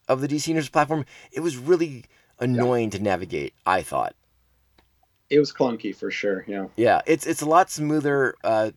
of 0.08 0.22
the 0.22 0.28
DC 0.28 0.48
Universe 0.50 0.70
platform. 0.70 1.04
It 1.32 1.40
was 1.42 1.58
really 1.58 2.06
annoying 2.40 2.92
to 2.92 3.00
navigate. 3.00 3.54
I 3.66 3.82
thought, 3.82 4.14
It 5.32 5.40
was 5.40 5.52
clunky 5.52 5.94
for 5.96 6.12
sure. 6.12 6.46
Yeah. 6.48 6.68
yeah, 6.76 7.02
it's 7.08 7.26
it's 7.26 7.42
a 7.42 7.48
lot 7.48 7.72
smoother 7.72 8.36
uh, 8.44 8.72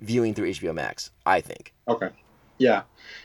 viewing 0.00 0.32
through 0.32 0.50
HBO 0.52 0.72
Max. 0.72 1.10
I 1.26 1.40
think. 1.40 1.74
Okay. 1.88 2.10
Yeah. 2.58 2.82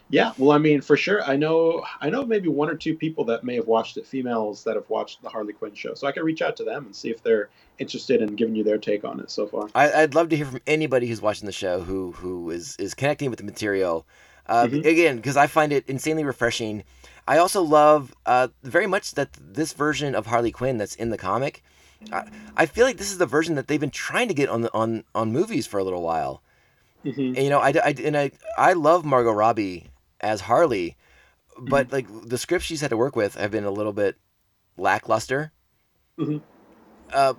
Yeah. 0.09 0.33
Well, 0.37 0.51
I 0.51 0.57
mean, 0.57 0.81
for 0.81 0.97
sure. 0.97 1.23
I 1.23 1.35
know. 1.35 1.83
I 2.01 2.09
know 2.09 2.25
maybe 2.25 2.47
one 2.47 2.69
or 2.69 2.75
two 2.75 2.95
people 2.95 3.23
that 3.25 3.43
may 3.43 3.55
have 3.55 3.67
watched 3.67 3.97
it. 3.97 4.07
Females 4.07 4.63
that 4.63 4.75
have 4.75 4.89
watched 4.89 5.21
the 5.21 5.29
Harley 5.29 5.53
Quinn 5.53 5.73
show. 5.75 5.93
So 5.93 6.07
I 6.07 6.11
can 6.11 6.23
reach 6.23 6.41
out 6.41 6.57
to 6.57 6.63
them 6.63 6.85
and 6.85 6.95
see 6.95 7.09
if 7.09 7.21
they're 7.21 7.49
interested 7.77 8.21
in 8.21 8.35
giving 8.35 8.55
you 8.55 8.63
their 8.63 8.77
take 8.79 9.03
on 9.03 9.19
it 9.19 9.29
so 9.29 9.45
far. 9.47 9.69
I, 9.75 9.91
I'd 10.03 10.15
love 10.15 10.29
to 10.29 10.35
hear 10.35 10.45
from 10.45 10.61
anybody 10.65 11.07
who's 11.07 11.21
watching 11.21 11.45
the 11.45 11.51
show 11.51 11.81
who 11.81 12.11
who 12.13 12.49
is 12.49 12.75
is 12.77 12.93
connecting 12.93 13.29
with 13.29 13.37
the 13.39 13.45
material. 13.45 14.05
Uh, 14.47 14.65
Mhm. 14.65 14.83
Again, 14.83 15.15
because 15.17 15.37
I 15.37 15.45
find 15.45 15.71
it 15.71 15.87
insanely 15.87 16.23
refreshing. 16.23 16.83
I 17.27 17.37
also 17.37 17.61
love 17.61 18.15
uh, 18.25 18.47
very 18.63 18.87
much 18.87 19.13
that 19.13 19.29
this 19.39 19.73
version 19.73 20.15
of 20.15 20.25
Harley 20.25 20.51
Quinn 20.51 20.79
that's 20.79 20.95
in 20.95 21.11
the 21.11 21.17
comic. 21.19 21.63
I, 22.11 22.23
I 22.57 22.65
feel 22.65 22.85
like 22.85 22.97
this 22.97 23.11
is 23.11 23.19
the 23.19 23.27
version 23.27 23.53
that 23.55 23.67
they've 23.67 23.79
been 23.79 23.91
trying 23.91 24.27
to 24.27 24.33
get 24.33 24.49
on 24.49 24.61
the 24.61 24.73
on 24.73 25.03
on 25.13 25.31
movies 25.31 25.67
for 25.67 25.79
a 25.79 25.83
little 25.83 26.01
while. 26.01 26.41
Hmm 27.03 27.09
And, 27.17 27.37
you 27.37 27.49
know, 27.49 27.59
I, 27.59 27.69
I 27.69 27.95
and 28.03 28.17
I 28.17 28.31
I 28.57 28.73
love 28.73 29.05
Margot 29.05 29.31
Robbie 29.31 29.87
as 30.19 30.41
Harley, 30.41 30.97
but 31.57 31.91
like 31.91 32.07
the 32.25 32.37
scripts 32.37 32.65
she's 32.65 32.81
had 32.81 32.89
to 32.89 32.97
work 32.97 33.15
with 33.15 33.35
have 33.35 33.51
been 33.51 33.63
a 33.63 33.71
little 33.71 33.93
bit 33.93 34.17
lackluster. 34.77 35.51
Mhm. 36.17 36.41
Uh, 37.13 37.33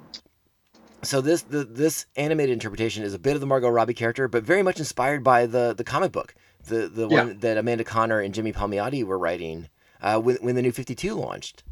so 1.03 1.21
this 1.21 1.43
the 1.43 1.65
this 1.65 2.07
animated 2.17 2.53
interpretation 2.53 3.05
is 3.05 3.15
a 3.15 3.19
bit 3.19 3.35
of 3.35 3.41
the 3.41 3.47
Margot 3.47 3.69
Robbie 3.69 3.95
character, 3.95 4.29
but 4.29 4.43
very 4.45 4.63
much 4.63 4.79
inspired 4.79 5.23
by 5.23 5.47
the 5.47 5.75
the 5.77 5.85
comic 5.85 6.13
book, 6.13 6.35
the 6.67 6.89
the 6.89 7.09
Yeah. 7.09 7.25
one 7.25 7.39
that 7.41 7.57
Amanda 7.59 7.85
Conner 7.85 8.21
and 8.21 8.33
Jimmy 8.35 8.53
Palmiotti 8.53 9.05
were 9.05 9.19
writing 9.19 9.69
uh, 10.01 10.19
when 10.21 10.37
when 10.37 10.55
the 10.55 10.63
New 10.63 10.73
Fifty 10.73 10.95
Two 10.95 11.15
launched. 11.15 11.63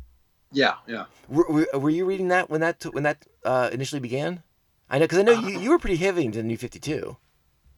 Yeah. 0.53 0.74
Yeah. 0.86 1.05
Were, 1.28 1.47
were, 1.49 1.78
were 1.78 1.91
you 1.91 2.07
reading 2.07 2.28
that 2.28 2.49
when 2.49 2.61
that 2.61 2.82
when 2.93 3.03
that 3.03 3.26
uh, 3.45 3.68
initially 3.72 4.01
began? 4.01 4.43
I 4.91 4.99
know 4.99 5.05
because 5.05 5.18
I 5.18 5.22
know 5.22 5.32
you, 5.32 5.59
you 5.61 5.70
were 5.70 5.78
pretty 5.78 5.97
heavy 5.97 6.24
into 6.24 6.39
the 6.39 6.45
New 6.45 6.57
Fifty 6.57 6.78
Two. 6.78 7.18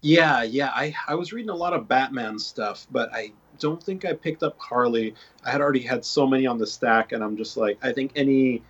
Yeah, 0.02 0.42
yeah. 0.42 0.70
I 0.74 0.94
I 1.06 1.14
was 1.14 1.32
reading 1.32 1.50
a 1.50 1.54
lot 1.54 1.72
of 1.72 1.88
Batman 1.88 2.38
stuff, 2.38 2.86
but 2.90 3.12
I 3.12 3.32
don't 3.58 3.82
think 3.82 4.04
I 4.04 4.14
picked 4.14 4.42
up 4.42 4.58
Harley. 4.58 5.14
I 5.44 5.50
had 5.50 5.60
already 5.60 5.80
had 5.80 6.04
so 6.04 6.26
many 6.26 6.46
on 6.46 6.58
the 6.58 6.66
stack, 6.66 7.12
and 7.12 7.22
I'm 7.22 7.36
just 7.36 7.56
like, 7.56 7.78
I 7.82 7.92
think 7.92 8.12
any 8.16 8.62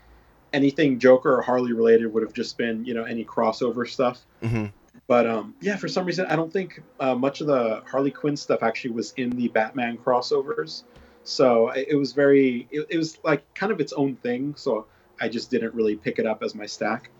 anything 0.53 0.99
Joker 0.99 1.37
or 1.37 1.43
Harley 1.43 1.72
related 1.72 2.12
would 2.12 2.22
have 2.22 2.33
just 2.33 2.59
been, 2.59 2.85
you 2.85 2.95
know, 2.95 3.05
any 3.05 3.24
crossover 3.24 3.89
stuff. 3.89 4.20
hmm 4.43 4.66
But 5.07 5.26
um, 5.26 5.55
yeah, 5.61 5.76
for 5.76 5.89
some 5.89 6.05
reason, 6.05 6.26
I 6.26 6.37
don't 6.37 6.53
think 6.53 6.83
uh, 6.99 7.14
much 7.14 7.41
of 7.41 7.47
the 7.47 7.83
Harley 7.87 8.11
Quinn 8.11 8.37
stuff 8.37 8.62
actually 8.62 8.91
was 8.91 9.12
in 9.16 9.31
the 9.31 9.49
Batman 9.49 9.97
crossovers. 9.97 10.83
So 11.22 11.68
it, 11.70 11.89
it 11.91 11.95
was 11.97 12.12
very, 12.12 12.66
it, 12.70 12.87
it 12.91 12.97
was 12.97 13.18
like 13.22 13.43
kind 13.55 13.70
of 13.70 13.81
its 13.81 13.93
own 13.93 14.16
thing. 14.16 14.55
So 14.57 14.87
I 15.20 15.28
just 15.28 15.51
didn't 15.51 15.74
really 15.74 15.97
pick 15.97 16.18
it 16.18 16.26
up 16.26 16.43
as 16.43 16.55
my 16.55 16.66
stack. 16.66 17.11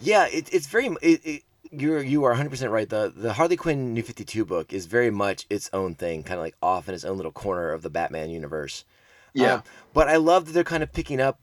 Yeah, 0.00 0.26
it, 0.26 0.52
it's 0.52 0.66
very. 0.66 0.86
It, 1.02 1.20
it, 1.24 1.42
you're 1.70 2.02
you 2.02 2.24
are 2.24 2.30
100 2.30 2.50
percent 2.50 2.70
right. 2.72 2.88
The 2.88 3.12
the 3.14 3.34
Harley 3.34 3.56
Quinn 3.56 3.94
New 3.94 4.02
52 4.02 4.44
book 4.44 4.72
is 4.72 4.86
very 4.86 5.10
much 5.10 5.46
its 5.50 5.70
own 5.72 5.94
thing, 5.94 6.22
kind 6.22 6.38
of 6.38 6.44
like 6.44 6.56
off 6.62 6.88
in 6.88 6.94
its 6.94 7.04
own 7.04 7.16
little 7.16 7.32
corner 7.32 7.70
of 7.72 7.82
the 7.82 7.90
Batman 7.90 8.30
universe. 8.30 8.84
Yeah. 9.32 9.54
Um, 9.54 9.62
but 9.92 10.08
I 10.08 10.16
love 10.16 10.46
that 10.46 10.52
they're 10.52 10.64
kind 10.64 10.82
of 10.82 10.92
picking 10.92 11.20
up 11.20 11.38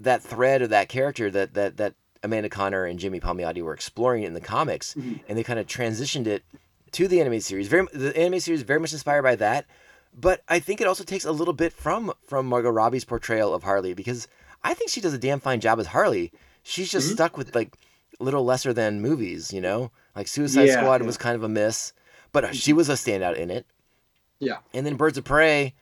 that 0.00 0.22
thread 0.22 0.62
of 0.62 0.70
that 0.70 0.88
character 0.88 1.30
that 1.30 1.54
that 1.54 1.76
that 1.78 1.94
Amanda 2.22 2.48
Conner 2.48 2.84
and 2.84 2.98
Jimmy 2.98 3.20
Palmiotti 3.20 3.62
were 3.62 3.72
exploring 3.74 4.22
in 4.24 4.34
the 4.34 4.40
comics, 4.40 4.94
Mhm. 4.94 5.20
and 5.28 5.38
they 5.38 5.44
kind 5.44 5.58
of 5.58 5.66
transitioned 5.66 6.26
it 6.26 6.42
to 6.92 7.06
the 7.08 7.20
anime 7.20 7.40
series. 7.40 7.68
Very 7.68 7.86
the 7.92 8.16
anime 8.16 8.40
series 8.40 8.60
is 8.60 8.66
very 8.66 8.80
much 8.80 8.92
inspired 8.92 9.22
by 9.22 9.36
that, 9.36 9.66
but 10.12 10.42
I 10.48 10.58
think 10.58 10.80
it 10.80 10.86
also 10.86 11.04
takes 11.04 11.24
a 11.24 11.32
little 11.32 11.54
bit 11.54 11.72
from 11.72 12.12
from 12.26 12.46
Margot 12.46 12.70
Robbie's 12.70 13.04
portrayal 13.04 13.54
of 13.54 13.62
Harley 13.62 13.94
because 13.94 14.28
I 14.62 14.74
think 14.74 14.90
she 14.90 15.00
does 15.00 15.14
a 15.14 15.18
damn 15.18 15.40
fine 15.40 15.60
job 15.60 15.78
as 15.78 15.88
Harley. 15.88 16.32
She's 16.62 16.90
just 16.90 17.08
Mhm. 17.08 17.12
stuck 17.14 17.36
with 17.38 17.54
like 17.54 17.76
little 18.18 18.44
lesser 18.44 18.72
than 18.72 19.00
movies, 19.00 19.52
you 19.52 19.60
know. 19.60 19.90
Like 20.16 20.28
Suicide 20.28 20.64
Yeah, 20.64 20.80
Squad 20.80 21.00
yeah. 21.00 21.06
was 21.06 21.16
kind 21.16 21.36
of 21.36 21.42
a 21.42 21.48
miss, 21.48 21.92
but 22.32 22.54
she 22.54 22.72
was 22.72 22.88
a 22.88 22.94
standout 22.94 23.36
in 23.36 23.50
it. 23.50 23.66
Yeah. 24.40 24.58
And 24.74 24.84
then 24.86 24.96
Birds 24.96 25.18
of 25.18 25.24
Prey, 25.24 25.74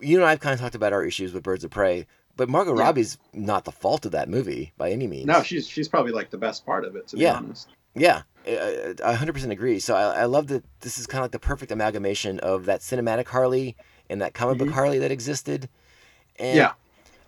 you 0.00 0.18
know, 0.18 0.24
I've 0.24 0.40
kind 0.40 0.54
of 0.54 0.60
talked 0.60 0.74
about 0.74 0.92
our 0.92 1.04
issues 1.04 1.32
with 1.32 1.42
Birds 1.42 1.64
of 1.64 1.70
Prey, 1.70 2.06
but 2.36 2.48
Margot 2.48 2.76
Yeah. 2.76 2.82
Robbie's 2.84 3.18
not 3.32 3.64
the 3.64 3.72
fault 3.72 4.06
of 4.06 4.12
that 4.12 4.28
movie 4.28 4.72
by 4.76 4.90
any 4.90 5.06
means. 5.06 5.26
No, 5.26 5.42
she's 5.42 5.66
she's 5.68 5.88
probably 5.88 6.12
like 6.12 6.30
the 6.30 6.38
best 6.38 6.64
part 6.64 6.84
of 6.84 6.96
it, 6.96 7.08
to 7.08 7.16
be 7.16 7.26
honest. 7.26 7.68
Yeah, 7.94 8.22
I 8.46 8.94
I 9.04 9.14
100% 9.16 9.50
agree. 9.50 9.78
So 9.80 9.96
I, 9.96 10.20
I 10.22 10.24
love 10.26 10.46
that 10.48 10.64
this 10.80 10.98
is 10.98 11.06
kind 11.06 11.20
of 11.20 11.24
like 11.24 11.32
the 11.32 11.38
perfect 11.38 11.72
amalgamation 11.72 12.38
of 12.40 12.66
that 12.66 12.80
cinematic 12.80 13.26
Harley 13.28 13.76
and 14.08 14.22
that 14.22 14.34
comic 14.34 14.58
book 14.58 14.70
Harley 14.70 14.98
that 15.00 15.10
existed. 15.10 15.68
And 16.38 16.56
Yeah. 16.56 16.72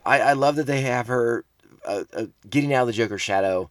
I, 0.06 0.20
I 0.20 0.32
love 0.34 0.56
that 0.56 0.66
they 0.66 0.80
have 0.82 1.08
her 1.08 1.44
uh, 1.84 2.04
uh, 2.14 2.26
getting 2.48 2.72
out 2.72 2.82
of 2.82 2.86
the 2.86 2.92
Joker's 2.92 3.20
shadow 3.22 3.70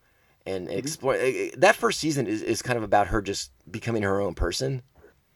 and 0.49 0.69
explore. 0.69 1.15
uh, 1.15 1.49
That 1.57 1.75
first 1.75 1.99
season 1.99 2.27
is, 2.27 2.41
is 2.41 2.61
kind 2.61 2.77
of 2.77 2.83
about 2.83 3.07
her 3.07 3.21
just 3.21 3.51
becoming 3.69 4.03
her 4.03 4.19
own 4.19 4.33
person. 4.33 4.81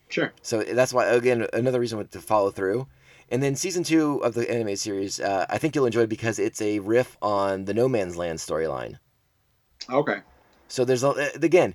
Sure. 0.09 0.31
So 0.41 0.63
that's 0.63 0.93
why, 0.93 1.05
again, 1.05 1.47
another 1.53 1.79
reason 1.79 2.05
to 2.07 2.19
follow 2.21 2.51
through. 2.51 2.87
And 3.29 3.41
then 3.41 3.55
season 3.55 3.83
two 3.83 4.17
of 4.23 4.33
the 4.35 4.49
anime 4.51 4.75
series, 4.75 5.19
uh, 5.19 5.45
I 5.49 5.57
think 5.57 5.73
you'll 5.75 5.85
enjoy 5.85 6.01
it 6.01 6.09
because 6.09 6.37
it's 6.37 6.61
a 6.61 6.79
riff 6.79 7.17
on 7.21 7.65
the 7.65 7.73
No 7.73 7.87
Man's 7.87 8.15
Land 8.15 8.39
storyline. 8.39 8.99
Okay. 9.89 10.19
So 10.67 10.85
there's 10.85 11.03
a, 11.03 11.09
again, 11.41 11.73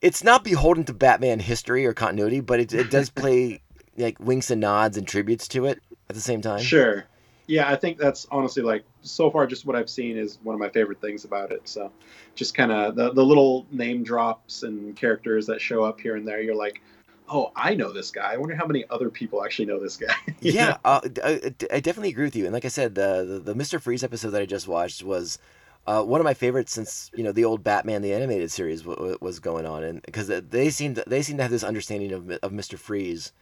it's 0.00 0.22
not 0.22 0.44
beholden 0.44 0.84
to 0.84 0.92
Batman 0.92 1.38
history 1.38 1.86
or 1.86 1.94
continuity, 1.94 2.40
but 2.40 2.60
it, 2.60 2.72
it 2.74 2.90
does 2.90 3.08
play 3.22 3.62
like 3.96 4.18
winks 4.20 4.50
and 4.50 4.60
nods 4.60 4.96
and 4.96 5.06
tributes 5.06 5.48
to 5.48 5.66
it 5.66 5.80
at 6.10 6.14
the 6.14 6.20
same 6.20 6.42
time. 6.42 6.60
Sure. 6.60 7.04
Yeah, 7.46 7.68
I 7.68 7.76
think 7.76 7.98
that's 7.98 8.26
honestly 8.30 8.62
like 8.62 8.84
so 9.02 9.30
far 9.30 9.46
just 9.46 9.66
what 9.66 9.74
I've 9.76 9.90
seen 9.90 10.16
is 10.16 10.38
one 10.42 10.54
of 10.54 10.60
my 10.60 10.68
favorite 10.68 11.00
things 11.00 11.24
about 11.24 11.50
it. 11.50 11.62
So 11.68 11.90
just 12.34 12.54
kind 12.54 12.70
of 12.70 12.94
the, 12.94 13.12
the 13.12 13.24
little 13.24 13.66
name 13.70 14.04
drops 14.04 14.62
and 14.62 14.94
characters 14.96 15.46
that 15.46 15.60
show 15.60 15.82
up 15.82 16.00
here 16.00 16.16
and 16.16 16.26
there. 16.26 16.40
You're 16.40 16.54
like, 16.54 16.80
oh, 17.28 17.50
I 17.56 17.74
know 17.74 17.92
this 17.92 18.10
guy. 18.10 18.32
I 18.32 18.36
wonder 18.36 18.54
how 18.54 18.66
many 18.66 18.84
other 18.90 19.10
people 19.10 19.44
actually 19.44 19.66
know 19.66 19.80
this 19.80 19.96
guy. 19.96 20.14
Yeah, 20.40 20.78
uh, 20.84 21.00
I, 21.22 21.54
I 21.70 21.78
definitely 21.80 22.08
agree 22.08 22.24
with 22.24 22.34
you. 22.34 22.44
And 22.44 22.52
like 22.52 22.64
I 22.64 22.68
said, 22.68 22.96
the, 22.96 23.24
the 23.24 23.38
the 23.38 23.54
Mister 23.54 23.78
Freeze 23.78 24.02
episode 24.02 24.30
that 24.30 24.42
I 24.42 24.46
just 24.46 24.66
watched 24.66 25.04
was 25.04 25.38
uh, 25.86 26.02
one 26.02 26.20
of 26.20 26.24
my 26.24 26.34
favorites 26.34 26.72
since 26.72 27.10
you 27.14 27.22
know 27.22 27.30
the 27.32 27.44
old 27.44 27.62
Batman 27.62 28.02
the 28.02 28.12
animated 28.12 28.50
series 28.50 28.80
w- 28.82 28.96
w- 28.96 29.18
was 29.20 29.38
going 29.38 29.66
on, 29.66 29.84
and 29.84 30.02
because 30.02 30.26
they 30.26 30.70
seemed 30.70 31.02
they 31.06 31.22
seemed 31.22 31.38
to 31.38 31.42
have 31.44 31.52
this 31.52 31.62
understanding 31.62 32.10
of 32.12 32.28
of 32.42 32.52
Mister 32.52 32.76
Freeze 32.76 33.32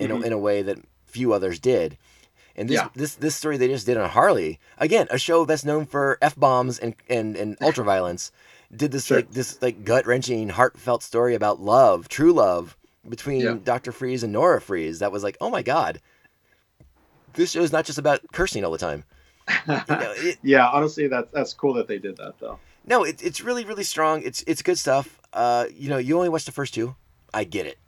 in 0.00 0.10
a, 0.10 0.16
Mhm. 0.16 0.24
in 0.24 0.32
a 0.32 0.38
way 0.38 0.62
that 0.62 0.78
few 1.04 1.32
others 1.32 1.60
did. 1.60 1.96
And 2.60 2.68
this 2.68 2.76
Yeah. 2.76 2.88
this 2.94 3.14
this 3.14 3.34
story 3.34 3.56
they 3.56 3.68
just 3.68 3.86
did 3.86 3.96
on 3.96 4.10
Harley 4.10 4.60
again, 4.78 5.06
a 5.10 5.18
show 5.18 5.44
that's 5.46 5.64
known 5.64 5.86
for 5.86 6.18
f 6.20 6.36
bombs 6.36 6.78
and 6.78 6.94
and 7.08 7.34
and 7.36 7.58
ultraviolence, 7.60 8.30
did 8.74 8.92
this 8.92 9.06
Sure. 9.06 9.16
like 9.18 9.30
this 9.32 9.60
like 9.62 9.84
gut 9.84 10.06
wrenching, 10.06 10.50
heartfelt 10.50 11.02
story 11.02 11.34
about 11.34 11.60
love, 11.60 12.08
true 12.08 12.32
love 12.32 12.76
between 13.08 13.40
Yeah. 13.40 13.56
Doctor 13.64 13.92
Freeze 13.92 14.22
and 14.22 14.32
Nora 14.32 14.60
Freeze. 14.60 14.98
That 14.98 15.10
was 15.10 15.22
like, 15.24 15.38
oh 15.40 15.48
my 15.48 15.62
god, 15.62 16.00
this 17.32 17.52
show 17.52 17.62
is 17.62 17.72
not 17.72 17.86
just 17.86 17.98
about 17.98 18.20
cursing 18.32 18.64
all 18.64 18.72
the 18.72 18.78
time. 18.78 19.04
You 19.66 19.74
know, 19.88 20.14
it, 20.16 20.38
yeah, 20.42 20.68
honestly, 20.68 21.08
that's 21.08 21.28
that's 21.32 21.54
cool 21.54 21.72
that 21.74 21.88
they 21.88 21.98
did 21.98 22.16
that 22.18 22.34
though. 22.40 22.58
no, 22.86 23.04
it, 23.04 23.22
it's 23.22 23.40
really 23.40 23.64
really 23.64 23.84
strong. 23.84 24.22
It's 24.22 24.44
it's 24.46 24.60
good 24.62 24.78
stuff. 24.78 25.18
Uh, 25.32 25.64
you 25.74 25.88
know, 25.88 25.98
you 25.98 26.14
only 26.16 26.28
watched 26.28 26.46
the 26.46 26.52
first 26.52 26.74
two. 26.74 26.94
I 27.32 27.44
get 27.44 27.64
it. 27.66 27.78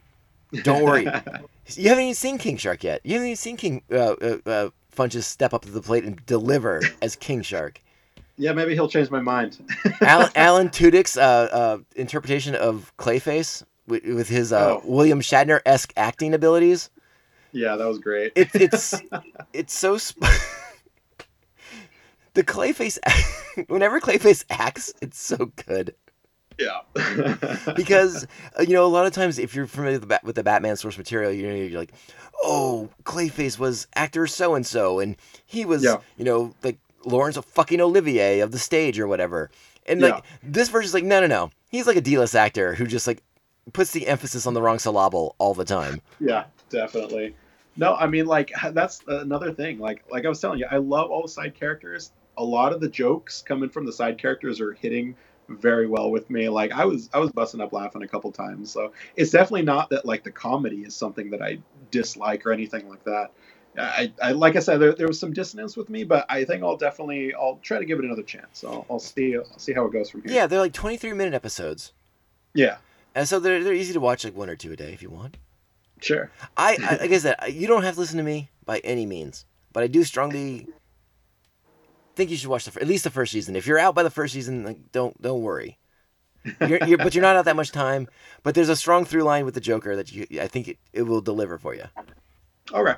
Don't 0.65 0.83
worry. 0.83 1.07
You 1.75 1.89
haven't 1.89 2.05
even 2.05 2.15
seen 2.15 2.39
King 2.39 2.57
Shark 2.57 2.83
yet. 2.85 3.01
You 3.05 3.15
haven't 3.15 3.29
even 3.29 3.37
seen 3.37 3.57
King 3.57 3.83
uh, 3.91 3.97
uh, 3.97 4.39
uh, 4.47 4.71
Funches 4.95 5.23
step 5.25 5.55
up 5.55 5.63
to 5.63 5.71
the 5.71 5.81
plate 5.81 6.05
and 6.05 6.25
deliver 6.27 6.81
as 7.03 7.17
King 7.17 7.43
Shark. 7.43 7.81
yeah, 8.37 8.53
maybe 8.53 8.75
he'll 8.75 8.89
change 8.89 9.11
my 9.11 9.21
mind. 9.21 9.59
Alan, 10.01 10.31
Alan 10.37 10.69
Tudyk's 10.69 11.17
uh, 11.17 11.21
uh, 11.53 11.79
interpretation 11.97 12.55
of 12.55 12.93
Clayface 12.99 13.63
with, 13.87 14.05
with 14.05 14.29
his 14.29 14.53
uh, 14.53 14.77
Oh. 14.77 14.83
William 14.85 15.21
Shatner 15.21 15.61
esque 15.65 15.93
acting 15.97 16.35
abilities. 16.35 16.91
yeah, 17.53 17.77
that 17.77 17.87
was 17.87 17.99
great. 17.99 18.33
It, 18.37 18.49
it's 18.55 18.95
it's 19.53 19.73
so. 19.75 19.97
Sp- 19.97 20.25
the 22.35 22.43
Clayface, 22.45 22.99
whenever 23.69 24.01
Clayface 24.01 24.45
acts, 24.51 24.93
it's 25.03 25.21
so 25.21 25.53
good. 25.67 25.95
Yeah. 26.59 26.81
because 27.77 28.27
uh, 28.59 28.63
you 28.63 28.75
know 28.75 28.85
a 28.85 28.89
lot 28.89 29.07
of 29.07 29.13
times 29.13 29.39
if 29.39 29.55
you're 29.55 29.67
familiar 29.67 29.95
with 29.95 30.03
the, 30.03 30.07
Bat- 30.07 30.25
with 30.25 30.37
the 30.37 30.43
Batman 30.45 30.77
source 30.77 30.99
material, 30.99 31.33
you 31.33 31.47
know 31.47 31.55
you're 31.55 31.79
like, 31.79 31.93
oh, 32.45 32.89
Clayface 33.05 33.59
was 33.59 33.87
actor 33.95 34.27
so 34.27 34.55
and 34.55 34.67
so, 34.67 34.99
and 35.01 35.17
he 35.47 35.65
was 35.65 35.83
Yeah. 35.85 35.97
you 36.17 36.25
know 36.25 36.55
like 36.63 36.79
Laurence 37.05 37.37
of 37.37 37.45
fucking 37.45 37.81
Olivier 37.81 38.41
of 38.41 38.53
the 38.53 38.59
stage 38.59 38.99
or 38.99 39.07
whatever, 39.09 39.51
and 39.87 40.01
Yeah. 40.01 40.09
like 40.09 40.25
this 40.43 40.69
version's 40.69 40.95
like 40.95 41.05
no 41.05 41.21
no 41.21 41.27
no, 41.27 41.51
he's 41.71 41.87
like 41.87 41.97
a 41.97 42.01
D-list 42.01 42.35
actor 42.37 42.75
who 42.75 42.87
just 42.87 43.07
like 43.07 43.23
puts 43.73 43.93
the 43.93 44.07
emphasis 44.09 44.47
on 44.47 44.55
the 44.55 44.63
wrong 44.63 44.79
syllable 44.79 45.35
all 45.39 45.55
the 45.55 45.65
time. 45.65 46.01
Yeah, 46.21 46.45
definitely. 46.71 47.35
No, 47.77 47.95
I 47.95 48.07
mean 48.07 48.27
like 48.27 48.53
that's 48.73 49.01
another 49.07 49.53
thing. 49.53 49.79
Like 49.79 50.05
like 50.11 50.25
I 50.25 50.29
was 50.29 50.41
telling 50.41 50.59
you, 50.59 50.67
I 50.71 50.77
love 50.77 51.11
all 51.11 51.23
the 51.23 51.29
side 51.29 51.55
characters. 51.59 52.13
A 52.39 52.45
lot 52.45 52.73
of 52.73 52.81
the 52.81 52.89
jokes 52.89 53.43
coming 53.43 53.69
from 53.69 53.85
the 53.87 53.93
side 53.93 54.17
characters 54.19 54.61
are 54.61 54.73
hitting 54.73 55.15
very 55.61 55.87
well 55.87 56.11
with 56.11 56.31
me. 56.31 56.49
Like 56.49 56.73
I 56.73 56.85
was 56.85 57.09
I 57.13 57.19
was 57.19 57.31
busting 57.33 57.61
up 57.61 57.73
laughing 57.73 58.03
a 58.03 58.09
couple 58.09 58.31
times. 58.33 58.71
So 58.71 58.93
it's 59.17 59.31
definitely 59.31 59.63
not 59.63 59.91
that 59.91 60.05
like 60.07 60.25
the 60.25 60.31
comedy 60.31 60.83
is 60.83 60.95
something 60.95 61.31
that 61.31 61.43
I 61.43 61.59
dislike 61.91 62.47
or 62.47 62.53
anything 62.53 62.89
like 62.89 63.05
that. 63.05 63.31
I, 63.79 64.13
I 64.23 64.33
like 64.33 64.57
I 64.57 64.59
said 64.61 64.79
there, 64.79 64.93
there 64.93 65.07
was 65.07 65.19
some 65.19 65.33
dissonance 65.33 65.77
with 65.79 65.89
me, 65.89 66.05
but 66.05 66.27
I 66.29 66.45
think 66.45 66.63
I'll 66.63 66.77
definitely 66.77 67.33
I'll 67.35 67.59
try 67.63 67.79
to 67.79 67.85
give 67.87 67.99
it 67.99 68.05
another 68.05 68.23
chance. 68.23 68.65
I'll, 68.65 68.85
I'll 68.91 68.99
see 68.99 69.37
I'll 69.37 69.59
see 69.59 69.73
how 69.73 69.87
it 69.87 69.93
goes 69.93 70.11
from 70.11 70.23
here. 70.23 70.33
Yeah, 70.33 70.47
they're 70.47 70.59
like 70.61 70.75
23 70.75 71.15
minute 71.15 71.33
episodes, 71.33 71.93
Yeah. 72.53 72.77
and 73.15 73.27
so 73.27 73.41
they're 73.41 73.65
they're 73.65 73.73
easy 73.73 73.95
to 73.95 74.01
watch 74.01 74.25
like 74.25 74.37
one 74.37 74.51
or 74.51 74.57
two 74.57 74.73
a 74.73 74.77
day 74.77 74.93
if 74.93 75.01
you 75.03 75.09
want. 75.09 75.39
Sure. 76.03 76.31
I, 76.57 76.77
I 76.83 76.97
like 76.97 77.13
I 77.13 77.19
said, 77.19 77.37
you 77.51 77.67
don't 77.67 77.83
have 77.85 77.95
to 77.95 78.01
listen 78.01 78.19
to 78.19 78.25
me 78.25 78.51
by 78.67 78.81
any 78.81 79.07
means, 79.07 79.47
but 79.73 79.83
I 79.83 79.87
do 79.87 80.05
strongly 80.05 80.67
think 82.23 82.31
you 82.31 82.37
should 82.37 82.49
watch 82.49 82.65
the 82.65 82.81
at 82.81 82.87
least 82.89 83.05
the 83.05 83.11
first 83.11 83.33
season. 83.33 83.57
If 83.57 83.67
you're 83.67 83.79
out 83.79 83.95
by 83.95 84.03
the 84.03 84.11
first 84.11 84.33
season, 84.33 84.65
like, 84.65 84.93
don't 84.93 85.21
don't 85.21 85.43
worry. 85.43 85.79
You're, 86.61 86.85
you're, 86.87 86.99
but 86.99 87.15
you're 87.15 87.23
not 87.23 87.37
out 87.37 87.45
that 87.45 87.55
much 87.57 87.71
time. 87.71 88.09
But 88.43 88.55
there's 88.55 88.69
a 88.69 88.75
strong 88.77 89.05
through 89.05 89.23
line 89.23 89.45
with 89.45 89.55
the 89.55 89.61
Joker 89.61 89.95
that 89.97 90.13
you, 90.13 90.27
I 90.41 90.49
think 90.49 90.67
it, 90.69 90.79
it 90.93 91.03
will 91.03 91.21
deliver 91.21 91.57
for 91.59 91.75
you. 91.75 91.85
All 92.75 92.83
right, 92.83 92.97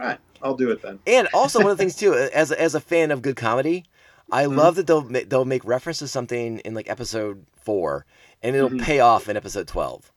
all 0.00 0.06
right, 0.06 0.18
I'll 0.42 0.56
do 0.56 0.70
it 0.70 0.82
then. 0.82 0.98
And 1.06 1.28
also 1.34 1.60
one 1.60 1.70
of 1.70 1.76
the 1.76 1.82
things 1.82 1.94
too, 1.96 2.14
as 2.34 2.50
a, 2.50 2.60
as 2.60 2.74
a 2.74 2.80
fan 2.80 3.10
of 3.10 3.22
good 3.22 3.36
comedy, 3.36 3.84
I 4.30 4.46
love 4.46 4.76
that 4.76 4.86
they'll 4.86 5.02
they'll 5.02 5.44
make 5.44 5.64
reference 5.64 5.98
to 5.98 6.08
something 6.08 6.58
in 6.60 6.74
like 6.74 6.88
episode 6.88 7.44
four, 7.56 8.06
and 8.42 8.56
it'll 8.56 8.70
Mhm. 8.70 8.82
pay 8.82 9.00
off 9.00 9.28
in 9.28 9.36
episode 9.36 9.68
twelve. 9.68 10.10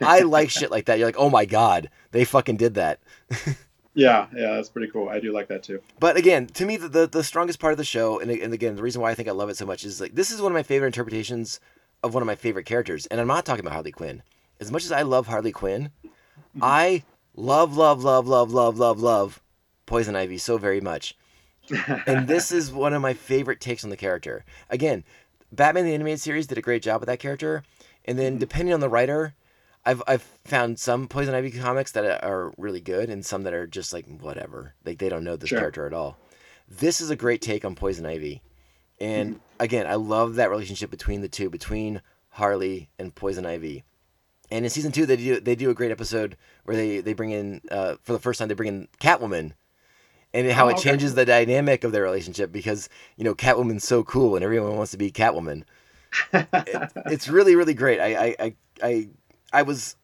I 0.00 0.20
like 0.20 0.48
shit 0.50 0.70
like 0.70 0.86
that. 0.86 0.98
You're 0.98 1.08
like, 1.08 1.18
oh 1.18 1.28
my 1.30 1.44
god, 1.44 1.90
they 2.12 2.24
fucking 2.24 2.56
did 2.56 2.74
that. 2.74 3.00
Yeah, 3.94 4.26
yeah, 4.34 4.54
that's 4.54 4.68
pretty 4.68 4.90
cool. 4.90 5.08
I 5.08 5.20
do 5.20 5.32
like 5.32 5.48
that 5.48 5.62
too. 5.62 5.80
But 6.00 6.16
again, 6.16 6.46
to 6.48 6.66
me, 6.66 6.76
the, 6.76 6.88
the, 6.88 7.06
the 7.06 7.24
strongest 7.24 7.60
part 7.60 7.72
of 7.72 7.78
the 7.78 7.84
show, 7.84 8.18
and, 8.18 8.30
and 8.30 8.52
again, 8.52 8.74
the 8.74 8.82
reason 8.82 9.00
why 9.00 9.10
I 9.10 9.14
think 9.14 9.28
I 9.28 9.32
love 9.32 9.48
it 9.48 9.56
so 9.56 9.66
much 9.66 9.84
is 9.84 10.00
like 10.00 10.14
this 10.14 10.30
is 10.30 10.42
one 10.42 10.50
of 10.50 10.56
my 10.56 10.64
favorite 10.64 10.88
interpretations 10.88 11.60
of 12.02 12.12
one 12.12 12.22
of 12.22 12.26
my 12.26 12.34
favorite 12.34 12.66
characters. 12.66 13.06
And 13.06 13.20
I'm 13.20 13.26
not 13.26 13.46
talking 13.46 13.64
about 13.64 13.72
Harley 13.72 13.92
Quinn. 13.92 14.22
As 14.60 14.70
much 14.70 14.84
as 14.84 14.92
I 14.92 15.02
love 15.02 15.28
Harley 15.28 15.52
Quinn, 15.52 15.90
mm-hmm. 16.04 16.60
I 16.62 17.04
love, 17.36 17.76
love, 17.76 18.02
love, 18.02 18.26
love, 18.26 18.52
love, 18.52 18.78
love, 18.78 19.00
love 19.00 19.40
Poison 19.86 20.16
Ivy 20.16 20.38
so 20.38 20.58
very 20.58 20.80
much. 20.80 21.16
And 22.06 22.26
this 22.28 22.52
is 22.52 22.72
one 22.72 22.94
of 22.94 23.02
my 23.02 23.14
favorite 23.14 23.60
takes 23.60 23.84
on 23.84 23.90
the 23.90 23.96
character. 23.96 24.44
Again, 24.70 25.04
Batman 25.52 25.84
the 25.84 25.94
Animated 25.94 26.20
Series 26.20 26.46
did 26.46 26.58
a 26.58 26.62
great 26.62 26.82
job 26.82 27.00
with 27.00 27.08
that 27.08 27.20
character. 27.20 27.62
And 28.04 28.18
then 28.18 28.32
mm-hmm. 28.32 28.40
depending 28.40 28.74
on 28.74 28.80
the 28.80 28.88
writer, 28.88 29.34
I've 29.86 30.02
I've 30.06 30.22
found 30.44 30.78
some 30.78 31.08
Poison 31.08 31.34
Ivy 31.34 31.50
comics 31.50 31.92
that 31.92 32.24
are 32.24 32.52
really 32.56 32.80
good 32.80 33.10
and 33.10 33.24
some 33.24 33.42
that 33.44 33.52
are 33.54 33.66
just 33.66 33.92
like 33.92 34.06
whatever. 34.20 34.74
Like 34.84 34.98
they 34.98 35.08
don't 35.08 35.24
know 35.24 35.36
this 35.36 35.48
Sure. 35.50 35.58
character 35.58 35.86
at 35.86 35.92
all. 35.92 36.16
This 36.68 37.00
is 37.00 37.10
a 37.10 37.16
great 37.16 37.42
take 37.42 37.64
on 37.64 37.74
Poison 37.74 38.06
Ivy. 38.06 38.42
And 39.00 39.40
again, 39.60 39.86
I 39.86 39.96
love 39.96 40.36
that 40.36 40.50
relationship 40.50 40.90
between 40.90 41.20
the 41.20 41.28
two, 41.28 41.50
between 41.50 42.00
Harley 42.30 42.88
and 42.98 43.14
Poison 43.14 43.44
Ivy. 43.44 43.84
And 44.50 44.64
in 44.64 44.70
season 44.70 44.92
two, 44.92 45.04
they 45.04 45.16
do 45.16 45.40
they 45.40 45.54
do 45.54 45.70
a 45.70 45.74
great 45.74 45.90
episode 45.90 46.36
where 46.64 46.76
they 46.76 47.00
they 47.00 47.12
bring 47.12 47.30
in 47.32 47.60
uh, 47.70 47.96
for 48.02 48.12
the 48.12 48.18
first 48.18 48.38
time 48.38 48.48
they 48.48 48.54
bring 48.54 48.68
in 48.68 48.88
Catwoman, 49.00 49.52
and 50.32 50.50
how 50.52 50.66
Oh, 50.66 50.68
it 50.68 50.72
okay. 50.74 50.82
changes 50.90 51.14
the 51.14 51.24
dynamic 51.24 51.82
of 51.84 51.92
their 51.92 52.02
relationship 52.02 52.52
because 52.52 52.88
you 53.16 53.24
know 53.24 53.34
Catwoman's 53.34 53.84
so 53.84 54.02
cool 54.04 54.34
and 54.36 54.44
everyone 54.44 54.76
wants 54.76 54.92
to 54.92 54.98
be 54.98 55.10
Catwoman. 55.10 55.64
It- 56.32 56.92
it's 57.06 57.28
really 57.28 57.56
really 57.56 57.74
great. 57.74 58.00
I 58.00 58.14
I 58.14 58.36
I 58.38 58.54
I, 58.82 59.08
I 59.54 59.62
was 59.62 59.96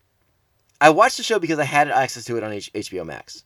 I 0.81 0.91
watched 0.91 1.17
the 1.19 1.23
show 1.23 1.39
because 1.39 1.59
I 1.59 1.65
had 1.65 1.89
access 1.89 2.25
to 2.27 2.37
it 2.37 2.43
on 2.43 2.53
H- 2.53 2.73
HBO 2.73 3.05
Max, 3.05 3.45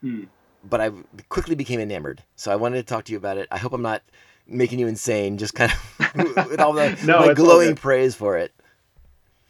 Hmm. 0.00 0.24
but 0.64 0.80
I 0.80 0.90
quickly 1.28 1.54
became 1.54 1.78
enamored. 1.80 2.22
So 2.34 2.50
I 2.50 2.56
wanted 2.56 2.76
to 2.78 2.82
talk 2.82 3.04
to 3.04 3.12
you 3.12 3.18
about 3.18 3.38
it. 3.38 3.46
I 3.50 3.58
hope 3.58 3.72
I'm 3.72 3.82
not 3.82 4.02
making 4.48 4.78
you 4.78 4.86
insane, 4.88 5.38
just 5.38 5.54
kind 5.54 5.70
of 5.72 6.14
with 6.50 6.60
all 6.60 6.72
the 6.72 6.98
No, 7.04 7.20
my 7.20 7.30
it's 7.30 7.40
all 7.40 7.46
glowing 7.46 7.74
praise 7.76 8.14
for 8.14 8.36
it. 8.36 8.52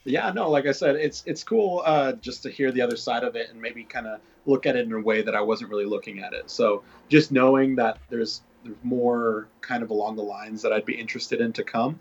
Yeah, 0.05 0.31
no, 0.31 0.51
like 0.51 0.67
I 0.67 0.73
said, 0.73 0.97
it's 0.97 1.23
it's 1.27 1.43
cool 1.43 1.83
uh, 1.85 2.13
just 2.13 2.43
to 2.45 2.51
hear 2.51 2.71
the 2.71 2.83
other 2.83 2.97
side 2.97 3.25
of 3.25 3.35
it 3.35 3.51
and 3.51 3.61
maybe 3.61 3.83
kind 3.85 4.07
of 4.07 4.21
look 4.45 4.65
at 4.67 4.77
it 4.77 4.87
in 4.87 4.93
a 4.93 5.01
way 5.01 5.23
that 5.23 5.35
I 5.35 5.41
wasn't 5.41 5.71
really 5.71 5.85
looking 5.87 6.21
at 6.21 6.33
it. 6.33 6.49
So 6.51 6.85
just 7.09 7.33
knowing 7.33 7.77
that 7.77 7.99
there's 8.11 8.43
there's 8.65 8.77
more 8.85 9.49
kind 9.61 9.83
of 9.83 9.91
along 9.91 10.17
the 10.17 10.23
lines 10.23 10.63
that 10.63 10.73
I'd 10.73 10.85
be 10.85 10.95
interested 10.95 11.41
in 11.41 11.53
to 11.55 11.65
come, 11.65 11.99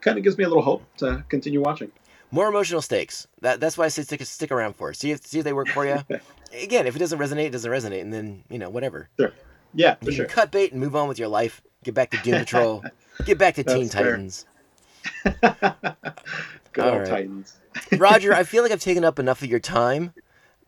kind 0.00 0.18
of 0.18 0.24
gives 0.24 0.36
me 0.38 0.44
a 0.44 0.48
little 0.48 0.62
hope 0.64 0.82
to 0.98 1.24
continue 1.28 1.60
watching. 1.60 1.92
More 2.34 2.48
emotional 2.48 2.82
stakes. 2.82 3.28
That 3.42 3.60
that's 3.60 3.78
why 3.78 3.84
I 3.84 3.88
say 3.88 4.02
stick 4.02 4.20
stick 4.24 4.50
around 4.50 4.74
for. 4.74 4.92
See 4.92 5.12
if 5.12 5.24
see 5.24 5.38
if 5.38 5.44
they 5.44 5.52
work 5.52 5.68
for 5.68 5.86
you. 5.86 5.98
Again, 6.62 6.84
if 6.88 6.96
it 6.96 6.98
doesn't 6.98 7.20
resonate, 7.20 7.44
it 7.46 7.50
doesn't 7.52 7.70
resonate, 7.70 8.00
and 8.00 8.12
then 8.12 8.42
you 8.50 8.58
know 8.58 8.68
whatever. 8.70 9.08
Sure. 9.20 9.32
Yeah, 9.72 9.94
for 9.94 10.06
You 10.06 10.12
sure. 10.12 10.24
can 10.24 10.34
cut 10.34 10.50
bait 10.50 10.72
and 10.72 10.80
move 10.80 10.96
on 10.96 11.06
with 11.06 11.16
your 11.16 11.28
life. 11.28 11.62
Get 11.84 11.94
back 11.94 12.10
to 12.10 12.16
Doom 12.24 12.40
Patrol. 12.40 12.82
Get 13.24 13.38
back 13.38 13.54
to 13.54 13.62
Teen 13.62 13.88
fair. 13.88 14.04
Titans. 14.16 14.46
Good 15.24 16.84
All 16.84 16.90
old 16.90 16.98
right. 17.02 17.06
Titans. 17.06 17.56
Roger, 17.96 18.34
I 18.34 18.42
feel 18.42 18.64
like 18.64 18.72
I've 18.72 18.80
taken 18.80 19.04
up 19.04 19.20
enough 19.20 19.40
of 19.42 19.48
your 19.48 19.60
time. 19.60 20.12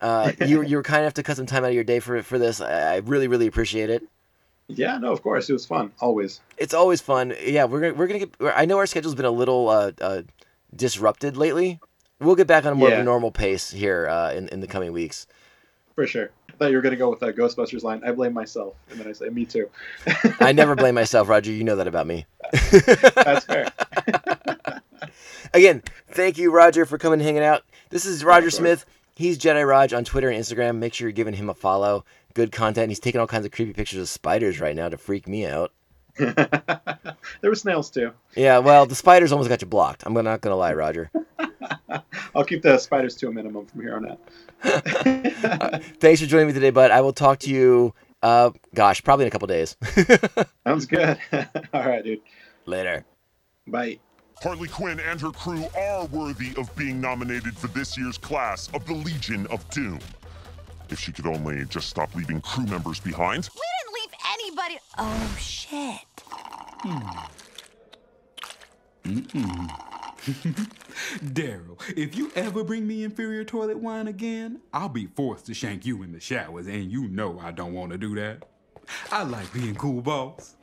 Uh, 0.01 0.31
you 0.47 0.63
you 0.63 0.77
were 0.77 0.85
kind 0.85 1.01
enough 1.03 1.15
to 1.15 1.25
cut 1.25 1.37
some 1.37 1.47
time 1.47 1.65
out 1.65 1.71
of 1.71 1.75
your 1.75 1.83
day 1.83 1.99
for 1.99 2.23
for 2.23 2.39
this. 2.39 2.61
I, 2.61 2.95
I 2.95 2.97
really 2.99 3.27
really 3.27 3.49
appreciate 3.49 3.91
it. 3.91 4.05
Yeah, 4.69 4.99
no, 4.99 5.11
of 5.13 5.21
course. 5.21 5.51
It 5.51 5.53
was 5.53 5.67
fun. 5.67 5.91
Always. 6.01 6.41
It's 6.59 6.75
always 6.75 7.01
fun. 7.01 7.35
Yeah, 7.43 7.65
we're 7.65 7.81
gonna 7.81 7.95
we're 7.95 8.07
gonna 8.07 8.21
get. 8.21 8.35
I 8.55 8.67
know 8.67 8.79
our 8.79 8.87
schedule's 8.87 9.15
been 9.17 9.25
a 9.25 9.31
little 9.33 9.69
uh, 9.69 9.93
uh, 10.01 10.23
disrupted 10.77 11.37
lately. 11.37 11.81
We'll 12.21 12.35
get 12.35 12.47
back 12.47 12.65
on 12.65 12.73
a 12.73 12.77
more 12.77 12.93
of 12.93 12.99
a 12.99 13.05
normal 13.05 13.31
pace 13.31 13.71
here 13.71 14.09
uh, 14.09 14.33
in 14.33 14.49
in 14.49 14.61
the 14.61 14.67
coming 14.67 14.93
weeks. 14.93 15.27
For 15.95 16.07
sure. 16.07 16.31
I 16.49 16.53
thought 16.59 16.71
you 16.71 16.77
were 16.77 16.83
going 16.83 16.93
to 16.93 16.99
go 16.99 17.11
with 17.11 17.21
that 17.21 17.37
Ghostbusters 17.37 17.83
line. 17.83 18.03
I 18.05 18.13
blame 18.13 18.33
myself. 18.33 18.77
And 18.91 18.99
then 18.99 19.09
I 19.09 19.13
say, 19.13 19.29
me 19.29 19.45
too. 19.45 19.69
I 20.41 20.53
never 20.53 20.75
blame 20.77 20.95
myself, 20.95 21.29
Roger. 21.29 21.53
You 21.53 21.65
know 21.65 21.77
that 21.77 21.87
about 21.87 22.07
me. 22.07 22.25
That's 22.53 23.45
fair. 23.45 23.71
Again, 25.55 25.83
thank 26.09 26.39
you, 26.39 26.51
Roger, 26.51 26.87
for 26.87 26.97
coming 26.97 27.21
and 27.21 27.27
hanging 27.27 27.43
out. 27.43 27.63
This 27.91 28.07
is 28.07 28.25
Roger. 28.25 28.51
Smith. 28.51 28.87
He's 29.15 29.39
Jedi 29.39 29.67
Raj 29.67 29.93
on 29.93 30.05
Twitter 30.05 30.29
and 30.29 30.43
Instagram. 30.43 30.77
Make 30.77 30.93
sure 30.93 31.09
you're 31.09 31.13
giving 31.13 31.35
him 31.35 31.49
a 31.49 31.55
follow. 31.55 32.05
Good 32.35 32.53
content. 32.53 32.91
He's 32.91 33.01
taking 33.01 33.21
all 33.21 33.27
kinds 33.27 33.47
of 33.47 33.53
creepy 33.53 33.73
pictures 33.73 34.01
of 34.01 34.09
spiders 34.09 34.61
right 34.61 34.77
now 34.77 34.91
to 34.91 34.99
freak 34.99 35.27
me 35.27 35.47
out. 35.47 35.73
there 36.19 37.17
were 37.43 37.55
snails 37.55 37.91
too. 37.91 38.13
Yeah, 38.37 38.59
well, 38.59 38.87
the 38.87 38.95
spiders 38.95 39.33
almost 39.33 39.49
got 39.49 39.61
you 39.61 39.67
blocked. 39.67 40.05
I'm 40.07 40.15
not 40.15 40.41
gonna 40.41 40.57
lie, 40.57 40.75
Roger. 40.75 41.11
I'll 42.35 42.45
keep 42.45 42.63
the 42.63 42.79
spiders 42.79 43.15
to 43.17 43.29
a 43.29 43.33
minimum 43.33 43.67
from 43.67 43.81
here 43.81 43.97
on 43.97 44.11
out. 44.11 44.21
Thanks 46.01 46.21
for 46.21 46.27
joining 46.27 46.49
me 46.49 46.53
today, 46.53 46.71
bud. 46.71 46.91
I 46.91 47.01
will 47.01 47.13
talk 47.13 47.41
to 47.41 47.51
you. 47.51 47.95
Uh, 48.23 48.51
gosh, 48.75 49.03
probably 49.05 49.25
in 49.25 49.29
a 49.29 49.31
couple 49.31 49.47
days. 49.47 49.77
Sounds 50.67 50.87
good. 50.87 51.19
All 51.73 51.87
right, 51.87 52.03
dude. 52.03 52.21
Later. 52.65 53.05
Bye. 53.67 53.99
Harley 54.43 54.69
Quinn 54.69 55.01
and 55.01 55.21
her 55.21 55.31
crew 55.31 55.65
are 55.79 56.07
worthy 56.07 56.55
of 56.57 56.75
being 56.77 57.01
nominated 57.01 57.57
for 57.57 57.69
this 57.69 57.97
year's 57.97 58.19
class 58.19 58.69
of 58.75 58.87
the 58.87 58.93
Legion 58.93 59.47
of 59.49 59.69
Doom. 59.71 59.99
If 60.91 61.01
she 61.01 61.13
could 61.13 61.27
only 61.27 61.65
just 61.67 61.89
stop 61.89 62.15
leaving 62.15 62.41
crew 62.41 62.67
members 62.67 63.01
behind. 63.01 63.49
We 63.55 63.61
didn't 63.79 63.95
leave 63.95 64.13
anybody. 64.33 64.79
Oh, 64.99 65.37
shit. 65.39 66.07
Hmm. 66.83 67.27
Daryl, 71.25 71.79
if 71.97 72.17
you 72.17 72.33
ever 72.35 72.65
bring 72.65 72.87
me 72.87 73.05
inferior 73.05 73.45
toilet 73.45 73.79
wine 73.79 74.09
again, 74.09 74.61
I'll 74.73 74.89
be 74.89 75.07
forced 75.07 75.47
to 75.47 75.55
shank 75.55 75.87
you 75.87 76.03
in 76.03 76.13
the 76.13 76.21
showers, 76.21 76.67
and 76.67 76.91
you 76.91 77.09
know 77.09 77.39
I 77.39 77.53
don't 77.53 77.73
want 77.73 77.93
to 77.93 77.99
do 77.99 78.15
that. 78.17 78.43
I 79.13 79.23
like 79.23 79.53
being 79.53 79.75
cool, 79.75 80.01
boss. 80.03 80.57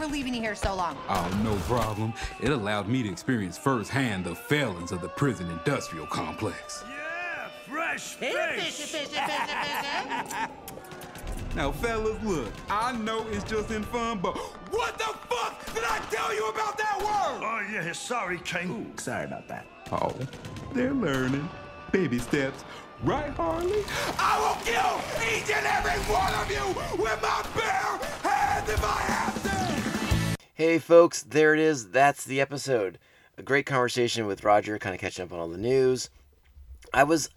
For 0.00 0.06
leaving 0.06 0.32
you 0.34 0.40
here 0.40 0.54
so 0.54 0.74
long. 0.74 0.96
Oh, 1.10 1.40
no 1.44 1.54
problem. 1.66 2.14
It 2.40 2.50
allowed 2.50 2.88
me 2.88 3.02
to 3.02 3.10
experience 3.10 3.58
firsthand 3.58 4.24
the 4.24 4.34
failings 4.34 4.92
of 4.92 5.02
the 5.02 5.10
prison 5.10 5.50
industrial 5.50 6.06
complex. 6.06 6.82
Yeah, 6.88 7.48
fresh 7.68 8.14
fish. 8.14 8.94
Now, 11.54 11.72
fellas, 11.72 12.22
look, 12.22 12.50
I 12.70 12.92
know 12.92 13.26
it's 13.28 13.44
just 13.44 13.70
in 13.72 13.82
fun, 13.82 14.20
but 14.20 14.38
what 14.70 14.96
the 14.96 15.12
fuck 15.28 15.74
did 15.74 15.84
I 15.84 15.98
tell 16.10 16.34
you 16.34 16.48
about 16.48 16.78
that 16.78 16.98
word? 17.00 17.44
Oh, 17.44 17.66
yeah, 17.70 17.92
sorry, 17.92 18.38
King. 18.38 18.92
sorry 18.96 19.24
about 19.24 19.48
that. 19.48 19.66
Oh, 19.92 20.14
they're 20.72 20.94
learning. 20.94 21.46
Baby 21.92 22.20
steps. 22.20 22.64
Right, 23.02 23.30
Harley? 23.30 23.82
I 24.18 24.38
will 24.38 24.56
kill 24.64 25.00
each 25.28 25.50
and 25.50 25.66
every 25.66 26.00
one 26.12 26.32
of 26.34 26.50
you 26.50 27.02
with 27.02 27.20
my 27.20 27.42
bare 27.54 28.30
hands 28.30 28.49
Hey, 30.60 30.78
folks, 30.78 31.22
there 31.22 31.54
it 31.54 31.58
is. 31.58 31.88
That's 31.88 32.22
the 32.22 32.38
episode. 32.38 32.98
A 33.38 33.42
great 33.42 33.64
conversation 33.64 34.26
with 34.26 34.44
Roger, 34.44 34.78
kind 34.78 34.94
of 34.94 35.00
catching 35.00 35.24
up 35.24 35.32
on 35.32 35.38
all 35.38 35.48
the 35.48 35.56
news. 35.56 36.10
I 36.92 37.02
was, 37.02 37.30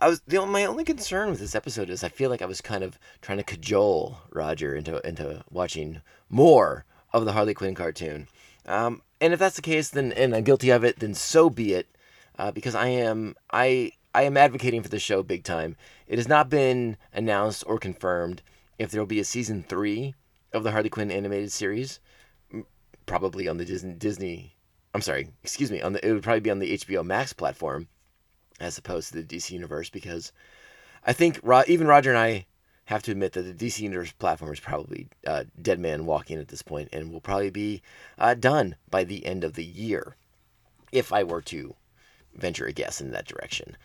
I 0.00 0.06
was 0.06 0.20
the 0.28 0.46
my 0.46 0.64
only 0.64 0.84
concern 0.84 1.28
with 1.28 1.40
this 1.40 1.56
episode 1.56 1.90
is 1.90 2.04
I 2.04 2.08
feel 2.08 2.30
like 2.30 2.40
I 2.40 2.46
was 2.46 2.60
kind 2.60 2.84
of 2.84 2.96
trying 3.20 3.38
to 3.38 3.42
cajole 3.42 4.18
Roger 4.30 4.76
into 4.76 5.04
into 5.04 5.42
watching 5.50 6.02
more 6.30 6.84
of 7.12 7.24
the 7.24 7.32
Harley 7.32 7.52
Quinn 7.52 7.74
cartoon. 7.74 8.28
Um, 8.64 9.02
and 9.20 9.32
if 9.32 9.40
that's 9.40 9.56
the 9.56 9.62
case, 9.62 9.88
then 9.88 10.12
and 10.12 10.32
I'm 10.32 10.44
guilty 10.44 10.70
of 10.70 10.84
it, 10.84 11.00
then 11.00 11.14
so 11.14 11.50
be 11.50 11.72
it. 11.72 11.88
Uh, 12.38 12.52
because 12.52 12.76
I 12.76 12.86
am 12.86 13.34
I 13.50 13.90
I 14.14 14.22
am 14.22 14.36
advocating 14.36 14.84
for 14.84 14.88
the 14.88 15.00
show 15.00 15.24
big 15.24 15.42
time. 15.42 15.74
It 16.06 16.20
has 16.20 16.28
not 16.28 16.48
been 16.48 16.96
announced 17.12 17.64
or 17.66 17.80
confirmed 17.80 18.40
if 18.78 18.92
there 18.92 19.00
will 19.00 19.06
be 19.06 19.18
a 19.18 19.24
season 19.24 19.64
three 19.64 20.14
of 20.52 20.62
the 20.62 20.70
Harley 20.70 20.90
Quinn 20.90 21.10
animated 21.10 21.50
series 21.50 21.98
probably 23.08 23.48
on 23.48 23.56
the 23.56 23.64
Disney, 23.64 23.94
Disney 23.94 24.54
I'm 24.94 25.02
sorry, 25.02 25.28
excuse 25.42 25.70
me, 25.70 25.82
on 25.82 25.92
the 25.92 26.06
it 26.06 26.12
would 26.12 26.22
probably 26.22 26.40
be 26.40 26.50
on 26.50 26.60
the 26.60 26.76
HBO 26.78 27.04
Max 27.04 27.32
platform 27.32 27.88
as 28.60 28.78
opposed 28.78 29.12
to 29.12 29.22
the 29.22 29.36
DC 29.36 29.50
universe 29.50 29.90
because 29.90 30.32
I 31.04 31.12
think 31.12 31.40
Ro- 31.42 31.62
even 31.66 31.86
Roger 31.86 32.10
and 32.10 32.18
I 32.18 32.46
have 32.86 33.02
to 33.02 33.10
admit 33.10 33.32
that 33.32 33.42
the 33.42 33.66
DC 33.66 33.80
universe 33.80 34.12
platform 34.12 34.52
is 34.52 34.60
probably 34.60 35.08
uh, 35.26 35.44
dead 35.60 35.78
man 35.78 36.06
walking 36.06 36.38
at 36.38 36.48
this 36.48 36.62
point 36.62 36.88
and 36.92 37.12
will 37.12 37.20
probably 37.20 37.50
be 37.50 37.82
uh, 38.18 38.34
done 38.34 38.76
by 38.90 39.04
the 39.04 39.26
end 39.26 39.44
of 39.44 39.54
the 39.54 39.64
year 39.64 40.16
if 40.90 41.12
I 41.12 41.22
were 41.22 41.42
to 41.42 41.74
venture 42.34 42.66
a 42.66 42.72
guess 42.72 43.00
in 43.00 43.10
that 43.10 43.26
direction. 43.26 43.76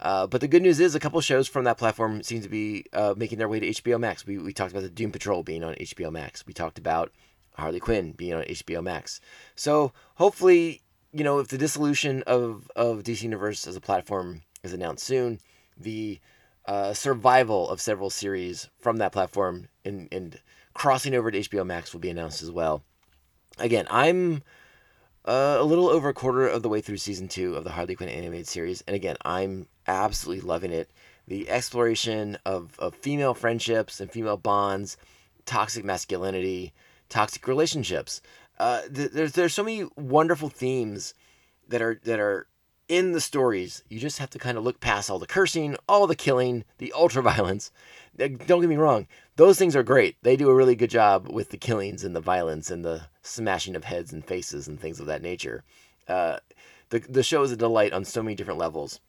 Uh, 0.00 0.26
but 0.26 0.40
the 0.40 0.48
good 0.48 0.62
news 0.62 0.80
is 0.80 0.94
a 0.94 1.00
couple 1.00 1.20
shows 1.20 1.48
from 1.48 1.64
that 1.64 1.78
platform 1.78 2.22
seem 2.22 2.40
to 2.40 2.48
be 2.48 2.84
uh, 2.92 3.14
making 3.16 3.38
their 3.38 3.48
way 3.48 3.60
to 3.60 3.68
HBO 3.68 3.98
Max. 3.98 4.26
We, 4.26 4.38
we 4.38 4.52
talked 4.52 4.72
about 4.72 4.82
the 4.82 4.90
Doom 4.90 5.12
Patrol 5.12 5.42
being 5.42 5.64
on 5.64 5.74
HBO 5.74 6.10
Max. 6.10 6.46
We 6.46 6.52
talked 6.52 6.78
about 6.78 7.12
Harley 7.58 7.80
Quinn 7.80 8.12
being 8.12 8.34
on 8.34 8.44
HBO 8.44 8.82
Max. 8.82 9.20
So 9.56 9.92
hopefully, 10.14 10.82
you 11.12 11.24
know, 11.24 11.38
if 11.38 11.48
the 11.48 11.58
dissolution 11.58 12.22
of, 12.26 12.70
of 12.76 13.02
DC 13.02 13.22
Universe 13.22 13.66
as 13.66 13.76
a 13.76 13.80
platform 13.80 14.42
is 14.62 14.72
announced 14.72 15.04
soon, 15.04 15.40
the 15.76 16.20
uh, 16.66 16.92
survival 16.92 17.68
of 17.70 17.80
several 17.80 18.10
series 18.10 18.68
from 18.78 18.98
that 18.98 19.12
platform 19.12 19.68
and, 19.84 20.08
and 20.12 20.40
crossing 20.74 21.14
over 21.14 21.30
to 21.30 21.40
HBO 21.40 21.66
Max 21.66 21.92
will 21.92 22.00
be 22.00 22.10
announced 22.10 22.42
as 22.42 22.50
well. 22.50 22.82
Again, 23.58 23.86
I'm 23.90 24.42
uh, 25.24 25.56
a 25.58 25.64
little 25.64 25.88
over 25.88 26.10
a 26.10 26.14
quarter 26.14 26.46
of 26.46 26.62
the 26.62 26.68
way 26.68 26.80
through 26.80 26.98
season 26.98 27.26
two 27.26 27.54
of 27.54 27.64
the 27.64 27.70
Harley 27.70 27.96
Quinn 27.96 28.08
animated 28.08 28.46
series, 28.46 28.82
and 28.86 28.94
again, 28.94 29.16
I'm 29.24 29.66
absolutely 29.86 30.46
loving 30.46 30.70
it. 30.70 30.90
The 31.26 31.48
exploration 31.50 32.38
of, 32.46 32.78
of 32.78 32.94
female 32.94 33.34
friendships 33.34 34.00
and 34.00 34.10
female 34.10 34.36
bonds, 34.36 34.96
toxic 35.44 35.84
masculinity, 35.84 36.72
toxic 37.08 37.46
relationships. 37.48 38.20
Uh, 38.58 38.82
th- 38.92 39.12
there's 39.12 39.32
there's 39.32 39.54
so 39.54 39.64
many 39.64 39.86
wonderful 39.96 40.48
themes 40.48 41.14
that 41.68 41.82
are 41.82 42.00
that 42.04 42.20
are 42.20 42.46
in 42.88 43.12
the 43.12 43.20
stories. 43.20 43.84
You 43.88 43.98
just 44.00 44.18
have 44.18 44.30
to 44.30 44.38
kind 44.38 44.58
of 44.58 44.64
look 44.64 44.80
past 44.80 45.10
all 45.10 45.18
the 45.18 45.26
cursing, 45.26 45.76
all 45.88 46.06
the 46.06 46.16
killing, 46.16 46.64
the 46.78 46.92
ultra 46.92 47.22
violence. 47.22 47.70
Don't 48.16 48.60
get 48.60 48.68
me 48.68 48.76
wrong; 48.76 49.06
those 49.36 49.58
things 49.58 49.76
are 49.76 49.82
great. 49.82 50.16
They 50.22 50.36
do 50.36 50.48
a 50.50 50.54
really 50.54 50.74
good 50.74 50.90
job 50.90 51.28
with 51.28 51.50
the 51.50 51.56
killings 51.56 52.02
and 52.02 52.16
the 52.16 52.20
violence 52.20 52.70
and 52.70 52.84
the 52.84 53.02
smashing 53.22 53.76
of 53.76 53.84
heads 53.84 54.12
and 54.12 54.24
faces 54.24 54.66
and 54.66 54.80
things 54.80 54.98
of 54.98 55.06
that 55.06 55.22
nature. 55.22 55.62
Uh, 56.08 56.38
the 56.90 57.00
the 57.00 57.22
show 57.22 57.42
is 57.42 57.52
a 57.52 57.56
delight 57.56 57.92
on 57.92 58.04
so 58.04 58.22
many 58.22 58.34
different 58.34 58.58
levels. 58.58 59.00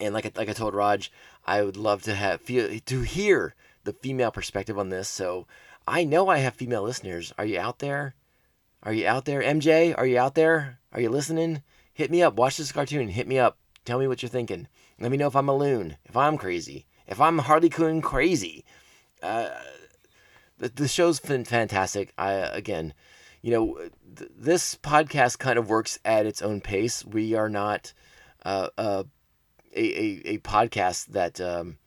And 0.00 0.14
like 0.14 0.26
I, 0.26 0.32
like 0.34 0.48
I 0.48 0.52
told 0.52 0.74
Raj, 0.74 1.12
I 1.46 1.62
would 1.62 1.76
love 1.76 2.02
to 2.02 2.14
have 2.14 2.40
feel 2.40 2.80
to 2.80 3.00
hear 3.02 3.54
the 3.84 3.92
female 3.92 4.30
perspective 4.30 4.78
on 4.78 4.88
this. 4.88 5.08
So 5.08 5.46
I 5.86 6.04
know 6.04 6.28
I 6.28 6.38
have 6.38 6.54
female 6.54 6.82
listeners. 6.82 7.32
Are 7.38 7.44
you 7.44 7.58
out 7.58 7.80
there? 7.80 8.14
Are 8.82 8.92
you 8.92 9.06
out 9.06 9.24
there? 9.24 9.42
MJ, 9.42 9.94
are 9.96 10.06
you 10.06 10.18
out 10.18 10.34
there? 10.34 10.78
Are 10.92 11.00
you 11.00 11.08
listening? 11.08 11.62
Hit 11.92 12.10
me 12.10 12.22
up. 12.22 12.34
Watch 12.34 12.56
this 12.56 12.72
cartoon. 12.72 13.08
Hit 13.08 13.28
me 13.28 13.38
up. 13.38 13.58
Tell 13.84 13.98
me 13.98 14.06
what 14.06 14.22
you're 14.22 14.28
thinking. 14.28 14.68
Let 15.00 15.10
me 15.10 15.16
know 15.16 15.26
if 15.26 15.36
I'm 15.36 15.48
a 15.48 15.56
loon, 15.56 15.96
if 16.04 16.16
I'm 16.16 16.38
crazy, 16.38 16.86
if 17.06 17.20
I'm 17.20 17.38
Harley 17.38 17.68
Quinn 17.68 18.00
crazy. 18.00 18.64
Uh, 19.22 19.48
the, 20.58 20.68
the 20.68 20.88
show's 20.88 21.18
been 21.18 21.44
fantastic. 21.44 22.12
I 22.16 22.32
again, 22.32 22.94
you 23.40 23.50
know, 23.50 23.88
th- 24.16 24.30
this 24.36 24.76
podcast 24.76 25.38
kind 25.38 25.58
of 25.58 25.68
works 25.68 25.98
at 26.04 26.26
its 26.26 26.40
own 26.40 26.60
pace. 26.60 27.04
We 27.04 27.34
are 27.34 27.48
not 27.48 27.92
uh, 28.44 28.68
uh, 28.78 29.04
a, 29.74 29.80
a 29.80 30.34
a 30.34 30.38
podcast 30.38 31.06
that 31.06 31.40
um, 31.40 31.78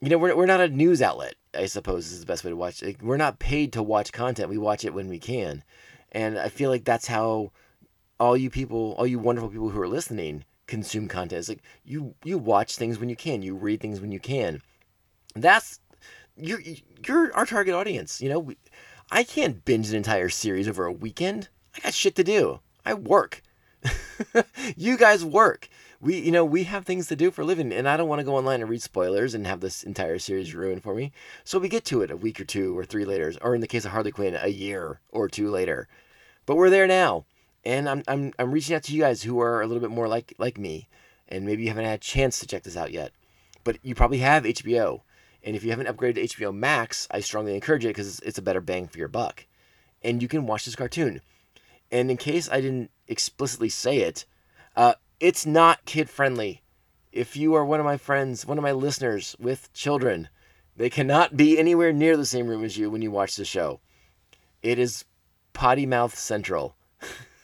you 0.00 0.08
know 0.08 0.18
we're 0.18 0.36
we're 0.36 0.46
not 0.46 0.60
a 0.60 0.68
news 0.68 1.02
outlet. 1.02 1.34
I 1.54 1.66
suppose 1.66 2.10
is 2.10 2.20
the 2.20 2.26
best 2.26 2.44
way 2.44 2.50
to 2.50 2.56
watch. 2.56 2.82
Like, 2.82 3.02
we're 3.02 3.16
not 3.16 3.38
paid 3.38 3.72
to 3.74 3.82
watch 3.82 4.12
content. 4.12 4.48
We 4.48 4.58
watch 4.58 4.84
it 4.84 4.94
when 4.94 5.08
we 5.08 5.18
can, 5.18 5.62
and 6.10 6.38
I 6.38 6.48
feel 6.48 6.70
like 6.70 6.84
that's 6.84 7.06
how 7.06 7.52
all 8.18 8.36
you 8.36 8.50
people, 8.50 8.94
all 8.98 9.06
you 9.06 9.18
wonderful 9.18 9.50
people 9.50 9.70
who 9.70 9.80
are 9.80 9.88
listening, 9.88 10.44
consume 10.66 11.08
content. 11.08 11.40
It's 11.40 11.48
like 11.48 11.62
you 11.84 12.14
you 12.24 12.38
watch 12.38 12.76
things 12.76 12.98
when 12.98 13.08
you 13.08 13.16
can. 13.16 13.42
You 13.42 13.54
read 13.54 13.80
things 13.80 14.00
when 14.00 14.12
you 14.12 14.20
can. 14.20 14.62
That's 15.34 15.80
you're 16.36 16.62
you're 17.06 17.34
our 17.34 17.46
target 17.46 17.74
audience. 17.74 18.20
You 18.20 18.28
know, 18.30 18.38
we, 18.38 18.56
I 19.10 19.24
can't 19.24 19.64
binge 19.64 19.90
an 19.90 19.96
entire 19.96 20.28
series 20.28 20.68
over 20.68 20.86
a 20.86 20.92
weekend. 20.92 21.48
I 21.76 21.80
got 21.80 21.94
shit 21.94 22.14
to 22.16 22.24
do. 22.24 22.60
I 22.84 22.94
work. 22.94 23.42
you 24.76 24.96
guys 24.96 25.24
work. 25.24 25.68
We 26.02 26.18
you 26.18 26.30
know 26.30 26.44
we 26.44 26.64
have 26.64 26.84
things 26.84 27.06
to 27.06 27.16
do 27.16 27.30
for 27.30 27.40
a 27.40 27.44
living 27.44 27.72
and 27.72 27.88
i 27.88 27.96
don't 27.96 28.08
want 28.08 28.18
to 28.18 28.24
go 28.24 28.36
online 28.36 28.60
and 28.60 28.68
read 28.68 28.82
spoilers 28.82 29.32
and 29.34 29.46
have 29.46 29.60
this 29.60 29.82
entire 29.82 30.18
series 30.18 30.54
ruined 30.54 30.82
for 30.82 30.94
me. 30.94 31.12
So 31.44 31.58
we 31.58 31.70
get 31.70 31.84
to 31.86 32.02
it 32.02 32.10
a 32.10 32.16
week 32.16 32.40
or 32.40 32.44
two 32.44 32.76
or 32.76 32.84
three 32.84 33.06
later 33.06 33.32
or 33.40 33.54
in 33.54 33.62
the 33.62 33.66
case 33.66 33.86
of 33.86 33.92
harley 33.92 34.10
quinn 34.10 34.36
a 34.38 34.48
year 34.48 35.00
or 35.10 35.28
two 35.28 35.48
later. 35.50 35.88
But 36.44 36.56
we're 36.56 36.70
there 36.70 36.86
now 36.86 37.24
and 37.64 37.88
i'm 37.88 38.02
i'm, 38.08 38.32
I'm 38.38 38.50
reaching 38.50 38.74
out 38.74 38.82
to 38.84 38.94
you 38.94 39.02
guys 39.02 39.22
who 39.22 39.40
are 39.40 39.62
a 39.62 39.66
little 39.66 39.80
bit 39.80 39.90
more 39.90 40.08
like 40.08 40.34
like 40.38 40.58
me 40.58 40.88
and 41.28 41.46
maybe 41.46 41.62
you 41.62 41.68
haven't 41.68 41.84
had 41.84 41.94
a 41.94 41.98
chance 41.98 42.38
to 42.40 42.46
check 42.46 42.62
this 42.64 42.76
out 42.76 42.92
yet 42.92 43.12
but 43.64 43.78
you 43.82 43.94
probably 43.94 44.18
have 44.18 44.44
hbo 44.44 45.02
and 45.44 45.56
if 45.56 45.64
you 45.64 45.70
haven't 45.70 45.88
upgraded 45.88 46.14
to 46.14 46.36
hbo 46.36 46.54
max 46.54 47.06
i 47.10 47.20
strongly 47.20 47.54
encourage 47.54 47.84
it 47.84 47.88
because 47.88 48.18
it's 48.20 48.38
a 48.38 48.42
better 48.42 48.60
bang 48.60 48.88
for 48.88 48.98
your 48.98 49.08
buck 49.08 49.46
and 50.04 50.20
you 50.20 50.26
can 50.26 50.46
watch 50.46 50.64
this 50.64 50.74
cartoon. 50.74 51.20
And 51.90 52.10
in 52.10 52.16
case 52.16 52.48
i 52.50 52.60
didn't 52.60 52.90
explicitly 53.06 53.68
say 53.68 53.98
it 53.98 54.24
uh, 54.74 54.94
it's 55.22 55.46
not 55.46 55.84
kid 55.84 56.10
friendly. 56.10 56.62
If 57.12 57.36
you 57.36 57.54
are 57.54 57.64
one 57.64 57.78
of 57.78 57.86
my 57.86 57.96
friends, 57.96 58.44
one 58.44 58.58
of 58.58 58.62
my 58.64 58.72
listeners 58.72 59.36
with 59.38 59.72
children, 59.72 60.28
they 60.76 60.90
cannot 60.90 61.36
be 61.36 61.56
anywhere 61.56 61.92
near 61.92 62.16
the 62.16 62.26
same 62.26 62.48
room 62.48 62.64
as 62.64 62.76
you 62.76 62.90
when 62.90 63.02
you 63.02 63.12
watch 63.12 63.36
the 63.36 63.44
show. 63.44 63.78
It 64.62 64.80
is 64.80 65.04
potty 65.52 65.86
mouth 65.86 66.18
central, 66.18 66.74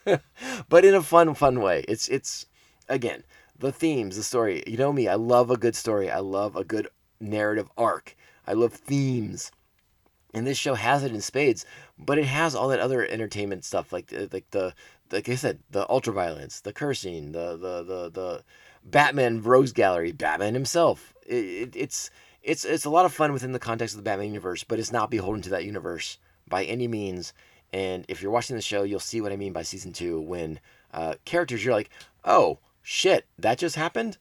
but 0.69 0.85
in 0.85 0.95
a 0.95 1.03
fun, 1.03 1.33
fun 1.35 1.61
way. 1.61 1.85
It's 1.87 2.09
it's 2.09 2.47
again 2.89 3.23
the 3.57 3.71
themes, 3.71 4.17
the 4.17 4.25
story. 4.25 4.65
You 4.67 4.77
know 4.77 4.93
me, 4.93 5.07
I 5.07 5.15
love 5.15 5.49
a 5.49 5.57
good 5.57 5.77
story. 5.77 6.11
I 6.11 6.19
love 6.19 6.57
a 6.57 6.65
good 6.65 6.89
narrative 7.21 7.71
arc. 7.79 8.17
I 8.45 8.55
love 8.55 8.73
themes, 8.73 9.53
and 10.35 10.45
this 10.45 10.59
show 10.59 10.75
has 10.75 11.05
it 11.05 11.13
in 11.13 11.21
spades. 11.21 11.65
But 11.97 12.19
it 12.19 12.27
has 12.27 12.57
all 12.57 12.69
that 12.69 12.81
other 12.81 13.07
entertainment 13.07 13.65
stuff, 13.65 13.93
like 13.93 14.13
uh, 14.13 14.27
like 14.33 14.51
the 14.51 14.75
like 15.13 15.29
I 15.29 15.35
said, 15.35 15.61
the 15.71 15.87
ultraviolence, 15.87 16.63
the 16.63 16.73
cursing, 16.73 17.33
the 17.33 17.57
the 17.57 17.83
the 17.83 18.11
the 18.11 18.45
Batman 18.85 19.43
Rogues 19.43 19.73
Gallery, 19.73 20.13
Batman 20.13 20.55
himself. 20.55 21.15
It, 21.27 21.45
it, 21.45 21.77
it's 21.77 22.11
it's 22.43 22.65
it's 22.65 22.85
a 22.85 22.91
lot 22.91 23.05
of 23.05 23.13
fun 23.13 23.33
within 23.33 23.53
the 23.53 23.59
context 23.59 23.95
of 23.95 23.99
the 23.99 24.09
Batman 24.09 24.29
universe, 24.29 24.65
but 24.65 24.79
it's 24.79 24.93
not 24.93 25.11
beholden 25.11 25.43
to 25.43 25.51
that 25.51 25.65
universe 25.65 26.19
by 26.49 26.65
any 26.65 26.89
means. 26.89 27.33
And 27.73 28.05
if 28.09 28.23
you're 28.23 28.33
watching 28.33 28.57
the 28.57 28.63
show, 28.63 28.83
you'll 28.83 29.01
see 29.01 29.21
what 29.21 29.33
I 29.33 29.37
mean 29.37 29.53
by 29.53 29.63
season 29.63 29.93
two 29.93 30.21
when 30.21 30.61
uh, 30.93 31.15
characters 31.25 31.65
you're 31.65 31.75
like, 31.75 31.91
oh 32.25 32.59
shit, 32.83 33.27
that 33.39 33.59
just 33.59 33.77
happened. 33.77 34.17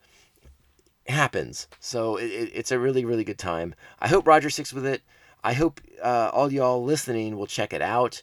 happens. 1.07 1.67
So 1.79 2.17
it, 2.17 2.51
it's 2.53 2.71
a 2.71 2.79
really 2.79 3.05
really 3.05 3.23
good 3.23 3.39
time. 3.39 3.75
I 3.99 4.07
hope 4.07 4.27
Roger 4.27 4.49
sticks 4.49 4.73
with 4.73 4.85
it. 4.85 5.01
I 5.43 5.53
hope 5.53 5.79
uh, 6.03 6.29
all 6.33 6.51
y'all 6.51 6.83
listening 6.83 7.37
will 7.37 7.47
check 7.47 7.71
it 7.71 7.81
out. 7.81 8.21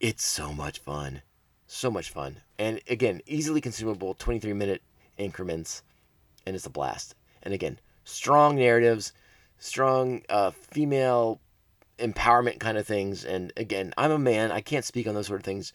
It's 0.00 0.24
so 0.24 0.52
much 0.52 0.78
fun 0.78 1.22
so 1.66 1.90
much 1.90 2.10
fun. 2.10 2.38
And 2.58 2.80
again, 2.88 3.20
easily 3.26 3.60
consumable 3.60 4.14
23 4.14 4.52
minute 4.52 4.82
increments, 5.18 5.82
and 6.46 6.54
it's 6.54 6.66
a 6.66 6.70
blast. 6.70 7.14
And 7.42 7.52
again, 7.54 7.78
strong 8.04 8.56
narratives, 8.56 9.12
strong 9.58 10.22
uh, 10.28 10.50
female 10.50 11.40
empowerment 11.98 12.60
kind 12.60 12.78
of 12.78 12.86
things. 12.86 13.24
And 13.24 13.52
again, 13.56 13.92
I'm 13.96 14.10
a 14.10 14.18
man, 14.18 14.52
I 14.52 14.60
can't 14.60 14.84
speak 14.84 15.06
on 15.06 15.14
those 15.14 15.26
sort 15.26 15.40
of 15.40 15.44
things, 15.44 15.72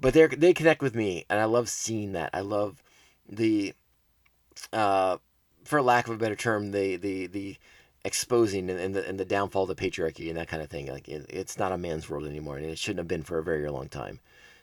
but 0.00 0.14
they 0.14 0.26
they 0.26 0.52
connect 0.52 0.82
with 0.82 0.94
me, 0.94 1.24
and 1.30 1.38
I 1.38 1.44
love 1.44 1.68
seeing 1.68 2.12
that. 2.12 2.30
I 2.32 2.40
love 2.40 2.82
the, 3.28 3.72
uh, 4.72 5.18
for 5.64 5.80
lack 5.80 6.08
of 6.08 6.14
a 6.14 6.18
better 6.18 6.34
term, 6.34 6.72
the 6.72 6.96
the 6.96 7.26
the 7.28 7.56
exposing 8.04 8.68
and, 8.68 8.96
the 8.96 9.08
and 9.08 9.20
the 9.20 9.24
downfall 9.24 9.62
of 9.62 9.68
the 9.68 9.90
patriarchy 9.90 10.28
and 10.28 10.36
that 10.36 10.48
kind 10.48 10.60
of 10.62 10.68
thing. 10.68 10.86
Like 10.86 11.08
it, 11.08 11.26
it's 11.28 11.56
not 11.56 11.70
a 11.70 11.78
man's 11.78 12.10
world 12.10 12.26
anymore, 12.26 12.56
and 12.56 12.66
it 12.66 12.78
shouldn't 12.78 12.98
have 12.98 13.08
been 13.08 13.22
for 13.22 13.38
a 13.38 13.44
very 13.44 13.68
long 13.68 13.88
time. 13.88 14.18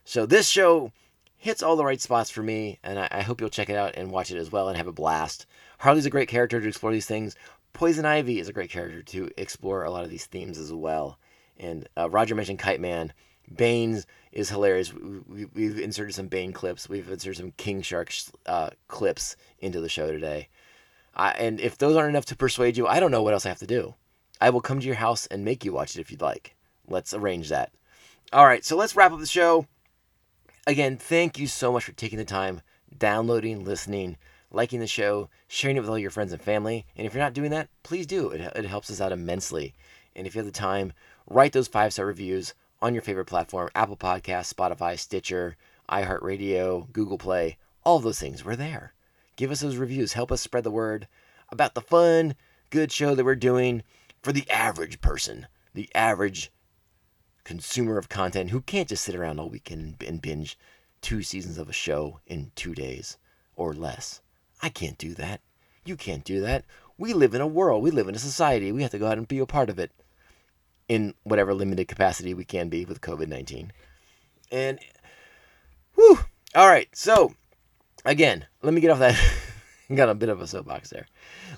So 0.10 0.26
this 0.26 0.50
show 0.50 0.92
hits 1.38 1.62
all 1.62 1.76
the 1.76 1.86
right 1.86 2.02
spots 2.02 2.32
for 2.32 2.42
me, 2.42 2.80
and 2.82 2.98
I, 2.98 3.08
I, 3.12 3.22
hope 3.22 3.40
you'll 3.40 3.52
check 3.52 3.70
it 3.70 3.76
out 3.76 3.94
and 3.96 4.10
watch 4.10 4.32
it 4.32 4.40
as 4.40 4.52
well 4.52 4.68
and 4.68 4.76
have 4.76 4.88
a 4.88 4.92
blast. 4.92 5.46
Harley's 5.78 6.08
a 6.08 6.10
great 6.10 6.28
character 6.28 6.60
to 6.60 6.68
explore 6.68 6.92
these 6.92 7.06
things. 7.06 7.36
Poison 7.74 8.08
Ivy 8.08 8.40
is 8.40 8.50
a 8.50 8.52
great 8.52 8.72
character 8.72 9.04
to 9.04 9.30
explore 9.38 9.84
a 9.84 9.92
lot 9.92 10.04
of 10.04 10.10
these 10.10 10.26
themes 10.26 10.58
as 10.58 10.74
well. 10.74 11.20
And 11.60 11.88
uh, 11.96 12.10
Roger 12.10 12.34
mentioned 12.34 12.58
Kite 12.58 12.82
Man. 12.82 13.14
Bane's 13.56 14.08
is 14.32 14.50
hilarious. 14.50 14.92
We, 14.96 15.42
have 15.42 15.54
we, 15.54 15.84
inserted 15.84 16.16
some 16.16 16.28
Bane 16.28 16.54
clips. 16.54 16.90
We've 16.90 17.08
inserted 17.08 17.38
some 17.38 17.52
King 17.58 17.84
Shark 17.84 18.12
uh, 18.48 18.72
clips 18.88 19.36
into 19.60 19.80
the 19.80 19.90
show 19.90 20.12
today. 20.12 20.50
I, 21.14 21.34
and 21.34 21.60
if 21.60 21.78
those 21.78 21.96
aren't 21.96 22.10
enough 22.10 22.26
to 22.26 22.36
persuade 22.36 22.78
you, 22.78 22.88
I 22.88 23.00
don't 23.00 23.12
know 23.12 23.22
what 23.22 23.36
else 23.36 23.46
I 23.46 23.50
have 23.50 23.60
to 23.60 23.68
do. 23.68 23.94
I 24.42 24.50
will 24.50 24.62
come 24.62 24.80
to 24.80 24.88
your 24.88 24.96
house 24.96 25.28
and 25.28 25.46
make 25.46 25.64
you 25.64 25.72
watch 25.72 25.96
it 25.96 26.02
if 26.02 26.10
you'd 26.10 26.20
like. 26.20 26.56
Let's 26.88 27.14
arrange 27.14 27.50
that. 27.50 27.72
All 28.34 28.48
right, 28.48 28.66
so 28.66 28.76
let's 28.76 28.96
wrap 28.96 29.12
up 29.12 29.20
the 29.20 29.28
show. 29.28 29.68
Again, 30.68 30.98
thank 30.98 31.40
you 31.40 31.48
so 31.48 31.72
much 31.72 31.86
for 31.86 31.94
taking 31.94 32.18
the 32.20 32.26
time, 32.26 32.62
downloading, 32.98 33.64
listening, 33.64 34.18
liking 34.52 34.80
the 34.80 34.88
show, 34.88 35.30
sharing 35.48 35.78
it 35.78 35.82
with 35.82 35.90
all 35.90 35.98
your 35.98 36.12
friends 36.12 36.34
and 36.34 36.42
family. 36.42 36.86
And 36.96 37.08
if 37.08 37.14
you're 37.14 37.24
not 37.24 37.34
doing 37.34 37.52
that, 37.52 37.70
please 37.84 38.06
do. 38.06 38.30
It, 38.30 38.42
it 38.56 38.66
helps 38.66 38.92
us 38.92 39.02
out 39.02 39.12
immensely. 39.12 39.74
And 40.16 40.28
if 40.28 40.36
you 40.36 40.40
have 40.40 40.46
the 40.46 40.52
time, 40.52 40.94
write 41.28 41.54
those 41.54 41.68
five 41.68 41.94
star 41.94 42.06
reviews 42.06 42.54
on 42.82 42.94
your 42.94 43.02
favorite 43.02 43.26
platform 43.26 43.70
Apple 43.76 43.98
Podcasts, 43.98 44.54
Spotify, 44.54 44.98
Stitcher, 44.98 45.56
iHeartRadio, 45.90 46.92
Google 46.92 47.18
Play, 47.18 47.58
all 47.84 48.00
those 48.00 48.20
things. 48.20 48.44
We're 48.44 48.56
there. 48.56 48.94
Give 49.36 49.52
us 49.52 49.62
those 49.62 49.78
reviews. 49.78 50.14
Help 50.14 50.32
us 50.32 50.42
spread 50.42 50.64
the 50.64 50.72
word 50.72 51.08
about 51.52 51.74
the 51.74 51.82
fun, 51.82 52.36
good 52.70 52.92
show 52.92 53.16
that 53.16 53.26
we're 53.26 53.36
doing 53.36 53.84
for 54.22 54.32
the 54.32 54.50
average 54.50 55.02
person, 55.02 55.48
the 55.74 55.90
average 55.96 56.52
consumer 57.50 57.98
of 57.98 58.10
content 58.10 58.52
who 58.52 58.62
can't 58.62 58.88
just 58.88 59.04
sit 59.04 59.16
around 59.16 59.40
all 59.40 59.50
weekend 59.50 59.96
and 60.06 60.22
binge 60.22 60.56
two 61.02 61.24
seasons 61.24 61.58
of 61.58 61.68
a 61.68 61.74
show 61.74 62.20
in 62.28 62.52
two 62.54 62.76
days 62.76 63.18
or 63.56 63.74
less. 63.74 64.22
I 64.62 64.70
can't 64.70 65.00
do 65.00 65.16
that. 65.16 65.42
You 65.84 65.96
can't 65.96 66.24
do 66.24 66.42
that. 66.42 66.64
We 67.00 67.12
live 67.12 67.34
in 67.34 67.42
a 67.42 67.48
world, 67.48 67.82
we 67.82 67.90
live 67.90 68.08
in 68.08 68.14
a 68.14 68.20
society. 68.20 68.72
We 68.72 68.84
have 68.84 68.92
to 68.92 69.00
go 69.00 69.08
out 69.08 69.18
and 69.18 69.28
be 69.28 69.40
a 69.40 69.48
part 69.48 69.72
of 69.72 69.80
it 69.80 69.92
in 70.88 71.16
whatever 71.24 71.56
limited 71.56 71.88
capacity 71.88 72.36
we 72.36 72.46
can 72.46 72.70
be 72.70 72.86
with 72.86 73.02
COVID 73.02 73.28
19. 73.28 73.74
And, 74.52 74.78
whew. 75.96 76.20
All 76.54 76.68
right. 76.68 76.88
So, 76.96 77.34
again, 78.06 78.46
let 78.62 78.76
me 78.76 78.82
get 78.82 78.92
off 78.92 79.00
that. 79.00 79.20
got 79.96 80.08
a 80.08 80.14
bit 80.14 80.30
of 80.30 80.40
a 80.40 80.46
soapbox 80.46 80.92
there. 80.92 81.08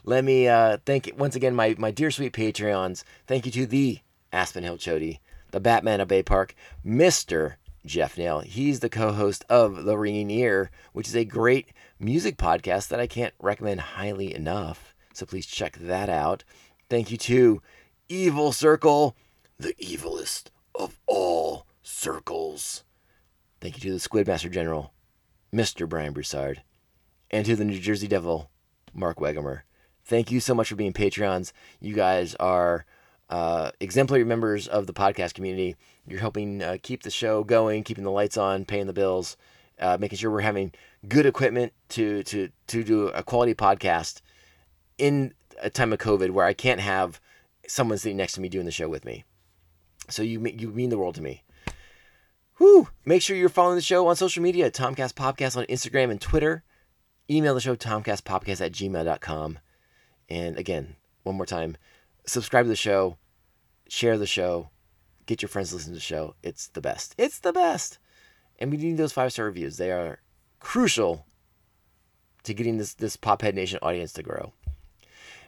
Let 0.05 0.23
me 0.23 0.47
uh, 0.47 0.77
thank 0.85 1.11
once 1.17 1.35
again 1.35 1.53
my, 1.53 1.75
my 1.77 1.91
dear 1.91 2.11
sweet 2.11 2.31
Patreons. 2.31 3.03
Thank 3.27 3.45
you 3.45 3.51
to 3.51 3.65
the 3.65 3.99
Aspen 4.31 4.63
Hill 4.63 4.77
Chody 4.77 5.19
the 5.51 5.59
Batman 5.59 6.01
of 6.01 6.07
Bay 6.07 6.23
Park, 6.23 6.55
Mr. 6.85 7.55
Jeff 7.85 8.17
Nail. 8.17 8.39
He's 8.39 8.79
the 8.79 8.89
co 8.89 9.13
host 9.13 9.45
of 9.49 9.83
The 9.83 9.97
Ringing 9.97 10.31
Ear, 10.31 10.71
which 10.93 11.07
is 11.07 11.15
a 11.15 11.25
great 11.25 11.69
music 11.99 12.37
podcast 12.37 12.87
that 12.89 12.99
I 12.99 13.07
can't 13.07 13.33
recommend 13.39 13.81
highly 13.81 14.33
enough. 14.33 14.93
So 15.13 15.25
please 15.25 15.45
check 15.45 15.77
that 15.77 16.09
out. 16.09 16.43
Thank 16.89 17.11
you 17.11 17.17
to 17.17 17.61
Evil 18.09 18.51
Circle, 18.51 19.15
the 19.57 19.73
evilest 19.75 20.45
of 20.75 20.99
all 21.07 21.65
circles. 21.81 22.83
Thank 23.59 23.75
you 23.75 23.81
to 23.89 23.93
the 23.93 24.09
Squidmaster 24.09 24.51
General, 24.51 24.93
Mr. 25.53 25.87
Brian 25.87 26.13
Broussard, 26.13 26.63
and 27.29 27.45
to 27.45 27.55
the 27.55 27.65
New 27.65 27.79
Jersey 27.79 28.07
Devil, 28.07 28.49
Mark 28.93 29.17
Wegemer. 29.17 29.61
Thank 30.03 30.31
you 30.31 30.39
so 30.39 30.55
much 30.55 30.69
for 30.69 30.75
being 30.75 30.93
Patreons. 30.93 31.51
You 31.79 31.93
guys 31.93 32.35
are 32.35 32.85
uh, 33.31 33.71
exemplary 33.79 34.25
members 34.25 34.67
of 34.67 34.85
the 34.85 34.93
podcast 34.93 35.33
community. 35.33 35.75
You're 36.05 36.19
helping 36.19 36.61
uh, 36.61 36.77
keep 36.83 37.03
the 37.03 37.09
show 37.09 37.43
going, 37.43 37.83
keeping 37.83 38.03
the 38.03 38.11
lights 38.11 38.37
on, 38.37 38.65
paying 38.65 38.87
the 38.87 38.93
bills, 38.93 39.37
uh, 39.79 39.97
making 39.99 40.19
sure 40.19 40.29
we're 40.29 40.41
having 40.41 40.73
good 41.07 41.25
equipment 41.25 41.73
to 41.89 42.23
to 42.23 42.49
to 42.67 42.83
do 42.83 43.07
a 43.07 43.23
quality 43.23 43.55
podcast 43.55 44.21
in 44.97 45.33
a 45.61 45.69
time 45.69 45.93
of 45.93 45.99
COVID 45.99 46.31
where 46.31 46.45
I 46.45 46.53
can't 46.53 46.81
have 46.81 47.19
someone 47.67 47.97
sitting 47.97 48.17
next 48.17 48.33
to 48.33 48.41
me 48.41 48.49
doing 48.49 48.65
the 48.65 48.71
show 48.71 48.89
with 48.89 49.05
me. 49.05 49.23
So 50.09 50.21
you 50.21 50.45
you 50.45 50.69
mean 50.69 50.89
the 50.89 50.97
world 50.97 51.15
to 51.15 51.21
me. 51.21 51.43
Whew. 52.57 52.89
Make 53.05 53.21
sure 53.21 53.35
you're 53.35 53.49
following 53.49 53.77
the 53.77 53.81
show 53.81 54.05
on 54.07 54.15
social 54.15 54.43
media, 54.43 54.69
Tomcast 54.69 55.13
Podcast 55.13 55.57
on 55.57 55.65
Instagram 55.65 56.11
and 56.11 56.21
Twitter. 56.21 56.63
Email 57.29 57.55
the 57.55 57.61
show, 57.61 57.75
tomcastpodcast 57.75 58.63
at 58.63 58.73
gmail.com. 58.73 59.59
And 60.29 60.57
again, 60.57 60.95
one 61.23 61.37
more 61.37 61.45
time, 61.45 61.77
subscribe 62.25 62.65
to 62.65 62.69
the 62.69 62.75
show, 62.75 63.17
share 63.91 64.17
the 64.17 64.25
show, 64.25 64.69
get 65.25 65.41
your 65.41 65.49
friends 65.49 65.69
to 65.69 65.75
listen 65.75 65.91
to 65.91 65.95
the 65.95 65.99
show. 65.99 66.33
It's 66.41 66.67
the 66.69 66.79
best. 66.79 67.13
It's 67.17 67.39
the 67.39 67.51
best. 67.51 67.99
And 68.57 68.71
we 68.71 68.77
need 68.77 68.95
those 68.95 69.11
five 69.11 69.33
star 69.33 69.45
reviews. 69.45 69.75
They 69.75 69.91
are 69.91 70.19
crucial 70.61 71.25
to 72.43 72.53
getting 72.53 72.77
this 72.77 72.93
this 72.93 73.17
Pophead 73.17 73.53
Nation 73.53 73.79
audience 73.81 74.13
to 74.13 74.23
grow. 74.23 74.53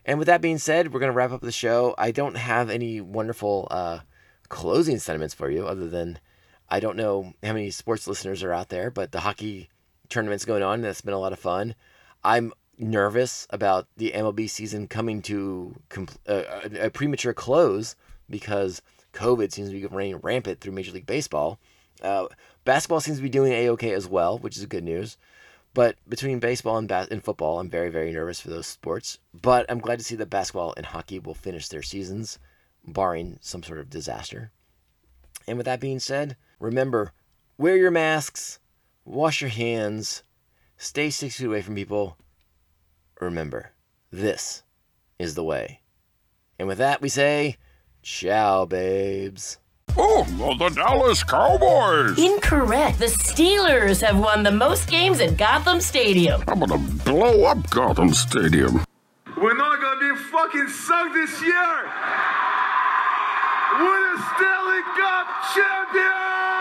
And 0.06 0.20
with 0.20 0.26
that 0.26 0.42
being 0.42 0.58
said, 0.58 0.94
we're 0.94 1.00
gonna 1.00 1.14
wrap 1.14 1.32
up 1.32 1.40
the 1.40 1.54
show. 1.54 1.96
I 1.98 2.12
don't 2.12 2.36
have 2.36 2.70
any 2.70 3.00
wonderful 3.00 3.70
uh, 3.72 4.00
closing 4.50 5.00
sentiments 5.00 5.34
for 5.34 5.50
you, 5.50 5.66
other 5.66 5.88
than 5.88 6.20
I 6.68 6.82
don't 6.82 6.98
know 6.98 7.34
how 7.44 7.54
many 7.54 7.72
sports 7.72 8.08
listeners 8.08 8.44
are 8.44 8.52
out 8.52 8.68
there, 8.68 8.92
but 8.92 9.14
the 9.14 9.22
hockey 9.22 9.70
tournament's 10.10 10.44
going 10.44 10.64
on. 10.64 10.82
That's 10.82 11.02
been 11.02 11.14
a 11.14 11.20
lot 11.20 11.32
of 11.32 11.40
fun. 11.40 11.76
I'm 12.26 12.52
nervous 12.78 13.48
about 13.52 13.88
the 13.96 14.12
MLB 14.12 14.50
season 14.50 14.88
coming 14.88 15.22
to 15.22 15.76
compl- 15.90 16.18
uh, 16.28 16.44
a, 16.82 16.88
a, 16.88 16.90
premature 16.90 17.34
close 17.34 17.96
because 18.30 18.82
COVID 19.14 19.52
seems 19.52 19.70
to 19.70 19.80
be 19.80 19.86
running 19.86 20.18
rampant 20.18 20.60
through 20.60 20.74
Major 20.74 20.92
League 20.92 21.06
Baseball. 21.06 21.60
Uh, 22.02 22.28
basketball 22.66 23.00
seems 23.00 23.18
to 23.18 23.24
be 23.24 23.30
doing 23.30 23.54
a 23.54 23.70
okay 23.70 23.94
as 23.94 24.08
well, 24.08 24.38
which 24.38 24.58
is 24.58 24.66
good 24.66 24.84
news. 24.84 25.18
But 25.74 25.96
between 26.08 26.40
baseball 26.40 26.78
and, 26.78 26.88
ba- 26.88 27.08
and 27.10 27.24
football, 27.24 27.60
I'm 27.60 27.70
very, 27.70 27.90
very 27.90 28.12
nervous 28.12 28.40
for 28.40 28.50
those 28.50 28.68
sports. 28.68 29.20
But 29.34 29.66
I'm 29.70 29.80
glad 29.80 30.00
to 30.00 30.06
see 30.06 30.16
that 30.16 30.30
basketball 30.30 30.74
and 30.78 30.86
hockey 30.86 31.20
will 31.20 31.34
finish 31.34 31.68
their 31.68 31.82
seasons, 31.82 32.38
barring 32.86 33.40
some 33.42 33.64
sort 33.64 33.80
of 33.80 33.90
disaster. 33.90 34.52
And 35.48 35.58
with 35.58 35.66
that 35.66 35.80
being 35.80 36.00
said, 36.00 36.38
remember 36.60 37.12
wear 37.58 37.76
your 37.78 37.92
masks, 37.92 38.60
wash 39.06 39.42
your 39.42 39.50
hands, 39.50 40.24
stay 40.78 41.10
six 41.10 41.38
feet 41.38 41.48
away 41.48 41.62
from 41.62 41.76
people. 41.76 42.18
Remember, 43.20 43.72
this 44.12 44.64
is 45.18 45.36
the 45.36 45.44
way. 45.44 45.82
And 46.60 46.68
with 46.68 46.78
that, 46.78 47.02
we 47.02 47.10
say, 47.10 47.58
ciao, 48.04 48.66
babes. 48.66 49.58
Oh, 49.98 50.28
well, 50.40 50.58
the 50.58 50.70
Dallas 50.70 51.24
Cowboys! 51.24 52.18
Incorrect. 52.18 53.00
The 53.00 53.06
Steelers 53.06 54.02
have 54.06 54.20
won 54.20 54.44
the 54.44 54.52
most 54.52 54.90
games 54.90 55.20
at 55.20 55.38
Gotham 55.38 55.80
Stadium. 55.82 56.44
I'm 56.48 56.60
gonna 56.60 56.78
blow 56.78 57.46
up 57.46 57.70
Gotham 57.70 58.14
Stadium. 58.14 58.84
We're 59.38 59.56
not 59.58 59.82
gonna 59.82 60.14
be 60.14 60.20
fucking 60.20 60.68
sucked 60.68 61.14
this 61.14 61.42
year. 61.42 61.76
We're 63.80 64.16
the 64.16 64.24
Stanley 64.36 64.84
Cup 64.98 65.28
champions! 65.56 66.53